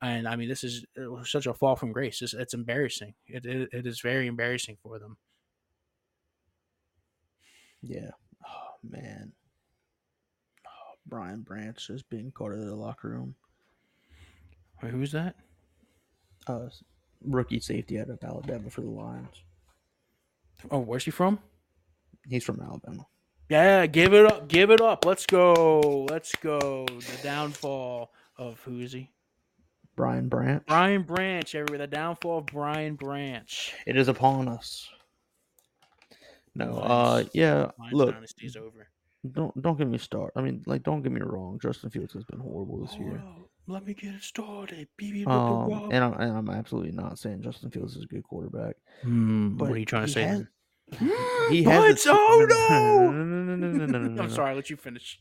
And 0.03 0.27
I 0.29 0.37
mean, 0.37 0.49
this 0.49 0.65
is 0.65 0.85
such 1.25 1.47
a 1.47 1.55
fall 1.55 1.77
from 1.77 1.93
grace. 1.93 2.23
It's, 2.23 2.35
it's 2.35 2.55
embarrassing. 2.55 3.15
It, 3.27 3.45
it, 3.47 3.69
it 3.73 3.87
is 3.87 4.01
very 4.01 4.27
embarrassing 4.27 4.79
for 4.83 4.99
them. 4.99 5.17
Yeah. 7.83 8.11
Oh 8.47 8.75
man. 8.89 9.33
Oh, 10.67 10.95
Brian 11.07 11.43
Branch 11.43 11.77
just 11.87 12.09
being 12.11 12.31
caught 12.31 12.53
in 12.53 12.67
the 12.67 12.75
locker 12.75 13.09
room. 13.09 13.35
Wait, 14.83 14.93
who's 14.93 15.13
that? 15.13 15.37
Uh, 16.47 16.69
rookie 17.25 17.61
safety 17.61 18.01
out 18.01 18.11
of 18.11 18.23
Alabama 18.23 18.71
for 18.71 18.81
the 18.81 18.91
Lions. 18.91 19.43
Oh, 20.71 20.81
where's 20.81 21.05
he 21.05 21.11
from? 21.11 21.39
He's 22.29 22.45
from 22.45 22.61
Alabama. 22.61 23.07
Yeah, 23.49 23.87
give 23.87 24.13
it 24.13 24.27
up. 24.27 24.49
Give 24.49 24.71
it 24.71 24.81
up. 24.81 25.05
Let's 25.05 25.25
go. 25.25 26.07
Let's 26.11 26.35
go. 26.37 26.85
The 26.87 27.19
downfall 27.23 28.13
of 28.37 28.61
who 28.61 28.81
is 28.81 28.93
he? 28.93 29.11
Brian 29.99 30.29
Branch. 30.29 30.63
Brian 30.69 31.03
Branch, 31.03 31.55
Everybody, 31.57 31.79
The 31.79 31.87
downfall 31.89 32.39
of 32.39 32.47
Brian 32.47 32.95
Branch. 32.95 33.75
It 33.85 33.97
is 33.97 34.07
upon 34.07 34.47
us. 34.47 34.89
No, 36.55 36.67
Mine's, 36.67 36.87
uh, 36.87 37.25
yeah. 37.35 37.71
look, 37.91 38.15
dynasty's 38.15 38.57
over. 38.57 38.89
Don't 39.33 39.61
don't 39.61 39.77
get 39.77 39.89
me 39.89 39.99
started. 39.99 40.39
I 40.39 40.43
mean, 40.43 40.63
like, 40.67 40.85
don't 40.85 41.03
get 41.03 41.11
me 41.11 41.21
wrong. 41.21 41.59
Justin 41.61 41.91
Fields 41.91 42.13
has 42.15 42.23
been 42.25 42.39
horrible 42.39 42.79
this 42.81 42.95
oh, 42.95 43.03
year. 43.03 43.23
Let 43.67 43.85
me 43.85 43.93
get 43.93 44.15
it 44.15 44.23
started. 44.23 44.87
BB, 45.01 45.27
um, 45.27 45.91
and 45.91 46.05
I'm 46.05 46.13
and 46.15 46.37
I'm 46.37 46.49
absolutely 46.49 46.93
not 46.93 47.19
saying 47.19 47.43
Justin 47.43 47.71
Fields 47.71 47.97
is 47.97 48.05
a 48.05 48.07
good 48.07 48.23
quarterback. 48.23 48.77
Mm, 49.05 49.59
what 49.59 49.73
are 49.73 49.79
you 49.79 49.85
trying 49.85 50.07
to 50.07 50.13
say? 50.13 50.23
Has, 50.23 50.45
he 51.51 51.65
has. 51.65 52.05
But, 52.05 52.13
oh 52.15 52.47
no! 52.71 53.11
no, 53.11 53.23
no, 53.25 53.57
no, 53.57 53.57
no, 53.57 53.87
no, 53.87 53.87
no, 53.87 53.99
no, 53.99 54.23
I'm 54.23 54.31
sorry. 54.31 54.51
I'll 54.51 54.57
let 54.57 54.71
you 54.71 54.77
finish. 54.77 55.21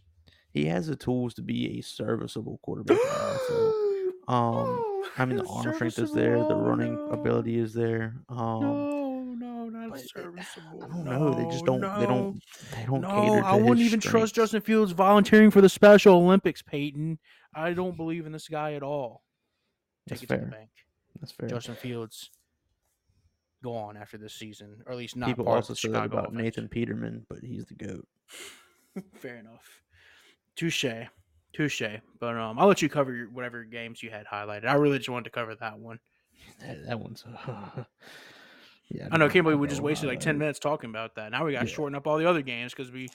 He 0.53 0.65
has 0.65 0.85
the 0.85 0.95
tools 0.95 1.33
to 1.35 1.41
be 1.41 1.79
a 1.79 1.81
serviceable 1.81 2.59
quarterback. 2.61 2.97
Um, 4.27 5.03
I 5.17 5.25
mean, 5.25 5.37
the 5.37 5.45
arm 5.45 5.73
strength 5.73 5.99
is 5.99 6.11
there. 6.11 6.37
The 6.37 6.55
running 6.55 6.97
ability 7.11 7.57
is 7.59 7.73
there. 7.73 8.15
Um, 8.29 8.59
No, 8.59 9.23
no, 9.23 9.69
not 9.69 9.99
serviceable. 9.99 10.83
I 10.83 10.87
don't 10.87 11.05
know. 11.05 11.33
They 11.33 11.45
just 11.49 11.65
don't. 11.65 11.81
They 11.81 12.05
don't. 12.05 12.41
They 12.75 12.85
don't 12.85 13.01
No, 13.01 13.07
cater 13.09 13.41
to 13.41 13.47
I 13.47 13.55
wouldn't 13.55 13.79
even 13.79 13.99
trust. 13.99 14.35
Justin 14.35 14.61
Fields 14.61 14.91
volunteering 14.91 15.49
for 15.49 15.61
the 15.61 15.69
Special 15.69 16.15
Olympics, 16.15 16.61
Peyton. 16.61 17.19
I 17.53 17.73
don't 17.73 17.95
believe 17.95 18.25
in 18.25 18.31
this 18.31 18.47
guy 18.47 18.73
at 18.73 18.83
all. 18.83 19.23
Take 20.07 20.19
That's 20.19 20.23
it 20.31 20.35
to 20.35 20.45
the 20.45 20.51
bank. 20.51 20.69
That's 21.19 21.31
fair. 21.31 21.49
Justin 21.49 21.75
Fields 21.75 22.29
go 23.63 23.75
on 23.75 23.97
after 23.97 24.17
this 24.17 24.33
season, 24.33 24.81
or 24.85 24.91
at 24.91 24.97
least 24.97 25.15
not 25.15 25.27
People 25.27 25.47
also 25.47 25.59
of 25.59 25.67
the 25.67 25.75
say 25.75 25.87
Chicago 25.87 26.17
about 26.17 26.27
offense. 26.27 26.43
Nathan 26.43 26.67
Peterman, 26.67 27.25
but 27.29 27.39
he's 27.39 27.65
the 27.65 27.75
goat. 27.75 28.07
Fair 29.15 29.37
enough. 29.37 29.81
Touche. 30.55 30.85
Touche. 31.57 31.81
But 32.19 32.37
um, 32.37 32.59
I'll 32.59 32.67
let 32.67 32.81
you 32.81 32.89
cover 32.89 33.13
your, 33.13 33.29
whatever 33.29 33.63
games 33.63 34.03
you 34.03 34.09
had 34.11 34.25
highlighted. 34.27 34.65
I 34.67 34.73
really 34.75 34.97
just 34.99 35.09
wanted 35.09 35.25
to 35.25 35.29
cover 35.31 35.55
that 35.55 35.79
one. 35.79 35.99
That, 36.61 36.85
that 36.85 36.99
one's. 36.99 37.23
yeah. 38.89 39.07
I 39.11 39.17
know. 39.17 39.25
I 39.25 39.29
can't 39.29 39.43
believe 39.43 39.59
we 39.59 39.67
just 39.67 39.81
wasted 39.81 40.09
like 40.09 40.19
that- 40.19 40.25
10 40.25 40.37
minutes 40.37 40.59
talking 40.59 40.89
about 40.89 41.15
that. 41.15 41.31
Now 41.31 41.45
we 41.45 41.51
got 41.53 41.61
to 41.63 41.67
Yeah. 41.67 41.73
shorten 41.73 41.95
up 41.95 42.07
all 42.07 42.17
the 42.17 42.29
other 42.29 42.41
games 42.41 42.73
because 42.73 42.91
we 42.91 43.09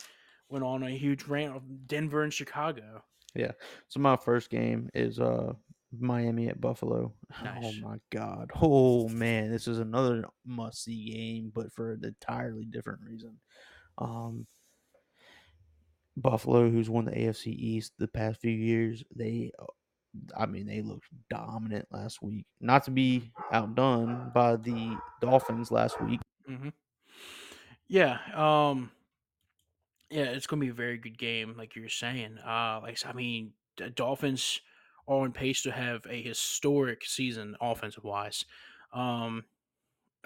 went 0.49 0.64
on 0.64 0.82
a 0.82 0.90
huge 0.90 1.24
rant 1.24 1.57
of 1.57 1.62
Denver 1.86 2.22
and 2.22 2.32
Chicago. 2.32 3.03
Yeah. 3.34 3.53
So 3.88 4.01
my 4.01 4.16
first 4.16 4.51
game 4.51 4.90
is 4.95 5.18
uh 5.18 5.53
Miami 5.99 6.49
at 6.49 6.61
Buffalo. 6.61 7.12
Oh 7.45 7.72
my 7.80 7.99
god. 8.11 8.51
Oh 8.61 9.09
man, 9.09 9.51
this 9.51 9.66
is 9.66 9.78
another 9.78 10.24
must 10.45 10.84
see 10.84 11.11
game, 11.12 11.53
but 11.55 11.72
for 11.72 11.93
an 11.93 12.05
entirely 12.05 12.64
different 12.66 13.01
reason. 13.09 13.38
Um 13.99 14.47
Buffalo, 16.17 16.71
who's 16.71 16.91
won 16.91 17.07
the 17.07 17.13
AFC 17.13 17.47
East 17.47 17.93
the 17.99 18.09
past 18.09 18.41
few 18.41 18.51
years, 18.51 19.03
they 19.15 19.51
uh, 19.59 19.65
I 20.37 20.47
mean 20.47 20.67
they 20.67 20.83
looked 20.83 21.07
dominant 21.31 21.87
last 21.91 22.23
week. 22.23 22.47
Not 22.61 22.85
to 22.85 22.91
be 22.91 23.33
outdone 23.51 24.31
by 24.35 24.57
the 24.57 24.97
Dolphins 25.21 25.71
last 25.71 26.01
week. 26.03 26.21
hmm 26.47 26.69
Yeah. 27.89 28.19
Um. 28.35 28.91
Yeah, 30.11 30.25
it's 30.25 30.47
gonna 30.47 30.61
be 30.61 30.69
a 30.69 30.75
very 30.75 30.99
good 30.99 31.19
game, 31.19 31.55
like 31.57 31.75
you're 31.75 31.89
saying. 31.89 32.39
Uh, 32.39 32.81
like 32.83 32.99
I 33.07 33.13
mean, 33.13 33.53
the 33.79 33.89
Dolphins 33.89 34.61
are 35.09 35.21
on 35.21 35.33
pace 35.33 35.63
to 35.63 35.73
have 35.73 36.05
a 36.09 36.23
historic 36.23 37.05
season 37.05 37.57
offensive 37.61 38.05
wise. 38.05 38.45
Um, 38.93 39.45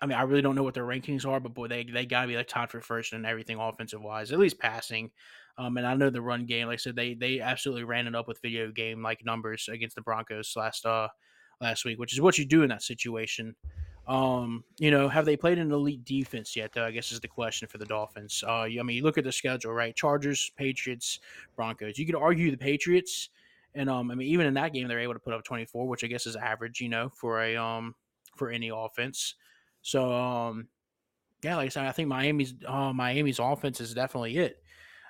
I 0.03 0.07
mean, 0.07 0.19
I 0.19 0.23
really 0.23 0.43
don't 0.43 0.57
know 0.57 0.63
what 0.65 0.75
their 0.75 0.85
rankings 0.85 1.25
are, 1.27 1.41
but 1.41 1.55
boy, 1.55 1.69
they 1.69 1.85
they 1.85 2.05
gotta 2.05 2.29
be 2.29 2.37
like 2.37 2.49
tied 2.49 2.71
for 2.71 2.81
first 2.81 3.13
in 3.13 3.25
everything 3.25 3.59
offensive 3.59 4.03
wise, 4.03 4.33
at 4.33 4.39
least 4.39 4.59
passing. 4.59 5.11
Um, 5.59 5.77
and 5.79 5.87
I 5.87 5.95
know 5.95 6.11
the 6.11 6.21
run 6.21 6.45
game, 6.45 6.67
like 6.67 6.75
I 6.75 6.77
said, 6.77 6.97
they 6.97 7.15
they 7.15 7.41
absolutely 7.41 7.85
ran 7.85 8.07
it 8.07 8.15
up 8.15 8.29
with 8.29 8.43
video 8.43 8.71
game 8.71 9.03
like 9.03 9.25
numbers 9.25 9.69
against 9.73 9.97
the 9.97 10.03
Broncos 10.03 10.55
last 10.57 10.85
uh 10.85 11.09
last 11.61 11.85
week, 11.85 11.99
which 11.99 12.13
is 12.13 12.21
what 12.21 12.37
you 12.37 12.45
do 12.45 12.63
in 12.63 12.69
that 12.69 12.83
situation. 12.83 13.57
Um, 14.07 14.63
you 14.79 14.91
know, 14.91 15.09
have 15.09 15.25
they 15.25 15.37
played 15.37 15.59
an 15.59 15.73
elite 15.73 16.05
defense 16.05 16.55
yet? 16.55 16.73
Though 16.73 16.85
I 16.85 16.91
guess 16.91 17.11
is 17.11 17.21
the 17.21 17.29
question 17.29 17.67
for 17.67 17.79
the 17.79 17.87
Dolphins. 17.87 18.45
Uh, 18.47 18.63
I 18.63 18.83
mean, 18.83 18.97
you 18.97 19.03
look 19.03 19.19
at 19.19 19.25
the 19.25 19.33
schedule, 19.33 19.73
right? 19.73 19.97
Chargers, 19.97 20.53
Patriots, 20.57 21.21
Broncos. 21.57 21.99
You 21.99 22.07
could 22.07 22.15
argue 22.15 22.51
the 22.51 22.57
Patriots, 22.57 23.31
and 23.75 23.91
um, 23.91 24.11
I 24.11 24.15
mean, 24.15 24.29
even 24.29 24.47
in 24.47 24.55
that 24.55 24.73
game, 24.73 24.87
they're 24.87 25.01
able 25.01 25.15
to 25.15 25.21
put 25.21 25.33
up 25.33 25.43
twenty 25.43 25.65
four, 25.65 25.89
which 25.89 26.05
I 26.05 26.07
guess 26.07 26.27
is 26.27 26.37
average, 26.37 26.81
you 26.81 26.89
know, 26.89 27.09
for 27.09 27.43
a 27.43 27.57
um 27.57 27.95
for 28.37 28.51
any 28.51 28.71
offense. 28.73 29.35
So 29.83 30.13
um, 30.13 30.69
yeah, 31.43 31.57
like 31.57 31.67
I 31.67 31.69
said, 31.71 31.87
I 31.87 31.93
think 31.93 32.09
Miami's 32.09 32.55
uh, 32.67 32.93
Miami's 32.93 33.39
offense 33.39 33.81
is 33.81 33.95
definitely 33.95 34.37
it. 34.37 34.63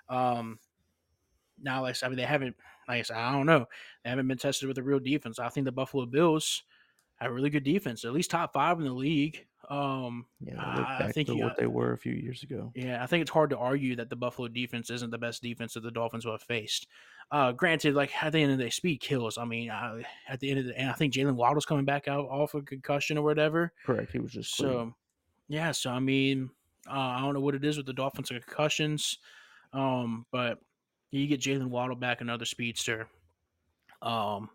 Um, 0.08 0.58
now, 1.62 1.82
like 1.82 1.90
I 1.90 1.92
said, 1.94 2.06
I 2.06 2.08
mean, 2.10 2.18
they 2.18 2.24
haven't, 2.24 2.56
like 2.88 2.98
I 2.98 3.02
said, 3.02 3.16
I 3.16 3.32
don't 3.32 3.46
know, 3.46 3.66
they 4.04 4.10
haven't 4.10 4.28
been 4.28 4.38
tested 4.38 4.68
with 4.68 4.78
a 4.78 4.82
real 4.82 4.98
defense. 4.98 5.38
I 5.38 5.48
think 5.48 5.64
the 5.64 5.72
Buffalo 5.72 6.06
Bills 6.06 6.62
have 7.16 7.30
a 7.30 7.34
really 7.34 7.50
good 7.50 7.64
defense, 7.64 8.04
at 8.04 8.12
least 8.12 8.30
top 8.30 8.52
five 8.52 8.78
in 8.78 8.84
the 8.84 8.92
league. 8.92 9.46
Um, 9.70 10.26
Yeah, 10.40 10.60
I 10.62 10.98
back 11.06 11.14
think 11.14 11.28
to 11.28 11.34
you- 11.34 11.42
what 11.42 11.56
they 11.56 11.66
were 11.66 11.92
a 11.92 11.98
few 11.98 12.12
years 12.12 12.42
ago. 12.42 12.70
yeah, 12.76 13.02
I 13.02 13.06
think 13.06 13.22
it's 13.22 13.30
hard 13.30 13.50
to 13.50 13.58
argue 13.58 13.96
that 13.96 14.10
the 14.10 14.16
Buffalo 14.16 14.46
defense 14.48 14.90
isn't 14.90 15.10
the 15.10 15.18
best 15.18 15.42
defense 15.42 15.74
that 15.74 15.80
the 15.82 15.90
Dolphins 15.90 16.24
will 16.24 16.34
have 16.34 16.42
faced. 16.42 16.86
Uh, 17.32 17.50
granted, 17.50 17.94
like 17.94 18.12
at 18.22 18.32
the 18.32 18.38
end 18.40 18.52
of 18.52 18.58
the 18.58 18.64
day, 18.64 18.70
speed 18.70 18.98
kills. 19.00 19.38
I 19.38 19.44
mean, 19.44 19.70
uh, 19.70 20.02
at 20.28 20.38
the 20.38 20.50
end 20.50 20.60
of 20.60 20.66
the, 20.66 20.78
and 20.78 20.88
I 20.88 20.92
think 20.92 21.14
Jaylen 21.14 21.34
Waddle's 21.34 21.66
coming 21.66 21.84
back 21.84 22.06
out 22.06 22.26
off 22.28 22.54
a 22.54 22.62
concussion 22.62 23.18
or 23.18 23.22
whatever. 23.24 23.72
Correct. 23.84 24.12
He 24.12 24.20
was 24.20 24.30
just. 24.32 24.54
So, 24.54 24.94
Yeah, 25.48 25.72
so 25.72 25.90
I 25.90 25.98
mean, 25.98 26.50
uh, 26.88 26.92
I 26.92 27.20
don't 27.22 27.34
know 27.34 27.40
what 27.40 27.56
it 27.56 27.64
is 27.64 27.76
with 27.76 27.86
the 27.86 27.92
Dolphins 27.92 28.30
like 28.30 28.46
concussions, 28.46 29.18
um, 29.72 30.26
but 30.32 30.58
you 31.10 31.26
get 31.26 31.40
Jaylen 31.40 31.68
Waddle 31.68 31.96
back, 31.96 32.20
another 32.20 32.44
speedster. 32.44 33.08
Um, 34.02 34.50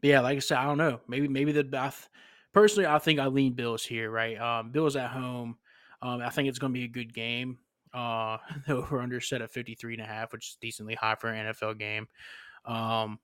but 0.00 0.08
yeah, 0.08 0.20
like 0.20 0.36
I 0.36 0.40
said, 0.40 0.58
I 0.58 0.64
don't 0.64 0.78
know. 0.78 1.00
Maybe 1.08 1.28
maybe 1.28 1.52
the 1.52 1.64
Bath. 1.64 2.08
Personally, 2.52 2.86
I 2.86 2.98
think 2.98 3.18
I 3.18 3.26
lean 3.26 3.54
Bills 3.54 3.84
here. 3.84 4.10
Right, 4.10 4.38
um, 4.40 4.70
Bills 4.70 4.96
at 4.96 5.10
home. 5.10 5.56
Um, 6.02 6.20
I 6.20 6.30
think 6.30 6.48
it's 6.48 6.58
going 6.58 6.72
to 6.72 6.78
be 6.78 6.84
a 6.84 6.88
good 6.88 7.14
game. 7.14 7.58
Uh, 7.94 8.38
the 8.66 8.76
over 8.76 9.00
under 9.00 9.20
set 9.20 9.42
at 9.42 9.50
53 9.50 9.94
and 9.94 10.02
a 10.02 10.06
half, 10.06 10.32
which 10.32 10.48
is 10.48 10.58
decently 10.60 10.94
high 10.94 11.14
for 11.14 11.28
an 11.28 11.52
NFL 11.52 11.78
game. 11.78 12.08
Um, 12.64 13.18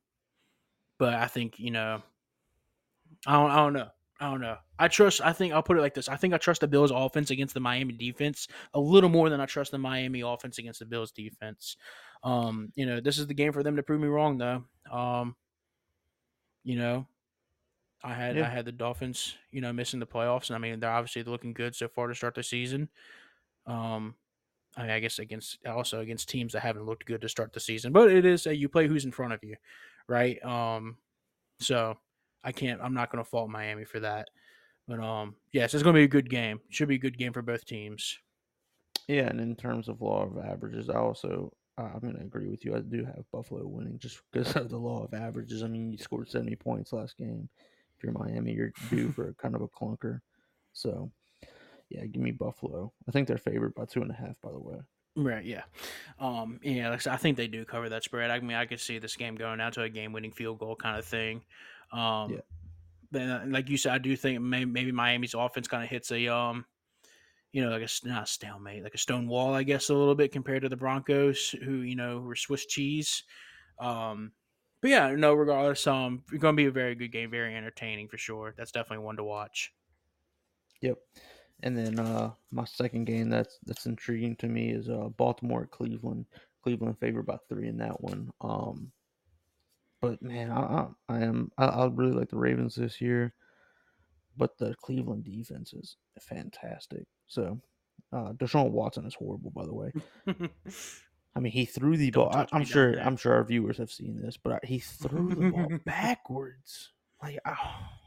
but 0.98 1.14
I 1.14 1.26
think 1.26 1.58
you 1.58 1.70
know, 1.70 2.02
I 3.26 3.32
don't, 3.32 3.50
I 3.50 3.56
don't 3.56 3.72
know. 3.72 3.88
I 4.20 4.30
don't 4.30 4.40
know. 4.40 4.56
I 4.78 4.88
trust. 4.88 5.20
I 5.20 5.32
think 5.32 5.52
I'll 5.52 5.62
put 5.62 5.78
it 5.78 5.80
like 5.80 5.94
this. 5.94 6.08
I 6.08 6.16
think 6.16 6.34
I 6.34 6.38
trust 6.38 6.60
the 6.60 6.68
Bills' 6.68 6.90
offense 6.90 7.30
against 7.30 7.54
the 7.54 7.60
Miami 7.60 7.94
defense 7.94 8.48
a 8.74 8.80
little 8.80 9.10
more 9.10 9.30
than 9.30 9.40
I 9.40 9.46
trust 9.46 9.70
the 9.70 9.78
Miami 9.78 10.22
offense 10.22 10.58
against 10.58 10.80
the 10.80 10.86
Bills' 10.86 11.12
defense. 11.12 11.76
Um, 12.24 12.72
you 12.74 12.84
know, 12.84 13.00
this 13.00 13.18
is 13.18 13.28
the 13.28 13.34
game 13.34 13.52
for 13.52 13.62
them 13.62 13.76
to 13.76 13.82
prove 13.82 14.00
me 14.00 14.08
wrong, 14.08 14.38
though. 14.38 14.64
Um, 14.90 15.36
you 16.64 16.76
know, 16.76 17.06
I 18.02 18.14
had 18.14 18.36
Yeah. 18.36 18.46
I 18.46 18.48
had 18.48 18.64
the 18.64 18.72
Dolphins, 18.72 19.36
you 19.52 19.60
know, 19.60 19.72
missing 19.72 20.00
the 20.00 20.06
playoffs, 20.06 20.48
and 20.48 20.56
I 20.56 20.58
mean 20.58 20.80
they're 20.80 20.90
obviously 20.90 21.22
looking 21.22 21.52
good 21.52 21.74
so 21.74 21.88
far 21.88 22.08
to 22.08 22.14
start 22.14 22.34
the 22.34 22.42
season. 22.42 22.88
Um, 23.66 24.16
I, 24.76 24.82
mean, 24.82 24.90
I 24.90 25.00
guess 25.00 25.18
against 25.18 25.58
also 25.66 26.00
against 26.00 26.28
teams 26.28 26.52
that 26.52 26.60
haven't 26.60 26.86
looked 26.86 27.06
good 27.06 27.20
to 27.22 27.28
start 27.28 27.52
the 27.52 27.60
season, 27.60 27.92
but 27.92 28.10
it 28.10 28.24
is 28.24 28.46
a, 28.46 28.56
you 28.56 28.68
play 28.68 28.88
who's 28.88 29.04
in 29.04 29.12
front 29.12 29.32
of 29.32 29.42
you, 29.44 29.56
right? 30.08 30.42
Um, 30.44 30.96
so 31.60 31.98
I 32.44 32.52
can't. 32.52 32.80
I'm 32.82 32.94
not 32.94 33.10
going 33.10 33.22
to 33.22 33.28
fault 33.28 33.50
Miami 33.50 33.84
for 33.84 34.00
that. 34.00 34.28
But 34.86 35.00
um, 35.00 35.34
yes, 35.52 35.74
it's 35.74 35.82
going 35.82 35.94
to 35.94 36.00
be 36.00 36.04
a 36.04 36.08
good 36.08 36.30
game. 36.30 36.60
Should 36.70 36.88
be 36.88 36.94
a 36.94 36.98
good 36.98 37.18
game 37.18 37.32
for 37.32 37.42
both 37.42 37.66
teams. 37.66 38.18
Yeah, 39.06 39.26
and 39.28 39.40
in 39.40 39.56
terms 39.56 39.88
of 39.88 40.00
law 40.00 40.24
of 40.24 40.38
averages, 40.38 40.88
I 40.88 40.96
also 40.96 41.52
uh, 41.78 41.88
I'm 41.94 42.00
going 42.00 42.16
to 42.16 42.22
agree 42.22 42.48
with 42.48 42.64
you. 42.64 42.74
I 42.74 42.80
do 42.80 43.04
have 43.04 43.30
Buffalo 43.32 43.66
winning 43.66 43.98
just 43.98 44.20
because 44.32 44.56
of 44.56 44.68
the 44.68 44.76
law 44.76 45.04
of 45.04 45.14
averages. 45.14 45.62
I 45.62 45.68
mean, 45.68 45.92
you 45.92 45.98
scored 45.98 46.30
70 46.30 46.56
points 46.56 46.92
last 46.92 47.16
game. 47.16 47.48
If 47.96 48.02
you're 48.02 48.12
Miami, 48.12 48.52
you're 48.52 48.72
due 48.90 49.12
for 49.16 49.34
kind 49.34 49.54
of 49.54 49.62
a 49.62 49.68
clunker. 49.68 50.20
So, 50.72 51.10
yeah, 51.88 52.04
give 52.06 52.22
me 52.22 52.32
Buffalo. 52.32 52.92
I 53.08 53.12
think 53.12 53.28
they're 53.28 53.38
favored 53.38 53.74
by 53.74 53.84
two 53.84 54.02
and 54.02 54.10
a 54.10 54.14
half, 54.14 54.40
by 54.42 54.50
the 54.50 54.58
way. 54.58 54.78
Right. 55.16 55.44
Yeah. 55.44 55.62
Um. 56.20 56.60
Yeah. 56.62 56.90
Like 56.90 57.00
I, 57.00 57.02
said, 57.02 57.12
I 57.12 57.16
think 57.16 57.36
they 57.36 57.48
do 57.48 57.64
cover 57.64 57.88
that 57.88 58.04
spread. 58.04 58.30
I 58.30 58.38
mean, 58.38 58.56
I 58.56 58.66
could 58.66 58.78
see 58.78 58.98
this 58.98 59.16
game 59.16 59.34
going 59.34 59.60
out 59.60 59.72
to 59.72 59.82
a 59.82 59.88
game-winning 59.88 60.30
field 60.30 60.60
goal 60.60 60.76
kind 60.76 60.96
of 60.96 61.04
thing. 61.04 61.42
Um. 61.92 62.32
Yeah. 62.32 62.40
Then, 63.10 63.52
like 63.52 63.70
you 63.70 63.78
said, 63.78 63.92
I 63.92 63.98
do 63.98 64.14
think 64.16 64.38
maybe, 64.42 64.70
maybe 64.70 64.92
Miami's 64.92 65.32
offense 65.32 65.66
kind 65.66 65.82
of 65.82 65.88
hits 65.88 66.12
a 66.12 66.28
um 66.28 66.66
you 67.52 67.64
know, 67.64 67.70
like 67.70 67.82
a 67.82 68.06
not 68.06 68.24
a 68.24 68.26
stalemate, 68.26 68.82
like 68.84 68.94
a 68.94 68.98
stone 68.98 69.26
wall, 69.26 69.54
I 69.54 69.62
guess, 69.62 69.88
a 69.88 69.94
little 69.94 70.14
bit 70.14 70.32
compared 70.32 70.62
to 70.62 70.68
the 70.68 70.76
Broncos, 70.76 71.54
who 71.64 71.76
you 71.76 71.96
know 71.96 72.20
were 72.20 72.36
Swiss 72.36 72.66
cheese. 72.66 73.22
Um, 73.80 74.32
but 74.80 74.90
yeah, 74.90 75.10
no, 75.16 75.34
regardless, 75.34 75.86
um, 75.86 76.22
it's 76.30 76.42
going 76.42 76.54
to 76.54 76.62
be 76.62 76.66
a 76.66 76.70
very 76.70 76.94
good 76.94 77.10
game, 77.10 77.30
very 77.30 77.56
entertaining 77.56 78.08
for 78.08 78.18
sure. 78.18 78.54
That's 78.56 78.70
definitely 78.70 79.04
one 79.04 79.16
to 79.16 79.24
watch. 79.24 79.72
Yep. 80.82 80.98
And 81.64 81.76
then 81.76 81.98
uh, 81.98 82.32
my 82.52 82.64
second 82.64 83.04
game 83.06 83.30
that's 83.30 83.58
that's 83.66 83.86
intriguing 83.86 84.36
to 84.36 84.46
me 84.46 84.70
is 84.70 84.88
uh, 84.88 85.08
Baltimore 85.16 85.66
Cleveland. 85.66 86.26
Cleveland 86.62 86.98
favored 87.00 87.26
by 87.26 87.38
three 87.48 87.68
in 87.68 87.78
that 87.78 88.00
one. 88.00 88.30
Um, 88.40 88.92
but 90.00 90.22
man, 90.22 90.50
I, 90.50 90.60
I, 90.60 90.86
I 91.08 91.20
am 91.20 91.50
I, 91.58 91.64
I 91.66 91.86
really 91.86 92.12
like 92.12 92.30
the 92.30 92.38
Ravens 92.38 92.74
this 92.74 93.00
year, 93.00 93.34
but 94.36 94.56
the 94.58 94.74
Cleveland 94.82 95.24
defense 95.24 95.72
is 95.72 95.96
fantastic. 96.20 97.06
So, 97.26 97.60
uh, 98.12 98.32
Deshaun 98.32 98.70
Watson 98.70 99.06
is 99.06 99.14
horrible, 99.14 99.50
by 99.50 99.64
the 99.64 99.74
way. 99.74 99.92
I 101.36 101.40
mean, 101.40 101.52
he 101.52 101.64
threw 101.66 101.96
the 101.96 102.10
Don't 102.10 102.32
ball. 102.32 102.46
I, 102.52 102.58
down 102.58 102.64
sure. 102.64 103.00
I'm 103.00 103.16
sure 103.16 103.34
our 103.34 103.44
viewers 103.44 103.78
have 103.78 103.92
seen 103.92 104.20
this, 104.20 104.36
but 104.36 104.54
I, 104.54 104.58
he 104.66 104.78
threw 104.78 105.34
the 105.34 105.50
ball 105.50 105.68
backwards. 105.84 106.92
Like, 107.22 107.38
oh, 107.46 107.52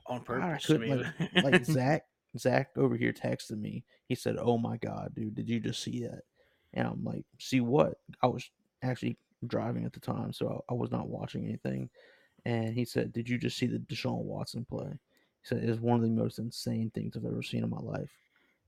on 0.07 0.23
God, 0.23 0.39
I 0.39 0.39
purpose. 0.51 0.65
couldn't 0.65 0.89
like 0.89 1.43
like 1.43 1.65
Zack. 1.65 2.05
Zack 2.37 2.69
over 2.77 2.95
here 2.95 3.11
texted 3.11 3.59
me. 3.59 3.83
He 4.07 4.15
said, 4.15 4.37
"Oh 4.39 4.57
my 4.57 4.77
God, 4.77 5.11
dude, 5.15 5.35
did 5.35 5.49
you 5.49 5.59
just 5.59 5.83
see 5.83 6.03
that?" 6.03 6.21
And 6.73 6.87
I'm 6.87 7.03
like, 7.03 7.25
"See 7.39 7.59
what?" 7.59 7.95
I 8.23 8.27
was 8.27 8.49
actually 8.81 9.17
driving 9.47 9.85
at 9.85 9.93
the 9.93 9.99
time, 9.99 10.33
so 10.33 10.63
I, 10.69 10.73
I 10.73 10.75
was 10.75 10.91
not 10.91 11.09
watching 11.09 11.45
anything. 11.45 11.89
And 12.45 12.75
he 12.75 12.85
said, 12.85 13.13
"Did 13.13 13.29
you 13.29 13.37
just 13.37 13.57
see 13.57 13.67
the 13.67 13.79
Deshaun 13.79 14.23
Watson 14.23 14.65
play?" 14.65 14.89
He 14.91 15.47
said, 15.47 15.63
"It's 15.63 15.79
one 15.81 15.97
of 15.97 16.03
the 16.03 16.09
most 16.09 16.39
insane 16.39 16.91
things 16.91 17.15
I've 17.15 17.25
ever 17.25 17.43
seen 17.43 17.63
in 17.63 17.69
my 17.69 17.79
life." 17.79 18.11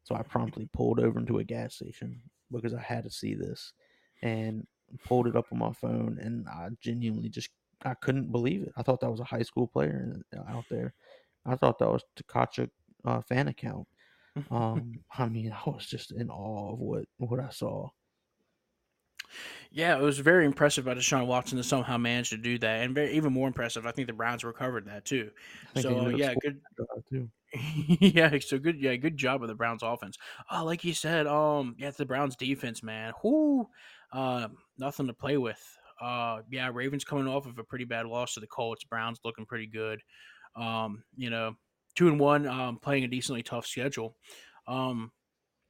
So 0.04 0.16
I 0.16 0.24
promptly 0.24 0.68
pulled 0.74 1.00
over 1.00 1.20
into 1.20 1.40
a 1.40 1.44
gas 1.44 1.76
station 1.76 2.22
because 2.52 2.74
I 2.74 2.82
had 2.82 3.04
to 3.06 3.10
see 3.10 3.36
this, 3.36 3.74
and 4.22 4.68
pulled 5.04 5.28
it 5.28 5.36
up 5.36 5.48
on 5.52 5.60
my 5.60 5.74
phone, 5.74 6.20
and 6.20 6.48
I 6.48 6.70
genuinely 6.82 7.30
just 7.30 7.50
I 7.86 7.94
couldn't 7.96 8.32
believe 8.32 8.64
it. 8.64 8.74
I 8.78 8.84
thought 8.84 9.00
that 9.02 9.12
was 9.12 9.20
a 9.20 9.26
high 9.26 9.42
school 9.44 9.68
player 9.68 10.16
out 10.48 10.66
there. 10.70 10.94
I 11.46 11.56
thought 11.56 11.80
that 11.80 11.92
was 11.92 12.04
Takacha 12.16 12.70
uh, 13.06 13.22
fan 13.22 13.48
account. 13.48 13.88
Um, 14.52 15.04
I 15.18 15.28
mean, 15.30 15.52
I 15.52 15.70
was 15.70 15.86
just 15.86 16.12
in 16.12 16.30
awe 16.30 16.74
of 16.74 16.80
what 16.80 17.06
what 17.18 17.40
I 17.40 17.50
saw. 17.50 17.90
Yeah, 19.72 19.98
it 19.98 20.02
was 20.02 20.20
very 20.20 20.46
impressive 20.46 20.86
by 20.86 20.94
Deshaun 20.94 21.26
Watson 21.26 21.58
to 21.58 21.64
somehow 21.64 21.98
manage 21.98 22.30
to 22.30 22.38
do 22.38 22.58
that, 22.60 22.84
and 22.84 22.94
very, 22.94 23.14
even 23.14 23.34
more 23.34 23.48
impressive, 23.48 23.86
I 23.86 23.92
think 23.92 24.08
the 24.08 24.14
Browns 24.14 24.44
recovered 24.44 24.86
that 24.86 25.06
too. 25.06 25.32
I 25.76 25.82
think 25.82 25.88
they 25.88 26.02
So 26.02 26.10
yeah, 26.10 26.34
good. 26.42 26.62
too. 27.10 27.30
yeah, 28.00 28.38
so 28.40 28.58
good. 28.58 28.80
Yeah, 28.80 28.96
good 28.96 29.18
job 29.18 29.42
with 29.42 29.50
the 29.50 29.56
Browns 29.56 29.84
offense. 29.84 30.18
Oh, 30.52 30.64
like 30.64 30.84
you 30.84 30.94
said, 30.94 31.28
um, 31.28 31.76
yeah, 31.78 31.90
it's 31.90 31.98
the 31.98 32.06
Browns 32.06 32.36
defense, 32.36 32.84
man. 32.84 33.14
Whoo, 33.24 33.68
uh, 34.12 34.48
nothing 34.78 35.08
to 35.08 35.14
play 35.14 35.38
with. 35.38 35.62
Uh, 36.02 36.42
yeah, 36.50 36.70
Ravens 36.74 37.04
coming 37.04 37.28
off 37.28 37.46
of 37.46 37.58
a 37.60 37.64
pretty 37.64 37.86
bad 37.86 38.06
loss 38.06 38.34
to 38.34 38.40
the 38.40 38.48
Colts. 38.48 38.84
Browns 38.84 39.20
looking 39.24 39.46
pretty 39.46 39.68
good. 39.68 40.02
Um, 40.56 41.04
you 41.16 41.30
know, 41.30 41.56
two 41.96 42.08
and 42.08 42.20
one, 42.20 42.48
um, 42.48 42.78
playing 42.78 43.04
a 43.04 43.08
decently 43.08 43.44
tough 43.44 43.66
schedule. 43.66 44.18
Um, 44.68 45.12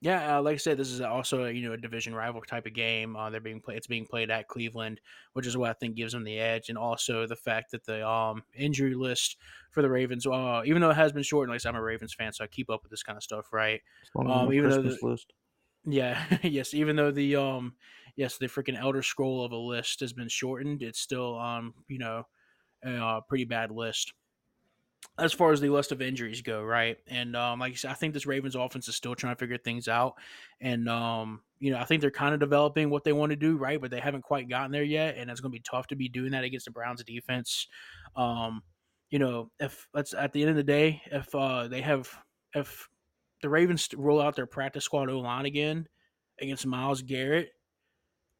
yeah, 0.04 0.38
uh, 0.38 0.42
like 0.42 0.56
I 0.56 0.58
said, 0.58 0.78
this 0.78 0.92
is 0.92 1.00
also 1.00 1.46
a, 1.46 1.52
you 1.52 1.66
know 1.66 1.72
a 1.72 1.78
division 1.78 2.14
rival 2.14 2.42
type 2.42 2.66
of 2.66 2.74
game. 2.74 3.16
Uh, 3.16 3.30
they're 3.30 3.40
being 3.40 3.62
played. 3.62 3.78
It's 3.78 3.88
being 3.88 4.06
played 4.06 4.30
at 4.30 4.50
Cleveland, 4.50 5.00
which 5.32 5.48
is 5.48 5.56
what 5.56 5.70
I 5.70 5.74
think 5.74 5.96
gives 5.96 6.12
them 6.12 6.26
the 6.26 6.40
edge, 6.40 6.68
and 6.68 6.78
also 6.78 7.26
the 7.26 7.38
fact 7.38 7.72
that 7.72 7.86
the 7.86 8.06
um, 8.06 8.44
injury 8.54 8.96
list 8.96 9.38
for 9.72 9.82
the 9.82 9.90
Ravens, 9.90 10.28
uh, 10.28 10.62
even 10.66 10.82
though 10.82 10.90
it 10.90 10.96
has 10.96 11.14
been 11.14 11.24
shortened, 11.24 11.52
like 11.52 11.56
I 11.56 11.60
said, 11.60 11.70
I'm 11.70 11.78
a 11.78 11.82
Ravens 11.82 12.14
fan, 12.14 12.34
so 12.34 12.44
I 12.44 12.48
keep 12.48 12.70
up 12.70 12.84
with 12.84 12.92
this 12.92 13.02
kind 13.02 13.16
of 13.16 13.24
stuff, 13.24 13.54
right? 13.54 13.80
It's 14.02 14.12
Um, 14.30 14.52
even 14.52 14.70
though 14.70 14.82
the, 14.82 15.00
list. 15.02 15.32
yeah, 15.86 16.38
yes, 16.44 16.74
even 16.74 16.98
though 16.98 17.12
the 17.12 17.38
um, 17.38 17.76
yes, 18.18 18.38
the 18.38 18.48
freaking 18.48 18.78
Elder 18.78 19.04
Scroll 19.04 19.46
of 19.46 19.54
a 19.54 19.58
list 19.58 20.02
has 20.02 20.12
been 20.12 20.28
shortened, 20.28 20.84
it's 20.84 21.00
still 21.00 21.40
um, 21.40 21.76
you 21.88 22.00
know, 22.00 22.28
a 22.84 22.90
uh, 22.94 23.22
pretty 23.22 23.46
bad 23.46 23.72
list 23.72 24.12
as 25.20 25.32
far 25.32 25.52
as 25.52 25.62
the 25.62 25.70
list 25.70 25.92
of 25.92 26.02
injuries 26.02 26.42
go, 26.42 26.64
right? 26.64 26.98
And 27.08 27.36
um, 27.36 27.60
like 27.60 27.74
I 27.74 27.76
said, 27.76 27.92
I 27.92 27.94
think 27.94 28.14
this 28.14 28.26
Ravens 28.26 28.56
offense 28.56 28.88
is 28.88 28.96
still 28.96 29.14
trying 29.14 29.36
to 29.36 29.40
figure 29.40 29.58
things 29.58 29.88
out. 29.88 30.16
And 30.60 30.90
um, 30.90 31.42
you 31.60 31.72
know, 31.72 31.78
I 31.78 31.86
think 31.86 32.02
they're 32.02 32.12
kind 32.12 32.34
of 32.34 32.40
developing 32.40 32.90
what 32.90 33.04
they 33.04 33.14
want 33.14 33.30
to 33.30 33.36
do, 33.36 33.58
right? 33.58 33.80
But 33.80 33.92
they 33.92 34.00
haven't 34.00 34.24
quite 34.24 34.50
gotten 34.50 34.72
there 34.72 34.84
yet, 34.84 35.18
and 35.18 35.30
it's 35.30 35.40
going 35.40 35.52
to 35.52 35.58
be 35.58 35.64
tough 35.64 35.88
to 35.88 35.96
be 35.96 36.10
doing 36.10 36.32
that 36.32 36.44
against 36.44 36.66
the 36.66 36.72
Browns 36.72 37.04
defense. 37.04 37.68
Um, 38.16 38.64
you 39.12 39.20
know, 39.20 39.52
if 39.60 39.88
let's 39.94 40.14
at 40.16 40.34
the 40.34 40.42
end 40.42 40.50
of 40.50 40.56
the 40.56 40.64
day, 40.64 41.02
if 41.12 41.34
uh, 41.36 41.68
they 41.68 41.82
have 41.82 42.10
if 42.56 42.90
the 43.44 43.50
Ravens 43.50 43.88
roll 43.96 44.22
out 44.22 44.36
their 44.36 44.48
practice 44.48 44.86
squad 44.86 45.10
O 45.10 45.20
line 45.20 45.46
again 45.46 45.88
against 46.42 46.66
Myles 46.66 47.04
Garrett, 47.04 47.50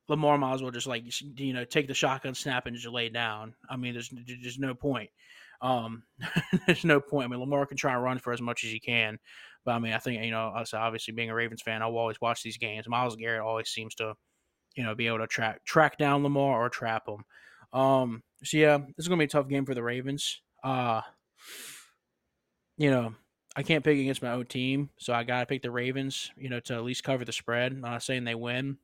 Lamar 0.10 0.38
might 0.40 0.56
as 0.56 0.64
well 0.64 0.72
just 0.72 0.88
like 0.88 1.04
you 1.38 1.54
know 1.54 1.66
take 1.66 1.88
the 1.88 1.94
shotgun 1.94 2.34
snap 2.34 2.66
and 2.66 2.76
just 2.76 2.88
lay 2.88 3.10
down. 3.10 3.54
I 3.70 3.78
mean, 3.78 3.94
there's 3.94 4.12
there's 4.42 4.58
no 4.58 4.74
point. 4.74 5.12
Um, 5.64 6.04
there's 6.68 6.86
no 6.86 7.00
point. 7.00 7.26
I 7.26 7.30
mean, 7.30 7.40
Lamar 7.40 7.66
can 7.66 7.78
try 7.78 7.94
and 7.94 8.04
run 8.04 8.20
for 8.20 8.34
as 8.34 8.42
much 8.42 8.64
as 8.64 8.70
he 8.70 8.80
can, 8.80 9.18
but 9.66 9.72
I 9.72 9.80
mean, 9.80 9.94
I 9.94 9.98
think 9.98 10.24
you 10.24 10.32
know, 10.32 10.50
us 10.50 10.74
obviously 10.74 11.14
being 11.14 11.30
a 11.30 11.36
Ravens 11.36 11.62
fan, 11.62 11.82
I'll 11.82 11.98
always 11.98 12.22
watch 12.22 12.44
these 12.44 12.58
games. 12.58 12.88
Myles 12.88 13.16
Garrett 13.16 13.42
always 13.42 13.70
seems 13.70 13.96
to, 13.96 14.14
you 14.76 14.84
know, 14.84 14.94
be 14.94 15.08
able 15.08 15.20
to 15.20 15.28
track 15.28 15.64
track 15.66 15.98
down 15.98 16.22
Lamar 16.22 16.64
or 16.64 16.70
trap 16.70 17.08
him. 17.08 17.24
Um, 17.80 18.24
so 18.44 18.58
yeah, 18.58 18.78
this 18.78 19.06
is 19.06 19.08
gonna 19.08 19.20
be 19.20 19.26
a 19.26 19.28
tough 19.28 19.48
game 19.48 19.66
for 19.66 19.74
the 19.74 19.82
Ravens. 19.82 20.42
Uh, 20.64 21.02
you 22.78 22.92
know, 22.92 23.16
I 23.56 23.64
can't 23.64 23.84
pick 23.84 23.98
against 23.98 24.22
my 24.22 24.32
own 24.32 24.46
team, 24.46 24.90
so 24.98 25.14
I 25.14 25.24
gotta 25.24 25.46
pick 25.46 25.62
the 25.62 25.72
Ravens. 25.72 26.32
You 26.36 26.50
know, 26.50 26.60
to 26.62 26.74
at 26.74 26.84
least 26.84 27.06
cover 27.06 27.24
the 27.24 27.32
spread. 27.32 27.72
I'm 27.72 27.82
not 27.82 28.04
saying 28.04 28.26
they 28.26 28.36
win, 28.36 28.78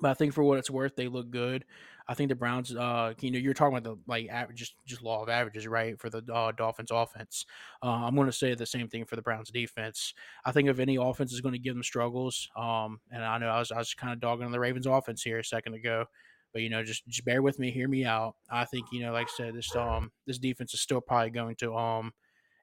but 0.00 0.10
I 0.10 0.14
think 0.14 0.32
for 0.32 0.42
what 0.42 0.58
it's 0.58 0.70
worth, 0.70 0.96
they 0.96 1.08
look 1.08 1.30
good. 1.30 1.66
I 2.06 2.14
think 2.14 2.28
the 2.28 2.34
Browns, 2.34 2.74
uh, 2.74 3.14
you 3.20 3.30
know, 3.30 3.38
you're 3.38 3.54
talking 3.54 3.76
about 3.76 3.84
the 3.84 4.00
like 4.06 4.28
average, 4.28 4.58
just 4.58 4.74
just 4.86 5.02
law 5.02 5.22
of 5.22 5.28
averages, 5.28 5.66
right? 5.66 5.98
For 5.98 6.10
the 6.10 6.22
uh, 6.32 6.52
Dolphins 6.52 6.90
offense, 6.90 7.46
uh, 7.82 7.86
I'm 7.86 8.14
going 8.14 8.26
to 8.26 8.32
say 8.32 8.54
the 8.54 8.66
same 8.66 8.88
thing 8.88 9.04
for 9.06 9.16
the 9.16 9.22
Browns 9.22 9.50
defense. 9.50 10.12
I 10.44 10.52
think 10.52 10.68
if 10.68 10.78
any 10.78 10.96
offense 10.96 11.32
is 11.32 11.40
going 11.40 11.54
to 11.54 11.58
give 11.58 11.74
them 11.74 11.82
struggles, 11.82 12.48
um, 12.56 13.00
and 13.10 13.24
I 13.24 13.38
know 13.38 13.48
I 13.48 13.58
was 13.58 13.72
I 13.72 13.78
was 13.78 13.94
kind 13.94 14.12
of 14.12 14.20
dogging 14.20 14.44
on 14.44 14.52
the 14.52 14.60
Ravens 14.60 14.86
offense 14.86 15.22
here 15.22 15.38
a 15.38 15.44
second 15.44 15.74
ago, 15.74 16.04
but 16.52 16.62
you 16.62 16.70
know, 16.70 16.82
just 16.82 17.06
just 17.08 17.24
bear 17.24 17.42
with 17.42 17.58
me, 17.58 17.70
hear 17.70 17.88
me 17.88 18.04
out. 18.04 18.34
I 18.50 18.64
think 18.66 18.86
you 18.92 19.00
know, 19.00 19.12
like 19.12 19.28
I 19.28 19.36
said, 19.36 19.54
this 19.54 19.74
um 19.74 20.12
this 20.26 20.38
defense 20.38 20.74
is 20.74 20.80
still 20.80 21.00
probably 21.00 21.30
going 21.30 21.56
to 21.56 21.74
um 21.74 22.12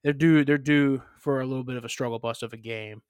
they're 0.04 0.14
due 0.14 0.46
they're 0.46 0.58
due 0.58 1.02
for 1.20 1.42
a 1.42 1.46
little 1.46 1.64
bit 1.64 1.78
of 1.78 1.86
a 1.86 1.90
struggle 1.90 2.20
bust 2.20 2.44
of 2.44 2.54
a 2.54 2.58
game. 2.58 3.02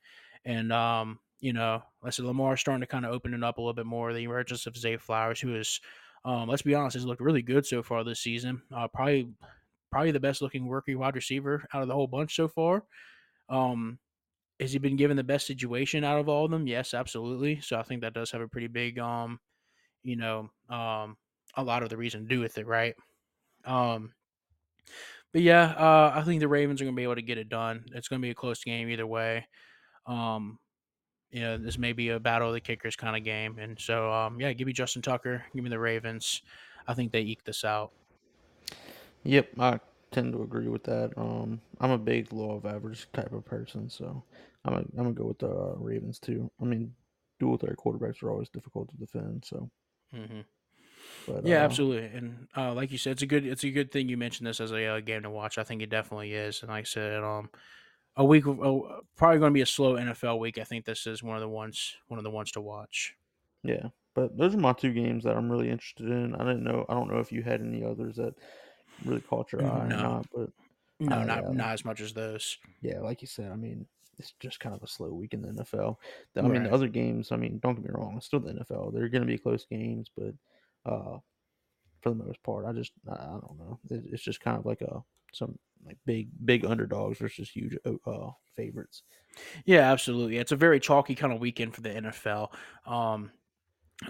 And 0.46 0.72
um, 0.72 1.20
you 1.40 1.54
know, 1.54 1.84
I 2.04 2.10
said 2.10 2.26
Lamar 2.26 2.58
starting 2.58 2.82
to 2.82 2.88
kind 2.88 3.06
of 3.06 3.12
open 3.12 3.34
it 3.34 3.44
up 3.44 3.58
a 3.58 3.62
little 3.62 3.74
bit 3.74 3.86
more. 3.86 4.14
The 4.14 4.24
emergence 4.24 4.66
of 4.68 4.78
Zay 4.78 4.98
Flowers, 4.98 5.40
who 5.40 5.56
is, 5.56 5.82
um, 6.26 6.48
let's 6.48 6.62
be 6.62 6.76
honest, 6.76 6.96
has 6.96 7.06
looked 7.06 7.22
really 7.22 7.42
good 7.42 7.66
so 7.66 7.82
far 7.82 8.04
this 8.04 8.20
season. 8.20 8.62
Uh, 8.76 8.88
probably, 8.88 9.30
probably 9.92 10.12
the 10.12 10.20
best 10.20 10.42
looking 10.42 10.70
rookie 10.70 10.96
wide 10.96 11.16
receiver 11.16 11.66
out 11.74 11.82
of 11.82 11.88
the 11.88 11.94
whole 11.94 12.08
bunch 12.08 12.36
so 12.36 12.48
far. 12.48 12.84
Um, 13.50 14.00
has 14.60 14.72
he 14.72 14.80
been 14.80 14.96
given 14.96 15.18
the 15.18 15.24
best 15.24 15.48
situation 15.48 16.04
out 16.04 16.20
of 16.20 16.30
all 16.30 16.46
of 16.46 16.52
them? 16.52 16.68
Yes, 16.68 16.94
absolutely. 16.94 17.60
So 17.62 17.78
I 17.78 17.84
think 17.84 18.02
that 18.02 18.14
does 18.14 18.32
have 18.32 18.42
a 18.42 18.48
pretty 18.48 18.68
big, 18.68 19.00
um, 19.00 19.40
you 20.04 20.16
know, 20.16 20.50
um, 20.70 21.18
a 21.58 21.64
lot 21.64 21.84
of 21.84 21.90
the 21.90 21.98
reason 21.98 22.22
to 22.22 22.28
do 22.28 22.40
with 22.40 22.58
it, 22.58 22.68
right? 22.68 22.94
Um, 23.66 24.14
but 25.34 25.42
yeah, 25.42 25.72
uh, 25.72 26.14
I 26.16 26.22
think 26.24 26.40
the 26.42 26.48
Ravens 26.48 26.82
are 26.82 26.86
going 26.86 26.96
to 26.96 27.00
be 27.00 27.04
able 27.04 27.16
to 27.16 27.22
get 27.22 27.38
it 27.38 27.50
done. 27.50 27.86
It's 27.94 28.08
going 28.08 28.22
to 28.22 28.26
be 28.26 28.32
a 28.32 28.36
close 28.36 28.64
game 28.64 28.90
either 28.90 29.08
way. 29.08 29.48
Um, 30.06 30.60
you 31.32 31.42
know, 31.42 31.58
this 31.58 31.78
may 31.78 31.94
be 31.94 32.10
a 32.10 32.20
battle 32.20 32.50
of 32.50 32.54
the 32.54 32.60
kickers 32.60 32.96
kind 32.96 33.16
of 33.16 33.24
game. 33.24 33.58
And 33.60 33.80
so, 33.80 34.12
um, 34.12 34.40
yeah, 34.40 34.54
give 34.54 34.68
me 34.68 34.74
Justin 34.74 35.02
Tucker, 35.02 35.44
give 35.56 35.64
me 35.64 35.70
the 35.70 35.80
Ravens. 35.80 36.42
I 36.88 36.94
think 36.94 37.12
they 37.12 37.22
eke 37.22 37.44
this 37.44 37.64
out. 37.64 37.92
Yep, 39.24 39.50
I 39.60 39.80
tend 40.12 40.34
to 40.34 40.42
agree 40.42 40.68
with 40.68 40.84
that. 40.86 41.12
Um, 41.16 41.62
I'm 41.80 41.92
a 41.92 41.98
big 41.98 42.34
law 42.34 42.56
of 42.56 42.66
average 42.66 43.08
type 43.14 43.32
of 43.34 43.46
person, 43.46 43.90
so 43.90 44.24
I'm 44.66 44.74
a, 44.74 44.78
I'm 44.78 44.88
gonna 44.96 45.12
go 45.12 45.26
with 45.26 45.40
the 45.40 45.50
uh, 45.50 45.76
Ravens 45.78 46.20
too. 46.20 46.50
I 46.62 46.66
mean, 46.66 46.94
dual 47.40 47.58
threat 47.58 47.78
quarterbacks 47.78 48.22
are 48.24 48.32
always 48.32 48.50
difficult 48.50 48.90
to 48.90 48.98
defend, 48.98 49.46
so. 49.46 49.70
Mm-hmm. 50.16 50.42
But 51.28 51.46
Yeah, 51.46 51.62
uh, 51.62 51.66
absolutely. 51.66 52.18
And 52.18 52.48
uh, 52.56 52.74
like 52.74 52.92
you 52.92 52.98
said, 52.98 53.14
it's 53.14 53.22
a 53.22 53.28
good 53.28 53.46
it's 53.46 53.64
a 53.64 53.70
good 53.70 53.92
thing 53.92 54.10
you 54.10 54.18
mentioned 54.18 54.48
this 54.48 54.60
as 54.60 54.72
a 54.72 54.86
uh, 54.86 55.00
game 55.00 55.24
to 55.24 55.30
watch. 55.30 55.58
I 55.58 55.64
think 55.64 55.82
it 55.82 55.90
definitely 55.90 56.34
is. 56.34 56.62
And 56.62 56.72
like 56.72 56.82
I 56.82 56.84
said, 56.86 57.24
um, 57.24 57.50
a 58.18 58.26
week 58.26 58.46
of 58.46 58.60
oh, 58.62 59.02
probably 59.16 59.40
going 59.40 59.52
to 59.52 59.54
be 59.54 59.62
a 59.62 59.66
slow 59.66 59.96
NFL 59.96 60.40
week. 60.40 60.58
I 60.58 60.64
think 60.64 60.86
this 60.86 61.08
is 61.08 61.24
one 61.24 61.36
of 61.36 61.42
the 61.42 61.50
ones 61.50 61.96
one 62.08 62.18
of 62.18 62.24
the 62.24 62.30
ones 62.30 62.52
to 62.52 62.62
watch. 62.62 63.16
yeah, 63.64 63.88
but 64.16 64.38
those 64.38 64.54
are 64.54 64.60
my 64.60 64.74
two 64.74 64.94
games 64.94 65.24
that 65.24 65.36
I'm 65.38 65.50
really 65.52 65.70
interested 65.70 66.08
in. 66.08 66.36
I 66.36 66.40
didn't 66.40 66.64
know. 66.64 66.86
I 66.90 66.94
don't 66.94 67.10
know 67.12 67.20
if 67.20 67.32
you 67.32 67.42
had 67.44 67.62
any 67.62 67.84
others 67.84 68.16
that 68.18 68.34
really 69.06 69.22
caught 69.22 69.52
your 69.52 69.64
eye 69.66 69.86
or 69.86 69.88
No, 69.88 70.02
not, 70.02 70.28
but 70.36 70.50
no, 71.00 71.16
I 71.18 71.24
not 71.26 71.46
uh, 71.46 71.52
not 71.52 71.74
as 71.74 71.86
much 71.86 72.02
as 72.02 72.14
those. 72.14 72.58
yeah, 72.82 73.00
like 73.00 73.22
you 73.22 73.28
said, 73.28 73.52
I 73.52 73.56
mean, 73.56 73.86
it's 74.20 74.34
just 74.40 74.60
kind 74.60 74.76
of 74.76 74.84
a 74.84 74.88
slow 74.88 75.10
week 75.14 75.34
in 75.34 75.42
the 75.42 75.48
NFL. 75.50 75.96
The- 76.34 76.42
I 76.44 76.48
mean, 76.48 76.64
the 76.64 76.74
other 76.74 76.88
games, 76.90 77.32
I 77.32 77.38
mean, 77.38 77.60
don't 77.64 77.76
get 77.76 77.86
me 77.86 77.92
wrong, 77.94 78.16
it's 78.18 78.26
still 78.26 78.40
the 78.42 78.52
NFL. 78.54 78.94
They're 78.94 79.10
going 79.10 79.24
to 79.24 79.28
be 79.28 79.38
close 79.38 79.66
games, 79.66 80.12
but 80.16 80.34
uh, 80.86 81.18
for 82.02 82.10
the 82.10 82.16
most 82.16 82.44
part, 82.44 82.66
I 82.66 82.74
just, 82.74 82.92
I, 83.10 83.14
I 83.14 83.26
don't 83.42 83.58
know. 83.58 83.80
It, 83.90 84.04
it's 84.12 84.22
just 84.24 84.42
kind 84.42 84.58
of 84.58 84.66
like 84.66 84.82
a 84.82 85.02
some 85.34 85.58
like 85.86 85.98
big, 86.06 86.30
big 86.46 86.66
underdogs 86.66 87.20
versus 87.20 87.50
huge 87.50 87.78
uh 87.86 88.30
favorites. 88.56 89.04
Yeah, 89.66 89.92
absolutely. 89.92 90.38
It's 90.38 90.52
a 90.52 90.58
very 90.58 90.80
chalky 90.80 91.16
kind 91.16 91.34
of 91.34 91.40
weekend 91.40 91.74
for 91.74 91.82
the 91.82 91.90
NFL. 91.90 92.54
Um, 92.86 93.32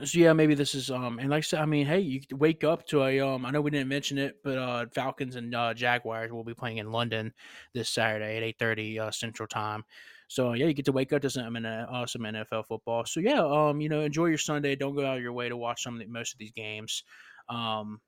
so 0.03 0.19
yeah, 0.19 0.31
maybe 0.31 0.55
this 0.55 0.73
is 0.73 0.89
um, 0.89 1.19
and 1.19 1.29
like 1.29 1.39
I 1.39 1.41
said, 1.41 1.59
I 1.59 1.65
mean, 1.65 1.85
hey, 1.85 1.99
you 1.99 2.21
wake 2.31 2.63
up 2.63 2.87
to 2.87 3.03
a 3.03 3.19
um. 3.19 3.45
I 3.45 3.51
know 3.51 3.59
we 3.59 3.71
didn't 3.71 3.89
mention 3.89 4.17
it, 4.17 4.37
but 4.43 4.57
uh, 4.57 4.85
Falcons 4.93 5.35
and 5.35 5.53
uh, 5.53 5.73
Jaguars 5.73 6.31
will 6.31 6.45
be 6.45 6.53
playing 6.53 6.77
in 6.77 6.91
London 6.91 7.33
this 7.73 7.89
Saturday 7.89 8.37
at 8.37 8.43
eight 8.43 8.57
thirty 8.57 8.99
uh, 8.99 9.11
Central 9.11 9.47
Time. 9.47 9.83
So 10.29 10.53
yeah, 10.53 10.67
you 10.67 10.73
get 10.73 10.85
to 10.85 10.93
wake 10.93 11.11
up 11.11 11.21
to 11.23 11.29
some 11.29 11.57
uh, 11.57 12.05
some 12.05 12.21
NFL 12.21 12.67
football. 12.67 13.05
So 13.05 13.19
yeah, 13.19 13.41
um, 13.41 13.81
you 13.81 13.89
know, 13.89 13.99
enjoy 13.99 14.27
your 14.27 14.37
Sunday. 14.37 14.77
Don't 14.77 14.95
go 14.95 15.05
out 15.05 15.17
of 15.17 15.23
your 15.23 15.33
way 15.33 15.49
to 15.49 15.57
watch 15.57 15.83
some 15.83 15.95
of 15.95 15.99
the, 15.99 16.05
most 16.05 16.33
of 16.33 16.39
these 16.39 16.51
games. 16.51 17.03
Um, 17.49 17.99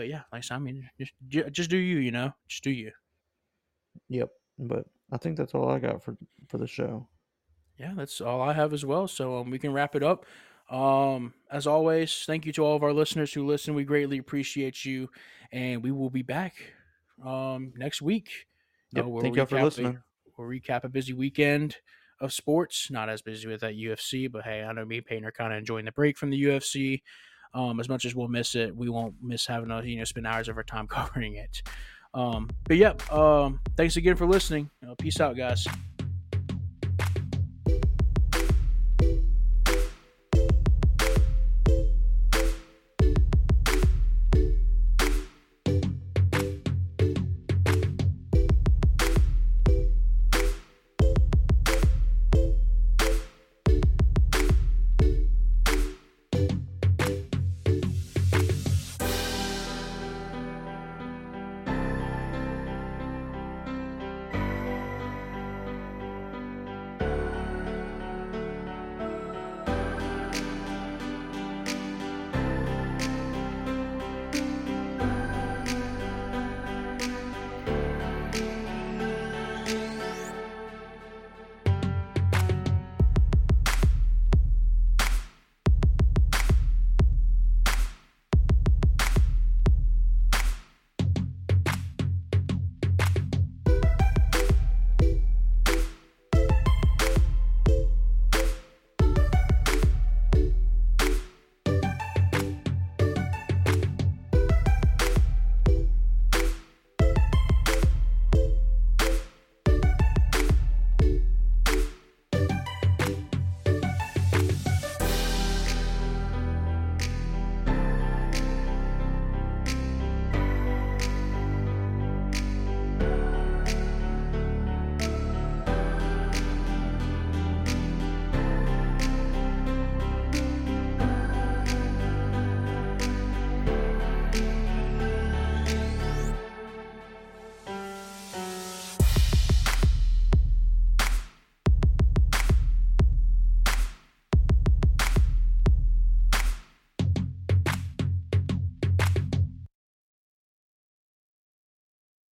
but 0.00 0.08
yeah, 0.08 0.22
like 0.32 0.42
I 0.50 0.54
I 0.54 0.58
mean, 0.58 0.88
just 0.98 1.12
just 1.52 1.68
do 1.68 1.76
you, 1.76 1.98
you 1.98 2.10
know, 2.10 2.32
just 2.48 2.64
do 2.64 2.70
you. 2.70 2.90
Yep. 4.08 4.30
But 4.58 4.86
I 5.12 5.18
think 5.18 5.36
that's 5.36 5.54
all 5.54 5.70
I 5.70 5.78
got 5.78 6.02
for 6.02 6.16
for 6.48 6.56
the 6.56 6.66
show. 6.66 7.06
Yeah, 7.78 7.92
that's 7.94 8.22
all 8.22 8.40
I 8.40 8.54
have 8.54 8.72
as 8.72 8.82
well. 8.82 9.06
So 9.08 9.36
um, 9.36 9.50
we 9.50 9.58
can 9.58 9.74
wrap 9.74 9.94
it 9.94 10.02
up. 10.02 10.24
Um, 10.70 11.34
as 11.50 11.66
always, 11.66 12.22
thank 12.26 12.46
you 12.46 12.52
to 12.54 12.64
all 12.64 12.76
of 12.76 12.82
our 12.82 12.94
listeners 12.94 13.30
who 13.34 13.44
listen. 13.44 13.74
We 13.74 13.84
greatly 13.84 14.16
appreciate 14.16 14.86
you, 14.86 15.10
and 15.52 15.82
we 15.82 15.92
will 15.92 16.08
be 16.08 16.22
back 16.22 16.54
um, 17.22 17.74
next 17.76 18.00
week. 18.00 18.30
Yep. 18.94 19.04
Uh, 19.04 19.08
we'll 19.10 19.22
Thank 19.22 19.36
y'all 19.36 19.44
for 19.44 19.56
recap 19.56 19.60
a- 19.60 19.64
listening. 19.64 19.98
we'll 20.38 20.48
recap 20.48 20.84
a 20.84 20.88
busy 20.88 21.12
weekend 21.12 21.76
of 22.22 22.32
sports. 22.32 22.90
Not 22.90 23.10
as 23.10 23.20
busy 23.20 23.48
with 23.48 23.60
that 23.60 23.74
UFC, 23.74 24.32
but 24.32 24.44
hey, 24.44 24.62
I 24.62 24.72
know 24.72 24.86
me 24.86 24.96
and 24.96 25.04
Peyton 25.04 25.26
are 25.26 25.30
kind 25.32 25.52
of 25.52 25.58
enjoying 25.58 25.84
the 25.84 25.92
break 25.92 26.16
from 26.16 26.30
the 26.30 26.42
UFC. 26.42 27.02
Um, 27.52 27.80
as 27.80 27.88
much 27.88 28.04
as 28.04 28.14
we'll 28.14 28.28
miss 28.28 28.54
it, 28.54 28.74
we 28.74 28.88
won't 28.88 29.14
miss 29.22 29.46
having 29.46 29.68
to 29.68 29.82
you 29.86 29.98
know 29.98 30.04
spend 30.04 30.26
hours 30.26 30.48
of 30.48 30.56
our 30.56 30.62
time 30.62 30.86
covering 30.88 31.36
it. 31.36 31.62
Um, 32.12 32.48
but 32.64 32.76
yeah, 32.76 32.94
um, 33.10 33.60
thanks 33.76 33.96
again 33.96 34.16
for 34.16 34.26
listening. 34.26 34.70
Uh, 34.86 34.94
peace 34.98 35.20
out, 35.20 35.36
guys. 35.36 35.66